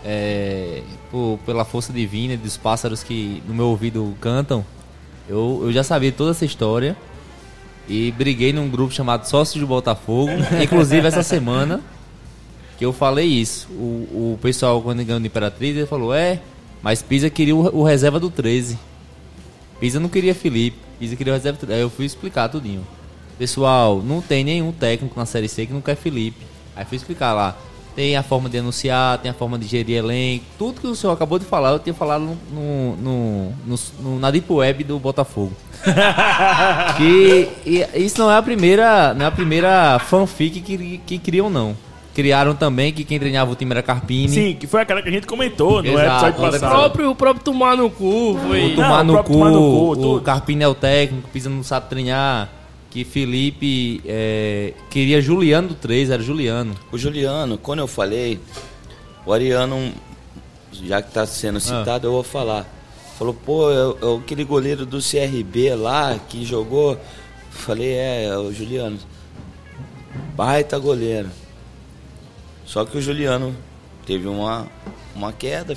é, 0.03 0.81
por- 1.11 1.39
pela 1.45 1.63
força 1.65 1.93
divina 1.93 2.35
dos 2.37 2.57
pássaros 2.57 3.01
que 3.03 3.41
no 3.47 3.53
meu 3.53 3.67
ouvido 3.67 4.15
cantam, 4.19 4.65
eu, 5.29 5.61
eu 5.63 5.71
já 5.71 5.83
sabia 5.83 6.11
toda 6.11 6.31
essa 6.31 6.45
história. 6.45 6.95
E 7.87 8.11
briguei 8.11 8.53
num 8.53 8.69
grupo 8.69 8.93
chamado 8.93 9.25
Sócios 9.25 9.59
de 9.59 9.65
Botafogo. 9.65 10.31
Inclusive 10.61 11.07
essa 11.07 11.23
semana 11.23 11.81
que 12.77 12.85
eu 12.85 12.93
falei 12.93 13.25
isso. 13.25 13.67
O, 13.71 14.33
o 14.35 14.39
pessoal, 14.41 14.79
quando 14.81 15.03
ganhou 15.03 15.19
do 15.19 15.25
Imperatriz, 15.25 15.75
ele 15.75 15.87
falou: 15.87 16.13
É, 16.13 16.39
mas 16.83 17.01
Pisa 17.01 17.29
queria 17.31 17.55
o, 17.55 17.79
o 17.79 17.83
reserva 17.83 18.19
do 18.19 18.29
13. 18.29 18.77
Pisa 19.79 19.99
não 19.99 20.09
queria 20.09 20.35
Felipe, 20.35 20.77
Pisa 20.99 21.15
queria 21.15 21.33
o 21.33 21.35
reserva 21.35 21.57
do 21.57 21.61
13. 21.61 21.73
Aí 21.73 21.81
eu 21.81 21.89
fui 21.89 22.05
explicar 22.05 22.49
tudinho. 22.49 22.85
Pessoal, 23.37 24.01
não 24.03 24.21
tem 24.21 24.43
nenhum 24.43 24.71
técnico 24.71 25.17
na 25.17 25.25
Série 25.25 25.47
C 25.47 25.65
que 25.65 25.71
não 25.73 25.81
quer 25.81 25.95
Felipe. 25.95 26.45
Aí 26.75 26.83
fui 26.85 26.97
explicar 26.97 27.33
lá. 27.33 27.55
Tem 27.95 28.15
a 28.15 28.23
forma 28.23 28.49
de 28.49 28.57
anunciar, 28.57 29.17
tem 29.17 29.31
a 29.31 29.33
forma 29.33 29.57
de 29.57 29.65
gerir 29.67 29.97
elenco. 29.97 30.45
Tudo 30.57 30.79
que 30.79 30.87
o 30.87 30.95
senhor 30.95 31.11
acabou 31.13 31.39
de 31.39 31.45
falar, 31.45 31.71
eu 31.71 31.79
tinha 31.79 31.93
falado 31.93 32.21
no, 32.21 32.37
no, 32.51 32.95
no, 32.97 33.51
no- 33.65 33.79
no- 34.01 34.19
na 34.19 34.29
Deep 34.31 34.51
Web 34.51 34.83
do 34.83 34.99
Botafogo. 34.99 35.53
que 36.97 37.49
e 37.65 37.85
isso 38.05 38.19
não 38.19 38.31
é 38.31 38.37
a 38.37 38.41
primeira, 38.41 39.13
não 39.13 39.25
é 39.25 39.27
a 39.27 39.31
primeira 39.31 39.99
fanfic 39.99 40.61
que, 40.61 40.97
que 41.05 41.17
criam, 41.17 41.49
não. 41.49 41.75
Criaram 42.13 42.55
também 42.55 42.91
que 42.91 43.03
quem 43.03 43.19
treinava 43.19 43.51
o 43.51 43.55
time 43.55 43.71
era 43.71 43.83
Carpini. 43.83 44.29
Sim, 44.29 44.55
que 44.55 44.65
foi 44.67 44.81
aquela 44.81 45.01
que 45.01 45.09
a 45.09 45.11
gente 45.11 45.27
comentou 45.27 45.85
Exato, 45.85 46.27
episódio 46.27 46.43
outra 46.43 46.57
O 46.57 46.71
próprio, 46.71 47.11
o 47.11 47.15
próprio 47.15 47.43
tomar 47.43 47.77
no 47.77 47.89
cu 47.89 48.37
foi. 48.47 48.73
O 48.73 48.75
tomar, 48.75 49.03
Não, 49.03 49.15
no, 49.15 49.23
cu, 49.23 49.33
tomar 49.33 49.51
no 49.51 49.59
cu, 49.59 49.89
o 49.89 49.95
tudo. 49.95 50.21
Carpini 50.21 50.63
é 50.63 50.67
o 50.67 50.75
técnico, 50.75 51.29
Pisa 51.29 51.49
não 51.49 51.63
sabe 51.63 51.89
treinar. 51.89 52.49
Que 52.89 53.03
Felipe 53.03 54.01
é, 54.03 54.73
queria 54.89 55.21
Juliano 55.21 55.67
do 55.69 55.75
3, 55.75 56.09
era 56.09 56.23
Juliano. 56.23 56.73
O 56.91 56.97
Juliano, 56.97 57.55
quando 57.55 57.79
eu 57.79 57.87
falei, 57.87 58.39
o 59.27 59.31
Ariano, 59.31 59.93
já 60.73 60.99
que 60.99 61.09
está 61.09 61.23
sendo 61.27 61.59
citado, 61.59 62.07
eu 62.07 62.11
vou 62.11 62.23
falar. 62.23 62.65
Falou, 63.19 63.33
pô, 63.33 63.69
é, 63.69 63.75
é 63.75 64.17
aquele 64.17 64.43
goleiro 64.43 64.87
do 64.87 64.97
CRB 64.97 65.75
lá 65.75 66.17
que 66.27 66.43
jogou. 66.43 66.97
Falei, 67.51 67.91
é, 67.91 68.25
é 68.25 68.37
o 68.37 68.51
Juliano. 68.51 68.97
Baita 70.35 70.79
goleiro. 70.79 71.29
Só 72.69 72.85
que 72.85 72.95
o 72.99 73.01
Juliano 73.01 73.55
teve 74.05 74.27
uma, 74.27 74.67
uma 75.15 75.33
queda, 75.33 75.75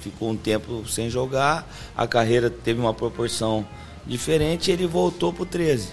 ficou 0.00 0.30
um 0.30 0.36
tempo 0.36 0.84
sem 0.88 1.08
jogar, 1.08 1.64
a 1.96 2.08
carreira 2.08 2.50
teve 2.50 2.80
uma 2.80 2.92
proporção 2.92 3.64
diferente 4.04 4.68
e 4.68 4.72
ele 4.72 4.84
voltou 4.84 5.32
pro 5.32 5.46
13. 5.46 5.92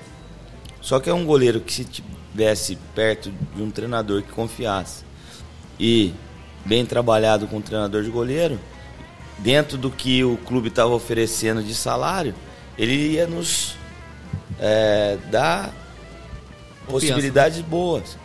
Só 0.81 0.99
que 0.99 1.11
é 1.11 1.13
um 1.13 1.27
goleiro 1.27 1.61
que 1.61 1.71
se 1.71 1.85
tivesse 1.85 2.75
perto 2.95 3.31
de 3.55 3.61
um 3.61 3.69
treinador 3.69 4.23
que 4.23 4.31
confiasse 4.31 5.03
e 5.79 6.11
bem 6.65 6.87
trabalhado 6.87 7.45
com 7.45 7.57
um 7.57 7.61
treinador 7.61 8.01
de 8.01 8.09
goleiro, 8.09 8.59
dentro 9.37 9.77
do 9.77 9.91
que 9.91 10.23
o 10.23 10.37
clube 10.37 10.69
estava 10.69 10.89
oferecendo 10.89 11.61
de 11.61 11.75
salário, 11.75 12.33
ele 12.79 12.95
ia 12.95 13.27
nos 13.27 13.75
é, 14.59 15.19
dar 15.29 15.71
possibilidades 16.87 17.61
boas. 17.61 18.17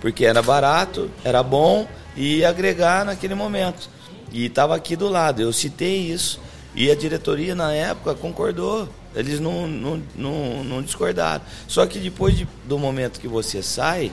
Porque 0.00 0.24
era 0.24 0.40
barato, 0.42 1.10
era 1.24 1.42
bom 1.42 1.86
e 2.16 2.38
ia 2.38 2.48
agregar 2.48 3.04
naquele 3.04 3.34
momento. 3.34 3.88
E 4.32 4.46
estava 4.46 4.76
aqui 4.76 4.94
do 4.96 5.08
lado. 5.08 5.40
Eu 5.42 5.52
citei 5.52 5.96
isso. 6.12 6.40
E 6.74 6.90
a 6.90 6.94
diretoria, 6.94 7.54
na 7.54 7.72
época, 7.72 8.14
concordou. 8.14 8.88
Eles 9.14 9.40
não, 9.40 9.66
não, 9.66 10.02
não, 10.14 10.62
não 10.64 10.82
discordaram. 10.82 11.42
Só 11.66 11.84
que 11.86 11.98
depois 11.98 12.36
de- 12.36 12.46
do 12.66 12.78
momento 12.78 13.18
que 13.18 13.26
você 13.26 13.62
sai, 13.62 14.12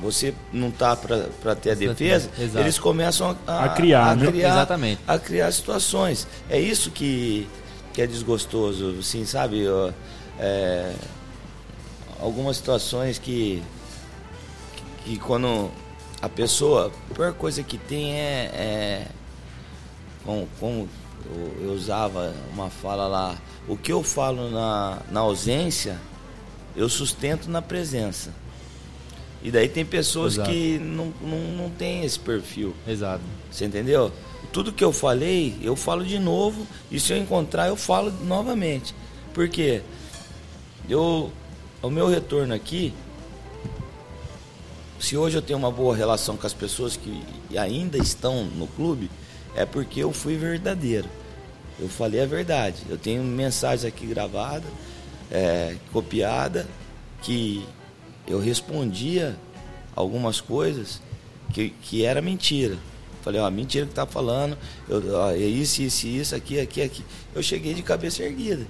você 0.00 0.34
não 0.52 0.70
tá 0.70 0.94
para 0.94 1.54
ter 1.56 1.70
a 1.70 1.74
defesa, 1.74 2.28
Exato. 2.38 2.58
eles 2.58 2.78
começam 2.78 3.36
a, 3.46 3.64
A 3.64 3.68
criar, 3.70 4.16
né? 4.16 4.28
Exatamente. 4.36 5.00
a 5.08 5.18
criar 5.18 5.50
situações. 5.50 6.26
É 6.50 6.60
isso 6.60 6.90
que, 6.90 7.48
que 7.94 8.02
é 8.02 8.06
desgostoso, 8.06 8.96
assim, 9.00 9.24
sabe? 9.24 9.64
É, 10.38 10.92
algumas 12.20 12.56
situações 12.56 13.18
que, 13.18 13.62
que, 15.04 15.18
quando 15.18 15.70
a 16.20 16.28
pessoa, 16.28 16.92
a 17.10 17.14
pior 17.14 17.32
coisa 17.32 17.62
que 17.62 17.76
tem 17.78 18.14
é, 18.14 18.50
é 18.54 19.06
como, 20.24 20.48
como 20.58 20.88
eu, 21.26 21.66
eu 21.66 21.72
usava 21.72 22.34
uma 22.52 22.70
fala 22.70 23.06
lá, 23.06 23.36
o 23.68 23.76
que 23.76 23.92
eu 23.92 24.02
falo 24.02 24.50
na, 24.50 24.98
na 25.10 25.20
ausência, 25.20 25.98
eu 26.76 26.88
sustento 26.88 27.50
na 27.50 27.60
presença. 27.60 28.32
E 29.42 29.50
daí 29.50 29.68
tem 29.68 29.84
pessoas 29.84 30.34
Exato. 30.34 30.50
que 30.50 30.78
não, 30.78 31.12
não, 31.20 31.38
não 31.56 31.70
têm 31.70 32.04
esse 32.04 32.18
perfil. 32.18 32.74
Exato. 32.86 33.24
Você 33.50 33.64
entendeu? 33.64 34.12
Tudo 34.52 34.72
que 34.72 34.84
eu 34.84 34.92
falei, 34.92 35.58
eu 35.62 35.74
falo 35.74 36.04
de 36.04 36.18
novo. 36.18 36.66
E 36.90 37.00
se 37.00 37.12
eu 37.12 37.16
encontrar, 37.16 37.68
eu 37.68 37.76
falo 37.76 38.12
novamente. 38.22 38.94
Por 39.34 39.48
quê? 39.48 39.82
Eu, 40.88 41.32
o 41.82 41.90
meu 41.90 42.06
retorno 42.08 42.54
aqui, 42.54 42.94
se 45.02 45.16
hoje 45.16 45.36
eu 45.36 45.42
tenho 45.42 45.58
uma 45.58 45.70
boa 45.70 45.96
relação 45.96 46.36
com 46.36 46.46
as 46.46 46.54
pessoas 46.54 46.96
que 46.96 47.24
ainda 47.58 47.98
estão 47.98 48.44
no 48.44 48.68
clube, 48.68 49.10
é 49.56 49.66
porque 49.66 50.00
eu 50.00 50.12
fui 50.12 50.36
verdadeiro. 50.36 51.08
Eu 51.80 51.88
falei 51.88 52.22
a 52.22 52.26
verdade. 52.26 52.84
Eu 52.88 52.96
tenho 52.96 53.20
mensagens 53.24 53.84
aqui 53.84 54.06
gravadas, 54.06 54.70
é, 55.28 55.74
copiada, 55.92 56.68
que 57.20 57.66
eu 58.28 58.38
respondia 58.38 59.36
algumas 59.96 60.40
coisas 60.40 61.02
que, 61.52 61.70
que 61.82 62.04
era 62.04 62.22
mentira. 62.22 62.78
Falei, 63.22 63.40
ó, 63.40 63.50
mentira 63.50 63.86
que 63.86 63.94
tá 63.94 64.06
falando, 64.06 64.56
eu, 64.88 65.02
ó, 65.16 65.32
é 65.32 65.36
isso, 65.38 65.82
isso, 65.82 66.06
isso, 66.06 66.34
aqui, 66.36 66.60
aqui, 66.60 66.80
aqui. 66.80 67.04
Eu 67.34 67.42
cheguei 67.42 67.74
de 67.74 67.82
cabeça 67.82 68.22
erguida. 68.22 68.64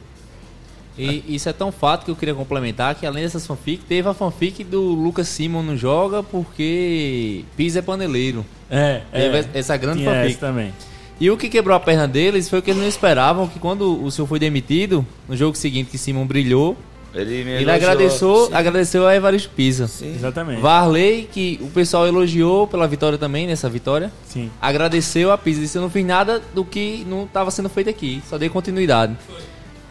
E 0.99 1.25
isso 1.29 1.49
é 1.49 1.53
tão 1.53 1.73
fato 1.73 2.05
que 2.05 2.11
eu 2.11 2.17
queria 2.17 2.35
complementar 2.35 2.95
que 2.95 3.07
além 3.07 3.23
dessas 3.23 3.47
fanfic, 3.47 3.83
teve 3.85 4.07
a 4.09 4.13
fanfic 4.13 4.63
do 4.63 4.81
Lucas 4.81 5.27
Simon 5.29 5.63
não 5.63 5.77
joga 5.77 6.23
porque 6.23 7.45
Pisa 7.57 7.79
é 7.79 7.83
paneleiro. 7.83 8.45
É, 8.71 9.01
Teve 9.11 9.39
é. 9.39 9.45
essa 9.55 9.77
grande 9.77 9.99
Tinha 10.01 10.11
fanfic. 10.11 10.31
essa 10.33 10.47
também. 10.47 10.73
E 11.21 11.31
o 11.31 11.37
que 11.37 11.49
quebrou 11.49 11.77
a 11.77 11.81
perna 11.81 12.07
deles 12.09 12.49
foi 12.51 12.61
que 12.61 12.71
eles 12.71 12.81
não 12.83 12.89
esperavam 12.89 13.47
que 13.49 13.59
quando 13.59 14.03
o 14.05 14.11
senhor 14.11 14.27
foi 14.27 14.39
demitido, 14.39 15.07
no 15.29 15.37
jogo 15.37 15.57
seguinte 15.57 15.91
que 15.91 15.97
Simon 15.97 16.27
brilhou, 16.27 16.77
Ele 17.15 17.45
me 17.45 17.51
ele 17.53 17.71
agradeceu, 17.71 18.47
sim, 18.47 18.55
agradeceu 18.55 19.07
a 19.07 19.15
Evaristo 19.15 19.51
Pisa. 19.51 19.87
sim. 19.87 20.15
Exatamente. 20.15 20.61
Varley, 20.61 21.29
que 21.31 21.59
o 21.63 21.69
pessoal 21.69 22.07
elogiou 22.07 22.67
pela 22.67 22.89
vitória 22.89 23.17
também, 23.19 23.47
nessa 23.47 23.69
vitória, 23.69 24.11
Sim. 24.27 24.51
agradeceu 24.61 25.31
a 25.31 25.39
Pisa. 25.39 25.61
Disse: 25.61 25.77
Eu 25.79 25.83
não 25.83 25.91
fiz 25.91 26.05
nada 26.05 26.43
do 26.55 26.65
que 26.65 27.05
não 27.09 27.25
estava 27.25 27.51
sendo 27.51 27.69
feito 27.69 27.89
aqui, 27.91 28.23
só 28.29 28.37
dei 28.37 28.49
continuidade. 28.49 29.15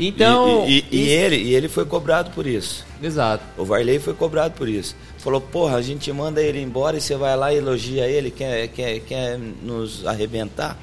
Então. 0.08 0.66
e, 0.68 0.80
e- 0.80 0.86
e 0.92 1.02
isso- 1.04 1.12
ele, 1.12 1.36
e 1.38 1.56
ele 1.56 1.68
foi 1.70 1.86
cobrado 1.86 2.32
por 2.32 2.46
isso. 2.48 2.86
Exato. 3.02 3.44
O 3.58 3.64
Varley 3.66 4.00
foi 4.00 4.14
cobrado 4.14 4.54
por 4.56 4.68
isso. 4.70 4.96
Falou, 5.18 5.40
porra, 5.42 5.78
a 5.78 5.82
gente 5.82 6.12
manda 6.12 6.42
ele 6.42 6.62
embora 6.62 6.98
e 6.98 7.02
você 7.02 7.16
vai 7.16 7.36
lá 7.38 7.54
e 7.54 7.58
elogia 7.58 8.08
ele, 8.08 8.32
quer, 8.32 8.68
quer, 8.70 9.00
quer 9.02 9.40
nos 9.62 10.06
arrebentar? 10.08 10.78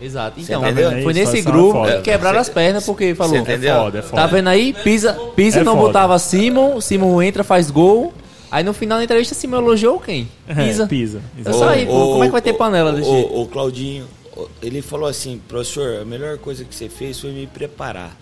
Exato. 0.00 0.38
Então, 0.38 0.60
entendeu? 0.62 1.02
foi 1.02 1.14
nesse 1.14 1.38
é 1.38 1.42
grupo 1.42 1.82
que 1.86 2.02
quebraram 2.02 2.38
as 2.38 2.50
pernas 2.50 2.84
porque 2.84 3.14
falou. 3.14 3.36
É 3.36 3.40
foda, 3.58 3.98
é 3.98 4.02
foda. 4.02 4.22
Tá 4.22 4.26
vendo 4.26 4.48
aí? 4.48 4.74
Pisa, 4.74 5.14
Pisa 5.34 5.60
É 5.60 5.64
não 5.64 5.72
foda. 5.74 5.86
botava 5.86 6.18
Simon, 6.18 6.80
Simon 6.82 7.22
entra, 7.22 7.42
faz 7.42 7.70
gol. 7.70 8.12
Aí 8.50 8.62
no 8.62 8.74
final 8.74 8.98
da 8.98 9.04
entrevista, 9.04 9.34
Simon 9.34 9.56
elogiou 9.58 9.98
quem? 9.98 10.28
Pisa. 10.54 10.84
É, 10.84 10.86
pisa. 10.86 11.20
Eu 11.44 11.52
saí, 11.54 11.86
pô, 11.86 11.92
como 12.12 12.24
é 12.24 12.26
que 12.26 12.32
vai 12.32 12.42
ter 12.42 12.52
panela 12.52 12.92
desse 12.92 13.08
o, 13.08 13.12
jeito? 13.12 13.32
o, 13.32 13.42
o 13.42 13.46
Claudinho, 13.48 14.04
o- 14.04 14.25
ele 14.62 14.82
falou 14.82 15.08
assim, 15.08 15.40
professor, 15.48 16.00
a 16.00 16.04
melhor 16.04 16.38
coisa 16.38 16.64
que 16.64 16.74
você 16.74 16.88
fez 16.88 17.18
foi 17.20 17.30
me 17.32 17.46
preparar. 17.46 18.16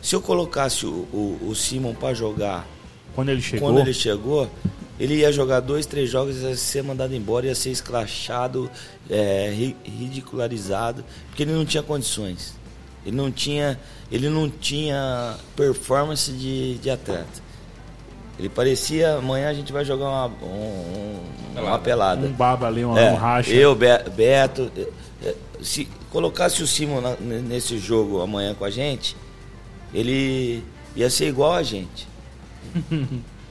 Se 0.00 0.14
eu 0.14 0.20
colocasse 0.22 0.86
o, 0.86 0.90
o, 1.12 1.48
o 1.48 1.54
Simon 1.54 1.94
para 1.94 2.14
jogar 2.14 2.66
Quando 3.14 3.30
ele 3.30 3.40
chegou, 3.42 3.68
quando 3.68 3.80
ele 3.80 3.92
chegou, 3.92 4.50
ele 4.98 5.14
ia 5.16 5.32
jogar 5.32 5.60
dois, 5.60 5.86
três 5.86 6.08
jogos, 6.08 6.36
ia 6.36 6.56
ser 6.56 6.82
mandado 6.82 7.14
embora, 7.14 7.46
ia 7.46 7.54
ser 7.54 7.70
escrachado, 7.70 8.70
é, 9.10 9.52
ri- 9.54 9.76
ridicularizado, 9.84 11.04
porque 11.28 11.42
ele 11.42 11.52
não 11.52 11.64
tinha 11.64 11.82
condições. 11.82 12.54
Ele 13.04 13.16
não 13.16 13.30
tinha, 13.30 13.78
ele 14.10 14.28
não 14.28 14.48
tinha 14.50 15.36
performance 15.56 16.30
de, 16.32 16.78
de 16.78 16.90
atleta. 16.90 17.47
Ele 18.38 18.48
parecia, 18.48 19.14
amanhã 19.16 19.48
a 19.48 19.54
gente 19.54 19.72
vai 19.72 19.84
jogar 19.84 20.04
uma, 20.06 20.26
um- 20.46 21.20
um- 21.56 21.62
uma 21.62 21.78
pelada. 21.78 22.24
um 22.26 22.32
baba 22.32 22.66
ali, 22.68 22.84
um, 22.84 22.96
É, 22.96 23.10
um 23.10 23.16
racha. 23.16 23.50
Eu, 23.50 23.74
Be- 23.74 24.08
Beto, 24.14 24.70
eh, 24.76 24.88
eh, 25.24 25.34
se 25.60 25.86
colocasse 26.10 26.62
o 26.62 26.66
Simon 26.66 27.00
na- 27.00 27.16
nesse 27.16 27.78
jogo 27.78 28.20
amanhã 28.20 28.54
com 28.54 28.64
a 28.64 28.70
gente, 28.70 29.16
ele 29.92 30.62
ia 30.94 31.10
ser 31.10 31.26
igual 31.28 31.52
a 31.54 31.62
gente. 31.62 32.06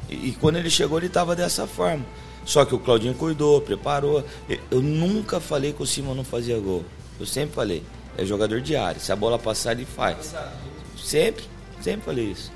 e, 0.09 0.29
e 0.29 0.37
quando 0.39 0.57
ele 0.57 0.69
chegou, 0.69 0.97
ele 0.97 1.07
estava 1.07 1.35
dessa 1.35 1.67
forma. 1.67 2.05
Só 2.45 2.63
que 2.63 2.73
o 2.73 2.79
Claudinho 2.79 3.13
cuidou, 3.13 3.59
preparou. 3.59 4.23
Eu, 4.47 4.57
eu 4.71 4.81
nunca 4.81 5.39
falei 5.39 5.73
que 5.73 5.83
o 5.83 5.85
Simon 5.85 6.13
não 6.15 6.23
fazia 6.23 6.57
gol. 6.59 6.85
Eu 7.19 7.25
sempre 7.25 7.53
falei, 7.55 7.83
é 8.17 8.23
jogador 8.23 8.61
de 8.61 8.75
área. 8.75 9.01
Se 9.01 9.11
a 9.11 9.15
bola 9.17 9.37
passar, 9.37 9.73
ele 9.73 9.85
faz. 9.85 10.33
Sempre, 10.97 11.43
sempre 11.81 12.01
falei 12.05 12.25
isso. 12.31 12.51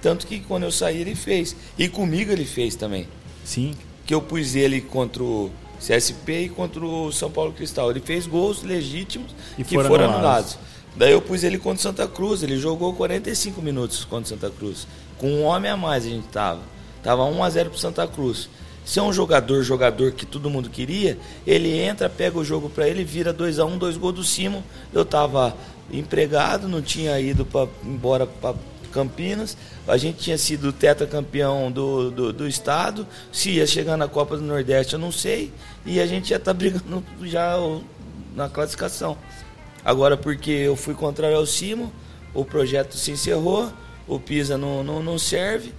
Tanto 0.00 0.26
que 0.26 0.40
quando 0.40 0.64
eu 0.64 0.72
saí, 0.72 1.00
ele 1.00 1.14
fez. 1.14 1.56
E 1.78 1.88
comigo 1.88 2.30
ele 2.32 2.44
fez 2.44 2.74
também 2.74 3.08
Sim. 3.44 3.74
que 4.06 4.14
eu 4.14 4.20
pus 4.22 4.54
ele 4.54 4.80
contra 4.80 5.22
o 5.22 5.50
CSP 5.78 6.42
e 6.44 6.48
contra 6.48 6.84
o 6.84 7.10
São 7.12 7.30
Paulo 7.30 7.52
Cristal. 7.52 7.90
Ele 7.90 8.00
fez 8.00 8.26
gols 8.26 8.62
legítimos 8.62 9.30
E 9.58 9.64
que 9.64 9.74
foram 9.74 9.88
foram, 9.88 10.04
anulados. 10.04 10.54
anulados. 10.54 10.58
Daí 10.96 11.12
eu 11.12 11.22
pus 11.22 11.44
ele 11.44 11.58
contra 11.58 11.78
o 11.78 11.82
Santa 11.82 12.06
Cruz. 12.08 12.42
Ele 12.42 12.56
jogou 12.58 12.92
45 12.94 13.60
minutos 13.62 14.04
contra 14.04 14.24
o 14.24 14.28
Santa 14.28 14.50
Cruz. 14.50 14.86
Com 15.18 15.28
um 15.30 15.44
homem 15.44 15.70
a 15.70 15.76
mais 15.76 16.04
a 16.04 16.08
gente 16.08 16.26
tava. 16.28 16.60
Tava 17.02 17.24
1 17.24 17.42
a 17.44 17.50
0 17.50 17.70
pro 17.70 17.78
Santa 17.78 18.06
Cruz. 18.06 18.48
Se 18.84 18.98
é 18.98 19.02
um 19.02 19.12
jogador, 19.12 19.62
jogador 19.62 20.12
que 20.12 20.24
todo 20.24 20.48
mundo 20.48 20.70
queria, 20.70 21.18
ele 21.46 21.78
entra, 21.78 22.08
pega 22.08 22.38
o 22.38 22.44
jogo 22.44 22.70
para 22.70 22.88
ele, 22.88 23.04
vira 23.04 23.34
2 23.34 23.58
a 23.58 23.64
1 23.66 23.76
dois 23.76 23.96
gols 23.98 24.14
do 24.14 24.24
Simon. 24.24 24.62
Eu 24.94 25.04
tava 25.04 25.54
empregado, 25.92 26.66
não 26.68 26.80
tinha 26.80 27.20
ido 27.20 27.44
pra, 27.44 27.68
embora 27.84 28.26
para 28.26 28.54
Campinas. 28.88 29.56
A 29.86 29.96
gente 29.96 30.18
tinha 30.18 30.38
sido 30.38 30.72
tetracampeão 30.72 31.70
do, 31.70 32.10
do, 32.10 32.32
do 32.32 32.48
estado. 32.48 33.06
Se 33.32 33.50
ia 33.50 33.66
chegar 33.66 33.96
na 33.96 34.08
Copa 34.08 34.36
do 34.36 34.42
Nordeste, 34.42 34.94
eu 34.94 34.98
não 34.98 35.12
sei. 35.12 35.52
E 35.86 36.00
a 36.00 36.06
gente 36.06 36.30
já 36.30 36.38
tá 36.38 36.52
brigando 36.54 37.04
já 37.22 37.56
na 38.34 38.48
classificação. 38.48 39.16
Agora, 39.84 40.16
porque 40.16 40.50
eu 40.50 40.76
fui 40.76 40.94
contrário 40.94 41.36
ao 41.36 41.46
Simon, 41.46 41.88
o 42.34 42.44
projeto 42.44 42.96
se 42.96 43.10
encerrou, 43.10 43.72
o 44.06 44.18
Pisa 44.18 44.58
não, 44.58 44.82
não, 44.82 45.02
não 45.02 45.18
serve, 45.18 45.72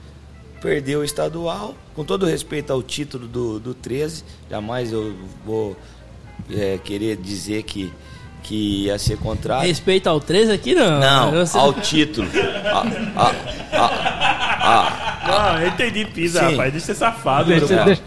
perdeu 0.61 1.01
o 1.01 1.03
estadual. 1.03 1.75
Com 1.95 2.03
todo 2.03 2.25
respeito 2.25 2.71
ao 2.71 2.81
título 2.81 3.27
do, 3.27 3.59
do 3.59 3.73
13, 3.73 4.23
jamais 4.49 4.91
eu 4.91 5.15
vou 5.45 5.75
é, 6.49 6.77
querer 6.77 7.17
dizer 7.17 7.63
que, 7.63 7.91
que 8.43 8.85
ia 8.85 8.97
ser 8.97 9.17
contrário. 9.17 9.67
Respeito 9.67 10.07
ao 10.07 10.19
13 10.19 10.51
aqui, 10.51 10.73
não. 10.73 10.99
Não, 10.99 11.31
Você- 11.31 11.57
ao 11.57 11.73
título. 11.73 12.27
A- 12.65 13.29
a- 13.73 13.85
a- 14.61 15.09
Ah, 15.31 15.61
eu 15.61 15.67
entendi 15.67 16.05
pisa, 16.05 16.39
Sim. 16.39 16.51
rapaz. 16.51 16.71
Deixa 16.71 16.77
de 16.77 16.81
ser 16.81 16.95
safado. 16.95 17.49
Deixa- 17.49 17.67
meu 17.67 17.85
deixa- 17.85 18.01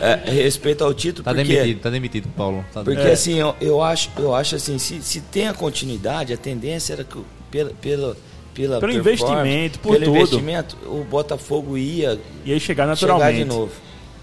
é, 0.00 0.30
respeito 0.30 0.82
ao 0.82 0.94
título, 0.94 1.22
Tá 1.24 1.34
porque, 1.34 1.46
demitido, 1.54 1.80
tá 1.80 1.90
demitido, 1.90 2.28
Paulo. 2.36 2.64
Tá 2.72 2.82
porque 2.82 3.00
É. 3.02 3.12
assim, 3.12 3.34
eu, 3.38 3.54
eu 3.60 3.82
acho, 3.82 4.10
eu 4.16 4.34
acho 4.34 4.56
assim, 4.56 4.78
se, 4.78 5.02
se 5.02 5.20
tem 5.20 5.48
a 5.48 5.54
continuidade, 5.54 6.32
a 6.32 6.36
tendência 6.36 6.94
era 6.94 7.04
que 7.04 7.18
o- 7.18 7.26
pela, 7.50 7.70
pela, 7.80 8.16
pela 8.54 8.80
Pelo 8.80 8.92
investimento, 8.92 9.78
por 9.80 9.92
pelo 9.92 10.04
tudo. 10.06 10.16
investimento, 10.16 10.76
o 10.86 11.04
Botafogo 11.04 11.76
ia 11.76 12.18
E 12.44 12.52
aí 12.52 12.58
chegar 12.60 12.84
chegar 12.84 12.94
de 12.94 13.00
naturalmente. 13.02 13.44
novo. 13.44 13.72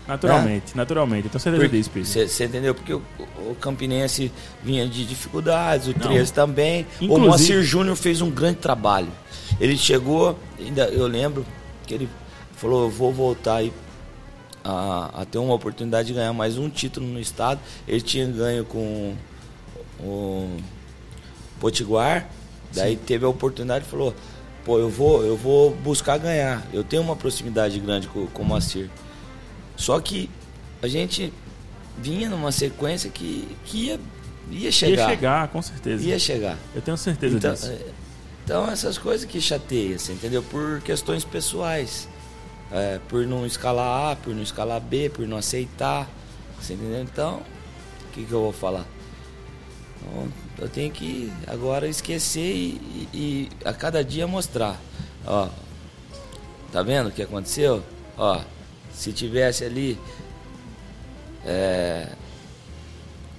Naturalmente, 0.10 0.76
naturalmente. 0.76 1.26
Eu 1.26 1.31
tenho 1.31 1.40
certeza 1.41 1.69
disso, 1.69 1.90
Pizzi. 1.91 2.27
Você 2.27 2.45
entendeu? 2.45 2.73
Porque 2.76 2.94
o, 2.94 3.02
o 3.49 3.56
Campinense 3.61 4.31
vinha 4.64 4.88
de 4.88 5.06
dificuldades, 5.06 5.88
o 5.88 5.91
Não. 5.91 5.99
13 6.07 6.34
também. 6.34 6.86
Inclusive- 6.99 7.14
O 7.14 7.27
Moacir 7.27 7.61
Júnior 7.64 7.95
fez 7.95 8.19
um 8.22 8.30
grande 8.30 8.57
trabalho. 8.57 9.10
Ele 9.60 9.77
chegou, 9.77 10.38
ainda 10.60 10.86
eu 10.90 11.06
lembro 11.07 11.45
que 11.86 11.94
ele 11.94 12.10
falou, 12.53 12.84
eu 12.84 12.90
vou 12.90 13.14
voltar 13.14 13.56
aí 13.57 13.72
a, 14.64 15.22
a 15.22 15.26
ter 15.26 15.38
uma 15.38 15.53
oportunidade 15.53 16.07
de 16.10 16.14
ganhar 16.15 16.34
mais 16.34 16.57
um 16.57 16.69
título 16.69 17.06
no 17.07 17.19
estado. 17.19 17.60
Ele 17.88 18.02
tinha 18.02 18.26
ganho 18.27 18.65
com 18.65 19.14
o 19.99 20.57
Potiguar, 21.60 22.27
daí 22.73 22.95
teve 22.95 23.26
a 23.26 23.30
oportunidade 23.30 23.86
e 23.86 23.88
falou, 23.90 24.15
pô, 24.65 24.77
eu 24.80 24.90
vou, 24.90 25.23
eu 25.26 25.36
vou 25.36 25.72
buscar 25.76 26.18
ganhar. 26.18 26.65
Eu 26.72 26.84
tenho 26.84 27.02
uma 27.02 27.15
proximidade 27.15 27.80
grande 27.80 28.07
com, 28.07 28.26
com 28.27 28.41
o 28.41 28.45
Moacir. 28.45 28.90
Só 29.80 29.97
que 30.01 30.30
a 30.81 30.88
gente 30.89 31.34
vinha 31.97 32.30
numa 32.30 32.51
sequência 32.51 33.10
que, 33.10 33.47
que 33.64 33.85
ia, 33.85 33.99
ia 34.51 34.72
chegar. 34.72 35.03
Ia 35.03 35.15
chegar, 35.15 35.47
com 35.47 35.61
certeza. 35.61 36.03
Ia 36.03 36.19
chegar. 36.19 36.57
Eu 36.76 36.81
tenho 36.81 36.97
certeza 36.97 37.38
Então, 37.38 37.53
disso. 37.53 37.68
é, 37.72 37.80
então 38.43 38.69
essas 38.69 38.97
coisas 38.97 39.26
que 39.26 39.39
chateiam, 39.39 39.95
assim, 39.95 40.14
entendeu? 40.14 40.43
Por 40.43 40.81
questões 40.81 41.23
pessoais. 41.23 42.10
É, 42.72 42.99
por 43.07 43.26
não 43.26 43.45
escalar 43.47 44.11
A, 44.11 44.15
por 44.18 44.35
não 44.35 44.43
escalar 44.43 44.80
B, 44.81 45.10
por 45.10 45.26
não 45.26 45.38
aceitar. 45.38 46.07
Você 46.61 46.73
entendeu? 46.73 47.01
Então, 47.01 47.38
o 47.38 48.11
que, 48.11 48.26
que 48.26 48.31
eu 48.31 48.41
vou 48.41 48.51
falar? 48.53 48.85
Então, 50.01 50.27
eu 50.60 50.68
tenho 50.69 50.91
que 50.91 51.31
agora 51.47 51.88
esquecer 51.88 52.41
e, 52.53 53.07
e- 53.14 53.18
e 53.18 53.49
a 53.65 53.73
cada 53.73 54.03
dia 54.03 54.27
mostrar. 54.27 54.77
Ó, 55.26 55.47
tá 56.72 56.84
vendo 56.84 57.07
o 57.07 57.11
que 57.11 57.22
aconteceu? 57.23 57.81
Ó, 58.18 58.39
se 58.99 59.13
tivesse 59.13 59.63
ali. 59.63 59.97
É, 61.45 62.09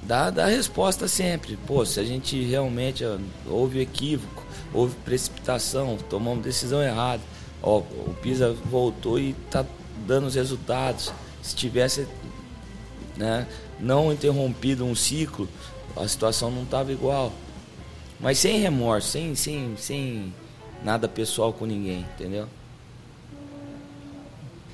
dá, 0.03 0.31
dá 0.31 0.47
resposta 0.47 1.07
sempre. 1.07 1.59
Pô, 1.67 1.85
se 1.85 2.01
a 2.01 2.03
gente 2.03 2.43
realmente 2.43 3.05
houve 3.47 3.81
equívoco, 3.81 4.43
houve 4.73 4.97
precipitação, 5.05 5.99
tomamos 6.09 6.43
decisão 6.43 6.83
errada. 6.83 7.23
Ó, 7.63 7.81
o 7.81 8.17
Pisa 8.23 8.57
voltou 8.65 9.19
e 9.19 9.35
tá 9.51 9.67
dando 10.07 10.29
os 10.29 10.35
resultados. 10.35 11.13
Se 11.43 11.55
tivesse 11.55 12.09
né, 13.19 13.47
não 13.79 14.11
interrompido 14.11 14.87
um 14.87 14.95
ciclo, 14.95 15.47
a 15.95 16.09
situação 16.09 16.51
não 16.51 16.63
estava 16.63 16.91
igual. 16.91 17.31
Mas 18.19 18.39
sem 18.39 18.59
remorso, 18.61 19.09
sem, 19.09 19.35
sem, 19.35 19.77
sem 19.77 20.35
nada 20.83 21.07
pessoal 21.07 21.53
com 21.53 21.67
ninguém, 21.67 22.07
entendeu? 22.15 22.49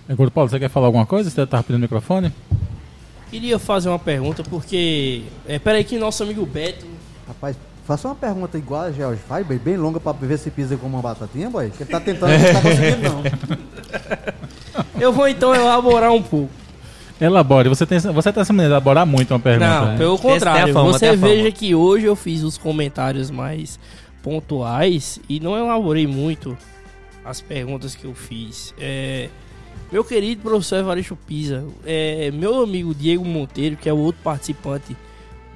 Agora, 0.09 0.31
Paulo, 0.31 0.49
você 0.49 0.59
quer 0.59 0.69
falar 0.69 0.87
alguma 0.87 1.07
coisa? 1.07 1.29
Você 1.29 1.47
tá 1.47 1.63
pedindo 1.63 1.79
o 1.79 1.81
microfone? 1.81 2.33
Queria 3.31 3.59
fazer 3.59 3.89
uma 3.89 3.99
pergunta, 3.99 4.45
porque. 4.45 5.23
É, 5.49 5.59
peraí 5.59 5.83
que 5.83 5.99
nosso 5.99 6.23
amigo 6.23 6.47
Beto. 6.47 6.87
Rapaz, 7.27 7.57
faça 7.85 8.07
uma 8.07 8.15
pergunta 8.15 8.57
igual 8.57 8.83
a 8.83 8.93
George 8.93 9.21
boy, 9.29 9.59
bem 9.59 9.77
longa 9.77 9.99
pra 9.99 10.13
ver 10.13 10.39
se 10.39 10.51
pisa 10.51 10.77
como 10.77 10.97
uma 10.97 11.03
batatinha, 11.03 11.51
boy. 11.51 11.71
Que 11.71 11.83
ele 11.83 11.91
tá 11.91 11.99
tentando, 11.99 12.31
não 12.31 12.53
tá 12.53 12.63
conseguindo, 12.63 13.03
não. 13.03 13.23
Eu 15.01 15.13
vou 15.13 15.29
então 15.29 15.55
elaborar 15.55 16.13
um 16.13 16.23
pouco. 16.23 16.51
Elabore. 17.21 17.69
Você, 17.69 17.87
tem, 17.87 17.99
você 17.99 18.33
tá 18.33 18.45
se 18.45 18.53
elaborar 18.53 19.07
muito 19.07 19.33
uma 19.33 19.41
pergunta. 19.41 19.67
Não, 19.69 19.87
né? 19.87 19.99
pelo 19.99 20.15
a 20.15 20.19
contrário. 20.19 20.73
fama, 20.73 20.93
você 20.93 21.17
fama. 21.17 21.27
veja 21.29 21.51
que 21.51 21.75
hoje 21.75 22.07
eu 22.07 22.15
fiz 22.15 22.43
os 22.43 22.59
comentários 22.59 23.31
mais 23.31 23.79
pontuais 24.23 25.19
e 25.29 25.41
não 25.41 25.57
elaborei 25.57 26.07
muito 26.07 26.57
as 27.25 27.41
perguntas 27.41 27.95
que 27.95 28.05
eu 28.05 28.15
fiz. 28.15 28.75
É, 28.79 29.29
meu 29.97 30.05
querido 30.05 30.43
professor 30.43 30.81
Evaristo 30.81 31.17
Pisa, 31.17 31.65
é, 31.87 32.31
meu 32.31 32.63
amigo 32.63 32.95
Diego 32.95 33.25
Monteiro, 33.25 33.79
que 33.79 33.89
é 33.89 33.93
o 33.95 33.97
outro 33.97 34.21
participante 34.23 34.95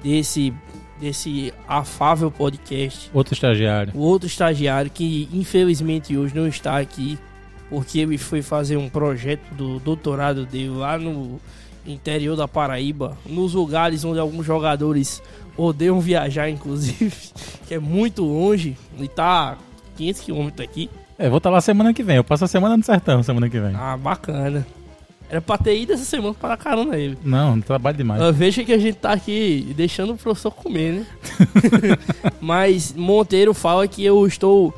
desse, 0.03 0.51
desse 0.99 1.53
afável 1.67 2.31
podcast, 2.31 3.11
Outro 3.13 3.35
estagiário. 3.35 3.93
o 3.95 3.99
outro 3.99 4.27
estagiário 4.27 4.89
que 4.89 5.29
infelizmente 5.31 6.17
hoje 6.17 6.35
não 6.35 6.47
está 6.47 6.79
aqui 6.79 7.19
porque 7.69 7.99
ele 7.99 8.17
foi 8.17 8.41
fazer 8.41 8.77
um 8.77 8.89
projeto 8.89 9.43
do 9.53 9.77
doutorado 9.77 10.43
dele 10.43 10.69
lá 10.69 10.97
no 10.97 11.39
interior 11.85 12.35
da 12.35 12.47
Paraíba, 12.47 13.15
nos 13.27 13.53
lugares 13.53 14.03
onde 14.03 14.19
alguns 14.19 14.43
jogadores 14.43 15.21
odeiam 15.55 16.01
viajar, 16.01 16.49
inclusive, 16.49 17.13
que 17.67 17.75
é 17.75 17.79
muito 17.79 18.23
longe 18.23 18.75
e 18.99 19.07
tá 19.07 19.55
500 19.97 20.21
quilômetros 20.21 20.67
aqui. 20.67 20.89
É, 21.21 21.29
vou 21.29 21.37
estar 21.37 21.51
lá 21.51 21.61
semana 21.61 21.93
que 21.93 22.01
vem. 22.01 22.15
Eu 22.15 22.23
passo 22.23 22.45
a 22.45 22.47
semana 22.47 22.75
no 22.75 22.83
sertão 22.83 23.21
semana 23.21 23.47
que 23.47 23.59
vem. 23.59 23.75
Ah, 23.75 23.95
bacana. 23.95 24.65
Era 25.29 25.39
pra 25.39 25.55
ter 25.55 25.79
ido 25.79 25.93
essa 25.93 26.03
semana 26.03 26.33
para 26.33 26.57
carona 26.57 26.97
ele. 26.97 27.15
Não, 27.23 27.61
trabalho 27.61 27.95
demais. 27.95 28.35
Veja 28.35 28.63
que 28.63 28.73
a 28.73 28.77
gente 28.79 28.95
tá 28.95 29.11
aqui 29.11 29.71
deixando 29.77 30.13
o 30.13 30.17
professor 30.17 30.49
comer, 30.49 30.93
né? 30.93 31.05
Mas 32.41 32.91
Monteiro 32.93 33.53
fala 33.53 33.87
que 33.87 34.03
eu 34.03 34.25
estou 34.25 34.73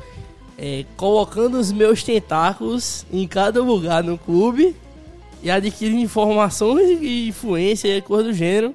é, 0.58 0.84
colocando 0.98 1.58
os 1.58 1.72
meus 1.72 2.04
tentáculos 2.04 3.06
em 3.10 3.26
cada 3.26 3.62
lugar 3.62 4.04
no 4.04 4.18
clube 4.18 4.76
e 5.42 5.50
adquirindo 5.50 6.02
informações 6.02 6.98
e 7.00 7.28
influência 7.28 7.96
e 7.96 8.02
coisa 8.02 8.28
do 8.28 8.34
gênero, 8.34 8.74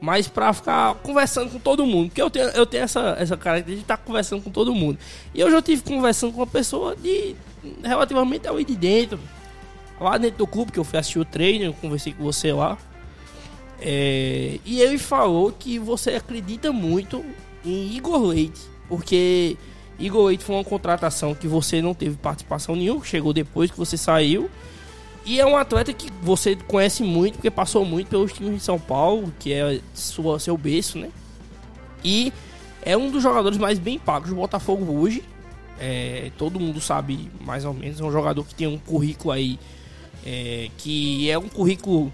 mas 0.00 0.28
pra 0.28 0.52
ficar 0.52 0.94
conversando 0.96 1.50
com 1.50 1.58
todo 1.58 1.86
mundo. 1.86 2.08
Porque 2.08 2.22
eu 2.22 2.30
tenho, 2.30 2.46
eu 2.48 2.66
tenho 2.66 2.84
essa, 2.84 3.16
essa 3.18 3.36
característica 3.36 3.76
de 3.76 3.82
estar 3.82 3.96
conversando 3.96 4.42
com 4.42 4.50
todo 4.50 4.74
mundo. 4.74 4.98
E 5.34 5.40
eu 5.40 5.50
já 5.50 5.62
tive 5.62 5.82
conversando 5.82 6.32
com 6.32 6.40
uma 6.40 6.46
pessoa 6.46 6.94
de 6.94 7.34
relativamente 7.82 8.46
ali 8.46 8.64
de 8.64 8.76
dentro. 8.76 9.18
Lá 10.00 10.18
dentro 10.18 10.38
do 10.38 10.46
clube, 10.46 10.72
que 10.72 10.78
eu 10.78 10.84
fui 10.84 10.98
assistir 10.98 11.18
o 11.18 11.24
treino, 11.24 11.72
conversei 11.74 12.12
com 12.12 12.22
você 12.22 12.52
lá. 12.52 12.76
É, 13.80 14.58
e 14.64 14.80
ele 14.80 14.98
falou 14.98 15.52
que 15.52 15.78
você 15.78 16.10
acredita 16.10 16.72
muito 16.72 17.24
em 17.64 17.94
Igor 17.94 18.22
Leite, 18.22 18.60
porque 18.88 19.56
Igor 19.98 20.26
Leite 20.26 20.44
foi 20.44 20.56
uma 20.56 20.64
contratação 20.64 21.34
que 21.34 21.46
você 21.46 21.82
não 21.82 21.94
teve 21.94 22.16
participação 22.16 22.76
nenhuma, 22.76 23.04
chegou 23.04 23.32
depois 23.32 23.70
que 23.70 23.76
você 23.76 23.96
saiu. 23.96 24.50
E 25.26 25.40
é 25.40 25.44
um 25.44 25.56
atleta 25.56 25.92
que 25.92 26.08
você 26.22 26.54
conhece 26.54 27.02
muito, 27.02 27.34
porque 27.34 27.50
passou 27.50 27.84
muito 27.84 28.08
pelos 28.08 28.32
times 28.32 28.54
de 28.54 28.60
São 28.60 28.78
Paulo, 28.78 29.34
que 29.40 29.52
é 29.52 29.80
sua, 29.92 30.38
seu 30.38 30.56
berço, 30.56 30.98
né? 30.98 31.10
E 32.04 32.32
é 32.80 32.96
um 32.96 33.10
dos 33.10 33.24
jogadores 33.24 33.58
mais 33.58 33.80
bem 33.80 33.98
pagos 33.98 34.30
do 34.30 34.36
Botafogo 34.36 35.00
hoje. 35.00 35.24
É, 35.80 36.30
todo 36.38 36.60
mundo 36.60 36.80
sabe 36.80 37.28
mais 37.40 37.64
ou 37.64 37.74
menos. 37.74 38.00
É 38.00 38.04
um 38.04 38.12
jogador 38.12 38.44
que 38.44 38.54
tem 38.54 38.68
um 38.68 38.78
currículo 38.78 39.32
aí 39.32 39.58
é, 40.24 40.70
que 40.78 41.28
é 41.28 41.36
um 41.36 41.48
currículo 41.48 42.12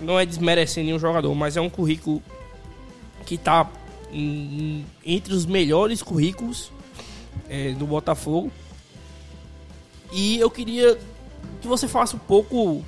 não 0.00 0.18
é 0.18 0.24
desmerecendo 0.24 0.86
nenhum 0.86 0.98
jogador, 0.98 1.34
mas 1.34 1.56
é 1.56 1.60
um 1.60 1.68
currículo 1.68 2.22
que 3.26 3.36
tá 3.36 3.70
hum, 4.12 4.82
entre 5.04 5.34
os 5.34 5.44
melhores 5.44 6.02
currículos 6.02 6.72
é, 7.48 7.72
do 7.72 7.86
Botafogo. 7.86 8.50
E 10.12 10.38
eu 10.38 10.50
queria 10.50 10.98
que 11.60 11.68
você 11.68 11.86
faça 11.88 12.16
um 12.16 12.20
pouco 12.20 12.82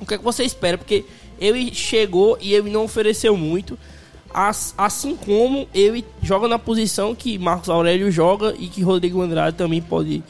o 0.00 0.06
que 0.06 0.14
é 0.14 0.18
que 0.18 0.24
você 0.24 0.42
espera, 0.44 0.76
porque 0.76 1.04
ele 1.38 1.72
chegou 1.74 2.36
e 2.40 2.54
ele 2.54 2.70
não 2.70 2.84
ofereceu 2.84 3.36
muito, 3.36 3.78
as- 4.34 4.74
assim 4.76 5.14
como 5.16 5.68
ele 5.74 6.04
joga 6.22 6.48
na 6.48 6.58
posição 6.58 7.14
que 7.14 7.38
Marcos 7.38 7.68
Aurélio 7.68 8.10
joga 8.10 8.54
e 8.58 8.66
que 8.68 8.82
Rodrigo 8.82 9.20
Andrade 9.22 9.56
também 9.56 9.80
pode, 9.80 10.22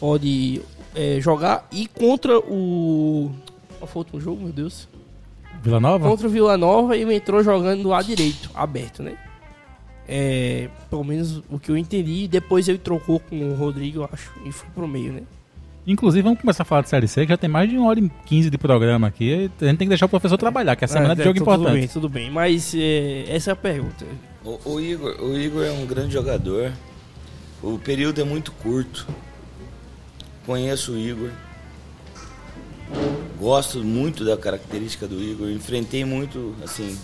pode 0.00 0.60
é, 0.94 1.18
jogar. 1.20 1.66
E 1.70 1.86
contra 1.86 2.38
o. 2.38 3.30
Qual 3.78 3.86
foi 3.88 4.00
o 4.00 4.04
último 4.04 4.20
jogo, 4.20 4.42
meu 4.42 4.52
Deus? 4.52 4.88
Vila 5.62 5.78
Nova? 5.78 6.08
Contra 6.08 6.26
o 6.26 6.30
Vila 6.30 6.56
Nova, 6.56 6.96
ele 6.96 7.14
entrou 7.14 7.42
jogando 7.44 7.82
do 7.82 7.88
lado 7.90 8.06
direito, 8.06 8.50
aberto, 8.54 9.02
né? 9.02 9.16
É, 10.08 10.68
pelo 10.90 11.04
menos 11.04 11.42
o 11.50 11.58
que 11.58 11.70
eu 11.70 11.76
entendi. 11.76 12.26
Depois 12.26 12.68
ele 12.68 12.78
trocou 12.78 13.20
com 13.20 13.38
o 13.50 13.54
Rodrigo, 13.54 14.00
eu 14.00 14.08
acho, 14.12 14.32
e 14.44 14.50
foi 14.50 14.68
pro 14.74 14.88
meio, 14.88 15.12
né? 15.12 15.22
Inclusive, 15.86 16.22
vamos 16.22 16.40
começar 16.40 16.62
a 16.62 16.66
falar 16.66 16.82
de 16.82 16.88
Série 16.88 17.08
C, 17.08 17.22
que 17.26 17.30
já 17.32 17.36
tem 17.36 17.50
mais 17.50 17.68
de 17.68 17.76
uma 17.76 17.88
hora 17.88 17.98
e 17.98 18.08
quinze 18.24 18.48
de 18.48 18.56
programa 18.56 19.08
aqui. 19.08 19.32
A 19.34 19.38
gente 19.38 19.52
tem 19.58 19.76
que 19.78 19.88
deixar 19.88 20.06
o 20.06 20.08
professor 20.08 20.36
trabalhar, 20.38 20.76
que 20.76 20.84
é 20.84 20.86
a 20.86 20.88
semana 20.88 21.14
de 21.16 21.22
É, 21.22 21.24
jogo 21.24 21.38
tu- 21.38 21.42
importante. 21.42 21.66
Tudo 21.66 21.78
bem, 21.78 21.88
tudo 21.88 22.08
bem. 22.08 22.30
Mas 22.30 22.72
é, 22.76 23.24
essa 23.28 23.50
é 23.50 23.52
a 23.52 23.56
pergunta. 23.56 24.04
O, 24.44 24.74
o 24.74 24.80
Igor, 24.80 25.16
o 25.20 25.36
Igor 25.36 25.64
é 25.64 25.72
um 25.72 25.84
grande 25.86 26.12
jogador. 26.12 26.72
O 27.60 27.78
período 27.78 28.20
é 28.20 28.24
muito 28.24 28.52
curto. 28.52 29.06
Conheço 30.46 30.92
o 30.92 30.98
Igor. 30.98 31.30
Gosto 33.40 33.78
muito 33.82 34.24
da 34.24 34.36
característica 34.36 35.06
do 35.08 35.20
Igor. 35.20 35.48
Enfrentei 35.50 36.04
muito, 36.04 36.54
assim, 36.64 36.96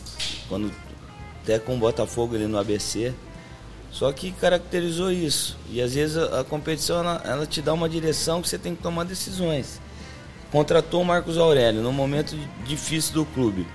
quando 0.48 0.70
até 1.42 1.58
com 1.58 1.74
o 1.74 1.78
Botafogo 1.78 2.36
ali 2.36 2.46
no 2.46 2.58
ABC. 2.58 3.12
Só 3.90 4.12
que 4.12 4.32
caracterizou 4.32 5.10
isso. 5.10 5.56
E 5.70 5.80
às 5.80 5.94
vezes 5.94 6.16
a, 6.16 6.40
a 6.40 6.44
competição 6.44 7.00
ela, 7.00 7.22
ela 7.24 7.46
te 7.46 7.62
dá 7.62 7.72
uma 7.72 7.88
direção 7.88 8.42
que 8.42 8.48
você 8.48 8.58
tem 8.58 8.74
que 8.74 8.82
tomar 8.82 9.04
decisões. 9.04 9.80
Contratou 10.50 11.02
o 11.02 11.04
Marcos 11.04 11.36
Aurélio 11.36 11.82
num 11.82 11.92
momento 11.92 12.36
difícil 12.64 13.14
do 13.14 13.24
clube. 13.24 13.66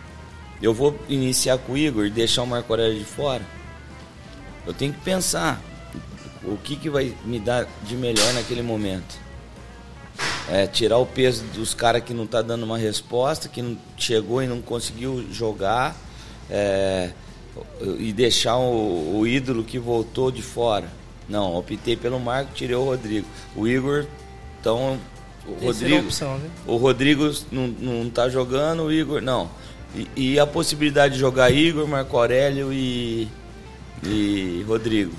Eu 0.61 0.73
vou 0.73 0.97
iniciar 1.09 1.57
com 1.57 1.73
o 1.73 1.77
Igor 1.77 2.05
e 2.05 2.09
deixar 2.09 2.43
o 2.43 2.47
Marco 2.47 2.71
Aurélio 2.71 2.97
de 2.97 3.05
fora? 3.05 3.45
Eu 4.65 4.73
tenho 4.73 4.93
que 4.93 5.01
pensar 5.01 5.61
o 6.43 6.57
que, 6.57 6.75
que 6.75 6.89
vai 6.89 7.13
me 7.25 7.39
dar 7.39 7.67
de 7.83 7.95
melhor 7.95 8.33
naquele 8.33 8.61
momento. 8.61 9.21
É, 10.49 10.67
tirar 10.67 10.97
o 10.97 11.05
peso 11.05 11.43
dos 11.53 11.73
caras 11.73 12.03
que 12.03 12.13
não 12.13 12.27
tá 12.27 12.41
dando 12.41 12.63
uma 12.63 12.77
resposta, 12.77 13.47
que 13.49 13.61
não 13.61 13.77
chegou 13.97 14.41
e 14.41 14.47
não 14.47 14.61
conseguiu 14.61 15.25
jogar. 15.31 15.95
é, 16.49 17.11
e 17.97 18.11
deixar 18.13 18.57
o, 18.57 19.19
o 19.19 19.27
ídolo 19.27 19.63
que 19.63 19.77
voltou 19.77 20.31
de 20.31 20.41
fora. 20.41 20.87
Não, 21.27 21.55
optei 21.55 21.95
pelo 21.95 22.19
Marco, 22.19 22.53
tirei 22.53 22.75
o 22.75 22.83
Rodrigo. 22.83 23.27
O 23.55 23.67
Igor, 23.67 24.05
então. 24.59 24.99
O 25.45 25.55
Terceira 25.55 25.95
Rodrigo, 25.95 26.05
opção, 26.05 26.37
né? 26.37 26.49
o 26.65 26.77
Rodrigo 26.77 27.31
não, 27.51 27.67
não 27.67 28.09
tá 28.09 28.29
jogando, 28.29 28.83
o 28.83 28.91
Igor. 28.91 29.21
Não. 29.21 29.49
E, 29.95 30.09
e 30.15 30.39
a 30.39 30.47
possibilidade 30.47 31.15
de 31.15 31.19
jogar 31.19 31.51
Igor, 31.51 31.87
Marco 31.87 32.17
Aurélio 32.17 32.71
e, 32.71 33.27
e 34.03 34.63
Rodrigo. 34.67 35.13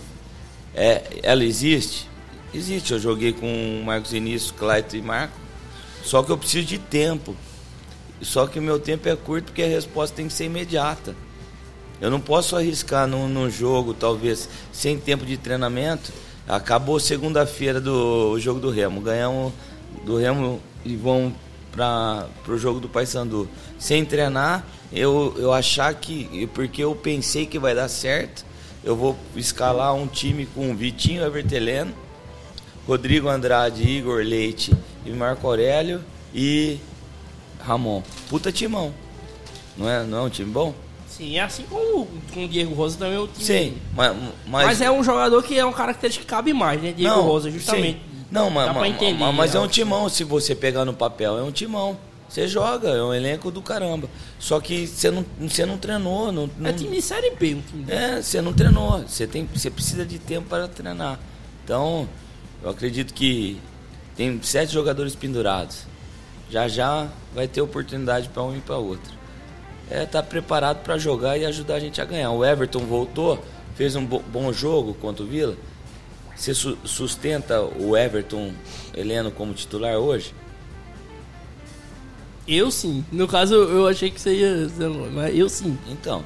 É, 0.75 1.03
ela 1.23 1.45
existe? 1.45 2.09
Existe. 2.53 2.93
Eu 2.93 2.99
joguei 2.99 3.33
com 3.33 3.83
Marcos 3.85 4.13
Início, 4.13 4.55
Claito 4.55 4.97
e 4.97 5.03
Marco. 5.03 5.39
Só 6.03 6.23
que 6.23 6.31
eu 6.31 6.39
preciso 6.39 6.67
de 6.67 6.79
tempo. 6.79 7.35
Só 8.21 8.47
que 8.47 8.59
o 8.59 8.63
meu 8.63 8.79
tempo 8.79 9.09
é 9.09 9.17
curto 9.17 9.47
porque 9.47 9.63
a 9.63 9.69
resposta 9.69 10.17
tem 10.17 10.27
que 10.27 10.33
ser 10.33 10.45
imediata. 10.45 11.15
Eu 12.01 12.11
não 12.11 12.21
posso 12.21 12.57
arriscar 12.57 13.07
num, 13.07 13.29
num 13.29 13.49
jogo, 13.49 13.95
talvez, 13.95 14.49
sem 14.73 14.99
tempo 14.99 15.25
de 15.25 15.37
treinamento. 15.37 16.13
Acabou 16.47 17.01
segunda-feira 17.01 17.81
do 17.81 18.39
jogo 18.39 18.61
do 18.61 18.71
Remo. 18.71 19.01
Ganhamos 19.01 19.53
do 20.05 20.17
Remo 20.17 20.61
e 20.85 20.97
vão 20.97 21.33
para 21.73 22.29
o 22.47 22.59
jogo 22.59 22.81
do 22.81 22.89
Paysandu. 22.89 23.49
Sem 23.79 24.05
treinar, 24.05 24.65
eu, 24.93 25.35
eu 25.39 25.53
achar 25.53 25.93
que. 25.95 26.49
Porque 26.55 26.83
eu 26.83 26.95
pensei 26.95 27.47
que 27.47 27.59
vai 27.59 27.75
dar 27.75 27.89
certo, 27.89 28.45
eu 28.83 28.95
vou 28.95 29.17
escalar 29.35 29.95
um 29.95 30.07
time 30.07 30.47
com 30.47 30.75
Vitinho 30.77 31.25
Everteleno, 31.25 31.93
Rodrigo 32.87 33.29
Andrade, 33.29 33.83
Igor 33.83 34.23
Leite 34.23 34.73
e 35.07 35.11
Marco 35.11 35.47
Aurélio 35.47 36.03
e 36.35 36.79
Ramon. 37.61 38.03
Puta 38.29 38.53
timão. 38.53 38.93
Não 39.77 39.89
é, 39.89 40.05
não 40.05 40.19
é 40.19 40.23
um 40.23 40.31
time 40.31 40.51
bom? 40.51 40.84
Sim, 41.17 41.37
é 41.37 41.43
assim 41.43 41.63
como 41.69 42.07
com 42.33 42.45
o 42.45 42.49
Diego 42.49 42.75
Rosa 42.75 42.99
também 42.99 43.15
é 43.17 43.21
o 43.21 43.29
time. 43.29 43.45
Sim, 43.45 43.79
mas. 43.95 44.17
Mas, 44.47 44.67
Mas 44.67 44.81
é 44.81 44.91
um 44.91 45.03
jogador 45.05 45.43
que 45.43 45.57
é 45.59 45.65
uma 45.65 45.73
característica 45.75 46.25
que 46.25 46.31
cabe 46.31 46.53
mais, 46.53 46.83
né? 46.83 46.93
Diego 46.93 47.21
Rosa, 47.21 47.51
justamente. 47.51 47.99
sim. 47.99 48.15
Não, 48.31 48.51
mas, 48.51 48.67
Dá 48.67 48.75
pra 48.75 48.89
entender, 48.89 49.19
mas- 49.19 49.35
mas 49.35 49.55
é 49.55 49.59
um 49.61 49.63
né? 49.63 49.69
timão 49.69 50.09
se 50.09 50.25
você 50.25 50.55
pegar 50.57 50.85
no 50.85 50.93
papel. 50.93 51.39
É 51.39 51.43
um 51.43 51.53
timão. 51.53 51.97
Você 52.29 52.49
joga, 52.49 52.89
é 52.89 53.01
um 53.03 53.15
elenco 53.15 53.49
do 53.49 53.63
caramba. 53.63 54.09
Só 54.41 54.59
que 54.59 54.89
você 54.89 55.09
não, 55.09 55.25
você 55.39 55.65
não 55.65 55.79
treinou. 55.79 56.33
Não, 56.33 56.51
não, 56.59 56.71
É 56.71 56.73
time 56.73 56.97
de 56.97 57.03
Série 57.03 57.31
B, 57.37 57.55
um 57.55 57.61
time 57.61 57.85
é, 57.87 58.21
você 58.21 58.43
não 58.43 58.53
treinou. 58.53 59.05
Você, 59.07 59.25
tem, 59.29 59.49
você 59.55 59.71
precisa 59.71 60.05
de 60.05 60.19
tempo 60.19 60.49
para 60.49 60.67
treinar. 60.67 61.21
Então, 61.63 62.09
eu 62.61 62.71
acredito 62.71 63.15
que 63.15 63.61
tem 64.17 64.41
sete 64.43 64.73
jogadores 64.73 65.15
pendurados. 65.15 65.87
Já 66.51 66.67
já 66.67 67.07
vai 67.33 67.47
ter 67.47 67.61
oportunidade 67.61 68.29
para 68.31 68.43
um 68.43 68.57
e 68.57 68.61
para 68.61 68.79
outro. 68.79 69.14
É, 69.91 70.07
tá 70.07 70.23
preparado 70.23 70.83
para 70.83 70.97
jogar 70.99 71.37
e 71.39 71.45
ajudar 71.45 71.75
a 71.77 71.81
gente 71.81 72.01
a 72.01 72.05
ganhar. 72.05 72.31
O 72.31 72.45
Everton 72.45 72.81
voltou, 72.81 73.43
fez 73.77 73.95
um 73.97 74.05
bo- 74.05 74.23
bom 74.33 74.53
jogo 74.53 74.95
contra 74.95 75.23
o 75.23 75.27
Vila. 75.27 75.57
Você 76.35 76.55
su- 76.55 76.79
sustenta 76.85 77.61
o 77.61 77.97
Everton 77.97 78.53
Heleno 78.95 79.31
como 79.31 79.53
titular 79.55 79.97
hoje? 79.97 80.35
Eu 82.47 82.71
sim. 82.71 83.05
No 83.11 83.27
caso, 83.27 83.55
eu 83.55 83.87
achei 83.87 84.11
que 84.11 84.21
você 84.21 84.35
ia 84.35 84.69
mas 85.13 85.37
eu 85.37 85.49
sim. 85.49 85.79
Então, 85.89 86.25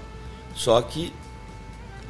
só 0.54 0.80
que 0.82 1.12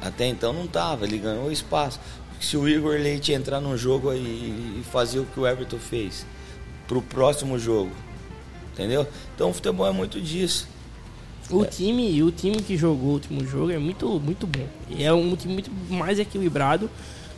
até 0.01 0.25
então 0.27 0.53
não 0.53 0.65
tava, 0.65 1.05
ele 1.05 1.17
ganhou 1.17 1.51
espaço. 1.51 1.99
Se 2.39 2.55
o 2.55 2.67
Igor 2.69 2.93
Leite 2.93 3.33
entrar 3.33 3.59
num 3.59 3.75
jogo 3.77 4.09
aí 4.09 4.79
e 4.79 4.83
fazer 4.83 5.19
o 5.19 5.25
que 5.25 5.39
o 5.39 5.45
Everton 5.45 5.77
fez 5.77 6.25
pro 6.87 7.01
próximo 7.01 7.59
jogo, 7.59 7.91
entendeu? 8.73 9.05
Então 9.35 9.49
o 9.49 9.53
futebol 9.53 9.85
é 9.85 9.91
muito 9.91 10.21
disso. 10.21 10.67
O 11.51 11.65
time, 11.65 12.21
o 12.23 12.31
time 12.31 12.57
que 12.61 12.77
jogou 12.77 13.09
o 13.09 13.13
último 13.13 13.45
jogo 13.45 13.71
é 13.71 13.77
muito, 13.77 14.07
muito 14.19 14.45
bom. 14.45 14.65
E 14.89 15.03
É 15.03 15.11
um 15.13 15.35
time 15.35 15.53
muito 15.53 15.71
mais 15.89 16.19
equilibrado 16.19 16.89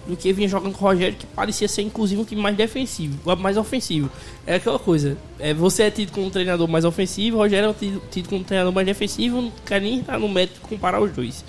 do 0.07 0.17
que 0.17 0.33
vinha 0.33 0.47
jogando 0.47 0.73
com 0.73 0.83
o 0.83 0.87
Rogério, 0.87 1.15
que 1.15 1.25
parecia 1.27 1.67
ser 1.67 1.83
inclusive 1.83 2.19
um 2.19 2.25
time 2.25 2.41
mais 2.41 2.55
defensivo, 2.55 3.17
mais 3.37 3.57
ofensivo. 3.57 4.09
É 4.45 4.55
aquela 4.55 4.79
coisa. 4.79 5.17
É, 5.39 5.53
você 5.53 5.83
é 5.83 5.91
tido 5.91 6.11
como 6.11 6.27
um 6.27 6.29
treinador 6.29 6.67
mais 6.67 6.85
ofensivo, 6.85 7.37
o 7.37 7.39
Rogério 7.39 7.69
é 7.69 7.73
tido, 7.73 8.01
tido 8.09 8.29
como 8.29 8.41
um 8.41 8.43
treinador 8.43 8.73
mais 8.73 8.85
defensivo, 8.85 9.41
não 9.41 9.51
quer 9.65 9.79
nem 9.79 9.99
estar 9.99 10.19
no 10.19 10.27
método 10.27 10.59
de 10.61 10.67
comparar 10.67 11.01
os 11.01 11.11
dois. 11.11 11.45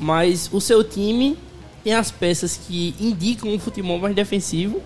Mas 0.00 0.48
o 0.52 0.60
seu 0.60 0.82
time 0.82 1.36
tem 1.84 1.94
as 1.94 2.10
peças 2.10 2.56
que 2.56 2.94
indicam 2.98 3.50
um 3.50 3.58
futebol 3.58 3.98
mais 3.98 4.14
defensivo, 4.14 4.80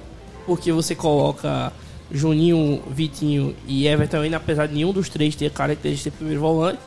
porque 0.45 0.73
você 0.73 0.95
coloca 0.95 1.73
Juninho, 2.11 2.83
Vitinho 2.91 3.55
e 3.67 3.87
Everton 3.87 4.19
ainda, 4.19 4.37
apesar 4.37 4.67
de 4.67 4.75
nenhum 4.75 4.93
dos 4.93 5.09
três 5.09 5.35
ter 5.35 5.51
característica 5.51 6.11
de 6.11 6.17
primeiro 6.17 6.41
volante. 6.41 6.81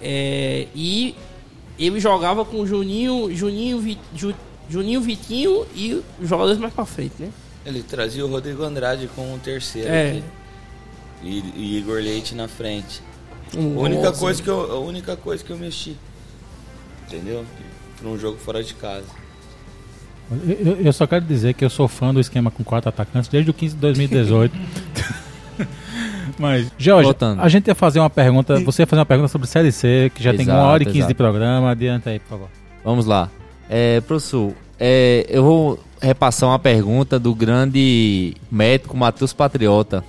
É, 0.00 0.66
e 0.74 1.14
ele 1.78 1.98
jogava 2.00 2.44
com 2.44 2.64
Juninho, 2.66 3.34
Juninho, 3.34 3.78
Vi- 3.80 3.98
Ju- 4.14 4.34
Juninho, 4.70 5.00
Vitinho 5.00 5.66
e 5.74 6.02
os 6.20 6.28
jogadores 6.28 6.58
mais 6.58 6.72
pra 6.72 6.84
frente, 6.84 7.14
né? 7.18 7.30
Ele 7.66 7.82
trazia 7.82 8.24
o 8.24 8.28
Rodrigo 8.30 8.62
Andrade 8.62 9.08
com 9.14 9.34
o 9.34 9.38
terceiro 9.38 9.88
É. 9.88 10.10
aqui. 10.10 10.22
E, 11.22 11.38
e 11.56 11.78
Igor 11.78 11.96
Leite 11.96 12.34
na 12.34 12.46
frente. 12.48 13.02
Um 13.56 13.78
A 13.78 13.82
única, 13.82 14.12
coisa 14.12 14.42
que 14.42 14.48
eu, 14.48 14.72
a 14.72 14.78
única 14.78 15.16
coisa 15.16 15.42
que 15.42 15.50
eu 15.50 15.56
mexi. 15.58 15.96
Entendeu? 17.06 17.44
Para 17.98 18.08
um 18.08 18.18
jogo 18.18 18.38
fora 18.38 18.62
de 18.62 18.74
casa. 18.74 19.06
Eu, 20.30 20.54
eu- 20.72 20.80
eu 20.82 20.92
só 20.92 21.06
quero 21.06 21.24
dizer 21.24 21.54
que 21.54 21.64
eu 21.64 21.70
sou 21.70 21.88
fã 21.88 22.12
do 22.12 22.20
esquema 22.20 22.50
com 22.50 22.62
quatro 22.62 22.88
atacantes 22.90 23.28
desde 23.28 23.50
o 23.50 23.54
15 23.54 23.74
de 23.74 23.80
2018. 23.80 24.54
Mas, 26.38 26.70
Jorge, 26.78 27.04
Voltando. 27.04 27.40
a 27.42 27.48
gente 27.48 27.68
ia 27.68 27.74
fazer 27.74 27.98
uma 28.00 28.10
pergunta. 28.10 28.58
Você 28.60 28.82
ia 28.82 28.86
fazer 28.86 29.00
uma 29.00 29.06
pergunta 29.06 29.28
sobre 29.28 29.46
Série 29.46 29.72
C, 29.72 30.10
que 30.14 30.22
já 30.22 30.32
tem 30.32 30.42
Exato, 30.42 30.58
uma 30.58 30.66
hora 30.68 30.82
e 30.82 30.86
quinze 30.86 31.08
de 31.08 31.14
programa. 31.14 31.70
Adianta 31.70 32.10
aí, 32.10 32.18
por 32.18 32.28
favor. 32.28 32.48
Vamos 32.84 33.06
lá. 33.06 33.30
É, 33.68 34.00
professor, 34.00 34.52
é, 34.78 35.26
eu 35.28 35.42
vou 35.42 35.78
repassar 36.00 36.48
uma 36.48 36.58
pergunta 36.58 37.18
do 37.18 37.34
grande 37.34 38.34
médico 38.50 38.96
Matheus 38.96 39.32
Patriota. 39.32 40.04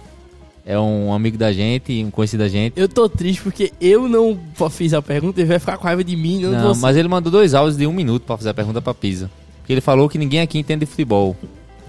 É 0.65 0.79
um 0.79 1.11
amigo 1.11 1.35
da 1.35 1.51
gente, 1.51 2.03
um 2.03 2.11
conhecido 2.11 2.43
da 2.43 2.47
gente. 2.47 2.79
Eu 2.79 2.87
tô 2.87 3.09
triste 3.09 3.41
porque 3.41 3.73
eu 3.81 4.07
não 4.07 4.37
fiz 4.69 4.93
a 4.93 5.01
pergunta 5.01 5.41
e 5.41 5.43
vai 5.43 5.57
ficar 5.57 5.77
com 5.77 5.83
raiva 5.83 6.03
de 6.03 6.15
mim, 6.15 6.43
não, 6.43 6.51
Não, 6.51 6.75
mas 6.75 6.95
ele 6.95 7.07
mandou 7.07 7.31
dois 7.31 7.55
áudios 7.55 7.75
de 7.75 7.87
um 7.87 7.93
minuto 7.93 8.23
pra 8.23 8.37
fazer 8.37 8.49
a 8.49 8.53
pergunta 8.53 8.79
pra 8.79 8.93
Pisa. 8.93 9.31
Porque 9.57 9.73
ele 9.73 9.81
falou 9.81 10.07
que 10.07 10.19
ninguém 10.19 10.41
aqui 10.41 10.59
entende 10.59 10.81
de 10.81 10.85
futebol. 10.85 11.35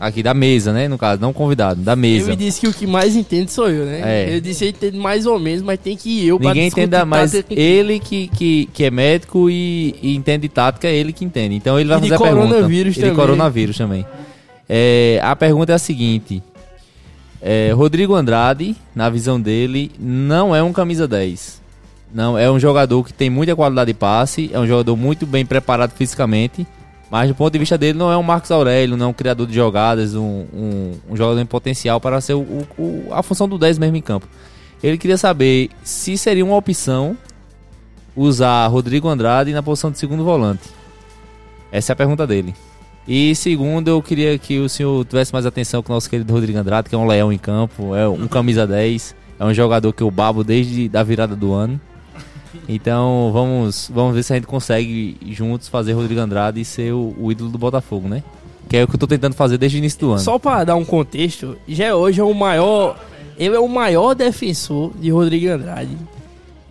Aqui 0.00 0.22
da 0.22 0.32
mesa, 0.32 0.72
né? 0.72 0.88
No 0.88 0.96
caso, 0.96 1.20
não 1.20 1.30
convidado, 1.30 1.82
da 1.82 1.94
mesa. 1.94 2.30
me 2.30 2.36
disse 2.36 2.58
que 2.58 2.66
o 2.66 2.72
que 2.72 2.86
mais 2.86 3.14
entende 3.14 3.52
sou 3.52 3.68
eu, 3.68 3.84
né? 3.84 4.00
É. 4.30 4.34
Eu 4.34 4.40
disse 4.40 4.60
que 4.60 4.64
ele 4.64 4.76
entende 4.76 4.96
mais 4.96 5.26
ou 5.26 5.38
menos, 5.38 5.60
mas 5.60 5.78
tem 5.78 5.94
que 5.94 6.08
ir 6.08 6.28
eu 6.28 6.38
Ninguém 6.38 6.68
entenda 6.68 7.04
mais. 7.04 7.34
Ele 7.50 8.00
que, 8.00 8.28
que, 8.28 8.66
que 8.72 8.84
é 8.84 8.90
médico 8.90 9.50
e, 9.50 9.94
e 10.02 10.16
entende 10.16 10.42
de 10.42 10.48
tática, 10.48 10.88
é 10.88 10.94
ele 10.94 11.12
que 11.12 11.22
entende. 11.22 11.54
Então 11.54 11.78
ele 11.78 11.90
vai 11.90 11.98
E 11.98 12.00
fazer 12.00 12.14
a 12.14 12.18
pergunta. 12.18 12.46
coronavírus 12.48 12.92
E 12.92 12.94
de 12.94 13.00
também. 13.02 13.14
coronavírus 13.16 13.76
também. 13.76 14.06
É, 14.66 15.20
a 15.22 15.36
pergunta 15.36 15.72
é 15.72 15.74
a 15.74 15.78
seguinte: 15.78 16.42
É, 17.42 17.70
Rodrigo 17.74 18.14
Andrade, 18.14 18.74
na 18.94 19.10
visão 19.10 19.38
dele, 19.40 19.90
não 19.98 20.56
é 20.56 20.62
um 20.62 20.72
camisa 20.72 21.06
10. 21.06 21.60
Não, 22.14 22.38
é 22.38 22.50
um 22.50 22.58
jogador 22.58 23.04
que 23.04 23.12
tem 23.12 23.28
muita 23.30 23.54
qualidade 23.54 23.88
de 23.92 23.94
passe, 23.98 24.50
é 24.52 24.58
um 24.58 24.66
jogador 24.66 24.96
muito 24.96 25.26
bem 25.26 25.44
preparado 25.46 25.92
fisicamente, 25.92 26.66
mas 27.10 27.28
do 27.28 27.34
ponto 27.34 27.52
de 27.52 27.58
vista 27.58 27.76
dele 27.76 27.98
não 27.98 28.10
é 28.12 28.16
um 28.16 28.22
Marcos 28.22 28.50
Aurélio, 28.50 28.96
não 28.96 29.06
é 29.06 29.08
um 29.08 29.12
criador 29.12 29.46
de 29.46 29.54
jogadas, 29.54 30.14
um, 30.14 30.44
um, 30.54 30.92
um 31.10 31.16
jogador 31.16 31.40
em 31.40 31.46
potencial 31.46 32.00
para 32.00 32.20
ser 32.20 32.34
o, 32.34 32.66
o- 32.78 33.08
a 33.10 33.22
função 33.22 33.48
do 33.48 33.58
10 33.58 33.78
mesmo 33.78 33.96
em 33.96 34.02
campo. 34.02 34.26
Ele 34.82 34.96
queria 34.96 35.18
saber 35.18 35.70
se 35.82 36.16
seria 36.16 36.44
uma 36.44 36.56
opção 36.56 37.16
usar 38.16 38.66
Rodrigo 38.68 39.08
Andrade 39.08 39.52
na 39.52 39.62
posição 39.62 39.90
de 39.90 39.98
segundo 39.98 40.24
volante. 40.24 40.62
Essa 41.72 41.92
é 41.92 41.94
a 41.94 41.96
pergunta 41.96 42.26
dele. 42.26 42.54
E 43.06 43.34
segundo, 43.34 43.88
eu 43.88 44.02
queria 44.02 44.38
que 44.38 44.58
o 44.58 44.68
senhor 44.68 45.04
tivesse 45.04 45.32
mais 45.32 45.46
atenção 45.46 45.82
com 45.82 45.92
o 45.92 45.96
nosso 45.96 46.08
querido 46.08 46.32
Rodrigo 46.32 46.58
Andrade, 46.58 46.88
que 46.88 46.94
é 46.94 46.98
um 46.98 47.06
leão 47.06 47.32
em 47.32 47.38
campo, 47.38 47.94
é 47.94 48.08
um 48.08 48.28
camisa 48.28 48.66
10, 48.66 49.14
é 49.38 49.44
um 49.44 49.54
jogador 49.54 49.92
que 49.92 50.02
eu 50.02 50.10
babo 50.10 50.44
desde 50.44 50.90
a 50.94 51.02
virada 51.02 51.34
do 51.34 51.52
ano. 51.52 51.80
Então 52.68 53.30
vamos, 53.32 53.90
vamos 53.92 54.14
ver 54.14 54.22
se 54.22 54.32
a 54.32 54.36
gente 54.36 54.46
consegue 54.46 55.16
juntos 55.30 55.68
fazer 55.68 55.92
Rodrigo 55.92 56.20
Andrade 56.20 56.64
ser 56.64 56.92
o, 56.92 57.14
o 57.18 57.32
ídolo 57.32 57.50
do 57.50 57.58
Botafogo, 57.58 58.08
né? 58.08 58.22
Que 58.68 58.76
é 58.76 58.84
o 58.84 58.88
que 58.88 58.94
eu 58.94 58.98
tô 58.98 59.06
tentando 59.06 59.34
fazer 59.34 59.58
desde 59.58 59.76
o 59.76 59.78
início 59.78 59.98
do 60.00 60.10
ano. 60.10 60.20
Só 60.20 60.38
pra 60.38 60.64
dar 60.64 60.76
um 60.76 60.84
contexto, 60.84 61.56
já 61.66 61.94
hoje 61.94 62.20
é 62.20 62.24
o 62.24 62.34
maior. 62.34 62.98
Ele 63.38 63.56
é 63.56 63.60
o 63.60 63.68
maior 63.68 64.14
defensor 64.14 64.92
de 64.98 65.10
Rodrigo 65.10 65.50
Andrade. 65.50 65.96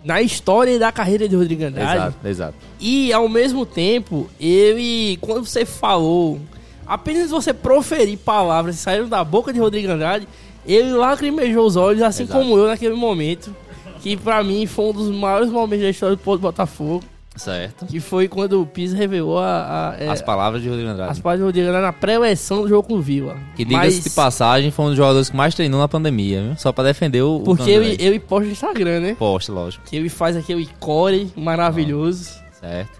Na 0.04 0.22
história 0.22 0.78
da 0.78 0.90
carreira 0.90 1.28
de 1.28 1.36
Rodrigo 1.36 1.64
Andrade. 1.64 1.96
Exato, 1.96 2.28
exato. 2.28 2.54
E 2.78 3.12
ao 3.12 3.28
mesmo 3.28 3.66
tempo, 3.66 4.30
ele, 4.40 5.18
quando 5.20 5.44
você 5.44 5.66
falou, 5.66 6.40
apenas 6.86 7.30
você 7.30 7.52
proferir 7.52 8.16
palavras 8.18 8.76
que 8.76 8.82
saíram 8.82 9.08
da 9.08 9.22
boca 9.22 9.52
de 9.52 9.58
Rodrigo 9.58 9.92
Andrade, 9.92 10.26
ele 10.66 10.92
lacrimejou 10.92 11.66
os 11.66 11.76
olhos, 11.76 12.02
assim 12.02 12.22
Exato. 12.22 12.38
como 12.38 12.56
eu 12.56 12.66
naquele 12.66 12.94
momento. 12.94 13.54
Que 14.02 14.16
pra 14.16 14.42
mim 14.42 14.66
foi 14.66 14.86
um 14.86 14.92
dos 14.92 15.10
maiores 15.10 15.50
momentos 15.50 15.84
da 15.84 15.90
história 15.90 16.16
do 16.16 16.22
Porto 16.22 16.40
Botafogo. 16.40 17.02
Certo. 17.36 17.86
Que 17.86 18.00
foi 18.00 18.26
quando 18.28 18.60
o 18.60 18.66
Pisa 18.66 18.96
revelou 18.96 19.38
a, 19.38 19.92
a- 19.92 19.96
é, 20.02 20.08
As 20.08 20.20
palavras 20.20 20.60
de 20.62 20.68
Rodrigo 20.68 20.88
as 20.90 20.94
Andrade. 20.94 21.22
páginas 21.22 21.40
do 21.40 21.46
Rodrigo 21.46 21.68
Andrade 21.68 21.86
na 21.86 21.92
pré-eleição 21.92 22.62
do 22.62 22.68
jogo 22.68 22.88
com 22.88 22.94
o 22.94 23.00
Vila. 23.00 23.36
Que 23.54 23.64
diga-se 23.64 23.96
Mas- 23.96 24.04
de 24.04 24.10
passagem, 24.10 24.70
foi 24.70 24.84
um 24.86 24.88
dos 24.88 24.96
jogadores 24.96 25.30
que 25.30 25.36
mais 25.36 25.54
treinou 25.54 25.78
na 25.80 25.86
pandemia, 25.88 26.42
viu? 26.42 26.56
Só 26.56 26.72
pra 26.72 26.82
defender 26.84 27.22
o. 27.22 27.36
o 27.36 27.40
Porque 27.44 27.70
eu, 27.70 27.82
eu 27.84 28.20
posto 28.20 28.46
no 28.46 28.52
Instagram, 28.52 29.00
né? 29.00 29.14
Posta, 29.18 29.52
lógico. 29.52 29.84
Que 29.86 29.96
ele 29.96 30.08
faz 30.08 30.36
aquele 30.36 30.68
core 30.80 31.32
maravilhoso. 31.36 32.30
Certo. 32.60 32.98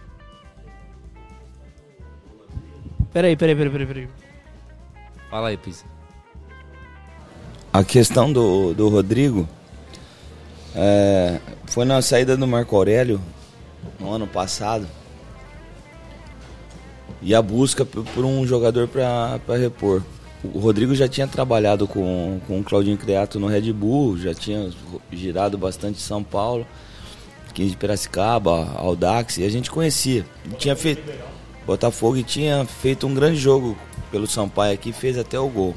Peraí, 3.13 3.37
peraí, 3.37 3.57
peraí, 3.57 3.71
peraí, 3.73 3.87
peraí. 3.87 4.09
Fala 5.31 5.49
aí, 5.49 5.57
Pisa. 5.57 5.85
A 7.73 7.83
questão 7.85 8.33
do, 8.33 8.73
do 8.75 8.89
Rodrigo 8.89 9.49
é, 10.75 11.39
foi 11.67 11.85
na 11.85 12.01
saída 12.03 12.37
do 12.37 12.47
Marco 12.47 12.77
Aurélio 12.77 13.21
no 13.99 14.13
ano 14.13 14.27
passado 14.27 14.87
e 17.23 17.35
a 17.35 17.43
busca 17.43 17.85
por, 17.85 18.25
um 18.25 18.47
jogador 18.47 18.89
para 18.89 19.57
repor. 19.57 20.03
O 20.43 20.59
Rodrigo 20.59 20.95
já 20.95 21.07
tinha 21.07 21.27
trabalhado 21.27 21.87
com, 21.87 22.41
com 22.47 22.61
o 22.61 22.65
Claudinho 22.65 22.97
Creato 22.97 23.39
no 23.39 23.47
Red 23.47 23.73
Bull, 23.73 24.17
já 24.17 24.33
tinha 24.33 24.71
girado 25.13 25.59
bastante 25.59 26.01
São 26.01 26.25
Paulo, 26.25 26.67
15 27.53 27.71
de 27.71 27.77
Piracicaba, 27.77 28.73
Audax, 28.77 29.37
e 29.37 29.45
a 29.45 29.51
gente 29.51 29.71
conhecia. 29.71 30.25
E 30.47 30.55
Tinha 30.55 30.75
feito 30.75 31.03
Botafogo 31.67 32.21
tinha 32.23 32.65
feito 32.65 33.07
um 33.07 33.15
grande 33.15 33.39
jogo 33.39 33.77
pelo 34.11 34.27
Sampaio 34.27 34.75
aqui, 34.75 34.93
fez 34.93 35.17
até 35.19 35.39
o 35.39 35.49
gol. 35.49 35.75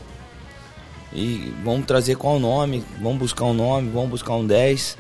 E 1.14 1.54
vamos 1.64 1.86
trazer 1.86 2.16
qual 2.16 2.40
nome, 2.40 2.84
vamos 3.02 3.20
buscar 3.20 3.46
um 3.46 3.54
nome, 3.54 3.90
vamos 3.90 4.10
buscar 4.10 4.34
um 4.36 4.46
10. 4.46 4.98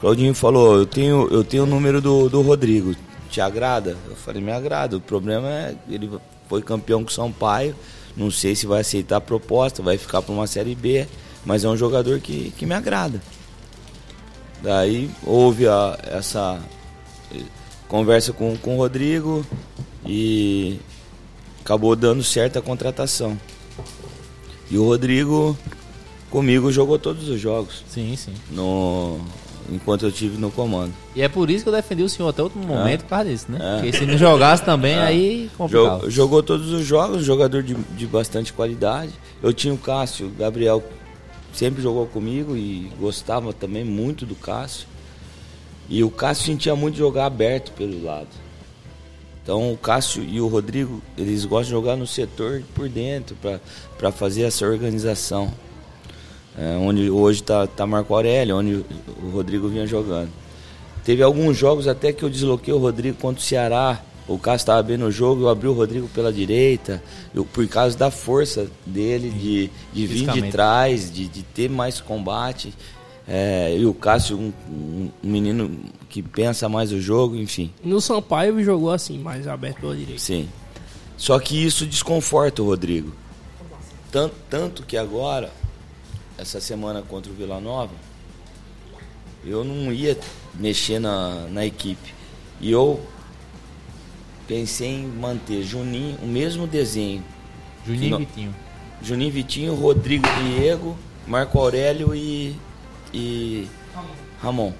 Claudinho 0.00 0.34
falou, 0.34 0.76
eu 0.76 0.86
tenho, 0.86 1.28
eu 1.30 1.44
tenho 1.44 1.62
o 1.62 1.66
número 1.66 2.00
do, 2.00 2.28
do 2.28 2.42
Rodrigo, 2.42 2.94
te 3.30 3.40
agrada? 3.40 3.96
Eu 4.08 4.16
falei, 4.16 4.42
me 4.42 4.50
agrada, 4.52 4.96
o 4.96 5.00
problema 5.00 5.48
é, 5.48 5.74
ele 5.88 6.10
foi 6.48 6.62
campeão 6.62 7.02
com 7.04 7.10
o 7.10 7.12
Sampaio, 7.12 7.74
não 8.16 8.30
sei 8.30 8.54
se 8.54 8.66
vai 8.66 8.80
aceitar 8.80 9.16
a 9.16 9.20
proposta, 9.20 9.82
vai 9.82 9.96
ficar 9.96 10.20
para 10.20 10.32
uma 10.34 10.46
Série 10.46 10.74
B, 10.74 11.06
mas 11.44 11.64
é 11.64 11.68
um 11.68 11.76
jogador 11.76 12.18
que, 12.20 12.52
que 12.58 12.66
me 12.66 12.74
agrada. 12.74 13.22
Daí 14.62 15.10
houve 15.24 15.66
a- 15.68 15.98
essa 16.10 16.58
eh, 17.34 17.40
conversa 17.88 18.32
com, 18.32 18.56
com 18.56 18.74
o 18.74 18.78
Rodrigo 18.78 19.44
e 20.04 20.78
acabou 21.60 21.94
dando 21.94 22.22
certo 22.22 22.58
a 22.58 22.62
contratação. 22.62 23.38
E 24.70 24.76
o 24.78 24.84
Rodrigo 24.84 25.56
comigo 26.30 26.70
jogou 26.72 26.98
todos 26.98 27.28
os 27.28 27.40
jogos 27.40 27.84
Sim, 27.88 28.14
sim. 28.16 28.32
no 28.50 29.18
enquanto 29.72 30.04
eu 30.06 30.12
tive 30.12 30.38
no 30.38 30.50
comando. 30.50 30.92
E 31.14 31.22
é 31.22 31.28
por 31.28 31.50
isso 31.50 31.64
que 31.64 31.68
eu 31.68 31.72
defendi 31.74 32.02
o 32.02 32.08
senhor 32.08 32.28
até 32.28 32.40
o 32.40 32.44
último 32.44 32.64
momento 32.66 33.02
por 33.02 33.08
causa 33.10 33.28
disso, 33.30 33.46
né? 33.48 33.58
É. 33.60 33.74
Porque 33.82 33.96
se 33.98 34.06
não 34.06 34.16
jogasse 34.16 34.64
também, 34.64 34.94
aí 34.98 35.50
complicava. 35.58 36.04
Jo- 36.04 36.10
jogou 36.10 36.42
todos 36.42 36.70
os 36.70 36.86
jogos, 36.86 37.24
jogador 37.24 37.62
de, 37.64 37.74
de 37.74 38.06
bastante 38.06 38.52
qualidade. 38.52 39.12
Eu 39.42 39.52
tinha 39.52 39.74
o 39.74 39.78
Cássio, 39.78 40.28
o 40.28 40.30
Gabriel 40.30 40.82
sempre 41.52 41.82
jogou 41.82 42.06
comigo 42.06 42.56
e 42.56 42.90
gostava 43.00 43.52
também 43.52 43.82
muito 43.84 44.24
do 44.24 44.34
Cássio. 44.36 44.86
E 45.88 46.02
o 46.04 46.10
Cássio 46.10 46.46
sentia 46.46 46.76
muito 46.76 46.96
jogar 46.96 47.26
aberto 47.26 47.72
pelo 47.72 48.04
lado. 48.04 48.28
Então 49.46 49.72
o 49.72 49.76
Cássio 49.76 50.24
e 50.24 50.40
o 50.40 50.48
Rodrigo, 50.48 51.00
eles 51.16 51.44
gostam 51.44 51.66
de 51.66 51.70
jogar 51.70 51.94
no 51.94 52.04
setor 52.04 52.64
por 52.74 52.88
dentro, 52.88 53.36
para 53.96 54.10
fazer 54.10 54.42
essa 54.42 54.66
organização. 54.66 55.52
É, 56.58 56.76
onde 56.78 57.08
hoje 57.08 57.42
está 57.42 57.64
tá 57.64 57.86
Marco 57.86 58.12
Aurélio, 58.12 58.56
onde 58.56 58.84
o 59.22 59.30
Rodrigo 59.32 59.68
vinha 59.68 59.86
jogando. 59.86 60.30
Teve 61.04 61.22
alguns 61.22 61.56
jogos 61.56 61.86
até 61.86 62.12
que 62.12 62.24
eu 62.24 62.28
desloquei 62.28 62.74
o 62.74 62.78
Rodrigo 62.78 63.18
contra 63.18 63.40
o 63.40 63.44
Ceará. 63.44 64.02
O 64.26 64.36
Cássio 64.36 64.64
estava 64.64 64.82
bem 64.82 64.96
no 64.96 65.12
jogo, 65.12 65.42
eu 65.42 65.48
abri 65.48 65.68
o 65.68 65.72
Rodrigo 65.72 66.08
pela 66.08 66.32
direita, 66.32 67.00
eu, 67.32 67.44
por 67.44 67.68
causa 67.68 67.96
da 67.96 68.10
força 68.10 68.68
dele 68.84 69.30
de, 69.30 69.70
de 69.92 70.06
vir 70.08 70.28
de 70.28 70.50
trás, 70.50 71.08
de, 71.12 71.28
de 71.28 71.44
ter 71.44 71.70
mais 71.70 72.00
combate. 72.00 72.74
É, 73.28 73.76
e 73.76 73.84
o 73.84 73.92
Cássio, 73.92 74.38
um, 74.38 74.52
um- 74.70 75.10
menino 75.22 75.78
que 76.08 76.22
pensa 76.22 76.68
mais 76.68 76.92
o 76.92 77.00
jogo, 77.00 77.34
enfim. 77.36 77.72
No 77.82 78.00
Sampaio 78.00 78.62
jogou 78.62 78.90
assim, 78.92 79.18
mais 79.18 79.48
aberto 79.48 79.80
pela 79.80 79.96
direita. 79.96 80.20
Sim. 80.20 80.48
Só 81.16 81.38
que 81.40 81.64
isso 81.64 81.86
desconforta 81.86 82.62
o 82.62 82.66
Rodrigo. 82.66 83.12
Tanto, 84.12 84.34
tanto 84.48 84.82
que 84.84 84.96
agora, 84.96 85.50
essa 86.38 86.60
semana 86.60 87.02
contra 87.02 87.32
o 87.32 87.34
Vila 87.34 87.60
Nova, 87.60 87.92
eu 89.44 89.64
não 89.64 89.92
ia 89.92 90.16
mexer 90.54 90.98
na, 90.98 91.46
na 91.50 91.66
equipe. 91.66 92.14
E 92.60 92.70
eu 92.70 93.00
pensei 94.46 94.88
em 94.88 95.06
manter 95.06 95.62
Juninho, 95.62 96.16
o 96.22 96.26
mesmo 96.26 96.66
desenho. 96.66 97.24
Juninho 97.84 98.16
e 98.20 98.24
Vitinho. 98.24 98.54
Juninho 99.02 99.32
Vitinho, 99.32 99.74
Rodrigo 99.74 100.26
Diego, 100.42 100.96
Marco 101.26 101.58
Aurélio 101.58 102.14
e, 102.14 102.54
e 103.16 103.68
Ramon. 104.42 104.72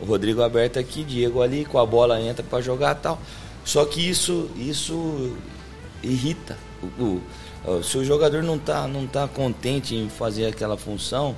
O 0.00 0.04
Rodrigo 0.04 0.42
aberto 0.42 0.78
aqui, 0.78 1.04
Diego 1.04 1.40
ali, 1.40 1.64
com 1.64 1.78
a 1.78 1.86
bola 1.86 2.20
entra 2.20 2.42
para 2.42 2.60
jogar 2.60 2.96
e 2.96 3.00
tal. 3.00 3.18
Só 3.64 3.84
que 3.84 4.00
isso, 4.06 4.50
isso 4.56 5.34
irrita. 6.02 6.56
O, 6.98 7.20
o- 7.66 7.82
se 7.82 7.96
o 7.98 8.04
jogador 8.04 8.42
não 8.42 8.58
tá, 8.58 8.86
não 8.86 9.06
tá 9.06 9.26
contente 9.26 9.94
em 9.94 10.08
fazer 10.08 10.46
aquela 10.46 10.76
função, 10.76 11.34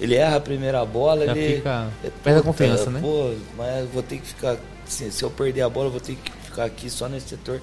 ele 0.00 0.14
erra 0.14 0.36
a 0.36 0.40
primeira 0.40 0.84
bola, 0.84 1.26
Já 1.26 1.32
ele 1.36 1.56
fica- 1.56 1.90
é, 2.04 2.10
perde 2.22 2.38
a 2.40 2.42
confiança, 2.42 2.90
né? 2.90 3.00
Pô, 3.02 3.34
mas 3.56 3.88
vou 3.90 4.02
ter 4.02 4.18
que 4.18 4.26
ficar. 4.28 4.56
Se, 4.86 5.10
se 5.10 5.22
eu 5.22 5.30
perder 5.30 5.62
a 5.62 5.68
bola, 5.68 5.86
eu 5.88 5.90
vou 5.90 6.00
ter 6.00 6.14
que 6.14 6.30
ficar 6.44 6.64
aqui 6.64 6.88
só 6.88 7.08
nesse 7.08 7.28
setor. 7.30 7.60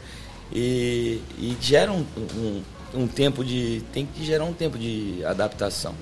E, 0.54 1.22
e 1.40 1.58
gera 1.60 1.92
um, 1.92 2.06
um, 2.38 2.62
um 2.94 3.08
tempo 3.08 3.44
de. 3.44 3.82
Tem 3.94 4.06
que 4.06 4.24
gerar 4.24 4.44
um 4.46 4.54
tempo 4.54 4.78
de 4.78 5.24
adaptação. 5.26 5.96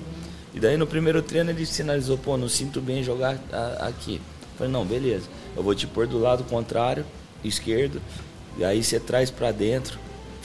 E 0.54 0.60
daí 0.60 0.76
no 0.76 0.86
primeiro 0.86 1.20
treino 1.20 1.50
ele 1.50 1.66
sinalizou, 1.66 2.16
pô, 2.16 2.36
não 2.36 2.48
sinto 2.48 2.80
bem 2.80 3.02
jogar 3.02 3.36
a- 3.52 3.86
aqui. 3.88 4.16
Eu 4.52 4.58
falei, 4.58 4.72
não, 4.72 4.84
beleza, 4.84 5.26
eu 5.56 5.62
vou 5.62 5.74
te 5.74 5.86
pôr 5.86 6.06
do 6.06 6.18
lado 6.18 6.44
contrário, 6.44 7.04
esquerdo, 7.42 8.00
e 8.56 8.64
aí 8.64 8.82
você 8.84 9.00
traz 9.00 9.30
pra 9.30 9.50
dentro, 9.50 9.98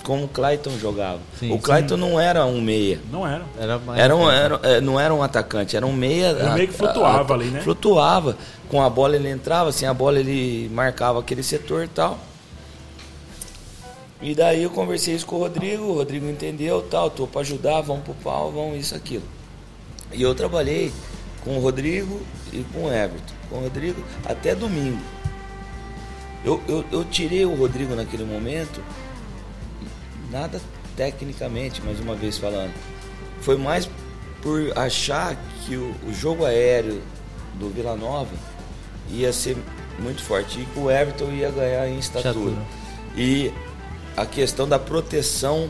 como 0.03 0.23
o 0.23 0.27
Clayton 0.27 0.71
jogava. 0.79 1.19
Sim, 1.39 1.51
o 1.53 1.59
Clayton 1.59 1.95
não 1.97 2.19
era 2.19 2.43
um 2.45 2.59
meia. 2.59 2.99
Não 3.11 3.27
era. 3.27 3.43
Era, 3.59 3.77
mais- 3.77 3.99
Era 3.99 4.15
um, 4.15 4.31
era, 4.31 4.59
é, 4.63 4.81
não 4.81 4.99
era 4.99 5.13
um 5.13 5.21
atacante, 5.21 5.77
era 5.77 5.85
um 5.85 5.93
meia. 5.93 6.27
Era 6.27 6.49
um 6.51 6.53
meio 6.55 6.67
que 6.69 6.73
flutuava 6.73 7.33
ali, 7.35 7.45
né? 7.45 7.61
Flutuava. 7.61 8.35
Com 8.69 8.81
a 8.81 8.89
bola 8.89 9.15
ele 9.15 9.29
entrava, 9.29 9.71
sem 9.71 9.87
a 9.87 9.93
bola 9.93 10.19
ele 10.19 10.69
marcava 10.73 11.19
aquele 11.19 11.43
setor 11.43 11.83
e 11.83 11.87
tal. 11.87 12.17
E 14.21 14.33
daí 14.35 14.63
eu 14.63 14.69
conversei 14.69 15.15
isso 15.15 15.25
com 15.25 15.35
o 15.35 15.39
Rodrigo, 15.39 15.83
o 15.83 15.93
Rodrigo 15.93 16.25
entendeu, 16.27 16.81
tal, 16.81 17.09
tô 17.09 17.25
pra 17.27 17.41
ajudar, 17.41 17.81
vamos 17.81 18.03
pro 18.03 18.13
pau, 18.15 18.51
vamos 18.51 18.77
isso, 18.79 18.95
aquilo. 18.95 19.23
E 20.11 20.21
eu 20.21 20.33
trabalhei 20.33 20.91
com 21.43 21.57
o 21.57 21.59
Rodrigo 21.59 22.21
e 22.51 22.63
com 22.73 22.85
o 22.85 22.93
Everton. 22.93 23.33
Com 23.49 23.57
o 23.57 23.61
Rodrigo 23.61 24.03
até 24.25 24.55
domingo. 24.55 25.01
Eu, 26.43 26.61
eu, 26.67 26.85
eu 26.91 27.05
tirei 27.05 27.45
o 27.45 27.53
Rodrigo 27.53 27.95
naquele 27.95 28.23
momento, 28.23 28.81
nada 30.31 30.61
tecnicamente, 30.95 31.81
mais 31.81 31.99
uma 31.99 32.15
vez 32.15 32.37
falando. 32.37 32.73
Foi 33.41 33.57
mais 33.57 33.89
por 34.41 34.77
achar 34.77 35.35
que 35.65 35.75
o, 35.75 35.93
o 36.07 36.13
jogo 36.13 36.45
aéreo 36.45 37.01
do 37.55 37.69
Vila 37.69 37.95
Nova 37.95 38.33
ia 39.09 39.33
ser 39.33 39.57
muito 39.99 40.23
forte 40.23 40.61
e 40.61 40.65
que 40.65 40.79
o 40.79 40.89
Everton 40.89 41.31
ia 41.31 41.51
ganhar 41.51 41.87
em 41.87 41.99
estatura. 41.99 42.29
Estatura. 42.29 42.61
E 43.17 43.51
a 44.15 44.25
questão 44.25 44.67
da 44.67 44.79
proteção 44.79 45.69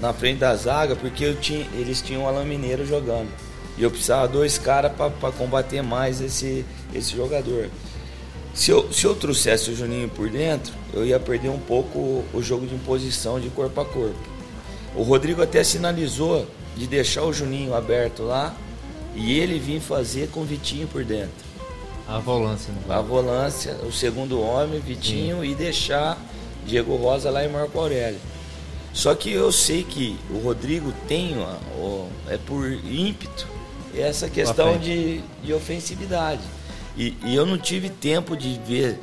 na 0.00 0.12
frente 0.12 0.38
da 0.38 0.54
zaga, 0.56 0.96
porque 0.96 1.32
tinha, 1.34 1.66
eles 1.74 2.02
tinham 2.02 2.24
o 2.24 2.28
Alain 2.28 2.46
Mineiro 2.46 2.84
jogando. 2.84 3.28
E 3.78 3.82
eu 3.82 3.90
precisava 3.90 4.26
dois 4.26 4.58
caras 4.58 4.92
para 4.92 5.32
combater 5.32 5.82
mais 5.82 6.20
esse, 6.20 6.64
esse 6.94 7.14
jogador. 7.14 7.68
Se 8.54 8.70
eu, 8.70 8.90
se 8.90 9.04
eu 9.04 9.14
trouxesse 9.14 9.70
o 9.70 9.76
Juninho 9.76 10.08
por 10.08 10.30
dentro, 10.30 10.72
eu 10.94 11.04
ia 11.04 11.20
perder 11.20 11.50
um 11.50 11.58
pouco 11.58 11.98
o, 11.98 12.24
o 12.32 12.42
jogo 12.42 12.66
de 12.66 12.74
imposição 12.74 13.38
de 13.38 13.50
corpo 13.50 13.80
a 13.80 13.84
corpo. 13.84 14.16
O 14.94 15.02
Rodrigo 15.02 15.42
até 15.42 15.62
sinalizou 15.62 16.46
de 16.74 16.86
deixar 16.86 17.24
o 17.24 17.32
Juninho 17.32 17.74
aberto 17.74 18.22
lá 18.22 18.54
e 19.14 19.38
ele 19.38 19.58
vir 19.58 19.80
fazer 19.80 20.28
com 20.30 20.40
o 20.40 20.44
Vitinho 20.44 20.88
por 20.88 21.04
dentro. 21.04 21.44
A 22.08 22.18
volância, 22.18 22.72
no 22.72 22.92
A 22.92 23.02
volância, 23.02 23.74
o 23.82 23.92
segundo 23.92 24.40
homem, 24.40 24.80
Vitinho, 24.80 25.44
e 25.44 25.54
deixar 25.54 26.16
Diego 26.64 26.96
Rosa 26.96 27.30
lá 27.30 27.44
e 27.44 27.48
Marco 27.48 27.78
Aurélio. 27.78 28.20
Só 28.92 29.14
que 29.14 29.30
eu 29.30 29.52
sei 29.52 29.82
que 29.82 30.16
o 30.30 30.38
Rodrigo 30.38 30.92
tem, 31.06 31.36
ó, 31.38 31.56
ó, 31.78 32.06
é 32.28 32.38
por 32.38 32.72
ímpeto, 32.72 33.46
essa 34.00 34.28
questão 34.28 34.78
de, 34.78 35.20
de 35.42 35.52
ofensividade. 35.52 36.42
E, 36.96 37.14
e 37.24 37.34
eu 37.34 37.44
não 37.44 37.58
tive 37.58 37.88
tempo 37.90 38.36
de 38.36 38.58
ver 38.66 38.98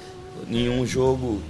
nenhum 0.48 0.86
jogo 0.86 1.42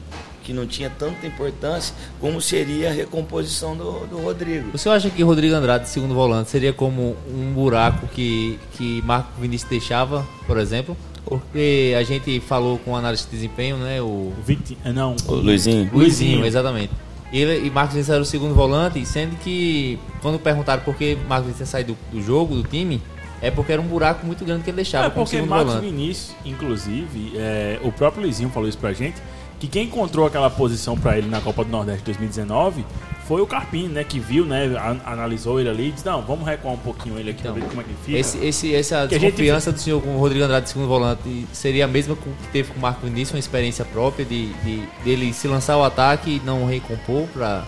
que 0.43 0.51
não 0.51 0.67
tinha 0.67 0.89
tanta 0.89 1.25
importância 1.25 1.95
como 2.19 2.41
seria 2.41 2.89
a 2.89 2.93
recomposição 2.93 3.75
do, 3.75 4.05
do 4.07 4.19
Rodrigo. 4.19 4.71
O 4.73 4.77
senhor 4.77 4.95
acha 4.95 5.09
que 5.09 5.23
Rodrigo 5.23 5.55
Andrade, 5.55 5.87
segundo 5.87 6.13
volante, 6.13 6.49
seria 6.49 6.73
como 6.73 7.15
um 7.27 7.53
buraco 7.53 8.07
que, 8.07 8.59
que 8.73 9.01
Marco 9.03 9.29
Vinícius 9.39 9.69
deixava, 9.69 10.27
por 10.45 10.57
exemplo? 10.57 10.97
Porque 11.25 11.95
a 11.97 12.03
gente 12.03 12.41
falou 12.41 12.77
com 12.77 12.91
o 12.91 12.95
analista 12.95 13.29
de 13.29 13.37
desempenho, 13.37 13.77
né? 13.77 14.01
O 14.01 14.05
O 14.05 14.35
ah, 14.83 14.91
não, 14.91 15.15
O 15.25 15.35
Luizinho. 15.35 15.89
Luizinho, 15.93 16.45
exatamente. 16.45 16.91
Ele, 17.31 17.65
e 17.65 17.71
Marcos 17.71 17.93
Vinícius 17.93 18.13
era 18.13 18.21
o 18.21 18.25
segundo 18.25 18.53
volante, 18.53 19.03
sendo 19.05 19.35
que 19.37 19.97
quando 20.21 20.37
perguntaram 20.37 20.83
por 20.83 20.95
que 20.95 21.15
Marcos 21.27 21.45
Vinícius 21.45 21.61
ia 21.61 21.71
sair 21.71 21.83
do, 21.85 21.97
do 22.11 22.21
jogo, 22.21 22.55
do 22.55 22.63
time, 22.63 23.01
é 23.43 23.51
porque 23.51 23.71
era 23.71 23.81
um 23.81 23.85
buraco 23.85 24.25
muito 24.25 24.43
grande 24.43 24.63
que 24.63 24.69
ele 24.71 24.77
deixava 24.77 25.07
É 25.07 25.09
porque 25.11 25.39
Marcos 25.41 25.73
volante. 25.73 25.85
Vinícius, 25.91 26.35
inclusive, 26.45 27.33
é, 27.35 27.79
o 27.83 27.91
próprio 27.91 28.23
Luizinho 28.23 28.49
falou 28.49 28.67
isso 28.67 28.77
pra 28.77 28.93
gente, 28.93 29.17
que 29.59 29.67
quem 29.67 29.85
encontrou 29.85 30.25
aquela 30.25 30.49
posição 30.49 30.97
pra 30.97 31.17
ele 31.17 31.27
na 31.29 31.39
Copa 31.39 31.63
do 31.63 31.69
Nordeste 31.69 32.03
2019 32.05 32.83
foi 33.27 33.41
o 33.41 33.47
Carpini, 33.47 33.87
né? 33.87 34.03
Que 34.03 34.19
viu, 34.19 34.45
né? 34.45 34.69
analisou 35.05 35.57
ele 35.59 35.69
ali 35.69 35.87
e 35.87 35.91
disse, 35.93 36.05
não, 36.05 36.21
vamos 36.21 36.45
recuar 36.45 36.73
um 36.73 36.77
pouquinho 36.77 37.17
ele 37.17 37.29
aqui 37.29 37.39
Então, 37.39 37.53
pra 37.53 37.61
ver 37.63 37.69
como 37.69 37.79
é 37.79 37.83
que 37.85 37.89
ele 37.91 37.97
fica. 38.05 38.17
Esse, 38.17 38.37
esse, 38.45 38.75
essa 38.75 39.07
Que 39.07 39.15
a 39.15 39.17
gente- 39.17 39.31
desconfiança 39.31 39.71
do 39.71 39.79
senhor 39.79 40.01
com 40.01 40.15
o 40.15 40.19
Rodrigo 40.19 40.43
Andrade 40.43 40.65
de 40.65 40.71
segundo 40.71 40.89
volante 40.89 41.47
seria 41.53 41.85
a 41.85 41.87
mesma 41.87 42.15
que 42.17 42.29
teve 42.51 42.71
com 42.73 42.79
o 42.79 42.81
Marco 42.81 43.05
Vinícius, 43.05 43.31
uma 43.31 43.39
experiência 43.39 43.85
própria 43.85 44.25
de, 44.25 44.51
de 44.53 44.83
dele 45.05 45.31
se 45.31 45.47
lançar 45.47 45.73
ao 45.75 45.85
ataque 45.85 46.41
e 46.43 46.45
não 46.45 46.65
recompor 46.65 47.25
pra 47.33 47.63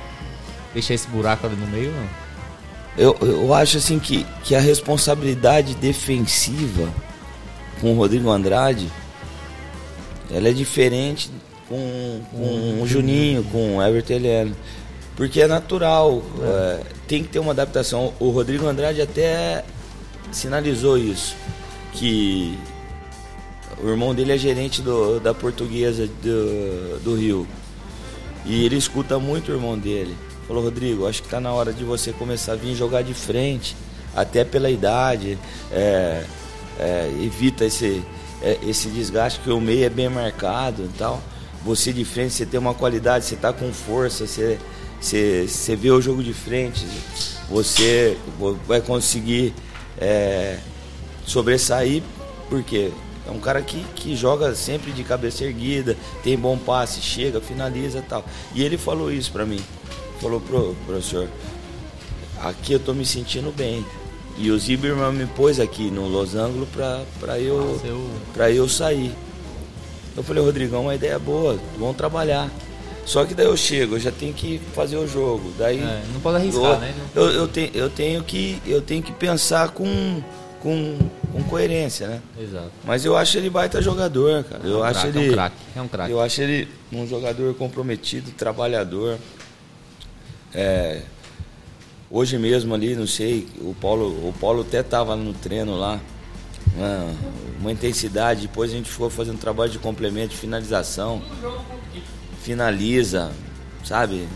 deixar 0.74 0.94
esse 0.96 1.08
buraco 1.08 1.48
ali 1.48 1.56
no 1.56 1.68
meio, 1.68 1.92
não? 1.94 2.25
Eu, 2.98 3.18
eu 3.22 3.54
acho 3.54 3.78
assim 3.78 4.00
que, 4.00 4.26
que 4.44 4.56
a 4.56 4.60
responsabilidade 4.60 5.76
defensiva 5.76 6.88
com 7.82 7.94
o 7.94 7.98
Rodrigo 7.98 8.30
Andrade 8.30 8.90
ela 10.32 10.48
é 10.48 10.54
diferente 10.54 11.30
com, 11.68 12.22
com 12.32 12.82
o 12.82 12.88
Juninho, 12.88 13.44
com 13.46 13.78
o 13.78 13.84
Everton 13.84 14.14
Heleno. 14.14 14.56
Porque 15.16 15.42
é 15.42 15.48
natural, 15.48 16.22
é, 16.42 16.82
tem 17.08 17.22
que 17.24 17.30
ter 17.30 17.40
uma 17.40 17.52
adaptação. 17.52 18.14
O 18.20 18.30
Rodrigo 18.32 18.66
Andrade 18.68 19.02
até 19.02 19.64
sinalizou 20.32 20.98
isso, 20.98 21.36
que 21.94 22.58
o 23.82 23.88
irmão 23.90 24.14
dele 24.14 24.34
é 24.34 24.38
gerente 24.38 24.82
do- 24.82 25.20
da 25.20 25.34
portuguesa 25.34 26.08
do, 26.22 27.00
do 27.02 27.16
Rio. 27.16 27.48
E 28.46 28.66
ele 28.66 28.76
escuta 28.78 29.18
muito 29.20 29.52
o 29.52 29.56
irmão 29.56 29.78
dele. 29.78 30.16
Falou, 30.48 30.64
Rodrigo, 30.64 31.08
acho 31.08 31.24
que 31.24 31.30
tá 31.30 31.40
na 31.40 31.52
hora 31.52 31.74
de 31.74 31.84
você 31.84 32.12
começar 32.12 32.54
a 32.54 32.56
vir 32.56 32.76
jogar 32.76 33.02
de 33.02 33.14
frente, 33.14 33.76
até 34.16 34.44
pela 34.44 34.70
idade. 34.70 35.38
é, 35.72 36.24
é, 36.80 37.10
evita 37.22 37.66
esse, 37.66 38.04
é, 38.42 38.58
esse 38.64 38.90
desgaste, 38.90 39.40
que 39.40 39.50
o 39.50 39.60
meio 39.60 39.86
é 39.86 39.90
bem 39.90 40.10
marcado 40.10 40.84
e 40.84 40.98
tal. 40.98 41.22
Você 41.64 41.92
de 41.92 42.06
frente, 42.06 42.34
você 42.34 42.46
tem 42.46 42.60
uma 42.60 42.74
qualidade, 42.74 43.26
você 43.26 43.36
tá 43.36 43.52
com 43.52 43.72
força, 43.74 44.28
você, 44.28 44.60
você, 45.00 45.48
você 45.48 45.76
vê 45.76 45.90
o 45.90 46.02
jogo 46.02 46.24
de 46.24 46.34
frente, 46.34 46.86
você 47.50 48.18
vai 48.68 48.82
conseguir 48.82 49.54
é, 49.98 50.60
sobressair, 51.26 52.04
porque 52.50 52.92
é 53.28 53.32
um 53.32 53.40
cara 53.40 53.62
que, 53.62 53.84
que 53.96 54.16
joga 54.16 54.54
sempre 54.54 54.92
de 54.92 55.04
cabeça 55.04 55.44
erguida, 55.44 55.98
tem 56.24 56.38
bom 56.38 56.56
passe, 56.56 57.02
chega, 57.02 57.42
finaliza 57.42 58.00
e 58.00 58.04
tal. 58.04 58.24
E 58.54 58.64
ele 58.64 58.78
falou 58.78 59.12
isso 59.12 59.32
pra 59.32 59.46
mim. 59.46 59.62
Falou, 60.22 60.40
pro 60.42 60.76
professor, 60.86 61.28
aqui 62.42 62.74
eu 62.74 62.80
tô 62.80 62.94
me 62.94 63.06
sentindo 63.06 63.52
bem. 63.56 63.86
E 64.38 64.52
o 64.52 64.60
Zimmermann 64.60 65.14
me 65.14 65.26
pôs 65.28 65.60
aqui 65.60 65.90
no 65.90 66.08
Los 66.08 66.36
Angeles 66.36 66.68
pra, 66.74 67.04
pra, 67.20 67.40
eu, 67.40 67.80
pra 68.34 68.52
eu 68.52 68.68
sair. 68.68 69.12
Eu 70.16 70.24
falei, 70.24 70.44
Rodrigão, 70.44 70.84
uma 70.84 70.96
ideia 70.96 71.18
boa, 71.20 71.58
vamos 71.78 71.96
trabalhar. 71.96 72.50
Só 73.06 73.24
que 73.24 73.34
daí 73.36 73.46
eu 73.46 73.56
chego, 73.56 73.96
eu 73.96 74.00
já 74.00 74.12
tenho 74.12 74.34
que 74.34 74.60
fazer 74.74 74.98
o 74.98 75.08
jogo. 75.08 75.54
Daí 75.58 75.80
É, 75.80 76.04
não 76.12 76.20
pode 76.20 76.38
arriscar, 76.38 76.64
eu, 76.74 76.80
né? 76.80 76.94
Eu, 77.14 77.30
eu, 77.32 77.48
tenho, 77.48 77.70
eu, 77.74 77.90
tenho 77.90 78.24
que, 78.24 78.60
eu 78.66 78.82
tenho 78.82 79.04
que 79.04 79.12
pensar 79.12 79.70
com, 79.70 80.22
com, 80.60 80.98
com 81.32 81.44
coerência, 81.44 82.08
né? 82.08 82.22
Exato. 82.42 82.72
Mas 82.84 83.06
eu 83.06 83.16
acho 83.16 83.38
ele 83.38 83.50
baita 83.50 83.82
jogador, 83.82 84.44
cara. 84.44 84.62
Eu 84.66 84.78
É 84.78 84.80
um 84.80 84.84
acho 84.84 85.02
craque, 85.02 85.18
ele. 85.18 85.28
É 85.28 85.30
um 85.30 85.34
craque, 85.34 85.56
é 85.78 85.82
um 85.82 85.88
craque. 85.88 86.12
Eu 86.12 86.20
acho 86.22 86.42
ele 86.42 86.68
um 86.92 87.08
jogador 87.08 87.54
comprometido, 87.54 88.32
trabalhador. 88.32 89.18
É, 90.56 91.02
hoje 92.10 92.38
mesmo 92.38 92.74
ali, 92.74 92.96
não 92.96 93.06
sei, 93.06 93.46
o 93.60 93.76
Paulo, 93.80 94.06
o 94.08 94.34
Paulo 94.40 94.62
até 94.62 94.80
estava 94.80 95.16
no 95.16 95.34
treino 95.34 95.78
lá. 95.78 96.00
Uma, 96.78 97.14
uma 97.62 97.72
intensidade, 97.72 98.42
depois 98.48 98.72
a 98.72 98.76
gente 98.76 98.90
ficou 98.90 99.10
fazendo 99.10 99.38
trabalho 99.38 99.72
de 99.72 99.80
complemento, 99.80 100.30
de 100.30 100.38
finalização. 100.38 101.22
Finaliza, 102.42 103.32
sabe? 103.84 104.28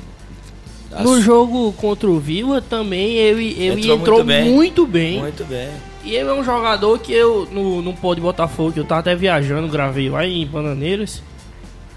As- 0.92 1.04
No 1.04 1.22
jogo 1.22 1.72
contra 1.74 2.10
o 2.10 2.20
Vila 2.20 2.62
também 2.62 3.16
ele, 3.16 3.52
ele 3.60 3.82
Entrou 3.82 3.98
entrou, 3.98 4.18
muito 4.20 4.28
bem. 4.28 4.52
muito 4.52 4.88
bem. 4.88 5.20
Muito 5.20 5.46
bem. 5.46 5.70
E 6.04 6.16
ele 6.16 6.30
é 6.30 6.34
um 6.34 6.44
jogador 6.44 6.98
que 7.00 7.12
eu, 7.14 7.48
no, 7.52 7.82
no 7.82 7.94
pó 7.94 8.14
de 8.16 8.22
Botafogo, 8.22 8.72
que 8.72 8.80
eu 8.80 8.86
tava 8.86 9.02
até 9.02 9.16
viajando, 9.16 9.68
gravei 9.68 10.10
lá 10.10 10.26
em 10.26 10.46
Bananeiras. 10.48 11.22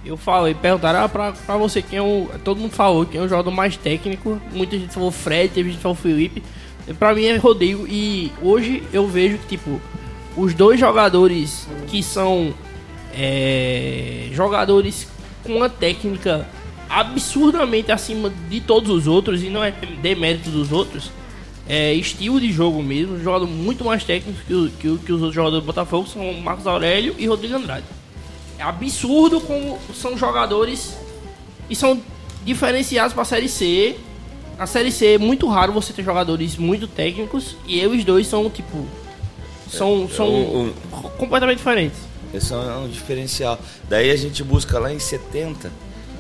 Eu 0.05 0.17
falei, 0.17 0.55
perguntaram 0.55 1.05
ah, 1.05 1.09
pra, 1.09 1.33
pra 1.33 1.57
você 1.57 1.81
quem 1.81 1.99
é 1.99 2.03
o. 2.03 2.29
Todo 2.45 2.61
mundo 2.61 2.73
falou 2.73 3.07
quem 3.07 3.21
é 3.21 3.25
o 3.25 3.29
jogador 3.29 3.51
mais 3.51 3.77
técnico. 3.77 4.41
Muita 4.53 4.77
gente 4.77 4.93
falou 4.93 5.11
Fred, 5.11 5.55
teve 5.55 5.71
gente 5.71 5.81
falou 5.81 5.95
Felipe. 5.95 6.43
Pra 6.99 7.15
mim 7.15 7.25
é 7.25 7.37
Rodrigo. 7.37 7.87
E 7.87 8.33
hoje 8.43 8.83
eu 8.93 9.07
vejo 9.07 9.39
que, 9.39 9.57
tipo, 9.57 9.81
os 10.37 10.55
dois 10.55 10.81
jogadores 10.81 11.69
que 11.87 12.03
são 12.03 12.53
é, 13.15 14.29
jogadores 14.33 15.07
com 15.45 15.57
uma 15.57 15.69
técnica 15.69 16.49
absurdamente 16.89 17.91
acima 17.91 18.31
de 18.51 18.61
todos 18.61 18.91
os 18.91 19.07
outros, 19.07 19.43
e 19.43 19.49
não 19.49 19.65
é 19.65 19.71
demérito 20.03 20.51
dos 20.51 20.73
outros, 20.73 21.11
é 21.67 21.95
estilo 21.95 22.41
de 22.41 22.53
jogo 22.53 22.83
mesmo, 22.83 23.19
jogador 23.19 23.47
muito 23.47 23.85
mais 23.85 24.05
técnico 24.05 24.39
que, 24.47 24.71
que, 24.79 24.99
que 24.99 25.13
os 25.13 25.21
outros 25.21 25.35
jogadores 25.35 25.65
do 25.65 25.67
Botafogo, 25.67 26.07
são 26.07 26.33
Marcos 26.35 26.67
Aurélio 26.67 27.15
e 27.19 27.27
Rodrigo 27.27 27.55
Andrade. 27.55 27.87
É 28.63 28.65
absurdo 28.65 29.41
como 29.41 29.77
são 29.93 30.17
jogadores 30.17 30.95
e 31.69 31.75
são 31.75 32.01
diferenciados 32.45 33.13
para 33.13 33.23
a 33.23 33.25
Série 33.25 33.49
C. 33.49 33.97
Na 34.57 34.69
Série 34.69 34.93
C 34.93 35.15
é 35.15 35.19
muito 35.19 35.49
raro 35.49 35.73
você 35.73 35.93
ter 35.93 36.05
jogadores 36.05 36.57
muito 36.57 36.87
técnicos 36.87 37.57
e 37.67 37.81
eles 37.81 38.05
dois 38.05 38.29
são 38.29 38.49
tipo 38.49 38.87
são, 39.69 40.09
são 40.09 40.29
O- 40.29 40.69
o- 40.93 41.11
completamente 41.19 41.57
diferentes. 41.57 41.99
Esse 42.33 42.53
é 42.53 42.57
um 42.57 42.89
diferencial. 42.89 43.59
Daí 43.89 44.13
a 44.13 44.17
gente 44.17 44.45
busca 44.45 44.79
lá 44.79 44.93
em 44.93 44.99
70, 45.01 45.73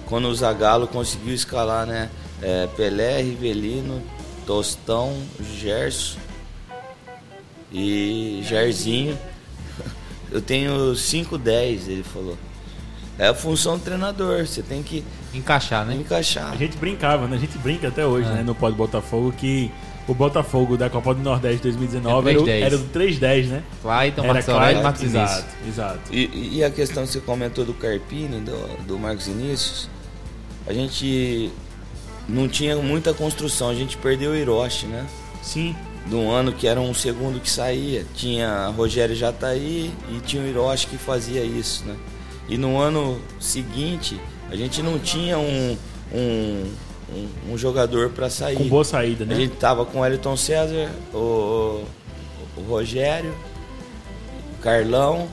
quando 0.07 0.27
o 0.27 0.35
Zagallo 0.35 0.89
conseguiu 0.89 1.33
escalar, 1.35 1.87
né? 1.87 2.11
É, 2.43 2.67
Pelé, 2.77 3.23
Rivelino, 3.23 4.03
Tostão, 4.45 5.17
Gerson 5.61 6.19
e 7.71 8.41
Jairzinho. 8.43 9.17
Eu 10.33 10.41
tenho 10.41 10.93
5-10, 10.95 11.89
ele 11.89 12.03
falou. 12.03 12.37
É 13.19 13.29
a 13.29 13.35
função 13.35 13.77
do 13.79 13.85
treinador, 13.85 14.47
você 14.47 14.63
tem 14.63 14.83
que 14.83 15.05
Encaixar, 15.35 15.85
né? 15.87 15.95
encaixar. 15.95 16.51
A 16.53 16.57
gente 16.57 16.77
brincava, 16.77 17.27
né? 17.29 17.37
A 17.37 17.39
gente 17.39 17.57
brinca 17.59 17.89
até 17.89 18.05
hoje, 18.07 18.29
É. 18.29 18.33
né? 18.35 18.43
No 18.43 18.55
Pod 18.55 18.75
Botafogo, 18.77 19.33
que 19.33 19.71
o 20.09 20.15
Botafogo 20.15 20.77
da 20.77 20.89
Copa 20.91 21.15
do 21.15 21.21
Nordeste 21.23 21.63
2019 21.63 22.29
É 22.29 22.33
era, 22.33 22.41
o- 22.41 22.45
3-10. 22.45 22.63
era 22.65 22.79
do 22.79 22.85
3-10, 22.89 23.47
né? 23.49 23.63
Clayton, 23.83 24.23
era 24.25 24.33
Marcos 24.33 24.49
Aurélio 24.49 24.71
e 24.71 24.81
claro, 24.81 24.83
Marcos 24.85 25.03
Vinícius. 25.03 25.31
Exato, 25.39 25.55
exato. 25.69 26.01
E, 26.15 26.57
e 26.59 26.65
a 26.65 26.71
questão 26.71 27.05
que 27.05 27.13
você 27.13 27.21
comentou 27.21 27.65
do 27.65 27.75
Carpini, 27.75 28.41
do, 28.41 28.87
do 28.87 28.99
Marcos 28.99 29.27
Vinícius, 29.27 29.89
a 30.67 30.73
gente 30.73 31.51
não 32.29 32.49
tinha 32.49 32.77
muita 32.77 33.13
construção, 33.15 33.69
a 33.69 33.75
gente 33.75 33.97
perdeu 33.99 34.33
o 34.33 34.35
Hiroshi, 34.35 34.87
né? 34.87 35.07
Sim. 35.43 35.77
De 36.07 36.15
um 36.15 36.31
ano 36.31 36.53
que 36.53 36.67
era 36.67 36.81
um 36.81 36.93
segundo 36.93 37.41
que 37.41 37.51
saía. 37.51 38.05
Tinha 38.15 38.67
Rogério 38.69 39.15
Jataí 39.15 39.93
e 40.11 40.21
tinha 40.21 40.43
o 40.43 40.47
Hiroshi 40.47 40.87
que 40.87 40.97
fazia 40.97 41.43
isso, 41.43 41.85
né? 41.85 41.97
E 42.49 42.59
no 42.59 42.79
ano 42.79 43.21
seguinte, 43.41 44.21
a 44.51 44.57
gente 44.57 44.83
não 44.83 44.99
tinha 44.99 45.39
um, 45.39 45.77
um, 46.13 46.73
um, 47.11 47.53
um 47.53 47.59
jogador 47.59 48.11
para 48.11 48.29
sair. 48.29 48.57
Com 48.57 48.69
boa 48.69 48.85
saída, 48.85 49.25
né? 49.25 49.35
A 49.35 49.39
gente 49.39 49.57
tava 49.57 49.85
com 49.85 50.01
o 50.01 50.07
Elton 50.07 50.37
César, 50.37 50.91
o, 51.15 51.85
o 52.57 52.61
Rogério, 52.69 53.35
o 54.55 54.63
Carlão. 54.63 55.29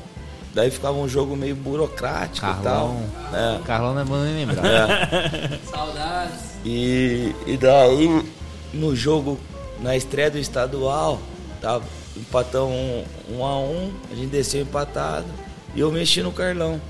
Daí 0.53 0.71
ficava 0.71 0.97
um 0.97 1.07
jogo 1.07 1.35
meio 1.35 1.55
burocrático 1.55 2.45
Carlão. 2.45 3.03
e 3.03 3.31
tal. 3.31 3.39
É. 3.39 3.59
Carlão 3.63 3.93
não 3.93 4.01
é 4.01 4.05
bom 4.05 4.17
nem 4.17 4.45
lembrar. 4.45 5.09
Saudades. 5.69 6.49
E, 6.65 7.35
e 7.45 7.55
daí, 7.55 8.25
no 8.73 8.95
jogo, 8.95 9.39
na 9.81 9.95
estreia 9.95 10.29
do 10.29 10.37
estadual, 10.37 11.19
tava, 11.61 11.85
empatamos 12.15 12.71
um, 12.71 13.05
um 13.35 13.45
a 13.45 13.59
um, 13.59 13.91
a 14.11 14.15
gente 14.15 14.29
desceu 14.29 14.61
empatado 14.61 15.27
e 15.75 15.79
eu 15.79 15.91
mexi 15.91 16.21
no 16.21 16.31
Carlão. 16.31 16.81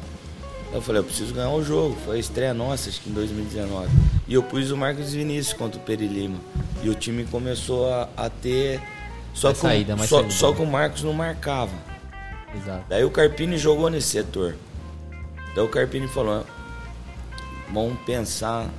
Eu 0.72 0.82
falei, 0.82 1.02
eu 1.02 1.04
preciso 1.04 1.34
ganhar 1.34 1.50
o 1.50 1.64
jogo. 1.64 1.98
Foi 2.06 2.18
a 2.18 2.20
estreia 2.20 2.54
nossa, 2.54 2.90
acho 2.90 3.02
que 3.02 3.10
em 3.10 3.14
2019. 3.14 3.90
E 4.28 4.34
eu 4.34 4.44
pus 4.44 4.70
o 4.72 4.78
Marcos 4.78 5.14
Vinícius 5.14 5.54
contra 5.54 5.80
o 5.80 5.84
Peri 5.84 6.08
Lima. 6.08 6.38
E 6.84 6.90
o 6.90 6.96
time 6.96 7.26
começou 7.26 7.92
a, 7.92 8.08
a 8.16 8.30
ter. 8.30 8.80
Só 9.34 9.52
que, 9.52 9.60
saída, 9.60 9.98
só, 9.98 10.20
saída. 10.20 10.32
só 10.32 10.54
que 10.54 10.62
o 10.62 10.66
Marcos 10.66 11.04
não 11.04 11.14
marcava. 11.14 11.74
Exato. 12.56 12.86
Daí 12.88 13.04
o 13.04 13.10
Carpini 13.10 13.58
jogou 13.58 13.90
nesse 13.90 14.10
setor. 14.10 14.56
Daí 15.56 15.64
o 15.64 15.68
Carpini 15.68 16.08
falou: 16.08 16.46
vamos 17.74 18.00
pensar. 18.02 18.70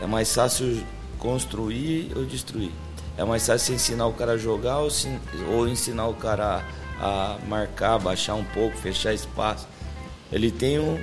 É 0.00 0.06
mais 0.06 0.32
fácil 0.32 0.80
construir 1.18 2.12
ou 2.16 2.24
destruir? 2.24 2.70
É 3.18 3.24
mais 3.24 3.44
fácil 3.46 3.66
você 3.66 3.72
ensinar 3.74 4.06
o 4.06 4.12
cara 4.12 4.32
a 4.32 4.36
jogar 4.38 4.78
ou, 4.78 4.90
se- 4.90 5.18
ou 5.50 5.68
ensinar 5.68 6.06
o 6.06 6.14
cara 6.14 6.62
a 7.00 7.36
marcar, 7.48 7.98
baixar 7.98 8.34
um 8.36 8.44
pouco, 8.44 8.76
fechar 8.78 9.12
espaço. 9.12 9.66
Ele 10.32 10.50
tem 10.50 10.78
um, 10.78 10.98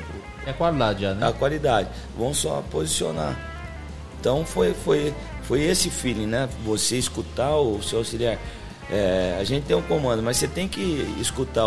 É 0.46 0.54
qualidade 0.54 1.02
já, 1.02 1.14
né? 1.14 1.28
a 1.28 1.34
qualidade. 1.34 1.90
Vão 2.18 2.34
só 2.34 2.64
posicionar. 2.72 3.36
Então 4.20 4.46
foi, 4.46 4.74
foi, 4.74 5.14
foi 5.44 5.62
esse 5.64 5.90
feeling, 5.90 6.26
né? 6.28 6.48
Você 6.64 6.98
escutar 6.98 7.56
o 7.58 7.82
seu 7.84 8.00
auxiliar. 8.00 8.38
É, 8.90 9.36
a 9.40 9.44
gente 9.44 9.64
tem 9.66 9.76
um 9.76 9.82
comando, 9.82 10.22
mas 10.22 10.38
você 10.38 10.48
tem 10.48 10.68
que 10.68 10.82
escutar. 11.20 11.64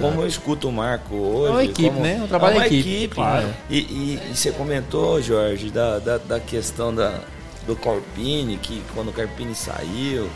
Como 0.00 0.22
eu 0.22 0.26
escuto 0.26 0.68
o 0.68 0.72
Marco 0.72 1.14
hoje. 1.14 1.46
É 1.48 1.50
uma 1.52 1.64
equipe, 1.64 1.88
como- 1.90 2.00
né? 2.02 2.20
Um 2.24 2.26
trabalho 2.26 2.54
é 2.54 2.58
uma 2.58 2.66
equipe, 2.66 2.88
equipe. 2.94 3.14
claro. 3.14 3.48
E, 3.68 3.78
e- 3.78 4.20
e 4.30 4.34
você 4.36 4.50
comentou, 4.52 5.20
Jorge, 5.22 5.70
da, 5.70 5.98
da, 5.98 6.16
da 6.18 6.40
questão 6.40 6.94
da, 6.94 7.20
do 7.66 7.76
Carpini, 7.76 8.56
que 8.58 8.82
quando 8.94 9.08
o 9.08 9.12
Carpini 9.12 9.54
saiu. 9.54 10.28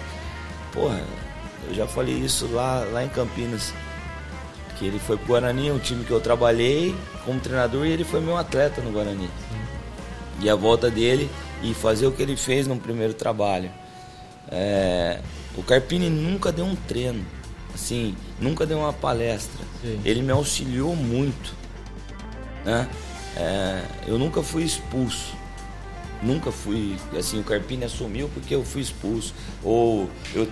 Porra, 0.73 1.03
eu 1.69 1.75
já 1.75 1.87
falei 1.87 2.15
isso 2.15 2.47
lá, 2.53 2.85
lá 2.93 3.05
em 3.05 3.09
Campinas. 3.09 3.73
Que 4.79 4.87
ele 4.87 4.99
foi 4.99 5.17
pro 5.17 5.29
Guarani, 5.29 5.71
um 5.71 5.79
time 5.79 6.05
que 6.05 6.11
eu 6.11 6.21
trabalhei 6.21 6.95
como 7.25 7.41
treinador, 7.41 7.87
e 7.87 7.91
ele 7.91 8.05
foi 8.05 8.21
meu 8.21 8.37
atleta 8.37 8.81
no 8.81 8.93
Guarani. 8.93 9.29
E 10.41 10.51
a 10.51 10.55
volta 10.55 10.91
dele 10.91 11.31
e 11.63 11.73
fazer 11.73 12.07
o 12.07 12.13
que 12.13 12.23
ele 12.23 12.37
fez 12.37 12.67
no 12.67 12.77
primeiro 12.77 13.15
trabalho. 13.15 13.71
É, 14.51 15.21
o 15.57 15.63
Carpini 15.63 16.11
nunca 16.11 16.53
deu 16.53 16.65
um 16.65 16.77
treino, 16.77 17.25
assim, 17.75 18.15
nunca 18.39 18.67
deu 18.67 18.79
uma 18.79 18.93
palestra. 18.93 19.65
Sim. 19.83 20.01
Ele 20.05 20.23
me 20.23 20.31
auxiliou 20.31 20.95
muito. 20.95 21.55
Né? 22.65 22.89
É, 23.37 23.83
eu 24.07 24.19
nunca 24.19 24.43
fui 24.43 24.63
expulso. 24.63 25.35
Nunca 26.23 26.51
fui, 26.51 26.97
assim, 27.17 27.39
o 27.41 27.45
Carpini 27.45 27.85
assumiu 27.85 28.31
porque 28.33 28.55
eu 28.55 28.65
fui 28.65 28.81
expulso. 28.81 29.35
Ou 29.63 30.09
eu 30.35 30.49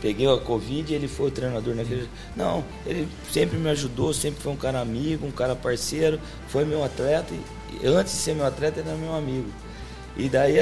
peguei 0.00 0.26
a 0.26 0.38
Covid 0.38 0.90
e 0.90 0.96
ele 0.96 1.08
foi 1.08 1.28
o 1.28 1.30
treinador 1.30 1.74
naquele. 1.74 2.08
Não, 2.34 2.64
ele 2.86 3.06
sempre 3.30 3.58
me 3.58 3.68
ajudou, 3.70 4.12
sempre 4.14 4.42
foi 4.42 4.52
um 4.52 4.56
cara 4.56 4.80
amigo, 4.80 5.26
um 5.26 5.30
cara 5.30 5.54
parceiro, 5.54 6.18
foi 6.48 6.64
meu 6.64 6.82
atleta. 6.82 7.34
E 7.82 7.86
antes 7.86 8.12
de 8.12 8.18
ser 8.18 8.34
meu 8.34 8.46
atleta, 8.46 8.80
ele 8.80 8.88
era 8.88 8.98
meu 8.98 9.14
amigo. 9.14 9.48
E 10.16 10.28
daí 10.28 10.56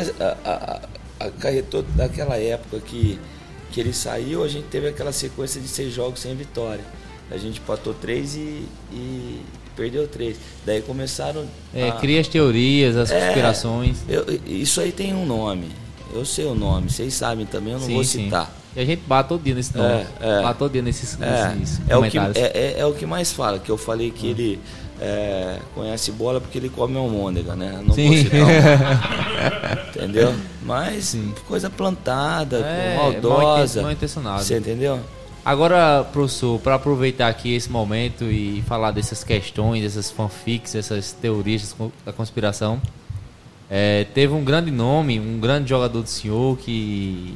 acarretou 1.18 1.82
daquela 1.82 2.36
época 2.36 2.80
que, 2.80 3.18
que 3.72 3.80
ele 3.80 3.92
saiu, 3.92 4.44
a 4.44 4.48
gente 4.48 4.66
teve 4.68 4.88
aquela 4.88 5.12
sequência 5.12 5.60
de 5.60 5.68
seis 5.68 5.92
jogos 5.92 6.20
sem 6.20 6.34
vitória. 6.34 6.84
A 7.30 7.36
gente 7.36 7.60
empatou 7.60 7.92
três 7.92 8.34
e, 8.34 8.64
e 8.92 9.42
perdeu 9.78 10.09
três. 10.09 10.36
Daí 10.66 10.82
começaram. 10.82 11.44
É, 11.72 11.88
a- 11.88 11.92
cria 11.92 12.20
as 12.20 12.26
teorias, 12.26 12.96
as 12.96 13.10
É, 13.12 13.20
conspirações. 13.26 13.98
eu- 14.09 14.26
isso 14.46 14.80
aí 14.80 14.90
tem 14.90 15.14
um 15.14 15.24
nome. 15.24 15.68
Eu 16.12 16.24
sei 16.24 16.46
o 16.46 16.55
nome, 16.55 16.90
vocês 16.90 17.14
sabem 17.14 17.46
também, 17.46 17.72
eu 17.74 17.78
não 17.78 17.86
Sim, 17.86 17.94
vou 17.94 18.05
sim. 18.05 18.24
citar. 18.24 18.50
E 18.74 18.80
a 18.80 18.84
gente 18.84 19.02
bate 19.06 19.28
todo 19.28 19.42
dia 19.42 19.55
nesse 19.55 19.76
nome. 19.76 19.88
É, 19.88 20.06
é. 20.20 20.42
Bate 20.42 20.59
todo 20.59 20.72
dia 20.72 20.82
nesses, 20.82 21.16
É, 21.20 21.55
nesses 21.55 21.80
é, 21.88 21.96
o 21.96 22.02
que, 22.10 22.18
é, 22.18 22.22
é- 22.34 22.74
é 22.78 22.86
o 22.86 22.92
que 22.92 23.06
mais 23.06 23.32
fala, 23.32 23.59
que 23.59 23.70
eu 23.70 23.76
falei 23.76 24.10
que 24.10 24.26
ele 24.26 24.59
é, 25.00 25.59
conhece 25.76 26.10
bola 26.10 26.40
porque 26.40 26.59
ele 26.59 26.68
come 26.68 26.96
almôndega, 26.96 27.55
né? 27.55 27.80
Não 27.86 27.94
Sim. 27.94 28.09
vou 28.09 28.16
citar 28.16 28.40
o 28.40 29.88
entendeu? 29.98 30.34
Mas 30.62 31.05
Sim. 31.05 31.32
coisa 31.46 31.70
plantada, 31.70 32.59
É, 32.59 32.96
maldosa. 32.96 33.82
mal 33.82 33.92
intencionado. 33.92 34.42
Você 34.42 34.56
entendeu? 34.59 34.98
Agora, 35.44 36.05
professor, 36.12 36.60
para 36.60 36.74
aproveitar 36.74 37.28
aqui 37.28 37.55
esse 37.55 37.70
momento 37.70 38.24
e 38.24 38.62
falar 38.66 38.90
dessas 38.90 39.24
questões, 39.24 39.82
dessas 39.82 40.10
fanfics, 40.10 40.74
essas 40.74 41.12
teorias 41.12 41.74
da 42.05 42.12
conspiração, 42.12 42.81
é, 43.70 44.05
teve 44.15 44.35
um 44.35 44.44
grande 44.44 44.70
nome, 44.70 45.19
um 45.19 45.39
grande 45.39 45.69
jogador 45.69 46.02
do 46.02 46.09
senhor 46.09 46.59
que 46.59 47.35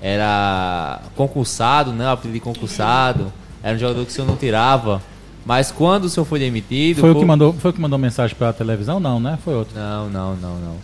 era 0.00 1.00
concursado, 1.16 1.92
né? 1.92 2.06
O 2.06 2.10
apelido 2.10 2.34
de 2.34 2.40
concursado, 2.40 3.32
era 3.62 3.74
um 3.76 3.78
jogador 3.78 4.04
que 4.04 4.10
o 4.10 4.14
senhor 4.14 4.26
não 4.26 4.36
tirava, 4.36 5.02
mas 5.44 5.70
quando 5.70 6.04
o 6.04 6.08
senhor 6.08 6.26
foi 6.26 6.38
demitido... 6.38 7.00
Foi 7.00 7.10
o 7.10 7.14
que 7.14 7.24
mandou, 7.24 7.52
foi 7.54 7.70
o 7.70 7.74
que 7.74 7.80
mandou 7.80 7.98
mensagem 7.98 8.36
pela 8.36 8.52
televisão? 8.52 9.00
Não, 9.00 9.18
né? 9.18 9.38
Foi 9.42 9.54
outro. 9.54 9.74
Não, 9.74 10.08
não, 10.10 10.36
não, 10.36 10.56
não. 10.58 10.76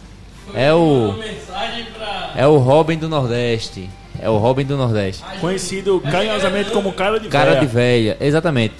É 0.54 0.72
o... 0.72 1.14
É 2.34 2.46
o 2.46 2.58
Robin 2.58 2.96
do 2.96 3.08
Nordeste. 3.08 3.88
É 4.24 4.30
o 4.30 4.38
Robin 4.38 4.64
do 4.64 4.74
Nordeste. 4.74 5.22
Conhecido 5.38 6.00
carinhosamente 6.00 6.70
como 6.70 6.90
cara 6.94 7.20
de 7.20 7.28
Cara 7.28 7.56
de 7.56 7.66
velha, 7.66 8.16
exatamente. 8.18 8.72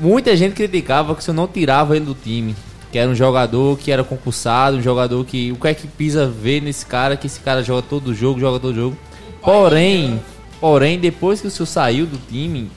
Muita 0.00 0.36
gente 0.36 0.56
criticava 0.56 1.14
que 1.14 1.20
o 1.20 1.22
senhor 1.22 1.36
não 1.36 1.46
tirava 1.46 1.94
ele 1.94 2.04
do 2.04 2.16
time. 2.16 2.56
Que 2.90 2.98
era 2.98 3.08
um 3.08 3.14
jogador 3.14 3.78
que 3.78 3.92
era 3.92 4.02
concursado, 4.02 4.78
um 4.78 4.82
jogador 4.82 5.24
que. 5.24 5.52
O 5.52 5.56
que 5.56 5.68
é 5.68 5.74
que 5.74 5.86
pisa 5.86 6.26
ver 6.26 6.60
nesse 6.60 6.84
cara, 6.84 7.16
que 7.16 7.28
esse 7.28 7.38
cara 7.38 7.62
joga 7.62 7.82
todo 7.82 8.12
jogo, 8.12 8.40
joga 8.40 8.58
todo 8.58 8.74
jogo. 8.74 8.96
Porém, 9.40 10.20
porém, 10.60 10.98
depois 10.98 11.40
que 11.40 11.46
o 11.46 11.50
senhor 11.50 11.66
saiu 11.66 12.04
do 12.04 12.18
time, 12.18 12.68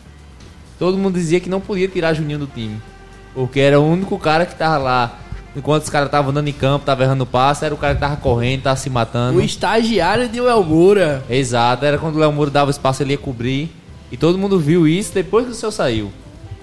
todo 0.78 1.00
mundo 1.00 1.16
dizia 1.16 1.40
que 1.40 1.50
não 1.50 1.60
podia 1.60 1.88
tirar 1.88 2.14
Juninho 2.14 2.38
do 2.38 2.48
time. 2.48 2.80
Porque 3.34 3.60
era 3.60 3.80
o 3.80 3.84
único 3.84 4.20
cara 4.20 4.46
que 4.46 4.54
tava 4.54 4.78
lá. 4.78 5.20
Enquanto 5.56 5.84
os 5.84 5.90
caras 5.90 6.08
estavam 6.08 6.32
andando 6.32 6.48
em 6.48 6.54
campo, 6.54 6.86
tava 6.86 7.04
errando 7.04 7.26
passe, 7.26 7.64
era 7.64 7.74
o 7.74 7.78
cara 7.78 7.96
que 7.96 8.02
tava 8.02 8.18
correndo, 8.18 8.64
tava 8.64 8.76
se 8.76 8.90
matando. 8.90 9.40
O 9.40 9.42
estagiário 9.42 10.28
de 10.28 10.40
El 10.40 10.64
Moura. 10.64 11.24
Exato, 11.30 11.86
era 11.86 11.98
quando 11.98 12.16
o 12.16 12.20
Léo 12.20 12.32
Moura 12.32 12.52
dava 12.52 12.72
espaço, 12.72 13.02
ele 13.02 13.14
ia 13.14 13.18
cobrir. 13.18 13.72
E 14.12 14.18
todo 14.18 14.38
mundo 14.38 14.60
viu 14.60 14.88
isso 14.88 15.14
depois 15.14 15.46
que 15.46 15.52
o 15.52 15.56
senhor 15.56 15.72
saiu. 15.72 16.12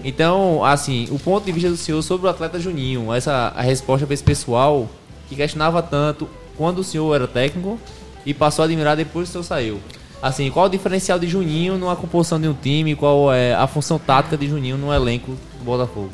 Então, 0.05 0.65
assim, 0.65 1.09
o 1.11 1.19
ponto 1.19 1.45
de 1.45 1.53
vista 1.53 1.71
do 1.71 1.77
senhor 1.77 2.03
sobre 2.03 2.27
o 2.27 2.31
atleta 2.31 2.59
Juninho, 2.59 3.13
essa 3.13 3.53
a 3.55 3.63
resposta 3.63 4.05
para 4.05 4.15
esse 4.15 4.23
pessoal 4.23 4.89
que 5.29 5.37
questionava 5.37 5.81
tanto 5.83 6.29
quando 6.57 6.81
o 6.81 6.85
senhor 6.85 7.15
era 7.15 7.27
técnico 7.27 7.79
e 8.27 8.35
passou 8.35 8.63
a 8.63 8.67
admirar 8.67 8.97
depois 8.97 9.29
que 9.29 9.31
o 9.31 9.33
senhor 9.33 9.45
saiu. 9.45 9.81
Assim, 10.21 10.51
qual 10.51 10.67
o 10.67 10.69
diferencial 10.69 11.19
de 11.19 11.27
Juninho 11.27 11.77
numa 11.77 11.97
composição 11.97 12.41
de 12.41 12.47
um 12.47 12.55
time? 12.55 12.95
Qual 12.95 13.33
é 13.33 13.55
a 13.55 13.67
função 13.67 13.99
tática 13.99 14.37
de 14.37 14.49
Juninho 14.49 14.77
no 14.77 14.93
elenco 14.93 15.33
do 15.59 15.65
Botafogo? 15.65 16.13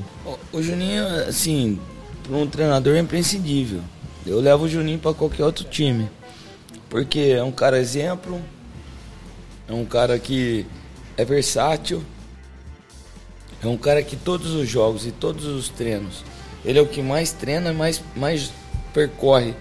O, 0.51 0.63
Juninho, 0.63 1.05
assim, 1.29 1.79
um 2.31 2.47
treinador 2.47 2.97
é 2.97 3.01
imprescindível. 3.01 3.81
Eu 4.27 4.41
levo 4.41 4.65
o 4.65 4.69
Juninho 4.69 4.99
para 4.99 5.15
qualquer 5.15 5.45
outro 5.45 5.65
time. 5.65 6.09
Porque 6.91 7.35
é 7.37 7.43
um 7.43 7.53
cara 7.53 7.79
exemplo, 7.79 8.41
é 9.69 9.73
um 9.73 9.85
cara 9.85 10.19
que 10.19 10.65
é 11.17 11.25
versátil, 11.25 12.03
é 13.63 13.67
um 13.67 13.77
cara 13.77 14.03
que 14.03 14.17
todos 14.17 14.53
os 14.55 14.67
jogos 14.69 15.07
e 15.07 15.11
todos 15.13 15.45
os 15.45 15.69
treinos, 15.69 16.25
ele 16.65 16.79
é 16.79 16.83
o 16.83 16.87
que 16.87 17.03
mais 17.03 17.31
treina 17.33 17.71
e 17.71 17.75
mais, 17.75 18.03
mais 18.17 18.51
percorre 18.95 19.55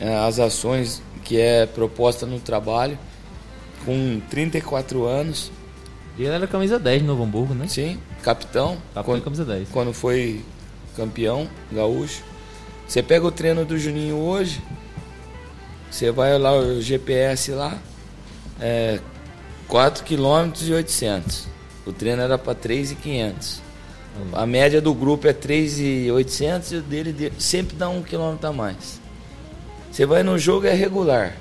é, 0.00 0.16
as 0.16 0.38
ações 0.38 1.02
que 1.22 1.38
é 1.38 1.66
proposta 1.66 2.24
no 2.24 2.40
trabalho, 2.40 2.98
com 3.84 4.20
34 4.30 5.04
anos, 5.04 5.50
Ele 6.16 6.28
era 6.28 6.46
camisa 6.46 6.78
10 6.78 7.02
no 7.02 7.08
Novo 7.08 7.24
Hamburgo, 7.24 7.54
né? 7.54 7.66
sim, 7.68 7.98
capitão. 8.22 8.76
Capitão 8.94 9.02
quando- 9.04 9.22
camisa 9.22 9.44
10. 9.44 9.68
quando 9.70 9.92
foi 9.92 10.42
campeão 10.96 11.48
gaúcho. 11.72 12.22
Você 12.86 13.02
pega 13.02 13.26
o 13.26 13.32
treino 13.32 13.64
do 13.64 13.78
Juninho 13.78 14.16
hoje, 14.16 14.62
você 15.90 16.10
vai 16.10 16.38
lá, 16.38 16.52
o 16.52 16.80
GPS 16.82 17.50
lá, 17.52 17.78
é 18.60 19.00
4 19.68 20.04
km 20.04 20.52
e 20.62 20.72
800. 20.72 21.46
O 21.86 21.92
treino 21.92 22.22
era 22.22 22.36
para 22.38 22.54
3,500. 22.54 23.62
A 24.32 24.46
média 24.46 24.80
do 24.80 24.94
grupo 24.94 25.26
é 25.26 25.32
3,800 25.32 26.72
e 26.72 26.76
o 26.76 26.82
dele 26.82 27.12
de- 27.12 27.32
sempre 27.38 27.74
dá 27.76 27.88
um 27.88 28.02
quilômetro 28.02 28.48
a 28.48 28.52
mais. 28.52 29.00
Você 29.90 30.06
vai 30.06 30.22
no 30.22 30.38
jogo, 30.38 30.66
é 30.66 30.72
regular. 30.74 31.36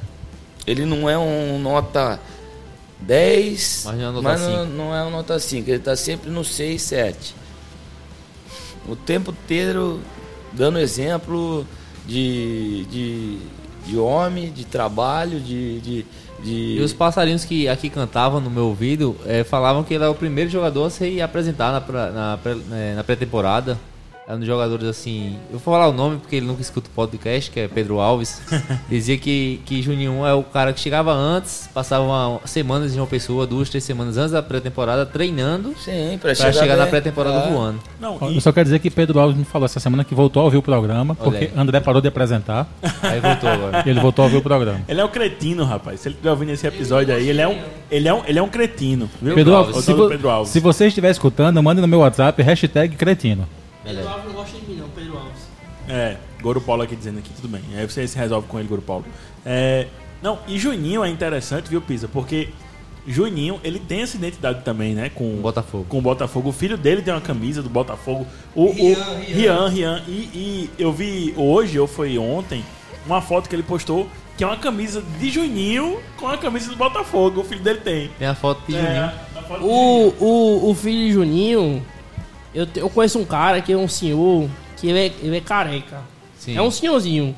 Ele 0.66 0.86
não 0.86 1.10
é 1.10 1.18
um 1.18 1.60
nota 1.60 2.20
10, 3.00 3.84
Mas 3.86 3.96
não 3.98 4.02
é 4.02 4.12
nota 4.12 4.22
mas 4.22 4.42
não, 4.42 4.64
5. 4.66 4.74
não 4.78 4.96
é 4.96 5.04
um 5.04 5.10
nota 5.10 5.40
5. 5.40 5.70
Ele 5.70 5.78
está 5.78 5.96
sempre 5.96 6.30
no 6.30 6.44
6, 6.44 6.82
7 6.82 7.36
o 8.88 8.96
tempo 8.96 9.32
inteiro 9.32 10.00
dando 10.52 10.78
exemplo 10.80 11.66
de, 12.06 12.86
de, 12.92 13.38
de 13.88 13.98
homem, 13.98 14.52
de 14.52 14.66
trabalho, 14.66 15.40
de. 15.40 15.80
de, 15.80 16.06
de- 16.44 16.76
E 16.78 16.82
os 16.82 16.92
passarinhos 16.94 17.46
que 17.46 17.68
aqui 17.68 17.90
cantavam 17.90 18.40
no 18.42 18.50
meu 18.50 18.66
ouvido 18.68 19.16
eh, 19.26 19.44
falavam 19.44 19.84
que 19.84 19.94
ele 19.94 20.04
é 20.04 20.08
o 20.10 20.16
primeiro 20.16 20.50
jogador 20.50 20.86
a 20.86 20.90
se 20.90 21.22
apresentar 21.22 21.72
na, 21.72 22.12
na, 22.12 22.40
eh, 22.76 22.94
na 22.96 23.04
pré-temporada. 23.04 23.78
É 24.26 24.34
um 24.34 24.38
dos 24.38 24.48
jogadores 24.48 24.88
assim. 24.88 25.36
Eu 25.52 25.60
vou 25.60 25.74
falar 25.74 25.90
o 25.90 25.92
nome 25.92 26.18
porque 26.18 26.38
ele 26.38 26.46
nunca 26.46 26.62
escuta 26.62 26.88
o 26.88 26.92
podcast, 26.92 27.52
que 27.52 27.60
é 27.60 27.68
Pedro 27.68 28.00
Alves. 28.00 28.42
Dizia 28.90 29.18
que, 29.18 29.60
que 29.66 29.82
Juninho 29.82 30.26
é 30.26 30.34
o 30.34 30.42
cara 30.44 30.72
que 30.72 30.80
chegava 30.80 31.12
antes, 31.12 31.70
passava 31.74 32.06
uma, 32.06 32.40
semanas 32.46 32.96
em 32.96 33.00
uma 33.02 33.06
pessoa, 33.08 33.46
duas, 33.46 33.70
três 33.70 33.84
semanas 33.84 34.16
antes 34.18 34.32
da 34.32 34.42
pré-temporada, 34.42 35.06
treinando 35.06 35.76
Sim, 35.78 36.18
para 36.22 36.34
pra 36.34 36.36
chegar, 36.36 36.54
chegar, 36.54 36.78
na 36.78 36.88
pré-temporada 36.88 37.40
Ah, 37.40 37.50
voando. 37.50 37.80
Não, 38.00 38.18
Eu 38.22 38.32
e, 38.32 38.40
só 38.40 38.54
quero 38.54 38.64
dizer 38.64 38.80
que 38.80 38.90
Pedro 38.90 39.20
Alves 39.20 39.36
me 39.38 39.44
falou 39.44 39.66
essa 39.66 39.82
semana 39.82 40.06
que 40.06 40.16
voltou 40.16 40.42
a 40.42 40.46
ouvir 40.46 40.56
o 40.58 40.62
programa, 40.62 41.18
Olha 41.20 41.30
porque 41.30 41.46
aí. 41.46 41.52
André 41.62 41.82
parou 41.82 42.02
de 42.02 42.08
apresentar 42.08 42.66
Aí 43.04 43.20
voltou 43.20 43.50
agora. 43.50 43.84
ele 43.86 44.00
voltou 44.00 44.24
a 44.24 44.26
ouvir 44.28 44.38
o 44.38 44.42
programa. 44.42 44.80
ele 44.88 45.02
é 45.02 45.04
um 45.04 45.10
cretino, 45.10 45.66
rapaz. 45.66 46.00
Se 46.00 46.08
ele 46.08 46.14
estiver 46.16 46.32
ouvindo 46.32 46.52
esse 46.52 46.66
episódio 46.66 47.14
aí, 47.14 47.28
ele 47.28 47.42
é 47.42 47.48
um, 47.50 47.60
ele 47.92 48.08
é 48.08 48.14
um, 48.14 48.22
ele 48.26 48.40
é 48.40 48.42
um 48.42 48.48
cretino. 48.48 49.10
Viu? 49.22 49.36
Pedro 49.36 49.54
Alves, 49.54 49.84
se, 49.84 49.94
vo- 49.94 50.08
Pedro 50.08 50.30
Alves. 50.30 50.50
se 50.50 50.62
você 50.62 50.88
estiver 50.88 51.12
escutando, 51.12 51.62
mande 51.62 51.82
no 51.82 51.88
meu 51.90 52.00
WhatsApp 52.00 52.42
hashtag 52.42 52.96
cretino. 52.96 53.46
Pedro 53.84 54.08
Alves 54.08 54.26
não 54.26 54.34
gosta 54.34 54.58
de 54.58 54.66
mim, 54.66 54.76
não, 54.78 54.90
Pedro 54.90 55.18
Alves. 55.18 55.42
É, 55.88 56.18
Goro 56.42 56.62
Paulo 56.62 56.82
aqui 56.82 56.96
dizendo 56.96 57.20
aqui, 57.20 57.30
tudo 57.34 57.48
bem. 57.48 57.62
Aí 57.76 57.86
você 57.86 58.08
se 58.08 58.18
resolve 58.18 58.48
com 58.48 58.58
ele, 58.60 58.68
Goro 58.68 58.82
Paulo. 58.82 59.06
É, 59.46 59.88
não, 60.22 60.40
e 60.48 60.58
Juninho 60.58 61.04
é 61.04 61.10
interessante, 61.10 61.70
viu, 61.70 61.82
Pisa? 61.82 62.08
Porque 62.08 62.50
Juninho, 63.06 63.60
ele 63.64 63.80
tem 63.80 64.02
essa 64.02 64.16
identidade 64.16 64.64
também, 64.64 64.94
né? 64.94 65.10
Com 65.10 65.36
Botafogo. 65.42 65.86
Com 65.90 65.98
o 65.98 66.02
Botafogo. 66.02 66.50
O 66.50 66.54
filho 66.54 66.78
dele 66.78 67.02
tem 67.02 67.14
uma 67.14 67.20
camisa 67.22 67.62
do 67.62 67.70
Botafogo. 67.70 68.26
O, 68.56 68.68
o 68.68 68.94
Rian, 69.28 69.68
Rian. 69.68 70.04
E, 70.08 70.12
e 70.34 70.70
eu 70.80 70.94
vi 70.94 71.34
hoje, 71.36 71.78
ou 71.78 71.88
foi 71.88 72.18
ontem, 72.18 72.64
uma 73.06 73.22
foto 73.22 73.50
que 73.50 73.56
ele 73.56 73.64
postou 73.64 74.08
que 74.38 74.44
é 74.44 74.48
uma 74.48 74.58
camisa 74.58 75.04
de 75.20 75.30
Juninho 75.30 76.00
com 76.18 76.28
a 76.28 76.38
camisa 76.38 76.70
do 76.70 76.76
Botafogo. 76.76 77.42
O 77.42 77.44
filho 77.44 77.62
dele 77.62 77.82
tem. 77.82 78.10
Tem 78.18 78.28
a 78.28 78.36
foto 78.36 78.62
de 78.66 78.74
Juninho. 78.74 78.90
É, 78.90 79.14
a 79.36 79.42
foto 79.44 79.60
de 79.60 79.66
O, 79.66 80.14
o, 80.20 80.72
o 80.72 80.76
filho 80.76 81.08
de 81.08 81.14
Juninho, 81.14 81.86
eu, 82.54 82.68
eu 82.76 82.90
conheço 82.90 83.20
um 83.20 83.26
cara 83.26 83.62
que 83.62 83.72
é 83.74 83.78
um 83.78 83.88
senhor 83.88 84.50
que 84.78 84.88
ele 84.88 85.00
é, 85.00 85.12
ele 85.22 85.38
é 85.38 85.42
careca. 85.42 86.02
Sim. 86.38 86.58
É 86.58 86.62
um 86.62 86.72
senhorzinho. 86.72 87.36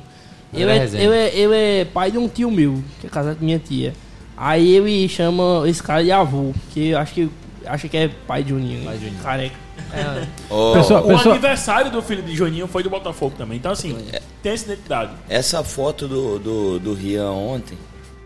Ele 0.52 0.70
é 0.70 0.76
é, 0.78 0.84
ele, 0.84 1.14
é, 1.16 1.36
ele 1.38 1.54
é 1.56 1.84
pai 1.84 2.10
de 2.10 2.18
um 2.18 2.28
tio 2.28 2.50
meu, 2.50 2.82
que 3.00 3.06
é 3.06 3.10
casado 3.10 3.36
com 3.38 3.44
minha 3.44 3.58
tia. 3.58 3.92
Aí 4.36 4.74
ele 4.76 5.08
chama 5.08 5.62
esse 5.66 5.82
cara 5.82 6.02
de 6.04 6.10
avô, 6.12 6.52
que 6.72 6.88
eu 6.88 6.98
acho 6.98 7.14
que 7.14 7.30
acha 7.64 7.88
que 7.88 7.96
é 7.96 8.08
pai 8.26 8.42
de 8.42 8.50
Juninho. 8.50 8.84
Pai 8.84 8.96
de 8.98 9.04
Juninho. 9.06 9.22
Careca. 9.22 9.56
É, 9.92 10.26
Ô, 10.52 10.72
Pessoal- 10.74 11.04
O 11.04 11.08
Pessoal- 11.08 11.32
aniversário 11.34 11.90
do 11.90 12.00
filho 12.02 12.22
de 12.22 12.34
Juninho 12.34 12.66
foi 12.66 12.82
do 12.82 12.88
Botafogo 12.90 13.34
também. 13.36 13.58
Então, 13.58 13.72
assim, 13.72 13.96
tem 14.42 14.52
essa 14.52 14.64
identidade. 14.64 15.12
Essa 15.28 15.62
foto 15.64 16.06
do, 16.08 16.38
do, 16.38 16.78
do 16.78 16.94
Rian 16.94 17.30
ontem 17.30 17.76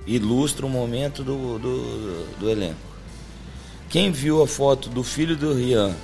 ilustra 0.07 0.65
o 0.67 0.69
momento 0.69 1.23
do, 1.23 1.59
do, 1.59 2.27
do 2.39 2.51
elenco. 2.51 2.77
Quem 3.89 4.11
viu 4.11 4.43
a 4.43 4.47
foto 4.47 4.89
do 4.89 5.03
filho 5.03 5.37
do 5.37 5.53
Rian 5.55 5.95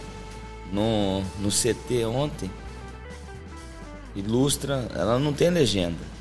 no, 0.72 1.20
no 1.40 1.50
CT 1.50 2.04
ontem, 2.06 2.50
ilustra, 4.14 4.88
ela 4.94 5.18
não 5.18 5.32
tem 5.32 5.50
legenda. 5.50 6.16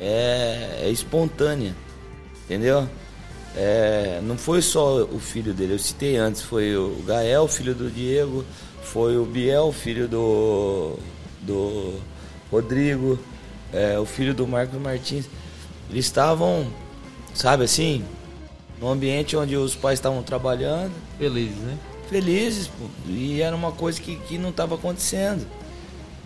É, 0.00 0.80
é 0.82 0.90
espontânea, 0.90 1.74
entendeu? 2.44 2.88
É, 3.56 4.20
não 4.22 4.38
foi 4.38 4.62
só 4.62 5.02
o 5.02 5.18
filho 5.18 5.52
dele, 5.52 5.74
eu 5.74 5.78
citei 5.78 6.16
antes, 6.16 6.40
foi 6.40 6.76
o 6.76 7.02
Gael, 7.06 7.48
filho 7.48 7.74
do 7.74 7.90
Diego, 7.90 8.44
foi 8.82 9.16
o 9.16 9.24
Biel, 9.24 9.72
filho 9.72 10.08
do, 10.08 10.96
do 11.42 11.98
Rodrigo, 12.50 13.18
é, 13.72 13.98
o 13.98 14.06
filho 14.06 14.34
do 14.34 14.46
Marcos 14.46 14.80
Martins. 14.80 15.26
Eles 15.90 16.04
estavam, 16.04 16.66
sabe 17.34 17.64
assim, 17.64 18.04
num 18.80 18.88
ambiente 18.88 19.36
onde 19.36 19.56
os 19.56 19.74
pais 19.74 19.98
estavam 19.98 20.22
trabalhando, 20.22 20.92
Felizes, 21.18 21.56
né? 21.58 21.76
Felizes, 22.10 22.66
pô, 22.66 22.86
e 23.08 23.40
era 23.40 23.54
uma 23.56 23.72
coisa 23.72 24.00
que, 24.00 24.16
que 24.16 24.36
não 24.36 24.50
estava 24.50 24.74
acontecendo. 24.74 25.46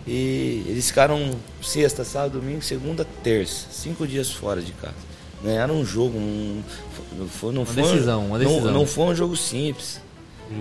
E 0.07 0.63
eles 0.67 0.87
ficaram 0.87 1.31
sexta, 1.63 2.03
sábado, 2.03 2.39
domingo, 2.39 2.61
segunda, 2.61 3.05
terça, 3.23 3.67
cinco 3.71 4.05
dias 4.07 4.29
fora 4.31 4.61
de 4.61 4.71
casa. 4.73 4.95
Ganharam 5.43 5.75
um 5.75 5.85
jogo, 5.85 6.17
um, 6.17 6.61
não 7.17 7.27
foi, 7.27 7.53
não 7.53 7.61
Uma 7.61 7.65
foi, 7.73 7.83
decisão, 7.83 8.25
uma 8.27 8.37
não- 8.39 8.45
decisão. 8.45 8.71
Não, 8.73 8.85
foi 8.85 9.05
um 9.05 9.15
jogo 9.15 9.35
simples. 9.35 10.01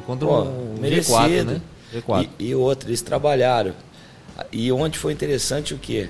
Contra 0.06 0.26
Pô, 0.26 0.42
o 0.42 0.76
merecido. 0.80 1.16
G4, 1.18 1.44
né? 1.44 1.60
G4. 1.94 2.28
E, 2.38 2.44
e 2.46 2.54
outra, 2.54 2.88
eles 2.88 3.02
trabalharam. 3.02 3.74
E 4.50 4.70
onde 4.72 4.98
foi 4.98 5.12
interessante 5.12 5.74
o 5.74 5.78
quê? 5.78 6.08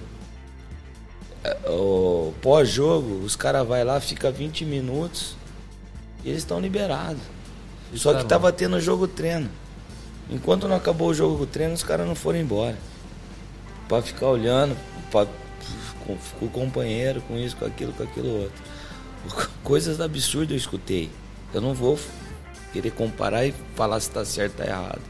É, 1.42 1.56
O 1.68 2.32
pós-jogo, 2.40 3.24
os 3.24 3.36
caras 3.36 3.66
vai 3.66 3.84
lá, 3.84 4.00
fica 4.00 4.30
20 4.30 4.64
minutos 4.64 5.36
e 6.24 6.28
eles 6.30 6.42
estão 6.42 6.60
liberados. 6.60 7.20
Só 7.96 8.14
que 8.14 8.24
caras 8.24 8.28
tava 8.28 8.52
tendo 8.52 8.80
jogo 8.80 9.06
treino. 9.06 9.48
Enquanto 10.30 10.66
não 10.66 10.76
acabou 10.76 11.08
o 11.08 11.14
jogo 11.14 11.46
treino, 11.46 11.74
os 11.74 11.82
caras 11.82 12.06
não 12.06 12.14
foram 12.14 12.38
embora. 12.38 12.76
Pra 13.88 14.00
ficar 14.00 14.28
olhando, 14.28 14.76
pra, 15.10 15.26
com, 16.06 16.16
com 16.38 16.46
o 16.46 16.50
companheiro, 16.50 17.20
com 17.22 17.36
isso, 17.36 17.56
com 17.56 17.64
aquilo, 17.64 17.92
com 17.92 18.02
aquilo 18.02 18.42
outro. 18.42 19.50
Coisas 19.62 20.00
absurdas 20.00 20.50
eu 20.50 20.56
escutei. 20.56 21.10
Eu 21.52 21.60
não 21.60 21.74
vou 21.74 21.98
querer 22.72 22.90
comparar 22.90 23.46
e 23.46 23.54
falar 23.74 24.00
se 24.00 24.10
tá 24.10 24.24
certo 24.24 24.60
ou 24.60 24.66
tá 24.66 24.70
errado. 24.70 25.00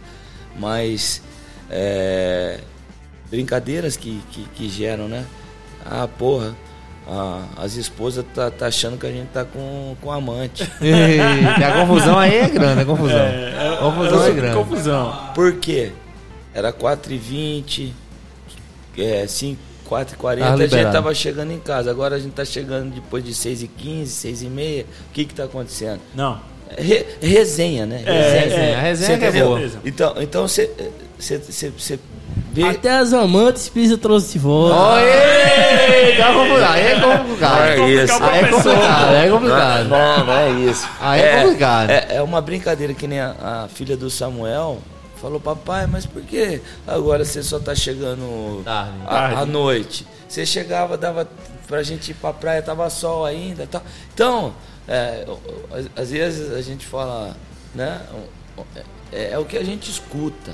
Mas 0.59 1.23
é, 1.71 2.61
brincadeiras 3.31 3.97
que, 3.97 4.21
que, 4.31 4.45
que 4.51 4.69
geram, 4.69 5.09
né? 5.09 5.27
Ah, 5.85 6.07
porra, 6.07 6.55
ah, 7.09 7.43
as 7.57 7.77
esposas 7.77 8.25
tá, 8.35 8.51
tá 8.51 8.67
achando 8.67 8.99
que 8.99 9.07
a 9.07 9.11
gente 9.11 9.29
tá 9.29 9.45
com, 9.45 9.97
com 10.01 10.11
amante. 10.11 10.63
Eita, 10.81 11.67
a 11.67 11.87
confusão 11.87 12.19
aí 12.19 12.35
é 12.37 12.49
grande, 12.49 12.81
a 12.81 12.85
confusão. 12.85 13.27
a 13.73 13.77
confusão 13.77 14.27
é 14.27 14.31
grande. 14.33 14.57
Confusão. 14.57 15.31
Por 15.35 15.55
quê? 15.57 15.93
Era 16.55 16.73
4h20, 16.73 17.91
é, 18.97 19.27
5, 19.27 19.61
4h40, 19.89 20.39
Tava 20.39 20.63
a 20.63 20.67
gente 20.67 20.93
tava 20.93 21.15
chegando 21.15 21.53
em 21.53 21.59
casa. 21.59 21.91
Agora 21.91 22.17
a 22.17 22.19
gente 22.19 22.33
tá 22.33 22.45
chegando 22.45 22.95
depois 22.95 23.25
de 23.25 23.33
6h15, 23.33 24.05
6h30. 24.07 24.83
O 24.85 25.13
que 25.13 25.25
que 25.25 25.35
tá 25.35 25.45
acontecendo? 25.45 26.01
Não. 26.15 26.41
É 26.77 26.83
re- 26.83 27.07
resenha, 27.21 27.85
né? 27.87 28.03
É, 28.07 28.41
Resenha, 28.41 28.79
a 28.79 28.81
resenha 28.81 29.09
Você 29.11 29.19
que 29.19 29.25
é 29.39 29.45
boa. 29.45 29.61
Então, 29.85 30.15
então 30.19 30.49
você, 30.49 30.71
vê... 32.53 32.63
Até 32.65 32.99
as 32.99 33.13
amantes 33.13 33.69
Pisa 33.69 33.97
trouxe 33.99 34.33
de 34.35 34.39
volta. 34.39 34.75
Dá 36.19 36.33
confusão. 36.33 36.71
Aí 36.73 36.87
é 36.87 37.01
complicado. 37.01 37.55
Não 37.55 37.85
é 37.85 37.91
isso. 37.91 38.23
Aí 38.23 38.39
é 38.39 38.49
complicado, 38.49 39.15
é 39.15 39.31
complicado. 39.31 39.89
Não, 39.89 40.27
não 40.27 40.33
é 40.33 40.51
isso. 40.51 40.89
Aí 41.01 41.21
é 41.21 41.43
complicado. 41.43 41.91
É, 41.91 42.07
é 42.17 42.23
uma 42.23 42.41
brincadeira 42.41 42.95
que 42.95 43.07
nem 43.07 43.21
a, 43.21 43.65
a 43.65 43.69
filha 43.69 43.97
do 43.97 44.09
Samuel 44.11 44.79
falou, 45.21 45.41
papai, 45.41 45.87
mas 45.87 46.05
por 46.07 46.23
que 46.23 46.61
agora 46.87 47.25
você 47.25 47.43
só 47.43 47.59
tá 47.59 47.75
chegando 47.75 48.63
Tarde. 48.65 48.93
à, 49.07 49.41
à 49.41 49.47
noite? 49.47 50.07
Você 50.29 50.45
chegava, 50.45 50.97
dava 50.97 51.27
pra 51.67 51.83
gente 51.83 52.11
ir 52.11 52.15
pra 52.15 52.33
praia, 52.33 52.61
tava 52.61 52.89
sol 52.91 53.25
ainda 53.25 53.67
tal. 53.71 53.83
Então, 54.13 54.53
é, 54.87 55.25
às- 55.73 56.03
às 56.05 56.11
vezes 56.11 56.53
a 56.53 56.61
gente 56.61 56.85
fala, 56.85 57.35
né? 57.75 58.01
É, 59.13 59.31
é 59.33 59.39
o 59.39 59.45
que 59.45 59.57
a 59.57 59.65
gente 59.65 59.91
escuta. 59.91 60.53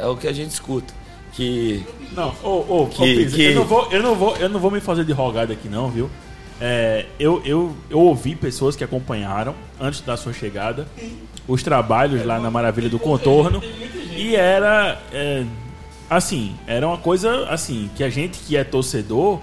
É 0.00 0.06
o 0.06 0.16
que 0.16 0.26
a 0.28 0.32
gente 0.32 0.50
escuta. 0.50 0.92
Que 1.32 1.84
Não, 2.16 2.34
ô, 2.42 2.82
ô, 2.82 2.86
Que- 2.86 3.16
Pisa, 3.16 3.36
que- 3.36 3.42
eu, 3.44 3.54
não 3.54 3.64
vou, 3.64 3.88
eu, 3.92 4.02
não 4.02 4.14
vou, 4.14 4.36
eu 4.36 4.48
não 4.48 4.58
vou 4.60 4.70
me 4.70 4.80
fazer 4.80 5.04
de 5.04 5.12
rogado 5.12 5.52
aqui, 5.52 5.68
não, 5.68 5.88
viu? 5.90 6.10
É, 6.60 7.06
eu, 7.20 7.40
eu, 7.44 7.76
eu 7.88 8.00
ouvi 8.00 8.34
pessoas 8.34 8.74
que 8.74 8.82
acompanharam, 8.82 9.54
antes 9.80 10.00
da 10.00 10.16
sua 10.16 10.32
chegada, 10.32 10.88
os 11.46 11.62
trabalhos 11.62 12.24
lá 12.24 12.40
na 12.40 12.50
Maravilha 12.50 12.88
do 12.88 12.98
Contorno. 12.98 13.62
E 14.16 14.34
era. 14.34 15.00
é, 15.12 15.44
assim, 16.10 16.56
era 16.66 16.86
uma 16.86 16.98
coisa 16.98 17.44
assim, 17.48 17.88
que 17.94 18.02
a 18.02 18.10
gente 18.10 18.38
que 18.40 18.56
é 18.56 18.64
torcedor 18.64 19.38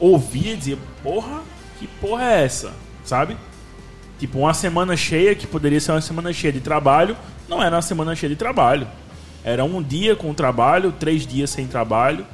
ouvia 0.00 0.52
e 0.52 0.56
dizia, 0.56 0.78
porra, 1.02 1.40
que 1.78 1.86
porra 2.00 2.22
é 2.24 2.44
essa? 2.44 2.72
Sabe? 3.04 3.36
Tipo, 4.18 4.38
uma 4.38 4.54
semana 4.54 4.96
cheia, 4.96 5.34
que 5.34 5.46
poderia 5.46 5.80
ser 5.80 5.92
uma 5.92 6.00
semana 6.00 6.32
cheia 6.32 6.52
de 6.52 6.60
trabalho, 6.60 7.16
não 7.48 7.62
era 7.62 7.76
uma 7.76 7.82
semana 7.82 8.14
cheia 8.16 8.30
de 8.30 8.36
trabalho. 8.36 8.86
Era 9.48 9.64
um 9.64 9.82
dia 9.82 10.14
com 10.14 10.32
trabalho, 10.34 10.92
três 10.92 11.26
dias 11.26 11.50
sem 11.50 11.66
trabalho. 11.66 12.24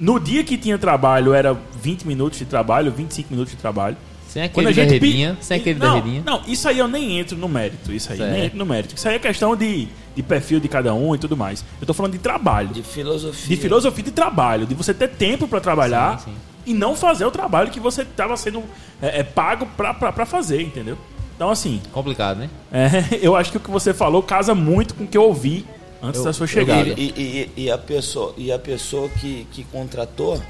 No 0.00 0.18
dia 0.18 0.42
que 0.42 0.56
tinha 0.56 0.78
trabalho, 0.78 1.32
era 1.34 1.56
20 1.80 2.06
minutos 2.06 2.38
de 2.38 2.44
trabalho, 2.44 2.90
25 2.90 3.30
minutos 3.30 3.52
de 3.52 3.58
trabalho. 3.58 3.96
Sem 4.28 4.48
Quando 4.48 4.68
aquele 4.68 4.80
a 4.80 4.88
gente 4.88 5.00
pi- 5.00 5.36
sem 5.44 5.58
aquele 5.58 5.78
não. 5.78 6.00
Não, 6.24 6.42
isso 6.48 6.66
aí 6.66 6.78
eu 6.78 6.88
nem 6.88 7.20
entro 7.20 7.36
no 7.36 7.46
mérito. 7.48 7.92
Isso 7.92 8.10
aí, 8.10 8.18
Certo. 8.18 8.30
nem 8.32 8.46
entro 8.46 8.56
no 8.58 8.64
mérito. 8.64 8.94
Isso 8.96 9.06
aí 9.06 9.16
é 9.16 9.18
questão 9.18 9.54
de, 9.54 9.86
de 10.16 10.22
perfil 10.22 10.58
de 10.58 10.68
cada 10.68 10.94
um 10.94 11.14
e 11.14 11.18
tudo 11.18 11.36
mais. 11.36 11.62
Eu 11.80 11.86
tô 11.86 11.92
falando 11.92 12.12
de 12.12 12.18
trabalho. 12.18 12.68
de 12.68 12.82
filosofia. 12.82 13.54
De 13.54 13.60
filosofia 13.62 14.02
de 14.04 14.10
trabalho, 14.10 14.66
de 14.66 14.74
você 14.74 14.94
ter 14.94 15.08
tempo 15.08 15.46
pra 15.46 15.60
trabalhar 15.60 16.18
Sim, 16.20 16.30
sim. 16.30 16.36
e 16.66 16.72
não 16.72 16.96
fazer 16.96 17.26
o 17.26 17.30
trabalho 17.30 17.70
que 17.70 17.78
você 17.78 18.02
estava 18.02 18.34
sendo 18.38 18.62
é, 19.02 19.20
é, 19.20 19.22
pago 19.22 19.66
pra, 19.76 19.92
pra, 19.92 20.10
pra 20.10 20.24
fazer, 20.24 20.62
entendeu? 20.62 20.96
Então, 21.36 21.50
assim, 21.50 21.82
Complicado, 21.92 22.38
né? 22.38 22.48
é, 22.72 23.18
eu 23.20 23.36
acho 23.36 23.50
que 23.50 23.58
o 23.58 23.60
que 23.60 23.70
você 23.70 23.92
falou 23.92 24.22
casa 24.22 24.54
muito 24.54 24.94
com 24.94 25.04
o 25.04 25.06
que 25.06 25.18
eu 25.18 25.24
ouvi 25.24 25.66
antes 26.02 26.18
Eu- 26.20 26.24
da 26.24 26.32
sua 26.32 26.46
chegada. 26.46 26.88
E, 26.88 27.50
e- 27.56 27.62
e 27.64 27.70
a 27.70 27.78
pessoa, 27.78 28.34
e 28.36 28.50
a 28.52 28.58
pessoa 28.58 29.08
que, 29.08 29.46
que 29.52 29.64
contratou, 29.64 30.40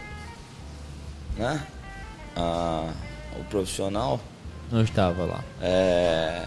né? 1.37 1.63
a- 2.37 2.89
o 3.39 3.45
profissional, 3.45 4.21
Não 4.71 4.83
estava 4.83 5.25
lá. 5.25 5.45
é, 5.61 6.47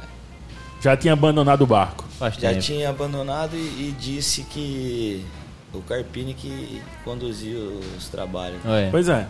Já 0.82 0.96
tinha 0.98 1.14
abandonado 1.14 1.64
o 1.64 1.68
barco. 1.68 2.06
Faz 2.20 2.36
já 2.36 2.50
tempo. 2.50 2.62
tinha 2.62 2.90
abandonado 2.90 3.56
e, 3.56 3.60
e 3.90 3.96
disse 4.00 4.44
que 4.44 5.26
o 5.74 5.82
Carpini 5.82 6.34
que 6.34 6.82
conduziu 7.04 7.82
os 7.98 8.08
trabalhos. 8.08 8.60
É. 8.66 8.90
Pois 8.92 9.10
é. 9.10 9.28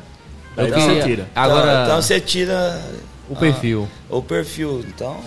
Eu 0.58 0.68
você 0.70 1.02
tira. 1.04 1.28
Agora, 1.36 1.72
então, 1.72 1.84
então 1.86 2.02
você 2.02 2.20
tira 2.22 2.82
o 3.30 3.36
perfil. 3.36 3.88
o 4.10 4.22
perfil. 4.22 4.86
Então 4.88 5.20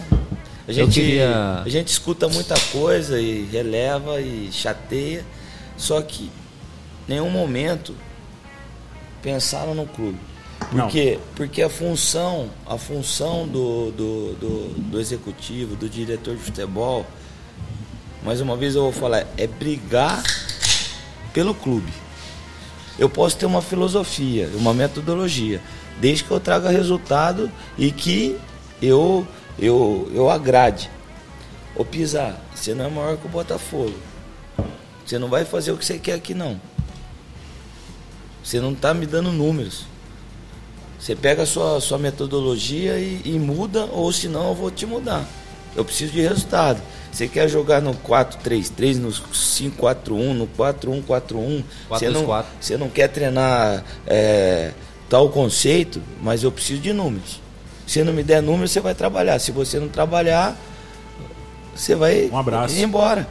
a 0.68 0.72
gente, 0.72 1.00
queria- 1.00 1.62
a 1.64 1.68
gente 1.68 1.88
escuta 1.88 2.28
muita 2.28 2.54
coisa 2.72 3.20
e 3.20 3.44
releva 3.50 4.20
e 4.20 4.50
chateia, 4.52 5.24
só 5.76 6.00
que 6.02 6.24
em 6.24 7.12
nenhum 7.14 7.30
momento 7.30 7.94
pensaram 9.22 9.74
no 9.74 9.86
clube. 9.86 10.18
Não. 10.72 10.82
Porque, 10.84 11.18
porque 11.34 11.62
a 11.62 11.70
função, 11.70 12.50
a 12.66 12.76
função 12.76 13.46
do, 13.46 13.90
do, 13.92 14.34
do, 14.34 14.68
do 14.90 15.00
executivo, 15.00 15.76
do 15.76 15.88
diretor 15.88 16.36
de 16.36 16.42
futebol, 16.42 17.06
mais 18.24 18.40
uma 18.40 18.56
vez 18.56 18.74
eu 18.74 18.82
vou 18.82 18.92
falar, 18.92 19.26
é 19.36 19.46
brigar 19.46 20.22
pelo 21.32 21.54
clube. 21.54 21.90
Eu 22.98 23.08
posso 23.08 23.36
ter 23.36 23.46
uma 23.46 23.62
filosofia, 23.62 24.50
uma 24.54 24.74
metodologia, 24.74 25.60
desde 26.00 26.24
que 26.24 26.30
eu 26.30 26.40
traga 26.40 26.68
resultado 26.68 27.50
e 27.78 27.92
que 27.92 28.36
eu 28.82 29.26
eu, 29.58 30.10
eu 30.14 30.30
agrade. 30.30 30.90
Ô 31.74 31.84
Pisa, 31.84 32.36
você 32.54 32.74
não 32.74 32.86
é 32.86 32.88
maior 32.88 33.16
que 33.16 33.26
o 33.26 33.30
Botafogo. 33.30 33.94
Você 35.04 35.18
não 35.18 35.28
vai 35.28 35.44
fazer 35.44 35.72
o 35.72 35.76
que 35.76 35.84
você 35.84 35.98
quer 35.98 36.14
aqui 36.14 36.34
não. 36.34 36.60
Você 38.42 38.60
não 38.60 38.74
tá 38.74 38.92
me 38.92 39.06
dando 39.06 39.32
números. 39.32 39.84
Você 40.98 41.14
pega 41.14 41.42
a 41.42 41.46
sua, 41.46 41.80
sua 41.80 41.98
metodologia 41.98 42.98
e, 42.98 43.22
e 43.24 43.38
muda, 43.38 43.84
ou 43.86 44.12
senão 44.12 44.48
eu 44.48 44.54
vou 44.54 44.70
te 44.70 44.84
mudar. 44.84 45.26
Eu 45.76 45.84
preciso 45.84 46.12
de 46.12 46.20
resultado. 46.20 46.82
Você 47.12 47.28
quer 47.28 47.48
jogar 47.48 47.80
no 47.80 47.94
4-3-3, 47.94 48.96
no 48.96 49.10
5-4-1, 49.10 50.32
no 50.32 50.46
4-1-4-1. 50.48 51.64
Você 51.88 52.10
não, 52.10 52.26
4-2-4. 52.26 52.44
você 52.60 52.76
não 52.76 52.88
quer 52.88 53.08
treinar 53.08 53.84
é, 54.06 54.72
tal 55.08 55.28
conceito, 55.30 56.02
mas 56.22 56.42
eu 56.42 56.50
preciso 56.50 56.80
de 56.80 56.92
números. 56.92 57.40
Se 57.88 58.04
não 58.04 58.12
me 58.12 58.22
der 58.22 58.40
números, 58.42 58.70
você 58.70 58.80
vai 58.80 58.94
trabalhar. 58.94 59.38
Se 59.40 59.50
você 59.50 59.80
não 59.80 59.88
trabalhar, 59.88 60.54
você 61.74 61.94
vai 61.96 62.28
Um 62.32 62.36
abraço. 62.38 62.76
ir 62.76 62.82
embora. 62.82 63.26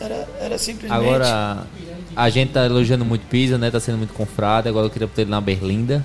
Era, 0.00 0.28
era 0.40 0.58
simplesmente. 0.58 0.98
Agora, 1.04 1.64
a 2.14 2.28
gente 2.30 2.52
tá 2.52 2.64
elogiando 2.64 3.04
muito 3.04 3.26
Pisa, 3.26 3.58
né? 3.58 3.70
Tá 3.70 3.80
sendo 3.80 3.98
muito 3.98 4.12
confrado. 4.14 4.68
Agora 4.68 4.86
eu 4.86 4.90
queria 4.90 5.06
botar 5.08 5.22
ele 5.22 5.30
na 5.30 5.40
Berlinda. 5.40 6.04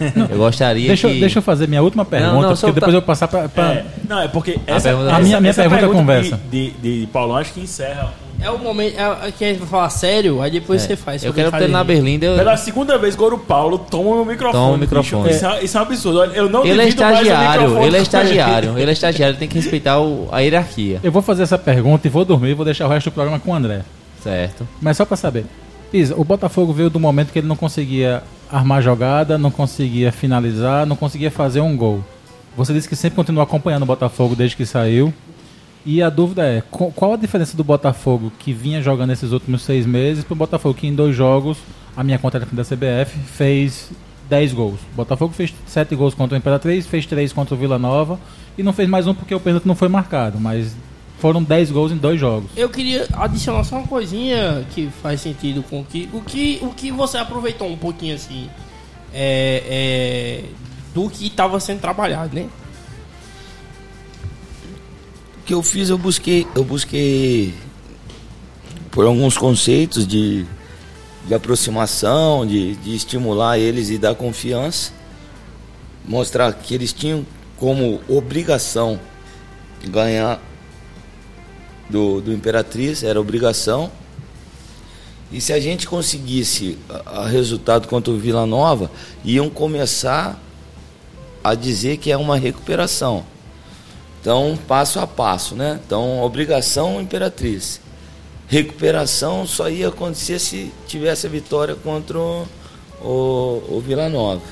Eu 0.30 0.38
gostaria 0.38 0.86
Deixa, 0.88 1.08
eu- 1.08 1.12
que... 1.12 1.20
deixa 1.20 1.38
eu 1.38 1.42
fazer 1.42 1.68
minha 1.68 1.82
última 1.82 2.04
pergunta, 2.04 2.32
não, 2.32 2.40
porque 2.42 2.56
só 2.56 2.66
depois 2.68 2.80
tá- 2.80 2.86
eu 2.88 2.92
vou 2.92 3.02
passar 3.02 3.28
pra. 3.28 3.48
pra- 3.48 3.72
É, 3.74 3.86
não, 4.08 4.20
é 4.20 4.28
porque 4.28 4.58
essa, 4.66 4.88
pergunta- 4.88 5.08
essa- 5.10 5.16
A 5.16 5.20
minha- 5.20 5.40
minha 5.40 5.50
essa 5.50 5.62
pergunta 5.62 5.86
de- 5.86 5.92
conversa. 5.92 6.40
De, 6.50 6.70
de, 6.70 7.00
de 7.00 7.06
Paulão, 7.08 7.36
acho 7.36 7.52
que 7.52 7.60
encerra. 7.60 8.12
É 8.42 8.50
o 8.50 8.58
momento 8.58 8.98
é, 8.98 9.28
é 9.28 9.32
que 9.32 9.44
a 9.44 9.48
gente 9.48 9.58
vai 9.60 9.68
falar 9.68 9.90
sério, 9.90 10.42
aí 10.42 10.50
depois 10.50 10.82
É, 10.82 10.86
você 10.88 10.96
faz. 10.96 11.24
Eu 11.24 11.32
quero 11.32 11.54
ele 11.56 11.68
na. 11.72 11.84
Berlinda. 11.84 12.26
eu- 12.26 12.36
Pela 12.36 12.56
segunda 12.56 12.98
vez, 12.98 13.14
Goro 13.14 13.38
Paulo 13.38 13.78
toma 13.78 14.10
o 14.10 14.14
meu 14.16 14.24
microfone. 14.24 14.52
Toma 14.64 14.74
o 14.74 14.78
microfone. 14.78 15.30
Isso, 15.30 15.46
é, 15.46 15.64
isso 15.64 15.76
é 15.76 15.80
um 15.80 15.82
absurdo. 15.84 16.18
Olha, 16.20 16.32
Eu 16.32 16.48
não 16.50 16.64
Ele 16.64 16.82
é 16.82 16.88
estagiário, 16.88 17.82
ele 17.82 17.96
é 17.96 18.00
estagiário, 18.02 18.78
ele 18.78 18.90
é 18.90 18.92
estagiário, 18.92 19.36
tem 19.36 19.48
que 19.48 19.54
respeitar 19.54 20.00
o- 20.00 20.28
a 20.32 20.40
hierarquia. 20.40 21.00
Eu 21.02 21.12
vou 21.12 21.22
fazer 21.22 21.42
essa 21.44 21.58
pergunta 21.58 22.06
e 22.06 22.10
vou 22.10 22.24
dormir 22.24 22.50
e 22.50 22.54
vou 22.54 22.64
deixar 22.64 22.86
o 22.86 22.88
resto 22.88 23.10
do 23.10 23.12
programa 23.12 23.38
com 23.38 23.50
o 23.50 23.54
André. 23.54 23.82
Certo. 24.22 24.66
Mas 24.80 24.96
só 24.96 25.04
pra 25.04 25.16
saber. 25.16 25.44
Pisa, 25.90 26.14
o 26.16 26.24
Botafogo 26.24 26.72
veio 26.72 26.88
do 26.88 26.98
momento 26.98 27.32
que 27.32 27.38
ele 27.38 27.46
não 27.48 27.56
conseguia 27.56 28.22
armar 28.50 28.82
jogada, 28.82 29.36
não 29.36 29.50
conseguia 29.50 30.10
finalizar, 30.10 30.86
não 30.86 30.96
conseguia 30.96 31.30
fazer 31.30 31.60
um 31.60 31.76
gol. 31.76 32.02
Você 32.56 32.72
disse 32.72 32.88
que 32.88 32.96
sempre 32.96 33.16
continuou 33.16 33.42
acompanhando 33.42 33.82
o 33.82 33.86
Botafogo 33.86 34.34
desde 34.34 34.56
que 34.56 34.64
saiu. 34.66 35.12
E 35.84 36.02
a 36.02 36.08
dúvida 36.08 36.44
é, 36.44 36.62
qual 36.70 37.12
a 37.12 37.16
diferença 37.16 37.56
do 37.56 37.64
Botafogo 37.64 38.32
que 38.38 38.52
vinha 38.52 38.80
jogando 38.80 39.12
esses 39.12 39.32
últimos 39.32 39.62
seis 39.62 39.84
meses 39.84 40.22
pro 40.22 40.36
Botafogo 40.36 40.74
que 40.74 40.86
em 40.86 40.94
dois 40.94 41.14
jogos, 41.14 41.58
a 41.96 42.04
minha 42.04 42.18
conta 42.18 42.38
da 42.38 42.62
CBF, 42.62 43.18
fez 43.26 43.90
10 44.28 44.52
gols. 44.52 44.80
O 44.92 44.96
Botafogo 44.96 45.34
fez 45.34 45.52
7 45.66 45.94
gols 45.96 46.14
contra 46.14 46.36
o 46.36 46.38
Imperatriz, 46.38 46.86
fez 46.86 47.04
3 47.04 47.32
contra 47.32 47.54
o 47.54 47.58
Vila 47.58 47.78
Nova 47.78 48.18
e 48.56 48.62
não 48.62 48.72
fez 48.72 48.88
mais 48.88 49.06
um 49.06 49.14
porque 49.14 49.34
o 49.34 49.40
pênalti 49.40 49.66
não 49.66 49.74
foi 49.74 49.88
marcado, 49.88 50.38
mas 50.38 50.74
foram 51.18 51.42
10 51.42 51.70
gols 51.70 51.92
em 51.92 51.96
dois 51.96 52.18
jogos. 52.18 52.50
Eu 52.56 52.68
queria 52.68 53.06
adicionar 53.12 53.62
só 53.64 53.76
uma 53.76 53.86
coisinha 53.86 54.64
que 54.70 54.88
faz 55.02 55.20
sentido 55.20 55.62
com 55.62 55.80
o 55.80 55.84
que. 55.84 56.08
O 56.12 56.20
que, 56.20 56.58
o 56.62 56.70
que 56.70 56.90
você 56.90 57.18
aproveitou 57.18 57.68
um 57.68 57.76
pouquinho 57.76 58.14
assim. 58.14 58.48
É, 59.14 59.62
é, 59.66 60.44
do 60.94 61.08
que 61.10 61.26
estava 61.26 61.60
sendo 61.60 61.80
trabalhado, 61.80 62.34
né? 62.34 62.48
Que 65.44 65.54
eu 65.54 65.62
fiz, 65.62 65.88
eu 65.88 65.98
busquei, 65.98 66.46
eu 66.54 66.64
busquei 66.64 67.54
por 68.90 69.06
alguns 69.06 69.36
conceitos 69.36 70.06
de, 70.06 70.46
de 71.26 71.34
aproximação, 71.34 72.46
de, 72.46 72.76
de 72.76 72.94
estimular 72.94 73.58
eles 73.58 73.90
e 73.90 73.98
dar 73.98 74.14
confiança, 74.14 74.92
mostrar 76.06 76.52
que 76.52 76.74
eles 76.74 76.92
tinham 76.92 77.26
como 77.56 78.00
obrigação 78.08 79.00
ganhar 79.88 80.40
do, 81.88 82.20
do 82.20 82.32
Imperatriz, 82.32 83.02
era 83.02 83.20
obrigação. 83.20 83.90
E 85.32 85.40
se 85.40 85.52
a 85.52 85.60
gente 85.60 85.86
conseguisse 85.86 86.78
a, 86.88 87.22
a 87.22 87.26
resultado 87.26 87.88
contra 87.88 88.12
o 88.12 88.18
Vila 88.18 88.46
Nova, 88.46 88.90
iam 89.24 89.48
começar 89.48 90.40
a 91.42 91.54
dizer 91.54 91.96
que 91.96 92.12
é 92.12 92.16
uma 92.16 92.36
recuperação. 92.36 93.24
Então, 94.22 94.56
passo 94.68 95.00
a 95.00 95.06
passo, 95.06 95.56
né? 95.56 95.80
Então, 95.84 96.22
obrigação 96.22 97.00
imperatriz. 97.00 97.80
Recuperação 98.46 99.44
só 99.48 99.68
ia 99.68 99.88
acontecer 99.88 100.38
se 100.38 100.72
tivesse 100.86 101.26
a 101.26 101.30
vitória 101.30 101.74
contra 101.74 102.16
o, 102.18 102.46
o, 103.02 103.64
o 103.68 103.82
Vila 103.84 104.08
Nova. 104.08 104.42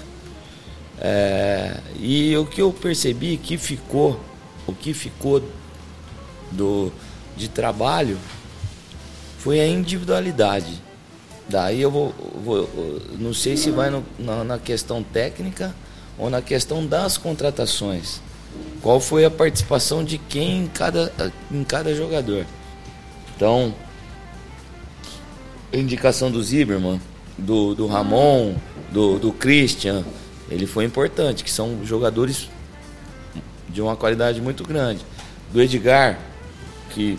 É, 1.00 1.76
e 2.00 2.36
o 2.36 2.44
que 2.44 2.60
eu 2.60 2.72
percebi 2.72 3.36
que 3.36 3.56
ficou, 3.56 4.18
o 4.66 4.72
que 4.74 4.92
ficou 4.92 5.40
do, 6.50 6.92
de 7.36 7.48
trabalho 7.48 8.18
foi 9.38 9.60
a 9.60 9.68
individualidade. 9.68 10.82
Daí 11.48 11.80
eu 11.80 11.92
vou, 11.92 12.12
vou- 12.44 12.68
não 13.20 13.32
sei 13.32 13.56
se 13.56 13.70
vai 13.70 13.88
no- 13.88 14.04
na, 14.18 14.42
na 14.42 14.58
questão 14.58 15.00
técnica 15.02 15.72
ou 16.18 16.28
na 16.28 16.42
questão 16.42 16.84
das 16.84 17.16
contratações. 17.16 18.20
Qual 18.82 18.98
foi 18.98 19.24
a 19.24 19.30
participação 19.30 20.02
de 20.02 20.16
quem 20.16 20.64
em 20.64 20.66
cada, 20.66 21.12
em 21.50 21.62
cada 21.64 21.94
jogador? 21.94 22.46
Então, 23.36 23.74
a 25.72 25.76
indicação 25.76 26.30
do 26.30 26.42
Zimmermann, 26.42 27.00
do, 27.36 27.74
do 27.74 27.86
Ramon, 27.86 28.54
do, 28.90 29.18
do 29.18 29.32
Christian, 29.32 30.04
ele 30.50 30.66
foi 30.66 30.84
importante, 30.84 31.44
que 31.44 31.50
são 31.50 31.84
jogadores 31.84 32.48
de 33.68 33.80
uma 33.80 33.96
qualidade 33.96 34.40
muito 34.40 34.64
grande. 34.64 35.04
Do 35.52 35.60
Edgar, 35.60 36.18
que 36.90 37.18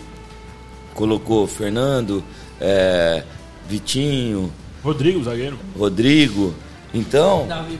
colocou 0.94 1.46
Fernando, 1.46 2.22
eh, 2.60 3.24
Vitinho, 3.68 4.52
Rodrigo, 4.82 5.22
zagueiro. 5.22 5.58
Rodrigo. 5.78 6.54
Então, 6.92 7.46
Davi 7.46 7.78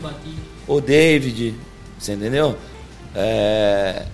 o 0.66 0.80
David, 0.80 1.54
você 1.98 2.14
entendeu? 2.14 2.56
É, 3.14 4.06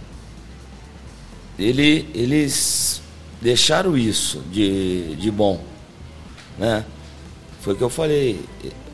ele, 1.59 2.09
eles 2.15 3.01
deixaram 3.41 3.97
isso 3.97 4.43
de, 4.51 5.15
de 5.17 5.31
bom, 5.31 5.63
né? 6.59 6.85
Foi 7.61 7.75
o 7.75 7.77
que 7.77 7.83
eu 7.83 7.91
falei, 7.91 8.41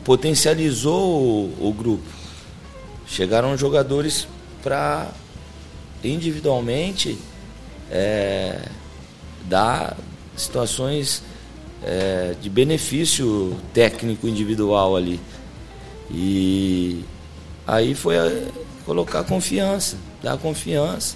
potencializou 0.03 1.21
o, 1.21 1.69
o 1.69 1.73
grupo. 1.73 2.03
Chegaram 3.07 3.55
jogadores 3.57 4.27
para 4.63 5.11
individualmente 6.03 7.17
é, 7.91 8.67
dar 9.45 9.95
situações 10.35 11.23
é, 11.83 12.35
de 12.41 12.49
benefício 12.49 13.55
técnico 13.73 14.27
individual 14.27 14.95
ali. 14.95 15.19
E 16.11 17.03
aí 17.65 17.93
foi 17.95 18.17
colocar 18.85 19.23
confiança, 19.23 19.97
dar 20.21 20.37
confiança. 20.37 21.15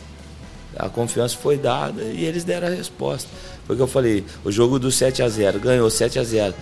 A 0.78 0.88
confiança 0.88 1.36
foi 1.38 1.58
dada 1.58 2.02
e 2.04 2.24
eles 2.26 2.44
deram 2.44 2.68
a 2.68 2.72
resposta. 2.72 3.28
Foi 3.66 3.76
o 3.76 3.78
que 3.78 3.84
eu 3.84 3.88
falei, 3.88 4.24
o 4.44 4.52
jogo 4.52 4.80
do 4.80 4.92
7 4.92 5.22
a 5.22 5.30
0 5.30 5.60
ganhou 5.60 5.90
7 5.90 6.20
a 6.20 6.24
0 6.24 6.54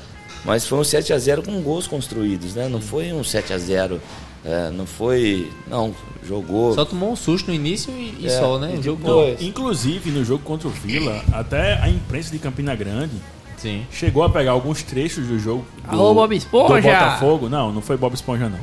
mas 0.46 0.66
foi 0.66 0.78
um 0.80 0.84
7 0.84 1.12
a 1.14 1.18
0 1.18 1.44
com 1.44 1.62
gols 1.62 1.88
construídos, 1.88 2.54
né? 2.56 2.70
Não 2.70 2.80
foi 2.80 3.12
um 3.12 3.24
7 3.24 3.54
a 3.54 3.58
0 3.58 4.00
é, 4.46 4.70
não 4.72 4.86
foi. 4.86 5.52
Não, 5.68 5.94
jogou. 6.26 6.74
Só 6.74 6.86
tomou 6.86 7.12
um 7.12 7.16
susto 7.18 7.48
no 7.50 7.54
início 7.54 7.92
e, 7.92 8.16
e 8.22 8.28
É, 8.28 8.30
só, 8.30 8.58
né? 8.58 8.76
e 8.76 8.80
O 8.80 8.84
jogo 8.84 9.04
depois- 9.04 9.42
Inclusive, 9.42 10.10
no 10.12 10.24
jogo 10.24 10.42
contra 10.44 10.68
o 10.70 10.72
Vila, 10.72 11.22
até 11.34 11.74
a 11.82 11.90
imprensa 11.90 12.32
de 12.32 12.40
Campina 12.40 12.74
Grande 12.76 13.12
Sim. 13.58 13.86
chegou 13.92 14.24
a 14.24 14.30
pegar 14.30 14.52
alguns 14.52 14.84
trechos 14.84 15.28
do 15.28 15.38
jogo 15.38 15.66
do, 15.84 15.92
Alô, 15.92 16.14
Bob 16.14 16.34
Esponja! 16.34 16.76
do 16.76 16.82
Botafogo. 16.82 17.50
Não, 17.50 17.74
não 17.74 17.82
foi 17.82 17.98
Bob 17.98 18.14
Esponja, 18.14 18.48
não. 18.48 18.60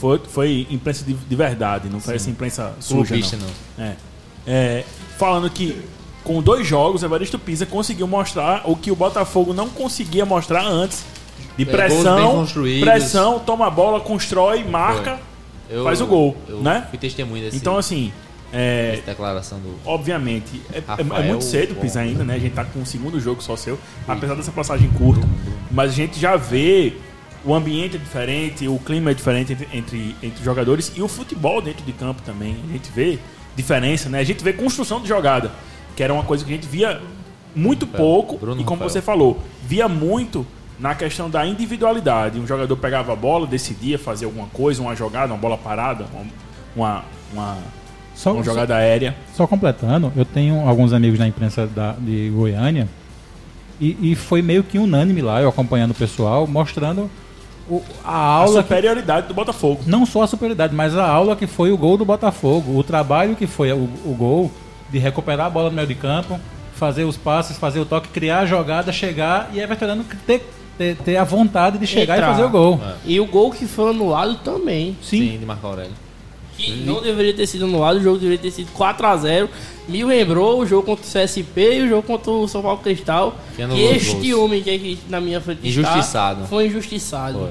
Foi, 0.00 0.18
foi 0.26 0.66
imprensa 0.70 1.04
de, 1.04 1.12
de 1.12 1.36
verdade, 1.36 1.90
não 1.90 2.00
foi 2.00 2.16
essa 2.16 2.30
imprensa 2.30 2.72
suja, 2.80 3.08
Clubista, 3.08 3.36
não. 3.36 3.84
É. 3.84 3.96
É, 4.46 4.84
falando 5.18 5.50
que 5.50 5.78
com 6.24 6.40
dois 6.40 6.66
jogos, 6.66 7.02
Evaristo 7.02 7.38
Pisa 7.38 7.66
conseguiu 7.66 8.06
mostrar 8.08 8.62
o 8.64 8.74
que 8.74 8.90
o 8.90 8.96
Botafogo 8.96 9.52
não 9.52 9.68
conseguia 9.68 10.24
mostrar 10.24 10.64
antes. 10.66 11.04
De 11.58 11.66
pressão, 11.66 12.46
pressão, 12.80 13.38
toma 13.40 13.66
a 13.66 13.70
bola, 13.70 14.00
constrói, 14.00 14.64
marca, 14.64 15.18
Eu- 15.68 15.84
faz 15.84 16.00
o 16.00 16.06
gol, 16.06 16.34
eu 16.48 16.62
né? 16.62 16.86
Fui 16.88 16.98
testemunha 16.98 17.44
desse, 17.44 17.58
Então, 17.58 17.76
assim, 17.76 18.10
é, 18.50 18.92
dessa 18.92 19.02
declaração 19.06 19.58
do. 19.58 19.74
obviamente, 19.84 20.62
é, 20.72 20.78
é- 20.78 21.20
é 21.20 21.22
muito 21.28 21.44
cedo 21.44 21.74
bom. 21.74 21.80
pisar 21.82 22.00
ainda, 22.04 22.24
né? 22.24 22.34
A 22.36 22.38
gente 22.38 22.54
tá 22.54 22.64
com 22.64 22.80
o 22.80 22.86
segundo 22.86 23.20
jogo 23.20 23.42
só 23.42 23.54
seu, 23.56 23.78
apesar 24.08 24.34
dessa 24.34 24.52
passagem 24.52 24.88
curta. 24.92 25.28
Mas 25.70 25.90
a 25.90 25.94
gente 25.94 26.18
já 26.18 26.36
vê 26.36 26.94
o 27.44 27.54
ambiente 27.54 27.96
é 27.96 27.98
diferente, 27.98 28.68
o 28.68 28.78
clima 28.78 29.10
é 29.10 29.14
diferente 29.14 29.52
entre, 29.52 29.68
entre, 29.72 30.16
entre 30.22 30.44
jogadores 30.44 30.92
e 30.94 31.02
o 31.02 31.08
futebol 31.08 31.60
dentro 31.60 31.84
de 31.84 31.92
campo 31.92 32.22
também. 32.22 32.56
A 32.68 32.72
gente 32.72 32.90
vê 32.90 33.18
diferença, 33.56 34.08
né? 34.08 34.18
A 34.18 34.24
gente 34.24 34.42
vê 34.44 34.52
construção 34.52 35.00
de 35.00 35.08
jogada, 35.08 35.50
que 35.96 36.02
era 36.02 36.12
uma 36.12 36.22
coisa 36.22 36.44
que 36.44 36.52
a 36.52 36.54
gente 36.54 36.68
via 36.68 37.00
muito 37.54 37.86
pouco 37.86 38.38
Bruno 38.38 38.60
e 38.60 38.64
como 38.64 38.80
Rafael. 38.80 38.90
você 38.90 39.02
falou, 39.02 39.40
via 39.66 39.88
muito 39.88 40.46
na 40.78 40.94
questão 40.94 41.28
da 41.28 41.46
individualidade. 41.46 42.38
Um 42.38 42.46
jogador 42.46 42.76
pegava 42.76 43.12
a 43.12 43.16
bola, 43.16 43.46
decidia 43.46 43.98
fazer 43.98 44.24
alguma 44.24 44.46
coisa, 44.48 44.80
uma 44.80 44.94
jogada, 44.94 45.32
uma 45.32 45.38
bola 45.38 45.58
parada, 45.58 46.06
uma, 46.74 47.04
uma, 47.32 47.58
Só, 48.14 48.32
Uma 48.32 48.42
jogada 48.42 48.76
aérea. 48.76 49.16
Só 49.34 49.46
completando, 49.46 50.12
eu 50.16 50.24
tenho 50.24 50.66
alguns 50.68 50.92
amigos 50.92 51.18
na 51.18 51.26
imprensa 51.26 51.66
da, 51.66 51.92
de 51.92 52.30
Goiânia 52.30 52.88
e, 53.80 54.12
e 54.12 54.14
foi 54.14 54.42
meio 54.42 54.62
que 54.62 54.78
unânime 54.78 55.22
lá, 55.22 55.40
eu 55.40 55.48
acompanhando 55.48 55.92
o 55.92 55.94
pessoal, 55.94 56.46
mostrando 56.46 57.10
o- 57.70 57.82
a 58.04 58.10
A 58.12 58.16
aula. 58.16 58.62
que- 58.62 58.68
superioridade 58.68 59.28
do 59.28 59.34
Botafogo. 59.34 59.80
não 59.86 60.04
só 60.04 60.22
a 60.22 60.26
superioridade, 60.26 60.74
mas 60.74 60.96
a 60.96 61.06
aula 61.08 61.36
que 61.36 61.46
foi 61.46 61.70
o 61.72 61.76
gol 61.78 61.96
do 61.96 62.04
Botafogo, 62.04 62.76
o 62.78 62.82
trabalho 62.82 63.36
que 63.36 63.46
foi 63.46 63.72
o, 63.72 63.88
o 64.04 64.14
gol 64.18 64.50
de 64.90 64.98
recuperar 64.98 65.46
a 65.46 65.50
bola 65.50 65.70
no 65.70 65.76
meio 65.76 65.86
de 65.88 65.94
campo, 65.94 66.38
fazer 66.74 67.04
os 67.04 67.16
passes, 67.16 67.56
fazer 67.58 67.78
o 67.80 67.84
toque, 67.84 68.08
criar 68.08 68.40
a 68.40 68.46
jogada, 68.46 68.90
chegar 68.92 69.50
e 69.52 69.60
Everton 69.60 70.02
ter, 70.26 70.44
ter, 70.76 70.96
ter 70.96 71.16
a 71.16 71.24
vontade 71.24 71.78
de 71.78 71.86
chegar 71.86 72.16
Entrar. 72.16 72.28
e 72.28 72.32
fazer 72.32 72.44
o 72.44 72.50
gol. 72.50 72.80
E 73.04 73.20
o 73.20 73.26
gol 73.26 73.50
que 73.50 73.66
foi 73.66 73.90
anulado 73.90 74.36
também. 74.42 74.96
Sim. 75.02 75.38
de 75.38 75.46
Marco 75.46 75.66
Aurélio. 75.66 75.92
Que 76.60 76.72
não 76.84 77.00
deveria 77.00 77.32
ter 77.34 77.46
sido 77.46 77.64
anulado, 77.64 77.96
o 77.98 78.02
jogo 78.02 78.18
deveria 78.18 78.38
ter 78.38 78.50
sido 78.50 78.70
4x0. 78.76 79.48
Me 79.88 80.04
lembrou 80.04 80.60
o 80.60 80.66
jogo 80.66 80.82
contra 80.84 81.04
o 81.04 81.08
CSP 81.24 81.74
e 81.78 81.82
o 81.82 81.88
jogo 81.88 82.02
contra 82.02 82.30
o 82.30 82.46
São 82.46 82.62
Paulo 82.62 82.78
Cristal. 82.78 83.34
Que 83.56 83.62
este 83.62 84.30
gols. 84.30 84.44
homem 84.44 84.62
que 84.62 84.70
aqui 84.70 84.98
na 85.08 85.20
minha 85.20 85.40
frente 85.40 85.66
está, 85.66 85.68
Injustiçado. 85.68 86.46
foi 86.46 86.66
injustiçado. 86.66 87.38
Foi. 87.38 87.50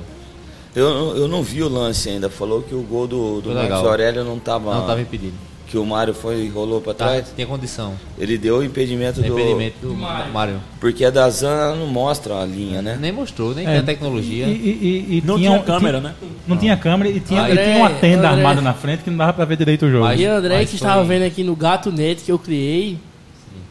Eu, 0.76 1.18
eu 1.18 1.27
não 1.27 1.41
vi 1.41 1.64
o 1.64 1.69
lance 1.69 2.07
ainda. 2.10 2.30
Falou 2.30 2.61
que 2.61 2.76
o 2.76 2.81
gol 2.84 3.07
do, 3.07 3.41
do 3.41 3.52
legal. 3.52 3.86
Aurélio 3.86 4.23
não 4.23 4.38
tava. 4.40 4.73
Não 4.73 4.81
estava 4.81 5.02
impedido. 5.02 5.34
Que 5.70 5.78
o 5.78 5.86
Mário 5.86 6.16
foi 6.16 6.46
e 6.46 6.50
rolou 6.50 6.82
pra 6.82 6.96
Tá, 6.96 7.06
trás. 7.06 7.32
tinha 7.36 7.46
condição. 7.46 7.94
Ele 8.18 8.40
deu 8.40 8.58
o 8.58 8.64
impedimento 8.64 9.22
do. 9.22 9.28
Impedimento 9.28 9.76
do 9.86 9.94
Mário. 9.94 10.60
Porque 10.80 11.06
a 11.06 11.12
da 11.12 11.30
Zan 11.30 11.76
não 11.76 11.86
mostra 11.86 12.41
a 12.41 12.46
linha, 12.46 12.82
né? 12.82 12.98
Nem 13.00 13.12
mostrou, 13.12 13.54
nem 13.54 13.68
É, 13.68 13.70
tem 13.74 13.80
a 13.80 13.84
tecnologia. 13.84 14.48
E, 14.48 14.52
e- 14.52 14.56
e- 14.56 15.18
e 15.20 15.24
Não 15.24 15.36
tinha, 15.38 15.50
tinha 15.52 15.62
um- 15.62 15.64
câmera, 15.64 16.00
tinha- 16.00 16.10
né? 16.10 16.16
Não 16.48 16.58
tinha 16.58 16.76
câmera 16.76 17.10
e 17.12 17.20
tinha, 17.20 17.48
e 17.48 17.52
André, 17.52 17.64
tinha 17.66 17.78
uma 17.78 17.90
tenda 17.91 18.18
André. 18.30 18.41
armada 18.41 18.62
na 18.62 18.74
frente 18.74 19.04
que 19.04 19.12
não 19.12 19.18
dava 19.18 19.32
pra 19.34 19.46
ver 19.46 19.58
direito 19.58 19.86
o 19.86 19.91
jogo. 19.91 20.06
Mas- 20.06 20.20
E 20.20 20.26
André, 20.26 20.56
Mas 20.58 20.72
que 20.72 20.78
foi- 20.80 20.88
estava 20.88 21.04
vendo 21.04 21.24
aqui 21.24 21.44
no 21.44 21.56
Gato 21.56 21.91
Net 21.91 22.24
que 22.24 22.32
eu 22.32 22.40
criei, 22.40 22.98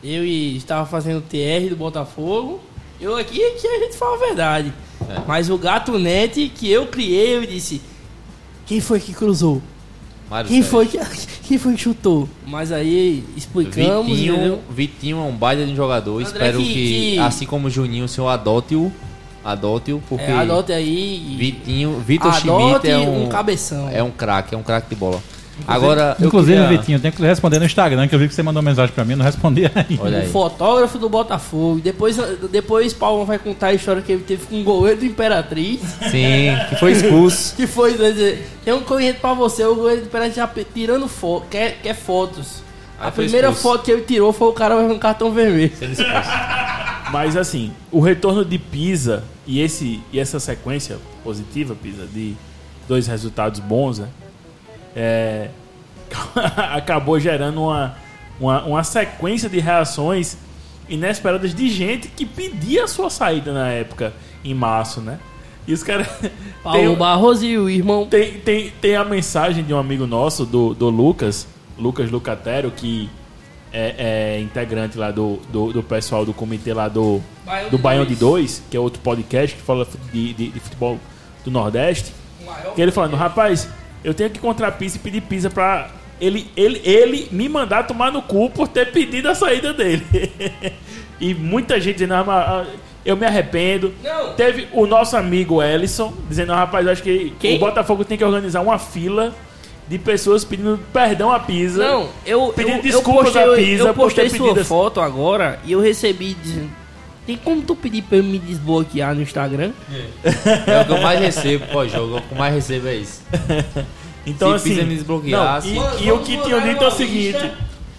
eu 0.05 0.25
e 0.25 0.57
estava 0.57 0.87
fazendo 0.87 1.20
TR 1.20 1.69
do 1.69 1.75
Botafogo. 1.77 2.61
Eu 3.01 3.16
aqui, 3.16 3.43
aqui 3.45 3.66
a 3.66 3.79
gente 3.81 3.97
fala 3.97 4.15
a 4.15 4.19
verdade. 4.20 4.73
É. 5.11 5.16
Mas 5.27 5.51
o 5.51 5.59
Gato 5.59 5.99
Net 5.99 6.49
que 6.55 6.70
eu 6.70 6.87
criei, 6.87 7.35
eu 7.37 7.45
disse: 7.45 7.81
Quem 8.66 8.81
foi 8.81 9.01
que 9.01 9.12
cruzou? 9.12 9.61
Mário 10.31 10.49
Quem 10.51 10.63
Sérgio. 10.63 10.71
foi 10.71 10.87
que, 10.87 11.27
quem 11.49 11.59
foi 11.59 11.73
que 11.75 11.81
chutou? 11.81 12.29
Mas 12.47 12.71
aí 12.73 13.25
explicamos. 13.37 14.07
Vitinho, 14.07 14.35
entendeu? 14.35 14.61
Vitinho 14.71 15.19
é 15.19 15.23
um 15.23 15.33
baita 15.33 15.65
de 15.65 15.75
jogador. 15.75 16.17
André, 16.19 16.27
Espero 16.33 16.59
que- 16.59 16.65
que, 16.73 17.11
que- 17.13 17.19
assim 17.19 17.47
como 17.47 17.69
o 17.69 17.71
Juninho, 17.71 18.05
o 18.05 18.09
senhor 18.09 18.29
adote-o. 18.29 18.93
Adote-o, 19.45 20.03
porque 20.09 20.25
É, 20.25 20.33
adote 20.33 20.73
aí. 20.73 21.37
Vitinho, 21.39 21.99
Vitor 22.01 22.33
Schmidt 22.35 22.87
é 22.91 22.99
um, 22.99 23.25
um 23.25 23.29
cabeção. 23.29 23.89
é 23.89 24.03
um 24.03 24.11
craque, 24.11 24.55
é 24.55 24.59
um 24.59 24.63
craque 24.63 24.91
de 24.91 24.95
bola. 24.97 25.23
Agora, 25.67 26.17
eu 26.21 26.27
Inclusive, 26.29 26.61
queria- 26.63 26.79
Vitinho, 26.79 27.01
tem 27.01 27.11
que 27.13 27.21
responder 27.23 27.59
no 27.59 27.65
Instagram, 27.67 28.07
que 28.09 28.15
eu 28.15 28.19
vi 28.19 28.29
que 28.29 28.35
você 28.35 28.43
mandou 28.43 28.63
mensagem 28.63 28.95
pra 28.95 29.05
mim, 29.05 29.15
não 29.15 29.25
respondi 29.25 29.65
ainda. 29.75 30.03
Olha 30.03 30.19
o 30.19 30.21
aí. 30.23 30.29
fotógrafo 30.31 30.99
do 30.99 31.09
Botafogo. 31.09 31.81
Depois, 31.81 32.17
depois 32.51 32.93
Paulo 32.95 33.25
vai 33.25 33.39
contar 33.39 33.69
a 33.69 33.75
história 33.75 34.01
que 34.03 34.13
ele 34.13 34.23
teve 34.23 34.47
com 34.47 34.61
o 34.61 34.65
goleiro 34.65 35.01
do 35.01 35.07
Imperatriz. 35.07 35.81
Sim, 36.11 36.57
que 36.69 36.77
foi 36.77 36.93
expulso. 36.93 37.55
Que 37.59 37.67
foi, 37.67 37.95
quer 37.95 38.13
dizer, 38.13 38.49
tem 38.65 38.73
um 38.75 38.81
corrente 38.81 39.19
pra 39.21 39.35
você, 39.35 39.65
o 39.65 39.75
goleiro 39.75 40.03
do 40.03 40.07
Imperatriz 40.07 40.37
já 40.37 40.49
tirando 40.75 41.09
foto, 41.09 41.47
quer, 41.51 41.79
quer 41.83 41.95
fotos. 41.95 42.63
Aí 43.01 43.09
a 43.09 43.13
primeira 43.13 43.49
expulso. 43.51 43.63
foto 43.77 43.85
que 43.85 43.91
ele 43.93 44.03
tirou 44.03 44.33
foi 44.33 44.49
o 44.49 44.53
cara 44.53 44.75
com 44.77 44.93
um 44.93 44.99
cartão 44.99 45.31
vermelho. 45.33 45.73
Mas 47.13 47.37
assim, 47.37 47.73
o 47.91 48.01
retorno 48.01 48.45
de 48.45 48.59
Pisa 48.59 49.25
e, 49.47 49.61
esse, 49.61 50.01
e 50.13 50.19
essa 50.21 50.39
sequência 50.39 50.99
positiva, 51.25 51.75
Pisa, 51.75 52.07
de 52.07 52.35
dois 52.87 53.07
resultados 53.07 53.61
bons, 53.61 53.99
né? 53.99 54.09
É, 54.99 55.49
acabou 56.75 57.20
gerando 57.20 57.62
uma, 57.62 57.95
uma, 58.41 58.65
uma 58.65 58.85
sequência 58.85 59.49
de 59.49 59.61
reações 59.61 60.37
inesperadas 60.89 61.55
de 61.55 61.69
gente 61.70 62.09
que 62.09 62.27
pedia 62.27 62.85
a 62.85 62.89
sua 62.89 63.09
saída 63.09 63.53
na 63.53 63.69
época, 63.69 64.12
em 64.45 64.55
março, 64.55 65.01
né? 65.01 65.19
E 65.66 65.73
os 65.73 65.83
caras. 65.83 66.09
Paulo 66.65 66.79
tem- 66.79 66.95
Barros 66.97 67.43
e 67.43 67.57
o 67.57 67.69
irmão. 67.70 68.07
tem, 68.07 68.41
tem, 68.41 68.70
tem 68.81 68.97
a 68.97 69.05
mensagem 69.05 69.62
de 69.62 69.73
um 69.73 69.79
amigo 69.79 70.07
nosso, 70.07 70.45
do, 70.45 70.75
do 70.75 70.89
Lucas, 70.91 71.47
Lucas 71.79 72.11
Lucatero, 72.11 72.70
que 72.70 73.09
é, 73.73 74.37
é 74.37 74.41
integrante 74.41 74.97
lá 74.99 75.11
do, 75.11 75.39
do, 75.53 75.73
do 75.73 75.83
pessoal 75.83 76.25
do 76.25 76.33
comitê 76.33 76.73
lá 76.73 76.89
do, 76.89 77.20
Baião 77.45 77.69
do 77.70 77.77
de 77.77 77.83
Baião 77.83 78.05
Dois. 78.05 78.09
de 78.09 78.16
Dois, 78.16 78.62
que 78.70 78.77
é 78.77 78.81
outro 78.81 79.01
podcast 79.03 79.55
que 79.55 79.62
fala 79.62 79.87
de, 80.11 80.33
de, 80.33 80.49
de 80.49 80.59
futebol 80.61 80.99
do 81.45 81.51
Nordeste. 81.51 82.12
Que 82.75 82.81
ele 82.81 82.91
falando, 82.91 83.15
rapaz, 83.15 83.69
eu 84.05 84.15
tenho 84.15 84.31
que 84.31 84.39
encontrar 84.39 84.73
pizza 84.73 84.97
e 84.97 85.01
pedir 85.01 85.20
pizza 85.23 85.51
pra 85.51 85.91
ele, 86.20 86.51
ele, 86.57 86.81
ele 86.85 87.29
me 87.31 87.49
mandar 87.49 87.87
tomar 87.87 88.11
no 88.11 88.23
cu 88.23 88.51
por 88.51 88.69
ter 88.69 88.91
pedido 88.93 89.29
a 89.29 89.35
saída 89.35 89.73
dele. 89.73 90.05
e 91.20 91.35
muita 91.35 91.81
gente 91.81 91.95
dizendo, 91.95 92.15
"Ah, 92.15 92.25
ah, 92.29 92.66
eu 93.05 93.16
me 93.16 93.25
arrependo. 93.25 93.95
Não. 94.03 94.35
Teve 94.35 94.69
o 94.73 94.87
nosso 94.87 95.16
amigo 95.16 95.62
Ellison 95.62 96.12
dizendo, 96.29 96.53
rapaz, 96.53 96.85
eu 96.85 96.93
acho 96.93 97.03
que 97.03 97.33
Quem? 97.41 97.57
o 97.57 97.59
Botafogo 97.59 98.05
tem 98.05 98.19
que 98.19 98.25
organizar 98.25 98.61
uma 98.61 98.79
fila 98.79 99.35
de 99.89 99.99
pessoas 99.99 100.45
pedindo 100.45 100.79
perdão 100.93 101.33
à 101.33 101.41
pizza. 101.41 101.79
Não, 101.79 102.09
eu, 102.27 102.53
Pedindo 102.55 102.77
eu, 102.77 102.83
desculpas 102.83 103.35
eu 103.35 103.41
à 103.41 103.45
postei, 103.47 103.65
Pisa 103.65 103.83
eu 103.85 103.95
por 103.95 104.03
postei 104.03 104.29
sua 104.29 104.65
foto 104.65 105.01
agora 105.01 105.59
e 105.65 105.73
eu 105.73 105.81
recebi 105.81 106.35
dizendo. 106.35 106.70
Tem 107.29 107.37
como 107.37 107.61
tu 107.61 107.77
pedir 107.77 108.01
pra 108.01 108.17
eu 108.17 108.25
me 108.25 108.39
desbloquear 108.39 109.15
no 109.15 109.21
Instagram? 109.21 109.73
É 110.67 110.81
o 110.81 110.85
que 110.87 110.93
eu 110.93 111.03
mais 111.03 111.21
recebo 111.21 111.67
pós-jogo. 111.67 112.17
O 112.17 112.23
que 112.23 112.33
eu 112.33 112.39
mais 112.39 112.55
recebo 112.55 112.89
é 112.89 112.95
isso. 112.97 113.21
Então, 114.27 114.49
Se 114.51 114.55
assim. 114.57 114.71
Pisa 114.71 114.83
me 114.87 114.95
desbloqueasse- 114.95 115.75
não, 115.75 115.99
e, 116.01 116.05
e 116.07 116.11
o 116.13 116.19
que 116.21 116.39
tinham 116.39 116.59
dito 116.63 116.83
é 116.83 116.87
o 116.87 116.91
seguinte. 116.91 117.51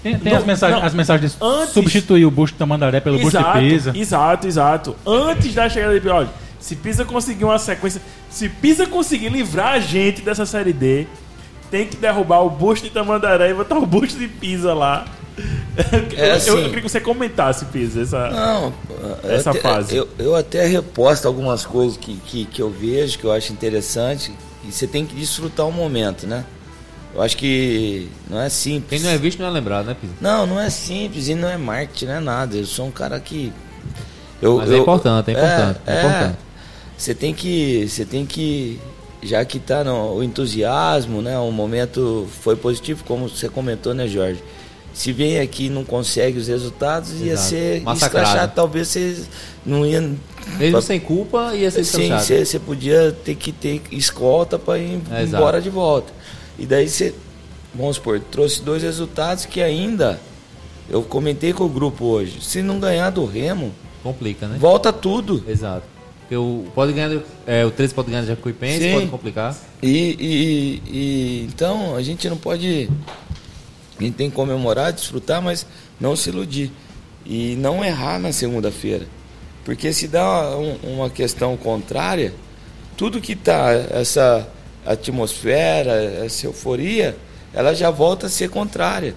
Tem, 0.01 0.18
tem 0.18 0.31
Não, 0.34 0.39
as, 0.39 0.45
mensagens, 0.45 0.80
não. 0.80 0.88
as 0.88 0.93
mensagens 0.95 1.38
Antes- 1.39 1.73
substituir 1.73 2.26
o 2.26 2.31
busto 2.31 2.57
da 2.57 2.65
Mandaré 2.65 2.99
pelo 2.99 3.19
busto 3.19 3.38
Exato, 3.38 3.60
de 3.60 3.69
Pisa. 3.69 3.93
exato, 3.95 4.47
exato. 4.47 4.95
Antes 5.06 5.53
da 5.53 5.69
chegada 5.69 5.99
de 5.99 6.10
olha, 6.10 6.30
se 6.60 6.76
Pisa 6.76 7.06
conseguir 7.06 7.43
uma 7.45 7.60
sequência, 7.60 8.01
se 8.31 8.49
Pisa 8.49 8.88
conseguir 8.88 9.30
livrar 9.30 9.73
a 9.73 9.80
gente 9.80 10.22
dessa 10.23 10.45
série 10.45 10.73
D, 10.73 11.06
tem 11.69 11.85
que 11.85 11.97
derrubar 11.97 12.39
o 12.43 12.49
busto 12.49 12.88
de 12.88 12.91
Tamandaré 12.93 13.51
e 13.51 13.53
botar 13.53 13.77
o 13.77 13.85
busto 13.85 14.18
de 14.18 14.27
Pisa 14.27 14.73
lá. 14.73 15.06
É 16.17 16.29
eu, 16.31 16.33
assim. 16.33 16.49
eu, 16.49 16.57
eu 16.59 16.63
queria 16.65 16.81
que 16.81 16.89
você 16.89 16.99
comentasse, 16.99 17.65
Pisa, 17.65 18.01
essa. 18.01 18.29
Não, 18.29 18.73
eu 19.23 19.31
Essa 19.31 19.51
até- 19.51 19.59
fase. 19.59 19.95
Eu, 19.95 20.07
eu 20.17 20.35
até 20.35 20.65
reposto 20.65 21.27
algumas 21.27 21.65
coisas 21.65 21.95
que, 21.97 22.15
que, 22.17 22.45
que 22.45 22.61
eu 22.61 22.69
vejo, 22.69 23.17
que 23.17 23.23
eu 23.25 23.31
acho 23.31 23.53
interessante. 23.53 24.31
E 24.67 24.71
você 24.71 24.85
tem 24.85 25.05
que 25.05 25.15
desfrutar 25.15 25.65
o 25.67 25.71
momento, 25.71 26.27
né? 26.27 26.43
Eu 27.15 27.21
acho 27.21 27.37
que 27.37 28.09
não 28.29 28.39
é 28.41 28.49
simples. 28.49 29.01
Quem 29.01 29.09
não 29.09 29.15
é 29.15 29.17
visto 29.17 29.39
não 29.39 29.47
é 29.47 29.51
lembrado, 29.51 29.85
né, 29.85 29.95
Pisa? 29.99 30.13
Não, 30.19 30.45
não 30.45 30.59
é 30.59 30.69
simples 30.69 31.27
e 31.27 31.35
não 31.35 31.47
é 31.49 31.57
marketing, 31.57 32.05
não 32.05 32.13
é 32.15 32.19
nada. 32.19 32.55
Eu 32.57 32.65
sou 32.65 32.85
um 32.87 32.91
cara 32.91 33.19
que. 33.19 33.51
Eu, 34.41 34.57
Mas 34.57 34.71
é 34.71 34.77
importante, 34.77 35.29
é 35.29 35.33
importante, 35.33 35.79
é 35.87 35.99
importante. 35.99 36.37
Você 36.97 37.15
tem 37.15 37.33
que. 37.33 37.87
Você 37.87 38.05
tem 38.05 38.25
que. 38.25 38.79
Já 39.23 39.43
que 39.43 39.59
tá 39.59 39.83
no 39.83 40.15
o 40.15 40.23
entusiasmo, 40.23 41.21
né? 41.21 41.37
O 41.39 41.51
momento 41.51 42.27
foi 42.41 42.55
positivo, 42.55 43.03
como 43.05 43.27
você 43.29 43.49
comentou, 43.49 43.93
né, 43.93 44.07
Jorge? 44.07 44.41
Se 44.99 45.13
vem 45.13 45.39
aqui 45.39 45.67
e 45.67 45.69
não 45.69 45.85
consegue 45.85 46.38
os 46.38 46.49
resultados, 46.49 47.21
ia 47.21 47.31
Exato. 47.31 47.49
ser 47.49 47.81
Massacrado. 47.84 48.26
escrachado. 48.27 48.53
Talvez 48.53 48.88
você 48.89 49.15
não 49.65 49.85
ia. 49.85 50.11
Mesmo 50.57 50.81
sem 50.81 50.99
culpa, 50.99 51.55
ia 51.55 51.71
ser 51.71 51.85
Sim, 51.85 51.99
descansado. 51.99 52.26
você 52.26 52.45
você 52.45 52.59
podia 52.59 53.15
ter 53.23 53.35
que 53.35 53.53
ter 53.53 53.81
escolta 53.93 54.59
para 54.59 54.77
ir 54.77 54.99
É, 55.09 55.21
exato. 55.23 55.38
embora 55.41 55.61
de 55.61 55.69
volta. 55.69 56.11
E 56.57 56.65
daí 56.65 56.89
você, 56.89 57.15
vamos 57.73 57.95
supor, 57.95 58.19
trouxe 58.30 58.61
dois 58.61 58.84
resultados 58.84 59.45
que 59.45 59.61
ainda, 59.61 60.19
eu 60.89 61.01
comentei 61.01 61.53
com 61.53 61.63
o 61.63 61.69
grupo 61.69 62.03
hoje, 62.03 62.39
se 62.41 62.61
não 62.61 62.77
ganhar 62.77 63.09
do 63.09 63.23
Remo, 63.26 63.71
Complica, 64.03 64.47
né? 64.47 64.57
volta 64.59 64.91
tudo. 64.91 65.41
Exato. 65.47 65.84
Porque 66.21 66.35
o, 66.35 66.65
pode 66.76 66.91
ganhar, 66.91 67.21
é, 67.47 67.65
o 67.65 67.71
13 67.71 67.93
pode 67.93 68.09
ganhar 68.11 68.23
do 68.23 68.27
Jacuipense, 68.27 68.80
Sim. 68.84 68.93
pode 68.95 69.07
complicar. 69.07 69.55
E, 69.81 69.88
e- 70.19 70.81
e- 70.91 71.43
então 71.45 71.95
a 71.95 72.01
gente 72.01 72.27
não 72.30 72.35
pode. 72.38 72.89
A 73.99 74.03
gente 74.03 74.15
tem 74.15 74.30
que 74.30 74.35
comemorar, 74.35 74.93
desfrutar, 74.93 75.41
mas 75.41 75.65
não 75.99 76.15
se 76.15 76.30
iludir. 76.30 76.71
E 77.26 77.55
não 77.57 77.84
errar 77.84 78.17
na 78.19 78.31
segunda-feira. 78.31 79.05
Porque 79.65 79.91
se 79.93 80.07
dá 80.07 80.55
um- 80.57 80.77
uma 80.95 81.09
questão 81.09 81.55
contrária, 81.57 82.34
tudo 82.97 83.19
que 83.21 83.35
tá, 83.35 83.71
essa 83.91 84.47
atmosfera, 84.85 86.23
essa 86.26 86.45
euforia, 86.47 87.15
ela 87.53 87.73
já 87.73 87.89
volta 87.89 88.27
a 88.27 88.30
ser 88.30 88.49
contrária. 88.49 89.13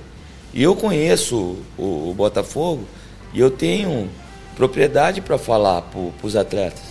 E 0.52 0.62
eu 0.62 0.74
conheço 0.76 1.56
o, 1.78 2.10
o 2.10 2.14
Botafogo 2.14 2.84
e 3.32 3.40
eu 3.40 3.50
tenho 3.50 4.08
propriedade 4.56 5.20
para 5.20 5.38
falar 5.38 5.82
para 5.82 6.00
os 6.26 6.36
atletas. 6.36 6.82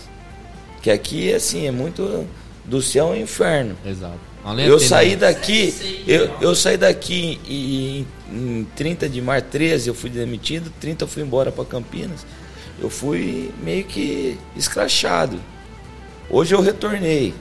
Que 0.82 0.90
aqui, 0.90 1.32
assim, 1.34 1.68
é 1.68 1.72
muito 1.72 2.26
do 2.66 2.82
céu 2.82 3.08
ao 3.10 3.16
inferno. 3.18 3.76
Exato. 3.86 4.31
Eu 4.66 4.80
saí 4.80 5.16
daqui, 5.16 6.04
eu, 6.08 6.30
eu 6.42 6.56
saí 6.56 6.76
daqui 6.76 7.40
e 7.48 8.06
em, 8.32 8.60
em 8.60 8.68
30 8.76 9.08
de 9.08 9.22
março, 9.22 9.48
13 9.52 9.90
eu 9.90 9.94
fui 9.94 10.10
demitido, 10.10 10.72
30 10.80 11.04
eu 11.04 11.08
fui 11.08 11.22
embora 11.22 11.52
para 11.52 11.64
Campinas. 11.64 12.26
Eu 12.82 12.90
fui 12.90 13.52
meio 13.64 13.84
que 13.84 14.38
escrachado. 14.56 15.40
Hoje 16.30 16.56
eu 16.56 16.62
retornei. 16.62 17.34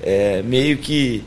É, 0.00 0.42
meio 0.42 0.78
que 0.78 1.24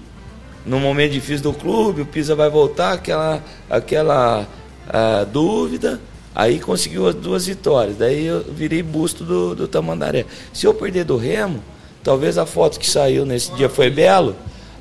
num 0.66 0.80
momento 0.80 1.12
difícil 1.12 1.44
do 1.44 1.54
clube, 1.54 2.02
o 2.02 2.06
Pisa 2.06 2.36
vai 2.36 2.50
voltar, 2.50 2.94
aquela, 2.94 3.44
aquela 3.70 4.48
ah, 4.88 5.26
dúvida. 5.32 6.00
Aí 6.34 6.60
conseguiu 6.60 7.08
as 7.08 7.16
duas 7.16 7.46
vitórias. 7.46 7.98
Daí 7.98 8.26
eu 8.26 8.44
virei 8.44 8.82
busto 8.82 9.24
do, 9.24 9.56
do 9.56 9.68
Tamandaré. 9.68 10.26
Se 10.54 10.66
eu 10.66 10.74
perder 10.74 11.06
do 11.06 11.18
Remo, 11.18 11.64
talvez 12.04 12.38
a 12.38 12.46
foto 12.46 12.80
que 12.80 12.90
saiu 12.90 13.26
nesse 13.26 13.52
dia 13.54 13.70
foi 13.70 13.90
belo. 13.90 14.36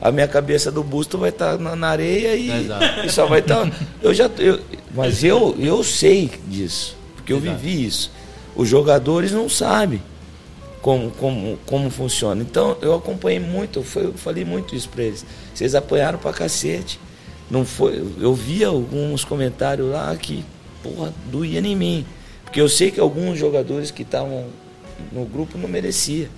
A 0.04 0.12
minha 0.12 0.28
cabeça 0.28 0.70
do 0.70 0.84
busto 0.84 1.16
vai 1.16 1.30
estar 1.30 1.58
na, 1.58 1.74
na 1.74 1.88
areia 1.88 2.36
e, 2.36 2.50
Exato. 2.64 3.06
e 3.06 3.10
só 3.10 3.24
vai 3.26 3.40
estar. 3.40 3.66
eu 4.02 4.12
já, 4.12 4.30
eu, 4.38 4.60
mas 4.94 5.24
eu, 5.24 5.56
eu 5.58 5.82
sei 5.82 6.30
disso, 6.46 6.94
porque 7.16 7.32
eu 7.32 7.40
vivi 7.40 7.86
isso. 7.86 8.10
Os 8.54 8.68
jogadores 8.68 9.32
não 9.32 9.48
sabem 9.48 10.00
como, 10.82 11.10
como, 11.12 11.58
como 11.64 11.88
funciona. 11.90 12.42
Então 12.42 12.76
eu 12.82 12.94
acompanhei 12.94 13.40
muito, 13.40 13.78
eu, 13.78 13.82
foi- 13.82 14.04
eu 14.04 14.12
falei 14.12 14.44
muito 14.44 14.76
isso 14.76 14.90
para 14.90 15.04
eles. 15.04 15.24
Vocês 15.54 15.74
apanharam 15.74 16.18
pra 16.18 16.32
cacete. 16.34 17.00
Não 17.50 17.64
foi, 17.64 18.04
eu 18.20 18.34
via 18.34 18.68
alguns 18.68 19.24
comentários 19.24 19.90
lá 19.90 20.14
que, 20.16 20.44
porra, 20.82 21.14
doía 21.32 21.60
em 21.60 21.74
mim. 21.74 22.04
Porque 22.44 22.60
eu 22.60 22.68
sei 22.68 22.90
que 22.90 23.00
alguns 23.00 23.38
jogadores 23.38 23.90
que 23.90 24.02
estavam 24.02 24.44
no 25.10 25.24
grupo 25.24 25.56
não 25.56 25.68
merecia. 25.68 26.28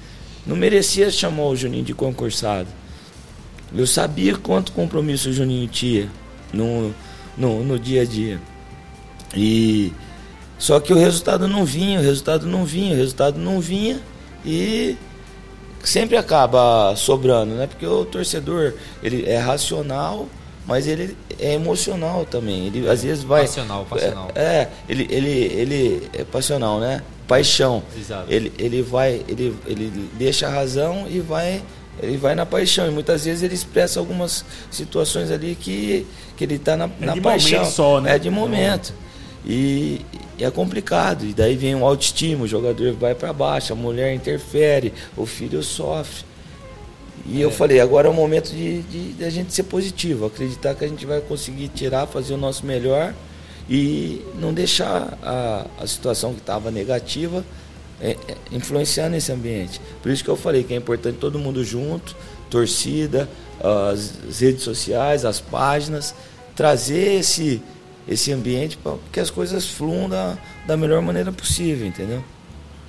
Não 0.47 0.55
merecia 0.55 1.11
chamar 1.11 1.47
o 1.47 1.57
Juninho 1.57 1.85
de 1.85 1.93
concursado. 1.95 2.69
Eu 3.75 3.87
sabia 3.87 4.37
quanto 4.37 4.73
compromisso 4.73 5.31
o 5.31 5.33
Juninho 5.33 5.69
tinha 5.69 6.11
no, 6.53 6.95
no, 7.37 7.65
no 7.65 7.79
dia 7.79 8.03
a 8.03 8.05
dia. 8.05 8.41
E 9.35 9.93
só 10.59 10.81
que 10.81 10.93
o 10.93 10.97
resultado 10.97 11.47
não 11.47 11.65
vinha, 11.65 11.99
o 11.99 12.03
resultado 12.03 12.47
não 12.47 12.65
vinha, 12.65 12.95
o 12.95 12.97
resultado 12.97 13.39
não 13.39 13.61
vinha 13.61 14.01
e 14.45 14.97
sempre 15.83 16.17
acaba 16.17 16.95
sobrando, 16.97 17.55
né? 17.55 17.67
Porque 17.67 17.87
o 17.87 18.05
torcedor, 18.05 18.75
ele 19.03 19.25
é 19.29 19.39
racional, 19.39 20.27
mas 20.67 20.87
ele 20.87 21.17
é 21.39 21.55
emocional 21.55 22.25
também. 22.25 22.67
Ele 22.67 22.89
às 22.89 23.03
vezes 23.03 23.23
vai 23.23 23.43
Passional, 23.43 23.85
passional. 23.85 24.29
É, 24.35 24.43
é, 24.43 24.71
ele 24.89 25.07
ele 25.11 25.31
ele 25.31 26.11
é 26.13 26.25
passional, 26.25 26.81
né? 26.81 27.03
Paixão. 27.29 27.83
Exato. 27.97 28.33
Ele 28.33 28.53
ele 28.59 28.83
vai 28.83 29.23
ele 29.29 29.55
ele 29.67 30.11
deixa 30.15 30.47
a 30.47 30.51
razão 30.51 31.07
e 31.09 31.21
vai 31.21 31.63
ele 32.03 32.17
vai 32.17 32.35
na 32.35 32.45
paixão 32.47 32.87
e 32.87 32.91
muitas 32.91 33.25
vezes 33.25 33.43
ele 33.43 33.55
expressa 33.55 33.99
algumas 34.01 34.45
situações 34.71 35.31
ali 35.31 35.55
que 35.55 36.07
que 36.37 36.45
ele 36.45 36.57
está 36.57 36.77
na, 36.77 36.85
É 37.01 37.07
na 37.07 37.13
de 37.15 37.21
paixão. 37.21 37.59
momento 37.61 37.73
só, 37.73 38.01
né? 38.01 38.17
É 38.17 38.19
de 38.19 38.29
momento. 38.31 38.93
E, 39.45 40.05
e 40.39 40.45
é 40.45 40.51
complicado. 40.51 41.25
E 41.25 41.33
daí 41.33 41.57
vem 41.57 41.75
o 41.75 41.85
autoestima, 41.87 42.45
o 42.45 42.47
jogador 42.47 42.93
vai 42.95 43.15
para 43.15 43.33
baixo, 43.33 43.73
a 43.73 43.77
mulher 43.77 44.13
interfere, 44.15 44.93
o 45.17 45.25
filho 45.25 45.63
sofre. 45.63 46.25
E 47.25 47.41
eu 47.41 47.51
falei, 47.51 47.81
agora 47.81 48.07
é 48.07 48.11
o 48.11 48.15
momento 48.15 48.51
de, 48.51 48.83
de, 48.83 49.13
de 49.15 49.25
a 49.25 49.31
gente 49.31 49.53
ser 49.53 49.65
positivo, 49.65 50.27
acreditar 50.27 50.75
que 50.75 50.85
a 50.85 50.89
gente 50.89 51.05
vai 51.07 51.21
conseguir 51.21 51.69
tirar, 51.69 52.07
fazer 52.07 52.35
o 52.35 52.37
nosso 52.37 52.65
melhor 52.67 53.15
e 53.69 54.23
não 54.39 54.53
deixar 54.53 55.19
a, 55.23 55.67
a 55.81 55.87
situação 55.87 56.33
que 56.35 56.41
estava 56.41 56.71
negativa 56.71 57.45
é, 58.01 58.11
é, 58.29 58.35
influenciar 58.53 59.09
nesse 59.09 59.33
ambiente. 59.33 59.81
Por 60.03 60.11
isso 60.11 60.23
que 60.25 60.31
eu 60.31 60.37
falei 60.37 60.63
que 60.65 60.75
é 60.75 60.77
importante 60.77 61.19
todo 61.19 61.39
mundo 61.39 61.63
junto, 61.65 62.15
torcida, 62.51 63.29
as, 63.61 64.15
as 64.29 64.41
redes 64.41 64.63
sociais, 64.63 65.25
as 65.25 65.41
páginas, 65.41 66.15
trazer 66.55 67.21
esse, 67.21 67.63
esse 68.09 68.33
ambiente 68.33 68.77
para 68.77 68.95
que 69.13 69.21
as 69.21 69.31
coisas 69.31 69.67
fluam 69.67 70.09
da, 70.09 70.37
da 70.67 70.77
melhor 70.77 71.03
maneira 71.03 71.31
possível, 71.33 71.87
entendeu? 71.87 72.23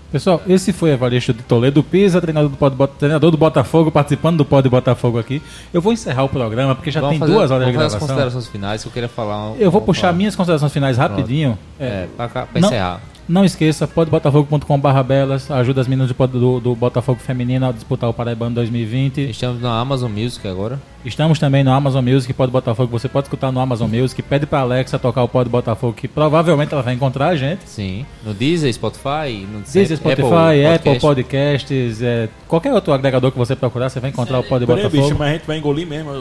Pessoal, 0.09 0.41
esse 0.47 0.71
foi 0.71 0.91
Evaristo 0.91 1.33
de 1.33 1.43
Toledo 1.43 1.83
Pisa, 1.83 2.21
treinador 2.21 2.49
do, 2.49 2.55
Pod, 2.55 2.93
treinador 2.97 3.29
do 3.29 3.35
Botafogo, 3.37 3.91
participando 3.91 4.37
do 4.37 4.45
Pod 4.45 4.69
Botafogo 4.69 5.19
aqui. 5.19 5.41
Eu 5.73 5.81
vou 5.81 5.91
encerrar 5.91 6.23
o 6.23 6.29
programa 6.29 6.73
porque 6.73 6.89
já 6.89 7.01
tem 7.09 7.19
fazer, 7.19 7.33
duas 7.33 7.51
horas 7.51 7.67
de 7.67 7.73
vamos 7.73 7.75
fazer 7.75 7.85
as 7.85 7.91
gravação. 7.91 7.99
considerações 8.07 8.47
finais 8.47 8.81
que 8.81 8.87
eu 8.87 8.91
queria 8.93 9.09
falar. 9.09 9.49
Eu 9.59 9.69
vou 9.69 9.71
vamos 9.81 9.85
puxar 9.87 10.01
falar. 10.03 10.13
minhas 10.13 10.33
considerações 10.33 10.71
finais 10.71 10.97
rapidinho. 10.97 11.59
É, 11.77 12.07
pra, 12.15 12.29
cá- 12.29 12.45
pra 12.45 12.61
Não- 12.61 12.69
encerrar. 12.69 13.01
Não 13.27 13.43
esqueça, 13.43 13.85
podbotafogo.com.br 13.85 15.03
belas, 15.05 15.51
ajuda 15.51 15.81
as 15.81 15.87
meninas 15.87 16.09
do, 16.09 16.27
do, 16.27 16.59
do 16.61 16.75
Botafogo 16.75 17.19
Feminino 17.19 17.67
a 17.67 17.73
disputar 17.73 18.09
o 18.09 18.13
Paraibano 18.13 18.55
2020. 18.55 19.29
Estamos 19.29 19.61
na 19.61 19.77
Amazon 19.77 20.09
Music 20.09 20.47
agora. 20.47 20.79
Estamos 21.07 21.39
também 21.39 21.63
no 21.63 21.71
Amazon 21.71 22.03
Music, 22.03 22.33
Pod 22.33 22.51
Botafogo, 22.51 22.91
você 22.91 23.07
pode 23.07 23.27
escutar 23.27 23.49
no 23.49 23.61
Amazon 23.61 23.89
Music, 23.89 24.21
pede 24.21 24.45
pra 24.45 24.59
Alexa 24.59 24.99
tocar 24.99 25.23
o 25.23 25.27
Pod 25.29 25.49
Botafogo, 25.49 25.93
que 25.93 26.05
provavelmente 26.05 26.73
ela 26.73 26.81
vai 26.83 26.93
encontrar 26.93 27.29
a 27.29 27.35
gente. 27.37 27.61
Sim. 27.65 28.05
No 28.25 28.33
Deezer, 28.33 28.71
Spotify, 28.73 29.47
no 29.49 29.61
Deezer, 29.61 29.95
Spotify, 29.97 30.65
Apple, 30.75 30.99
Podcasts, 30.99 32.01
é, 32.01 32.27
qualquer 32.45 32.73
outro 32.73 32.91
agregador 32.91 33.31
que 33.31 33.37
você 33.37 33.55
procurar, 33.55 33.89
você 33.89 34.01
vai 34.01 34.09
encontrar 34.09 34.37
o 34.39 34.43
Pod 34.43 34.65
Peraí, 34.65 34.83
bicho, 34.83 34.95
Botafogo. 34.97 35.15
mas 35.19 35.29
a 35.29 35.33
gente 35.33 35.47
vai 35.47 35.57
engolir 35.57 35.87
mesmo 35.87 36.11
o, 36.11 36.15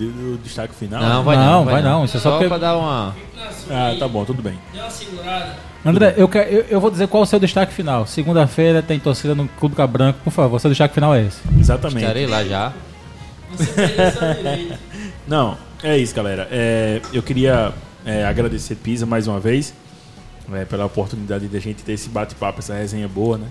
o, 0.00 0.34
o 0.34 0.38
destaque 0.42 0.74
final? 0.74 1.02
Não, 1.02 1.22
vai 1.22 1.36
Não, 1.36 1.44
não. 1.44 1.64
vai 1.66 1.82
não, 1.82 2.04
isso 2.06 2.16
é 2.16 2.20
só 2.20 2.30
só 2.30 2.36
porque- 2.38 2.48
pra 2.48 2.56
dar 2.58 2.76
uma. 2.78 3.14
Ah, 3.70 3.94
tá 3.98 4.08
bom, 4.08 4.24
tudo 4.24 4.42
bem. 4.42 4.54
Deu 4.72 4.82
uma 4.82 4.90
segurada. 4.90 5.56
André, 5.84 6.14
eu, 6.16 6.26
quero- 6.28 6.48
eu, 6.50 6.64
eu 6.70 6.80
vou 6.80 6.90
dizer 6.90 7.06
qual 7.06 7.22
é 7.22 7.24
o 7.24 7.26
seu 7.26 7.38
destaque 7.38 7.74
final. 7.74 8.06
Segunda-feira 8.06 8.80
tem 8.80 8.98
torcida 8.98 9.34
no 9.34 9.46
Clube 9.46 9.74
Cabranco, 9.74 10.20
por 10.24 10.30
favor, 10.32 10.58
seu 10.58 10.70
destaque 10.70 10.94
final 10.94 11.14
é 11.14 11.24
esse. 11.26 11.40
Exatamente. 11.58 11.98
Estarei 12.00 12.26
lá 12.26 12.42
já. 12.44 12.72
Você. 13.56 14.78
Não, 15.26 15.56
é 15.82 15.96
isso, 15.96 16.14
galera. 16.14 16.48
É, 16.50 17.00
eu 17.12 17.22
queria 17.22 17.72
é, 18.04 18.24
agradecer 18.24 18.74
Pisa 18.76 19.06
mais 19.06 19.26
uma 19.26 19.38
vez 19.38 19.74
é, 20.52 20.64
pela 20.64 20.84
oportunidade 20.84 21.46
de 21.46 21.56
a 21.56 21.60
gente 21.60 21.82
ter 21.82 21.92
esse 21.92 22.08
bate-papo, 22.08 22.58
essa 22.58 22.74
resenha 22.74 23.08
boa, 23.08 23.38
né? 23.38 23.46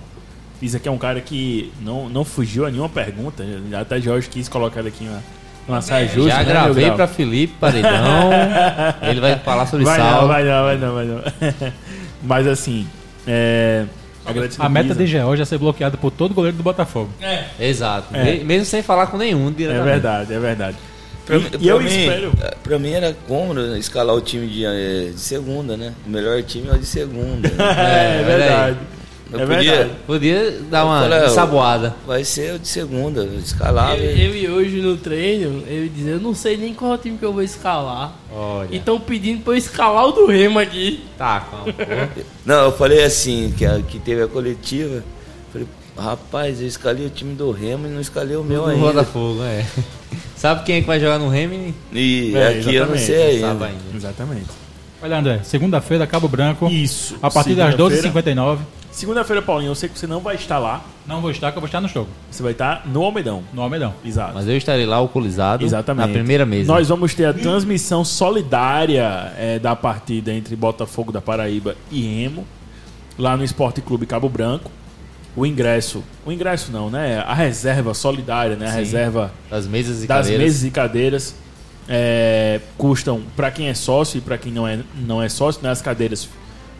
Pisa 0.59 0.79
que 0.79 0.87
é 0.87 0.91
um 0.91 0.97
cara 0.97 1.19
que 1.21 1.71
não, 1.81 2.07
não 2.07 2.23
fugiu 2.23 2.65
a 2.65 2.69
nenhuma 2.69 2.89
pergunta. 2.89 3.43
Até 3.79 3.99
Jorge 3.99 4.29
quis 4.29 4.47
colocar 4.47 4.81
ele 4.81 4.89
aqui 4.89 5.05
uma, 5.05 5.23
uma 5.67 5.81
saia 5.81 6.07
justa. 6.07 6.29
já 6.29 6.37
né, 6.37 6.45
gravei 6.45 6.91
pra 6.91 7.07
Felipe 7.07 7.55
Paredão. 7.59 8.29
Ele 9.01 9.19
vai 9.19 9.39
falar 9.39 9.65
sobre 9.65 9.85
Vai 9.85 9.97
sal. 9.97 10.21
não, 10.21 10.27
vai 10.27 10.43
não, 10.43 10.63
vai 10.63 10.77
não, 10.77 10.93
vai 10.93 11.05
não. 11.05 11.73
Mas 12.21 12.45
assim, 12.45 12.87
é, 13.25 13.85
A 14.59 14.69
meta 14.69 14.93
de 14.95 15.05
Georgia 15.07 15.43
é 15.43 15.45
ser 15.45 15.57
bloqueada 15.57 15.97
por 15.97 16.11
todo 16.11 16.33
goleiro 16.33 16.55
do 16.57 16.63
Botafogo. 16.63 17.09
Exato. 17.59 18.15
É. 18.15 18.23
Me- 18.23 18.43
Mesmo 18.43 18.65
sem 18.65 18.81
falar 18.83 19.07
com 19.07 19.17
nenhum 19.17 19.47
É 19.49 19.51
diretamente. 19.51 19.85
verdade, 19.91 20.33
é 20.33 20.39
verdade. 20.39 20.77
Pra, 21.25 21.37
E- 21.37 21.41
pra 21.41 21.59
eu 21.61 21.79
mim, 21.79 21.85
espero- 21.87 22.31
Pra 22.63 22.79
mim 22.79 22.91
era 22.91 23.15
cômodo 23.27 23.75
escalar 23.77 24.15
o 24.15 24.21
time 24.21 24.47
de, 24.47 24.65
eh, 24.65 25.11
de 25.13 25.19
segunda, 25.19 25.75
né? 25.77 25.93
O 26.05 26.09
melhor 26.09 26.41
time 26.43 26.67
é 26.67 26.73
o 26.73 26.77
de 26.79 26.85
segunda. 26.85 27.47
né? 27.49 27.55
É, 27.59 28.17
aí. 28.19 28.23
verdade. 28.25 28.77
Eu 29.31 29.39
é 29.39 29.45
podia- 29.45 29.71
verdade. 29.77 29.91
Podia 30.05 30.51
dar 30.69 30.85
uma 30.85 31.01
falei, 31.01 31.19
ó, 31.19 31.29
saboada. 31.29 31.95
Vai 32.05 32.23
ser 32.23 32.55
o 32.55 32.59
de 32.59 32.67
segunda, 32.67 33.21
eu 33.21 33.39
escalava. 33.39 33.95
Eu, 33.97 34.35
e- 34.35 34.43
eu 34.45 34.53
hoje 34.55 34.81
no 34.81 34.97
treino, 34.97 35.63
eu 35.67 35.83
ia 35.83 35.89
dizer, 35.89 36.11
eu 36.11 36.19
não 36.19 36.35
sei 36.35 36.57
nem 36.57 36.73
qual 36.73 36.97
time 36.97 37.17
que 37.17 37.23
eu 37.23 37.31
vou 37.31 37.41
escalar. 37.41 38.13
Olha. 38.33 38.67
E 38.71 38.77
estão 38.77 38.99
pedindo 38.99 39.43
pra 39.43 39.53
eu 39.53 39.57
escalar 39.57 40.05
o 40.07 40.11
do 40.11 40.25
Remo 40.25 40.59
aqui. 40.59 41.03
Tá, 41.17 41.47
calma. 41.49 41.73
Não, 42.45 42.65
eu 42.65 42.71
falei 42.73 43.03
assim, 43.03 43.53
que, 43.57 43.65
a- 43.65 43.81
que 43.81 43.99
teve 43.99 44.21
a 44.23 44.27
coletiva. 44.27 45.03
Falei, 45.53 45.67
rapaz, 45.97 46.59
eu 46.61 46.67
escalei 46.67 47.05
o 47.05 47.09
time 47.09 47.33
do 47.35 47.51
Remo 47.51 47.85
e 47.87 47.89
não 47.89 48.01
escalei 48.01 48.35
o 48.35 48.43
meu 48.43 48.63
Do 48.63 48.69
ainda. 48.69 48.85
Botafogo, 48.87 49.43
é. 49.43 49.65
Sabe 50.35 50.63
quem 50.63 50.77
é 50.77 50.81
que 50.81 50.87
vai 50.87 50.99
jogar 50.99 51.19
no 51.19 51.29
Remini? 51.29 51.73
E 51.93 52.33
É, 52.35 52.47
aqui 52.47 52.73
eu 52.75 52.87
não 52.87 52.95
exatamente, 52.95 53.05
sei 53.05 53.43
ainda. 53.45 53.65
ainda. 53.65 53.77
Exatamente. 53.95 54.47
Olha, 55.03 55.17
André, 55.19 55.39
segunda-feira, 55.43 56.05
Cabo 56.07 56.27
Branco, 56.27 56.67
Isso. 56.69 57.15
a 57.21 57.29
partir 57.29 57.53
das 57.55 57.71
Segunda-feira- 57.71 58.09
12h59. 58.11 58.59
Segunda-feira, 58.91 59.41
Paulinho, 59.41 59.71
eu 59.71 59.75
sei 59.75 59.87
que 59.89 59.97
você 59.97 60.05
não 60.05 60.19
vai 60.19 60.35
estar 60.35 60.59
lá. 60.59 60.83
Não 61.07 61.21
vou 61.21 61.31
estar, 61.31 61.51
que 61.51 61.57
eu 61.57 61.61
vou 61.61 61.65
estar 61.67 61.79
no 61.81 61.87
jogo, 61.87 62.09
Você 62.29 62.43
vai 62.43 62.51
estar 62.51 62.85
no 62.85 63.01
Almedão. 63.03 63.41
no 63.53 63.61
Almedão. 63.61 63.93
Exato. 64.05 64.33
Mas 64.35 64.47
eu 64.47 64.55
estarei 64.57 64.85
lá 64.85 64.97
alcoolizado 64.97 65.63
Exatamente. 65.65 66.07
na 66.07 66.13
primeira 66.13 66.45
mesa. 66.45 66.71
Nós 66.71 66.89
vamos 66.89 67.13
ter 67.15 67.25
a 67.25 67.33
transmissão 67.33 68.03
solidária 68.03 69.33
é, 69.37 69.57
da 69.59 69.75
partida 69.75 70.31
entre 70.33 70.55
Botafogo 70.55 71.11
da 71.11 71.21
Paraíba 71.21 71.75
e 71.89 72.01
Remo, 72.01 72.45
lá 73.17 73.35
no 73.37 73.43
Esporte 73.43 73.81
Clube 73.81 74.05
Cabo 74.05 74.29
Branco. 74.29 74.69
O 75.35 75.45
ingresso, 75.45 76.03
o 76.25 76.31
ingresso 76.31 76.71
não, 76.73 76.89
né? 76.89 77.23
A 77.25 77.33
reserva 77.33 77.93
solidária, 77.93 78.57
né? 78.57 78.67
A 78.67 78.71
Sim. 78.71 78.77
reserva 78.79 79.31
Das 79.49 79.65
mesas 79.65 80.03
e 80.03 80.07
das 80.07 80.17
cadeiras. 80.25 80.43
mesas 80.45 80.63
e 80.65 80.69
cadeiras 80.71 81.35
é, 81.87 82.59
custam 82.77 83.21
para 83.35 83.49
quem 83.49 83.67
é 83.69 83.73
sócio 83.73 84.17
e 84.17 84.21
para 84.21 84.37
quem 84.37 84.51
não 84.51 84.67
é, 84.67 84.79
não 85.07 85.21
é 85.21 85.29
sócio, 85.29 85.61
né? 85.63 85.69
As 85.69 85.81
cadeiras 85.81 86.27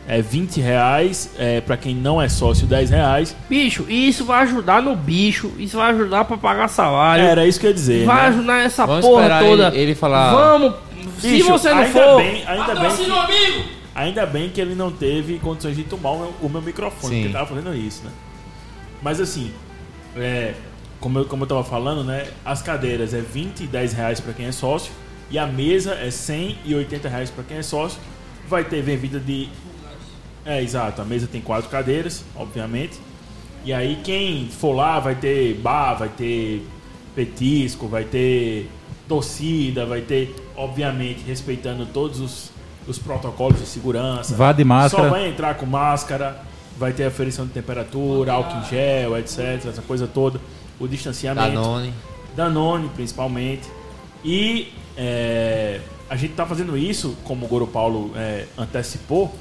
é 0.07 0.22
20 0.22 0.60
reais, 0.60 1.32
é, 1.38 1.61
para 1.61 1.78
quem 1.78 1.95
não 1.95 2.22
é 2.22 2.28
sócio 2.28 2.65
10 2.68 2.90
reais. 2.90 3.36
Bicho, 3.49 3.86
e 3.88 4.07
isso 4.10 4.26
vai 4.26 4.44
ajudar 4.44 4.82
no 4.82 4.95
bicho, 4.95 5.52
isso 5.57 5.78
vai 5.78 5.91
ajudar 5.91 6.26
pra 6.26 6.38
pagar 6.38 6.68
salário. 6.68 7.23
Era 7.23 7.45
isso 7.45 7.60
que 7.60 7.65
eu 7.68 7.69
ia 7.69 7.73
dizer. 7.76 8.06
vai 8.06 8.23
né? 8.23 8.28
ajudar 8.38 8.60
essa 8.65 8.86
Vamos 8.86 9.06
porra 9.06 9.40
toda. 9.40 9.68
ele- 9.68 9.78
ele 9.78 9.95
falar- 9.95 10.34
Vamos, 10.34 10.73
se 11.19 11.28
Bicho, 11.30 11.48
você 11.49 11.69
não 11.69 11.78
ainda 11.80 11.91
for, 11.91 12.18
bem- 12.18 12.44
ainda 12.48 12.76
bem 12.76 12.95
que- 12.95 13.11
amigo. 13.11 13.64
Ainda 13.94 14.26
bem 14.26 14.49
que 14.49 14.61
ele 14.61 14.73
não 14.73 14.90
teve 14.91 15.38
condições 15.40 15.76
de 15.76 15.84
tomar 15.84 16.11
o 16.11 16.19
meu, 16.19 16.34
o 16.44 16.49
meu 16.49 16.61
microfone, 16.61 17.02
Sim. 17.02 17.07
porque 17.10 17.26
ele 17.28 17.34
tava 17.34 17.45
fazendo 17.48 17.76
isso, 17.76 18.03
né? 18.06 18.11
Mas 19.02 19.19
assim, 19.19 19.52
é, 20.15 20.53
como, 20.99 21.19
eu, 21.19 21.26
como 21.26 21.44
eu 21.44 21.48
tava 21.48 21.64
falando, 21.64 22.03
né? 22.03 22.28
As 22.45 22.61
cadeiras 22.61 23.14
é 23.14 23.19
20 23.19 23.64
e 23.64 23.68
10 23.68 23.94
reais 23.94 24.19
para 24.19 24.32
quem 24.34 24.45
é 24.45 24.52
sócio, 24.52 24.91
e 25.30 25.38
a 25.38 25.45
mesa 25.45 25.94
é 25.95 26.10
100 26.10 26.57
e 26.65 26.73
80 26.73 27.10
reais 27.10 27.30
para 27.30 27.44
quem 27.44 27.57
é 27.57 27.61
sócio. 27.64 27.99
Vai 28.48 28.64
ter 28.64 28.82
bebida 28.82 29.19
de. 29.19 29.49
É, 30.46 30.62
exato, 30.62 31.02
a 31.02 31.06
mesa 31.06 31.28
tem 31.28 31.42
quatro 31.42 31.70
cadeiras, 31.70 32.24
obviamente. 32.36 33.00
E 33.64 33.72
aí 33.72 34.00
quem 34.04 34.48
for 34.50 34.74
lá 34.74 35.00
vai 35.00 35.16
ter 35.16 35.56
bar, 35.56 35.96
vai 35.96 36.10
ter 36.10 36.66
petisco, 37.16 37.88
vai 37.88 38.04
ter 38.04 38.70
torcida, 39.08 39.86
vai 39.86 40.02
ter, 40.02 40.34
obviamente, 40.56 41.24
respeitando 41.26 41.86
todos 41.86 42.20
os, 42.20 42.52
os 42.88 42.98
protocolos 42.98 43.60
de 43.60 43.66
segurança. 43.66 44.36
Vá 44.36 44.52
de 44.52 44.64
máscara. 44.64 45.04
Só 45.04 45.10
vai 45.10 45.28
entrar 45.28 45.56
com 45.56 45.66
máscara, 45.66 46.42
vai 46.78 46.94
ter 46.94 47.04
aferição 47.04 47.46
de 47.46 47.52
temperatura, 47.52 48.34
álcool 48.34 48.58
em 48.60 48.66
gel, 48.66 49.18
etc. 49.18 49.66
Essa 49.68 49.82
coisa 49.82 50.08
toda. 50.08 50.40
O 50.80 50.88
distanciamento. 50.88 51.50
Danone. 51.50 51.94
Danone, 52.36 52.90
principalmente. 52.96 53.70
E 54.24 54.74
é, 54.98 55.82
a 56.10 56.16
gente 56.16 56.32
está 56.32 56.46
fazendo 56.46 56.78
isso, 56.78 57.16
como 57.24 57.46
o 57.46 57.50
Goro 57.50 57.68
Paulo 57.68 58.12
é, 58.16 58.46
antecipou, 58.58 59.36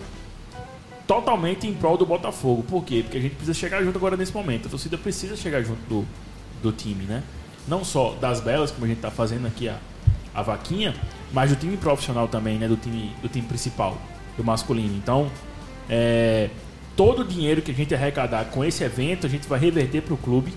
totalmente 1.10 1.66
em 1.66 1.74
prol 1.74 1.96
do 1.96 2.06
Botafogo. 2.06 2.62
Por 2.62 2.84
quê? 2.84 3.00
Porque 3.02 3.18
a 3.18 3.20
gente 3.20 3.34
precisa 3.34 3.52
chegar 3.52 3.82
junto 3.82 3.98
agora 3.98 4.16
nesse 4.16 4.32
momento. 4.32 4.68
A 4.68 4.70
torcida 4.70 4.96
precisa 4.96 5.34
chegar 5.36 5.60
junto 5.60 5.80
do, 5.88 6.06
do 6.62 6.70
time, 6.70 7.02
né? 7.02 7.24
Não 7.66 7.82
só 7.84 8.12
das 8.20 8.38
belas, 8.40 8.70
como 8.70 8.84
a 8.84 8.88
gente 8.88 8.98
está 8.98 9.10
fazendo 9.10 9.44
aqui 9.48 9.68
a, 9.68 9.76
a 10.32 10.40
vaquinha, 10.40 10.94
mas 11.32 11.50
do 11.50 11.56
time 11.56 11.76
profissional 11.76 12.28
também, 12.28 12.58
né? 12.58 12.68
Do 12.68 12.76
time, 12.76 13.12
do 13.20 13.28
time 13.28 13.44
principal, 13.44 13.98
do 14.36 14.44
masculino. 14.44 14.94
Então, 14.96 15.28
é, 15.88 16.48
todo 16.94 17.22
o 17.22 17.24
dinheiro 17.24 17.60
que 17.60 17.72
a 17.72 17.74
gente 17.74 17.92
arrecadar 17.92 18.44
com 18.44 18.64
esse 18.64 18.84
evento, 18.84 19.26
a 19.26 19.28
gente 19.28 19.48
vai 19.48 19.58
reverter 19.58 20.02
para 20.02 20.14
o 20.14 20.16
clube. 20.16 20.54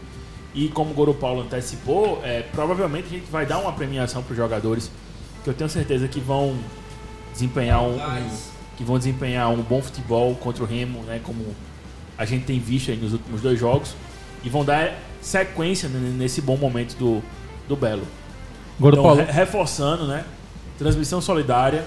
E 0.53 0.67
como 0.67 0.91
o 0.91 0.93
Goro 0.93 1.15
Paulo 1.15 1.41
antecipou, 1.41 2.21
é, 2.23 2.43
provavelmente 2.43 3.07
a 3.07 3.09
gente 3.09 3.31
vai 3.31 3.43
dar 3.43 3.57
uma 3.57 3.71
premiação 3.73 4.21
para 4.21 4.33
os 4.33 4.37
jogadores, 4.37 4.91
que 5.43 5.49
eu 5.49 5.53
tenho 5.55 5.67
certeza 5.67 6.07
que 6.07 6.19
vão 6.19 6.55
desempenhar 7.33 7.81
um, 7.81 7.97
um- 8.21 8.52
que 8.77 8.83
vão 8.83 8.97
desempenhar 8.97 9.49
um 9.51 9.61
bom 9.61 9.81
futebol 9.81 10.33
contra 10.35 10.63
o 10.63 10.65
Remo, 10.67 11.01
né? 11.03 11.19
Como 11.23 11.45
a 12.17 12.25
gente 12.25 12.45
tem 12.45 12.59
visto 12.59 12.91
aí 12.91 12.97
nos 12.97 13.13
últimos 13.13 13.41
dois 13.41 13.59
jogos, 13.59 13.95
e 14.43 14.49
vão 14.49 14.63
dar 14.65 14.93
sequência 15.21 15.87
né, 15.89 16.13
nesse 16.17 16.41
bom 16.41 16.57
momento 16.57 16.95
do, 16.97 17.21
do 17.67 17.75
Belo. 17.75 18.03
Goro 18.79 18.95
Então, 18.95 19.03
Paulo. 19.03 19.21
re- 19.21 19.31
reforçando, 19.31 20.05
né? 20.07 20.25
Transmissão 20.77 21.21
solidária. 21.21 21.85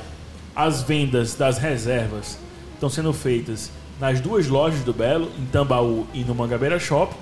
As 0.54 0.82
vendas 0.82 1.34
das 1.34 1.58
reservas 1.58 2.38
estão 2.74 2.88
sendo 2.88 3.12
feitas 3.12 3.70
nas 4.00 4.20
duas 4.20 4.46
lojas 4.46 4.80
do 4.80 4.92
Belo, 4.92 5.30
em 5.38 5.44
Tambaú 5.46 6.06
e 6.14 6.24
no 6.24 6.34
Mangabeira 6.34 6.78
Shop. 6.78 7.14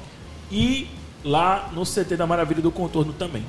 E 0.53 0.89
lá 1.25 1.71
no 1.75 1.85
CT 1.85 2.17
da 2.17 2.27
Maravilha 2.27 2.61
do 2.63 2.71
Contorno 2.71 3.13
também. 3.13 3.43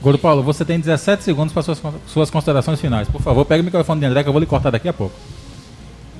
Goro 0.00 0.16
Paulo, 0.16 0.42
você 0.42 0.64
tem 0.64 0.80
17 0.80 1.22
segundos 1.22 1.52
para 1.52 1.62
suas, 1.62 1.82
suas 2.06 2.30
considerações 2.30 2.80
finais. 2.80 3.08
Por 3.08 3.20
favor, 3.20 3.44
pegue 3.44 3.60
o 3.60 3.64
microfone 3.64 4.00
de 4.00 4.06
André 4.06 4.22
que 4.22 4.28
eu 4.28 4.32
vou 4.32 4.40
lhe 4.40 4.46
cortar 4.46 4.70
daqui 4.70 4.88
a 4.88 4.92
pouco. 4.92 5.14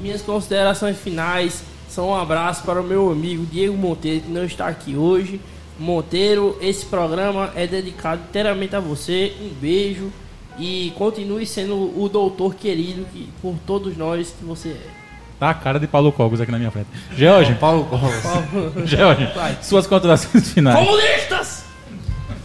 Minhas 0.01 0.23
considerações 0.23 0.99
finais 0.99 1.63
são 1.89 2.11
um 2.11 2.15
abraço 2.15 2.63
para 2.63 2.81
o 2.81 2.85
meu 2.85 3.11
amigo 3.11 3.45
Diego 3.47 3.77
Monteiro, 3.77 4.23
que 4.23 4.31
não 4.31 4.45
está 4.45 4.67
aqui 4.67 4.97
hoje. 4.97 5.41
Monteiro, 5.79 6.57
esse 6.61 6.87
programa 6.87 7.51
é 7.55 7.67
dedicado 7.67 8.23
inteiramente 8.29 8.77
a 8.77 8.81
você. 8.81 9.33
Um 9.41 9.49
beijo 9.61 10.11
e 10.59 10.93
continue 10.97 11.47
sendo 11.47 11.75
o 11.75 12.09
doutor 12.09 12.55
querido 12.55 13.07
que, 13.13 13.29
por 13.43 13.55
todos 13.67 13.97
nós 13.97 14.35
que 14.39 14.45
você 14.45 14.71
é. 14.71 14.87
Tá 15.39 15.51
a 15.51 15.55
cara 15.55 15.81
de 15.81 15.87
Paulo 15.87 16.13
Cogos 16.13 16.41
aqui 16.41 16.53
na 16.53 16.59
minha 16.59 16.71
frente. 16.71 16.89
George, 17.17 17.55
Paulo 17.61 17.85
Costa. 17.85 18.47
George, 18.85 19.29
suas 19.63 19.87
considerações 19.87 20.53
finais. 20.53 20.79
Comunistas! 20.79 21.65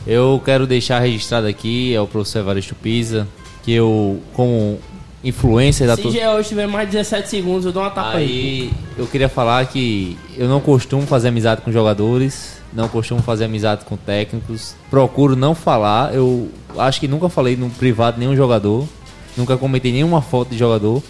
Eu 0.07 0.41
quero 0.43 0.65
deixar 0.67 0.99
registrado 0.99 1.47
aqui, 1.47 1.93
é 1.93 1.99
o 1.99 2.07
professor 2.07 2.39
Evaristo 2.39 2.75
Pisa, 2.75 3.27
que 3.63 3.71
eu, 3.73 4.21
como 4.33 4.79
influencer 5.25 5.87
da 5.87 5.95
Se 5.95 6.03
torcida. 6.03 6.23
George 6.23 6.49
tiver 6.49 6.67
mais 6.67 6.87
17 6.87 7.27
segundos, 7.27 7.65
eu 7.65 7.71
dou 7.71 7.81
uma 7.81 7.89
tapa 7.89 8.17
aí. 8.17 8.71
Aí 8.71 8.73
eu 8.95 9.07
queria 9.07 9.27
falar 9.27 9.65
que 9.65 10.17
eu 10.37 10.47
não 10.47 10.61
costumo 10.61 11.01
fazer 11.07 11.29
amizade 11.29 11.61
com 11.61 11.71
jogadores, 11.71 12.61
não 12.71 12.87
costumo 12.87 13.21
fazer 13.21 13.45
amizade 13.45 13.83
com 13.85 13.97
técnicos, 13.97 14.75
procuro 14.89 15.35
não 15.35 15.55
falar. 15.55 16.13
Eu 16.13 16.49
acho 16.77 16.99
que 16.99 17.07
nunca 17.07 17.27
falei 17.27 17.55
no 17.55 17.69
privado 17.71 18.19
nenhum 18.19 18.35
jogador, 18.35 18.87
nunca 19.35 19.57
comentei 19.57 19.91
nenhuma 19.91 20.21
foto 20.21 20.49
de 20.49 20.57
jogador, 20.57 21.01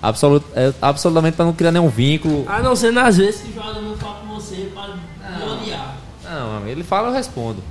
absolut, 0.00 0.46
é, 0.54 0.72
absolutamente 0.80 1.36
para 1.36 1.44
não 1.44 1.52
criar 1.52 1.72
nenhum 1.72 1.88
vínculo. 1.88 2.44
A 2.48 2.62
não 2.62 2.76
ser 2.76 2.92
nas 2.92 3.16
vezes 3.16 3.40
que 3.40 3.50
o 3.50 3.54
jogador 3.54 3.82
não 3.82 3.96
fala 3.96 4.20
com 4.20 4.34
você 4.34 4.70
para 4.72 4.94
me 4.94 5.44
odiar. 5.44 5.96
Não, 6.24 6.66
ele 6.68 6.84
fala, 6.84 7.08
eu 7.08 7.12
respondo. 7.12 7.62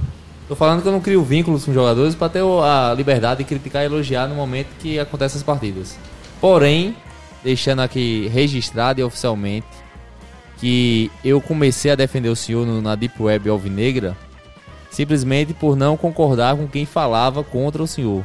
Tô 0.47 0.55
falando 0.55 0.81
que 0.81 0.87
eu 0.87 0.91
não 0.91 1.01
crio 1.01 1.23
vínculos 1.23 1.65
com 1.65 1.73
jogadores 1.73 2.13
para 2.13 2.29
ter 2.29 2.43
a 2.43 2.93
liberdade 2.95 3.39
de 3.39 3.45
criticar 3.45 3.81
e 3.81 3.85
elogiar 3.85 4.27
no 4.27 4.35
momento 4.35 4.67
que 4.79 4.99
acontecem 4.99 5.37
as 5.37 5.43
partidas. 5.43 5.97
Porém, 6.39 6.95
deixando 7.43 7.81
aqui 7.81 8.29
registrado 8.31 8.99
e 8.99 9.03
oficialmente 9.03 9.67
que 10.57 11.11
eu 11.23 11.41
comecei 11.41 11.91
a 11.91 11.95
defender 11.95 12.29
o 12.29 12.35
senhor 12.35 12.65
na 12.81 12.95
Deep 12.95 13.21
Web 13.21 13.49
Alvinegra 13.49 14.15
simplesmente 14.95 15.53
por 15.53 15.75
não 15.75 15.97
concordar 15.97 16.55
com 16.55 16.67
quem 16.67 16.85
falava 16.85 17.43
contra 17.43 17.83
o 17.83 17.87
senhor. 17.87 18.23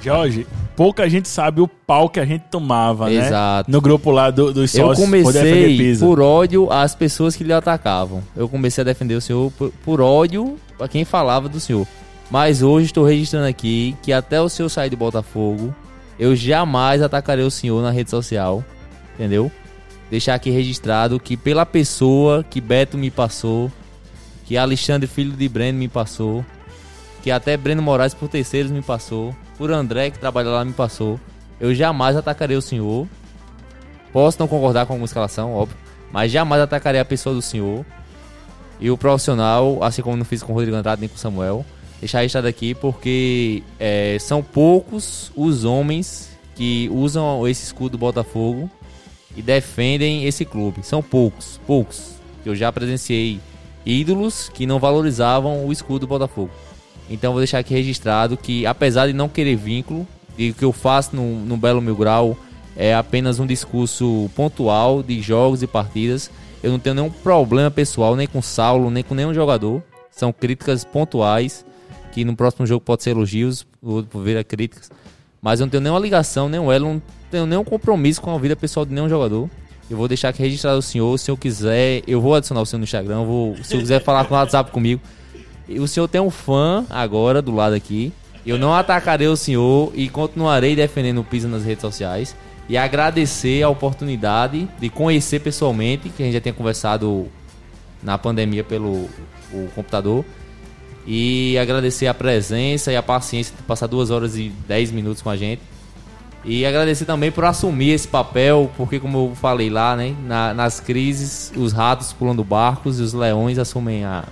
Jorge, 0.00 0.46
pouca 0.74 1.08
gente 1.08 1.28
sabe 1.28 1.60
o 1.60 1.68
pau 1.68 2.08
que 2.08 2.18
a 2.18 2.24
gente 2.24 2.44
tomava, 2.50 3.10
né? 3.10 3.26
Exato. 3.26 3.70
No 3.70 3.80
grupo 3.80 4.10
lá 4.10 4.30
do, 4.30 4.52
dos 4.52 4.74
Eu 4.74 4.86
sócios 4.86 5.10
Defender 5.10 5.32
comecei 5.32 5.98
por 5.98 6.20
ódio 6.20 6.70
às 6.72 6.94
pessoas 6.94 7.36
que 7.36 7.44
lhe 7.44 7.52
atacavam. 7.52 8.22
Eu 8.34 8.48
comecei 8.48 8.82
a 8.82 8.84
defender 8.84 9.14
o 9.14 9.20
senhor 9.20 9.50
por, 9.52 9.70
por 9.84 10.00
ódio 10.00 10.56
a 10.78 10.88
quem 10.88 11.04
falava 11.04 11.48
do 11.48 11.60
senhor. 11.60 11.86
Mas 12.30 12.62
hoje 12.62 12.86
estou 12.86 13.04
registrando 13.04 13.46
aqui 13.46 13.96
que 14.02 14.12
até 14.12 14.40
o 14.40 14.48
senhor 14.48 14.68
sair 14.68 14.90
de 14.90 14.96
Botafogo, 14.96 15.74
eu 16.18 16.34
jamais 16.34 17.02
atacarei 17.02 17.44
o 17.44 17.50
senhor 17.50 17.82
na 17.82 17.90
rede 17.90 18.10
social. 18.10 18.64
Entendeu? 19.14 19.50
Deixar 20.10 20.34
aqui 20.34 20.50
registrado 20.50 21.18
que 21.18 21.36
pela 21.36 21.64
pessoa 21.64 22.44
que 22.44 22.60
Beto 22.60 22.98
me 22.98 23.10
passou, 23.10 23.70
que 24.44 24.56
Alexandre, 24.56 25.06
filho 25.06 25.32
de 25.32 25.48
Breno, 25.48 25.78
me 25.78 25.88
passou, 25.88 26.44
que 27.22 27.30
até 27.30 27.56
Breno 27.56 27.82
Moraes 27.82 28.14
por 28.14 28.28
terceiros 28.28 28.70
me 28.70 28.82
passou, 28.82 29.34
por 29.58 29.70
André, 29.70 30.10
que 30.10 30.18
trabalha 30.18 30.50
lá, 30.50 30.64
me 30.64 30.72
passou, 30.72 31.18
eu 31.58 31.74
jamais 31.74 32.16
atacarei 32.16 32.56
o 32.56 32.62
senhor. 32.62 33.08
Posso 34.12 34.38
não 34.38 34.46
concordar 34.46 34.86
com 34.86 34.92
alguma 34.92 35.06
escalação, 35.06 35.52
óbvio, 35.52 35.76
mas 36.12 36.30
jamais 36.30 36.62
atacarei 36.62 37.00
a 37.00 37.04
pessoa 37.04 37.34
do 37.34 37.42
senhor 37.42 37.84
e 38.80 38.90
o 38.90 38.96
profissional, 38.96 39.82
assim 39.82 40.02
como 40.02 40.16
não 40.16 40.24
fiz 40.24 40.42
com 40.42 40.52
o 40.52 40.54
Rodrigo 40.54 40.76
Andrade 40.76 41.00
nem 41.00 41.08
com 41.08 41.16
o 41.16 41.18
Samuel. 41.18 41.64
Deixar 42.00 42.18
registrado 42.18 42.46
aqui 42.46 42.74
porque 42.74 43.62
é, 43.80 44.18
são 44.20 44.42
poucos 44.42 45.32
os 45.34 45.64
homens 45.64 46.30
que 46.54 46.88
usam 46.92 47.46
esse 47.48 47.64
escudo 47.64 47.90
do 47.90 47.98
Botafogo 47.98 48.70
e 49.36 49.42
defendem 49.42 50.24
esse 50.24 50.44
clube. 50.44 50.80
São 50.82 51.02
poucos, 51.02 51.60
poucos. 51.66 52.16
Eu 52.44 52.54
já 52.54 52.70
presenciei 52.70 53.40
ídolos 53.84 54.50
que 54.52 54.66
não 54.66 54.78
valorizavam 54.78 55.66
o 55.66 55.72
escudo 55.72 56.00
do 56.00 56.06
Botafogo. 56.06 56.50
Então 57.08 57.32
vou 57.32 57.40
deixar 57.40 57.58
aqui 57.60 57.72
registrado 57.72 58.36
que, 58.36 58.66
apesar 58.66 59.06
de 59.06 59.12
não 59.12 59.28
querer 59.28 59.56
vínculo, 59.56 60.06
e 60.36 60.50
o 60.50 60.54
que 60.54 60.64
eu 60.64 60.72
faço 60.72 61.14
no, 61.14 61.44
no 61.44 61.56
Belo 61.56 61.80
Mil 61.80 61.96
Grau 61.96 62.36
é 62.76 62.94
apenas 62.94 63.38
um 63.38 63.46
discurso 63.46 64.30
pontual 64.34 65.02
de 65.02 65.20
jogos 65.22 65.62
e 65.62 65.66
partidas. 65.66 66.30
Eu 66.66 66.72
não 66.72 66.80
tenho 66.80 66.96
nenhum 66.96 67.10
problema 67.10 67.70
pessoal, 67.70 68.16
nem 68.16 68.26
com 68.26 68.42
Saulo, 68.42 68.90
nem 68.90 69.04
com 69.04 69.14
nenhum 69.14 69.32
jogador. 69.32 69.80
São 70.10 70.32
críticas 70.32 70.84
pontuais, 70.84 71.64
que 72.10 72.24
no 72.24 72.34
próximo 72.34 72.66
jogo 72.66 72.84
pode 72.84 73.04
ser 73.04 73.10
elogios, 73.10 73.64
outro 73.80 74.18
ver 74.18 74.42
críticas. 74.42 74.90
Mas 75.40 75.60
eu 75.60 75.66
não 75.66 75.70
tenho 75.70 75.80
nenhuma 75.80 76.00
ligação, 76.00 76.48
nenhum 76.48 76.72
elo, 76.72 76.94
não 76.94 77.02
tenho 77.30 77.46
nenhum 77.46 77.62
compromisso 77.62 78.20
com 78.20 78.34
a 78.34 78.38
vida 78.38 78.56
pessoal 78.56 78.84
de 78.84 78.92
nenhum 78.92 79.08
jogador. 79.08 79.48
Eu 79.88 79.96
vou 79.96 80.08
deixar 80.08 80.30
aqui 80.30 80.42
registrado 80.42 80.78
o 80.78 80.82
senhor, 80.82 81.16
se 81.20 81.30
eu 81.30 81.36
quiser, 81.36 82.02
eu 82.04 82.20
vou 82.20 82.34
adicionar 82.34 82.62
o 82.62 82.66
senhor 82.66 82.80
no 82.80 82.84
Instagram, 82.84 83.22
vou, 83.22 83.56
se 83.62 83.76
eu 83.76 83.78
quiser 83.78 84.02
falar 84.02 84.24
com 84.24 84.34
o 84.34 84.36
WhatsApp 84.36 84.72
comigo. 84.72 85.00
O 85.68 85.86
senhor 85.86 86.08
tem 86.08 86.20
um 86.20 86.30
fã 86.30 86.84
agora 86.90 87.40
do 87.40 87.54
lado 87.54 87.76
aqui. 87.76 88.12
Eu 88.44 88.58
não 88.58 88.74
atacarei 88.74 89.28
o 89.28 89.36
senhor 89.36 89.92
e 89.94 90.08
continuarei 90.08 90.74
defendendo 90.74 91.18
o 91.18 91.24
Pisa 91.24 91.46
nas 91.46 91.64
redes 91.64 91.82
sociais. 91.82 92.34
E 92.68 92.76
agradecer 92.76 93.62
a 93.62 93.68
oportunidade 93.68 94.68
de 94.80 94.88
conhecer 94.88 95.40
pessoalmente, 95.40 96.08
que 96.08 96.22
a 96.22 96.26
gente 96.26 96.34
já 96.34 96.40
tinha 96.40 96.52
conversado 96.54 97.28
na 98.02 98.18
pandemia 98.18 98.64
pelo 98.64 99.08
o 99.52 99.68
computador. 99.74 100.24
E 101.06 101.56
agradecer 101.58 102.08
a 102.08 102.14
presença 102.14 102.90
e 102.90 102.96
a 102.96 103.02
paciência 103.02 103.54
de 103.56 103.62
passar 103.62 103.86
duas 103.86 104.10
horas 104.10 104.36
e 104.36 104.52
dez 104.66 104.90
minutos 104.90 105.22
com 105.22 105.30
a 105.30 105.36
gente. 105.36 105.62
E 106.44 106.66
agradecer 106.66 107.04
também 107.04 107.30
por 107.30 107.44
assumir 107.44 107.90
esse 107.90 108.06
papel, 108.08 108.70
porque 108.76 108.98
como 108.98 109.18
eu 109.30 109.34
falei 109.36 109.70
lá, 109.70 109.94
né? 109.96 110.14
na- 110.26 110.52
nas 110.54 110.80
crises, 110.80 111.52
os 111.56 111.72
ratos 111.72 112.12
pulando 112.12 112.42
barcos 112.42 112.98
e 112.98 113.02
os 113.02 113.12
leões 113.12 113.58
assumem 113.58 114.04
a. 114.04 114.24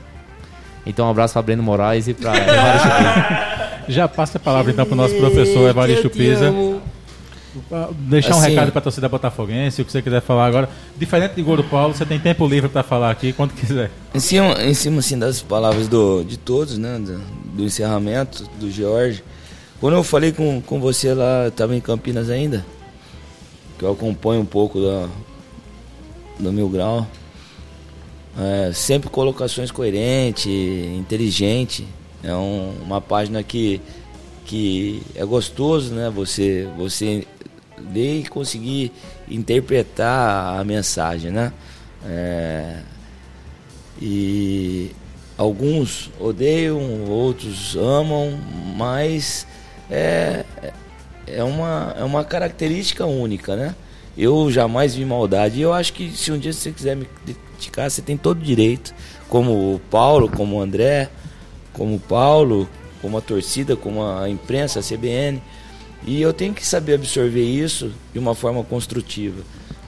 Então 0.87 1.07
um 1.07 1.11
abraço 1.11 1.33
para 1.35 1.43
Breno 1.43 1.63
Moraes 1.63 2.09
e 2.09 2.15
para 2.15 2.33
Evaristo 2.37 2.89
Pisa. 2.89 3.85
Já 3.89 4.09
passa 4.09 4.39
a 4.39 4.41
palavra 4.41 4.73
então 4.73 4.85
para 4.85 4.95
o 4.95 4.97
nosso 4.97 5.15
professor 5.17 5.69
Evaristo 5.69 6.11
Pisa. 6.11 6.53
Amo. 7.71 7.95
Deixar 7.95 8.35
um 8.35 8.39
Assim- 8.39 8.51
recado 8.51 8.71
para 8.71 8.79
a 8.79 8.83
torcida 8.83 9.09
botafoguense, 9.09 9.83
o 9.83 9.85
que 9.85 9.93
você 9.93 10.03
quiser 10.03 10.21
falar 10.23 10.47
agora. 10.47 10.69
Diferente 10.97 11.35
de 11.35 11.43
Goro 11.43 11.65
Paulo, 11.65 11.95
você 11.95 12.05
tem 12.07 12.19
tempo 12.19 12.47
livre 12.47 12.69
para 12.69 12.83
falar 12.83 13.11
aqui 13.11 13.33
quando 13.33 13.53
quiser. 13.55 13.91
Em 14.15 14.21
cima, 14.21 14.53
em 14.63 14.75
cima 14.75 14.99
assim, 15.01 15.19
das 15.19 15.41
palavras 15.43 15.89
do, 15.89 16.25
de 16.25 16.37
todos, 16.37 16.79
né? 16.79 16.99
Do, 16.99 17.19
do 17.57 17.63
encerramento, 17.65 18.45
do 18.59 18.71
George. 18.71 19.23
Quando 19.81 19.95
eu 19.95 20.03
falei 20.05 20.33
com, 20.33 20.61
com 20.63 20.81
você 20.81 21.13
lá, 21.13 21.45
eu 21.45 21.51
tava 21.51 21.75
em 21.77 21.81
Campinas 21.81 22.31
ainda, 22.31 22.65
que 23.79 23.85
eu 23.85 23.93
acompanho 23.93 24.41
um 24.41 24.47
pouco 24.47 24.81
da, 24.81 25.09
do 26.41 26.53
Mil 26.53 26.69
Grau. 26.69 27.07
É, 28.39 28.73
sempre 28.73 29.09
colocações 29.11 29.71
coerentes, 29.71 30.47
inteligente. 30.97 31.87
É 32.23 32.35
um- 32.35 32.73
uma 32.83 33.01
página 33.01 33.43
que 33.43 33.81
que 34.47 35.01
é 35.15 35.25
gostoso, 35.25 35.95
né? 35.95 36.11
Você, 36.15 36.69
você 36.77 37.27
ler 37.79 38.21
e 38.21 38.25
conseguir 38.27 38.93
interpretar 39.29 40.59
a 40.59 40.65
mensagem, 40.65 41.31
né? 41.31 41.53
É, 42.07 42.79
e 44.01 44.91
alguns 45.37 46.11
odeiam, 46.19 47.05
outros 47.09 47.77
amam, 47.77 48.39
mas 48.77 49.47
é, 49.91 50.45
é, 51.27 51.43
uma, 51.43 51.95
é 51.99 52.05
uma 52.05 52.25
característica 52.25 53.07
única, 53.07 53.57
né? 53.57 53.75
Eu 54.17 54.51
jamais 54.51 54.95
vi 54.95 55.05
maldade. 55.05 55.59
E 55.59 55.63
eu 55.63 55.73
acho 55.73 55.93
que 55.93 56.11
se 56.11 56.31
um 56.31 56.39
dia 56.39 56.53
você 56.53 56.71
quiser 56.71 56.97
me 56.97 57.07
criticar, 57.25 57.91
você 57.91 58.01
tem 58.01 58.17
todo 58.17 58.39
o 58.39 58.45
direito, 58.45 58.95
como 59.29 59.75
o 59.75 59.81
Paulo, 59.91 60.29
como 60.29 60.57
o 60.57 60.61
André, 60.61 61.09
como 61.73 61.97
o 61.97 62.01
Paulo, 62.01 62.69
como 63.03 63.19
a 63.19 63.21
torcida, 63.21 63.77
como 63.77 64.05
a 64.05 64.29
imprensa, 64.29 64.81
a 64.81 64.83
CBN. 64.83 65.43
E 66.07 66.21
eu 66.21 66.33
tenho 66.33 66.53
que 66.53 66.67
saber 66.67 66.95
absorver 66.95 67.45
isso 67.45 67.93
de 68.13 68.19
uma 68.19 68.35
forma 68.35 68.63
construtiva. 68.63 69.43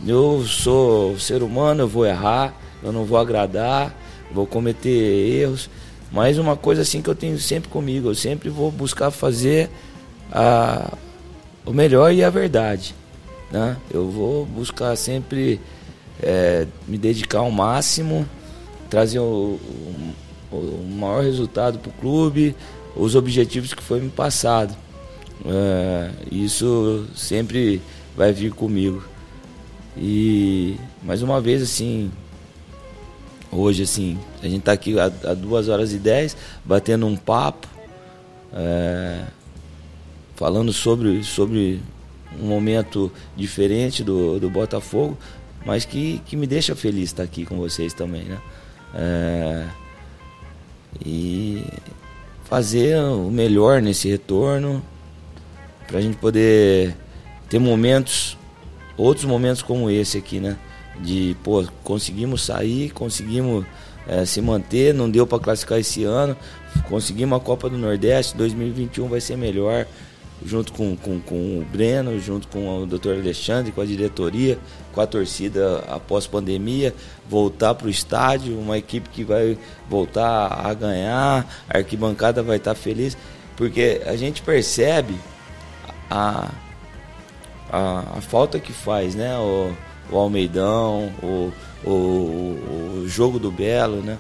Eu 0.07 0.45
sou 0.47 1.19
ser 1.19 1.43
humano, 1.43 1.83
eu 1.83 1.89
vou 1.89 2.07
errar, 2.07 2.55
eu 2.83 2.93
não 2.93 3.05
vou 3.05 3.19
agradar, 3.19 3.95
vou 4.33 4.47
cometer 4.47 4.89
erros, 4.91 5.69
mas 6.11 6.39
uma 6.39 6.57
coisa 6.57 6.83
assim 6.83 7.03
que 7.03 7.11
eu 7.11 7.15
tenho 7.15 7.39
sempre 7.39 7.69
comigo, 7.69 8.09
eu 8.09 8.15
sempre 8.15 8.49
vou 8.49 8.71
buscar 8.71 9.11
fazer 9.11 9.69
a, 10.33 10.97
o 11.65 11.73
melhor 11.73 12.13
e 12.13 12.25
a 12.25 12.31
verdade. 12.31 12.95
Né? 13.51 13.77
Eu 13.91 14.09
vou 14.11 14.47
buscar 14.47 14.97
sempre 14.97 15.61
é, 16.23 16.67
me 16.87 16.97
dedicar 16.97 17.41
ao 17.41 17.51
máximo, 17.51 18.27
trazer 18.89 19.19
o, 19.19 19.59
o, 20.51 20.57
o 20.57 20.89
maior 20.99 21.23
resultado 21.23 21.79
para 21.79 21.91
o 21.91 21.93
clube, 21.95 22.55
os 22.95 23.15
objetivos 23.15 23.75
que 23.75 23.83
foi 23.83 24.01
me 24.01 24.09
passado. 24.09 24.77
É, 25.49 26.11
isso 26.31 27.07
sempre 27.15 27.81
vai 28.17 28.33
vir 28.33 28.53
comigo. 28.53 29.03
E 29.97 30.77
mais 31.03 31.23
uma 31.23 31.41
vez 31.41 31.63
assim, 31.63 32.11
hoje 33.51 33.85
assim, 33.85 34.19
a 34.43 34.47
gente 34.47 34.59
está 34.59 34.73
aqui 34.73 34.99
há, 34.99 35.09
duas 35.35 35.69
horas 35.69 35.93
e 35.93 35.99
dez, 35.99 36.37
batendo 36.65 37.07
um 37.07 37.17
papo, 37.17 37.69
é, 38.53 39.25
falando 40.35 40.73
sobre, 40.73 41.23
sobre 41.23 41.81
um 42.41 42.47
momento 42.47 43.11
diferente 43.37 44.03
do, 44.03 44.39
do 44.39 44.51
Botafogo, 44.51 45.17
mas 45.65 45.85
que, 45.85 46.21
que 46.27 46.37
me 46.37 46.47
deixa 46.47 46.75
feliz 46.75 47.05
estar 47.05 47.23
aqui 47.23 47.47
com 47.47 47.57
vocês 47.57 47.95
também, 47.95 48.25
né? 48.25 48.39
É, 48.95 49.67
e 51.05 51.65
fazer 52.45 52.99
o 52.99 53.31
melhor 53.31 53.83
nesse 53.83 54.09
retorno, 54.09 54.83
para 55.87 55.99
a 55.99 56.01
gente 56.01 56.17
poder 56.17 56.95
ter 57.49 57.59
momentos, 57.59 58.37
outros 58.97 59.25
momentos 59.25 59.63
como 59.63 59.91
esse 59.91 60.19
aqui, 60.19 60.41
né? 60.41 60.57
De, 61.01 61.37
pô, 61.43 61.65
conseguimos 61.85 62.45
sair, 62.45 62.91
conseguimos 62.91 63.65
é, 64.07 64.25
se 64.25 64.41
manter, 64.41 64.95
não 64.95 65.11
deu 65.11 65.27
para 65.27 65.39
classificar 65.39 65.79
esse 65.79 66.05
ano, 66.05 66.37
conseguimos 66.89 67.37
a 67.37 67.41
Copa 67.41 67.69
do 67.69 67.77
Nordeste, 67.77 68.37
2021 68.37 69.09
vai 69.09 69.21
ser 69.21 69.37
melhor, 69.37 69.87
junto 70.45 70.73
com, 70.73 70.97
com, 70.97 71.21
com 71.21 71.35
o 71.35 71.67
Breno, 71.71 72.19
junto 72.21 72.49
com 72.49 72.83
o 72.83 72.87
Dr. 72.87 73.15
Alexandre, 73.21 73.73
com 73.73 73.81
a 73.81 73.85
diretoria, 73.85 74.59
com 74.93 75.01
a 75.01 75.07
torcida 75.07 75.85
após 75.89 76.27
pandemia, 76.27 76.95
voltar 77.29 77.75
para 77.75 77.87
o 77.87 77.91
estádio, 77.91 78.59
uma 78.59 78.79
equipe 78.79 79.09
que 79.09 79.25
vai 79.25 79.59
voltar 79.89 80.47
a 80.65 80.73
ganhar, 80.73 81.65
a 81.69 81.79
arquibancada 81.79 82.43
vai 82.43 82.57
estar 82.59 82.75
feliz, 82.75 83.17
porque 83.57 84.03
a 84.07 84.17
gente 84.17 84.43
percebe 84.43 85.15
a, 86.11 86.51
a, 87.71 88.19
a 88.19 88.21
falta 88.21 88.59
que 88.59 88.73
faz, 88.73 89.15
né? 89.15 89.37
O, 89.39 89.73
o 90.11 90.17
Almeidão, 90.17 91.13
o, 91.23 91.53
o, 91.85 91.91
o 91.91 93.05
jogo 93.07 93.39
do 93.39 93.51
Belo, 93.51 94.03
né? 94.03 94.19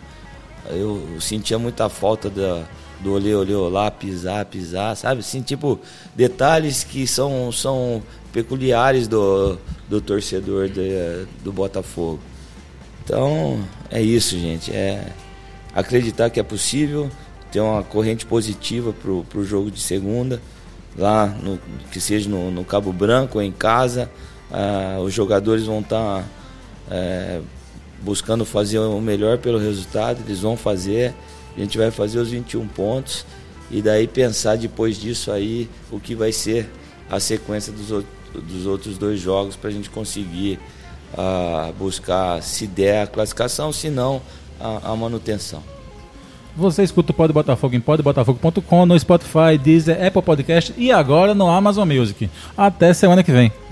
Eu 0.68 1.20
sentia 1.20 1.58
muita 1.58 1.88
falta 1.88 2.28
da, 2.28 2.64
do 3.00 3.12
olê, 3.12 3.34
olê, 3.34 3.54
olá, 3.54 3.90
pisar, 3.90 4.44
pisar, 4.46 4.96
sabe? 4.96 5.20
Assim, 5.20 5.42
tipo, 5.42 5.78
detalhes 6.14 6.82
que 6.82 7.06
são, 7.06 7.52
são 7.52 8.02
peculiares 8.32 9.06
do, 9.06 9.58
do 9.88 10.00
torcedor 10.00 10.68
de, 10.68 11.26
do 11.44 11.52
Botafogo. 11.52 12.18
Então, 13.04 13.60
é 13.90 14.02
isso, 14.02 14.36
gente. 14.36 14.72
É 14.72 15.12
acreditar 15.72 16.30
que 16.30 16.40
é 16.40 16.42
possível, 16.42 17.08
ter 17.52 17.60
uma 17.60 17.84
corrente 17.84 18.26
positiva 18.26 18.92
pro, 18.92 19.24
pro 19.24 19.44
jogo 19.44 19.70
de 19.70 19.78
segunda 19.78 20.40
lá 20.96 21.26
no, 21.26 21.58
que 21.90 22.00
seja 22.00 22.28
no, 22.28 22.50
no 22.50 22.64
Cabo 22.64 22.92
Branco 22.92 23.38
ou 23.38 23.44
em 23.44 23.52
casa, 23.52 24.10
ah, 24.50 24.98
os 25.02 25.12
jogadores 25.12 25.64
vão 25.64 25.80
estar 25.80 26.22
tá, 26.22 26.24
é, 26.90 27.40
buscando 28.02 28.44
fazer 28.44 28.78
o 28.78 29.00
melhor 29.00 29.38
pelo 29.38 29.58
resultado, 29.58 30.20
eles 30.26 30.40
vão 30.40 30.56
fazer, 30.56 31.14
a 31.56 31.60
gente 31.60 31.76
vai 31.76 31.90
fazer 31.90 32.18
os 32.18 32.30
21 32.30 32.66
pontos 32.68 33.26
e 33.70 33.82
daí 33.82 34.06
pensar 34.06 34.56
depois 34.56 34.98
disso 34.98 35.32
aí 35.32 35.68
o 35.90 35.98
que 35.98 36.14
vai 36.14 36.32
ser 36.32 36.70
a 37.10 37.18
sequência 37.18 37.72
dos, 37.72 38.04
dos 38.32 38.66
outros 38.66 38.96
dois 38.96 39.20
jogos 39.20 39.56
para 39.56 39.70
a 39.70 39.72
gente 39.72 39.90
conseguir 39.90 40.58
ah, 41.16 41.72
buscar, 41.78 42.42
se 42.42 42.66
der, 42.66 43.02
a 43.02 43.06
classificação, 43.06 43.72
se 43.72 43.90
não, 43.90 44.22
a, 44.60 44.92
a 44.92 44.96
manutenção. 44.96 45.62
Você 46.56 46.82
escuta 46.82 47.12
o 47.12 47.14
Pod 47.14 47.32
Botafogo 47.32 47.76
em 47.76 47.80
podbotafogo.com, 47.80 48.86
no 48.86 48.98
Spotify, 48.98 49.58
Deezer, 49.62 50.04
Apple 50.04 50.22
Podcast 50.22 50.72
e 50.76 50.90
agora 50.90 51.34
no 51.34 51.50
Amazon 51.50 51.86
Music. 51.86 52.30
Até 52.56 52.94
semana 52.94 53.22
que 53.22 53.30
vem. 53.30 53.65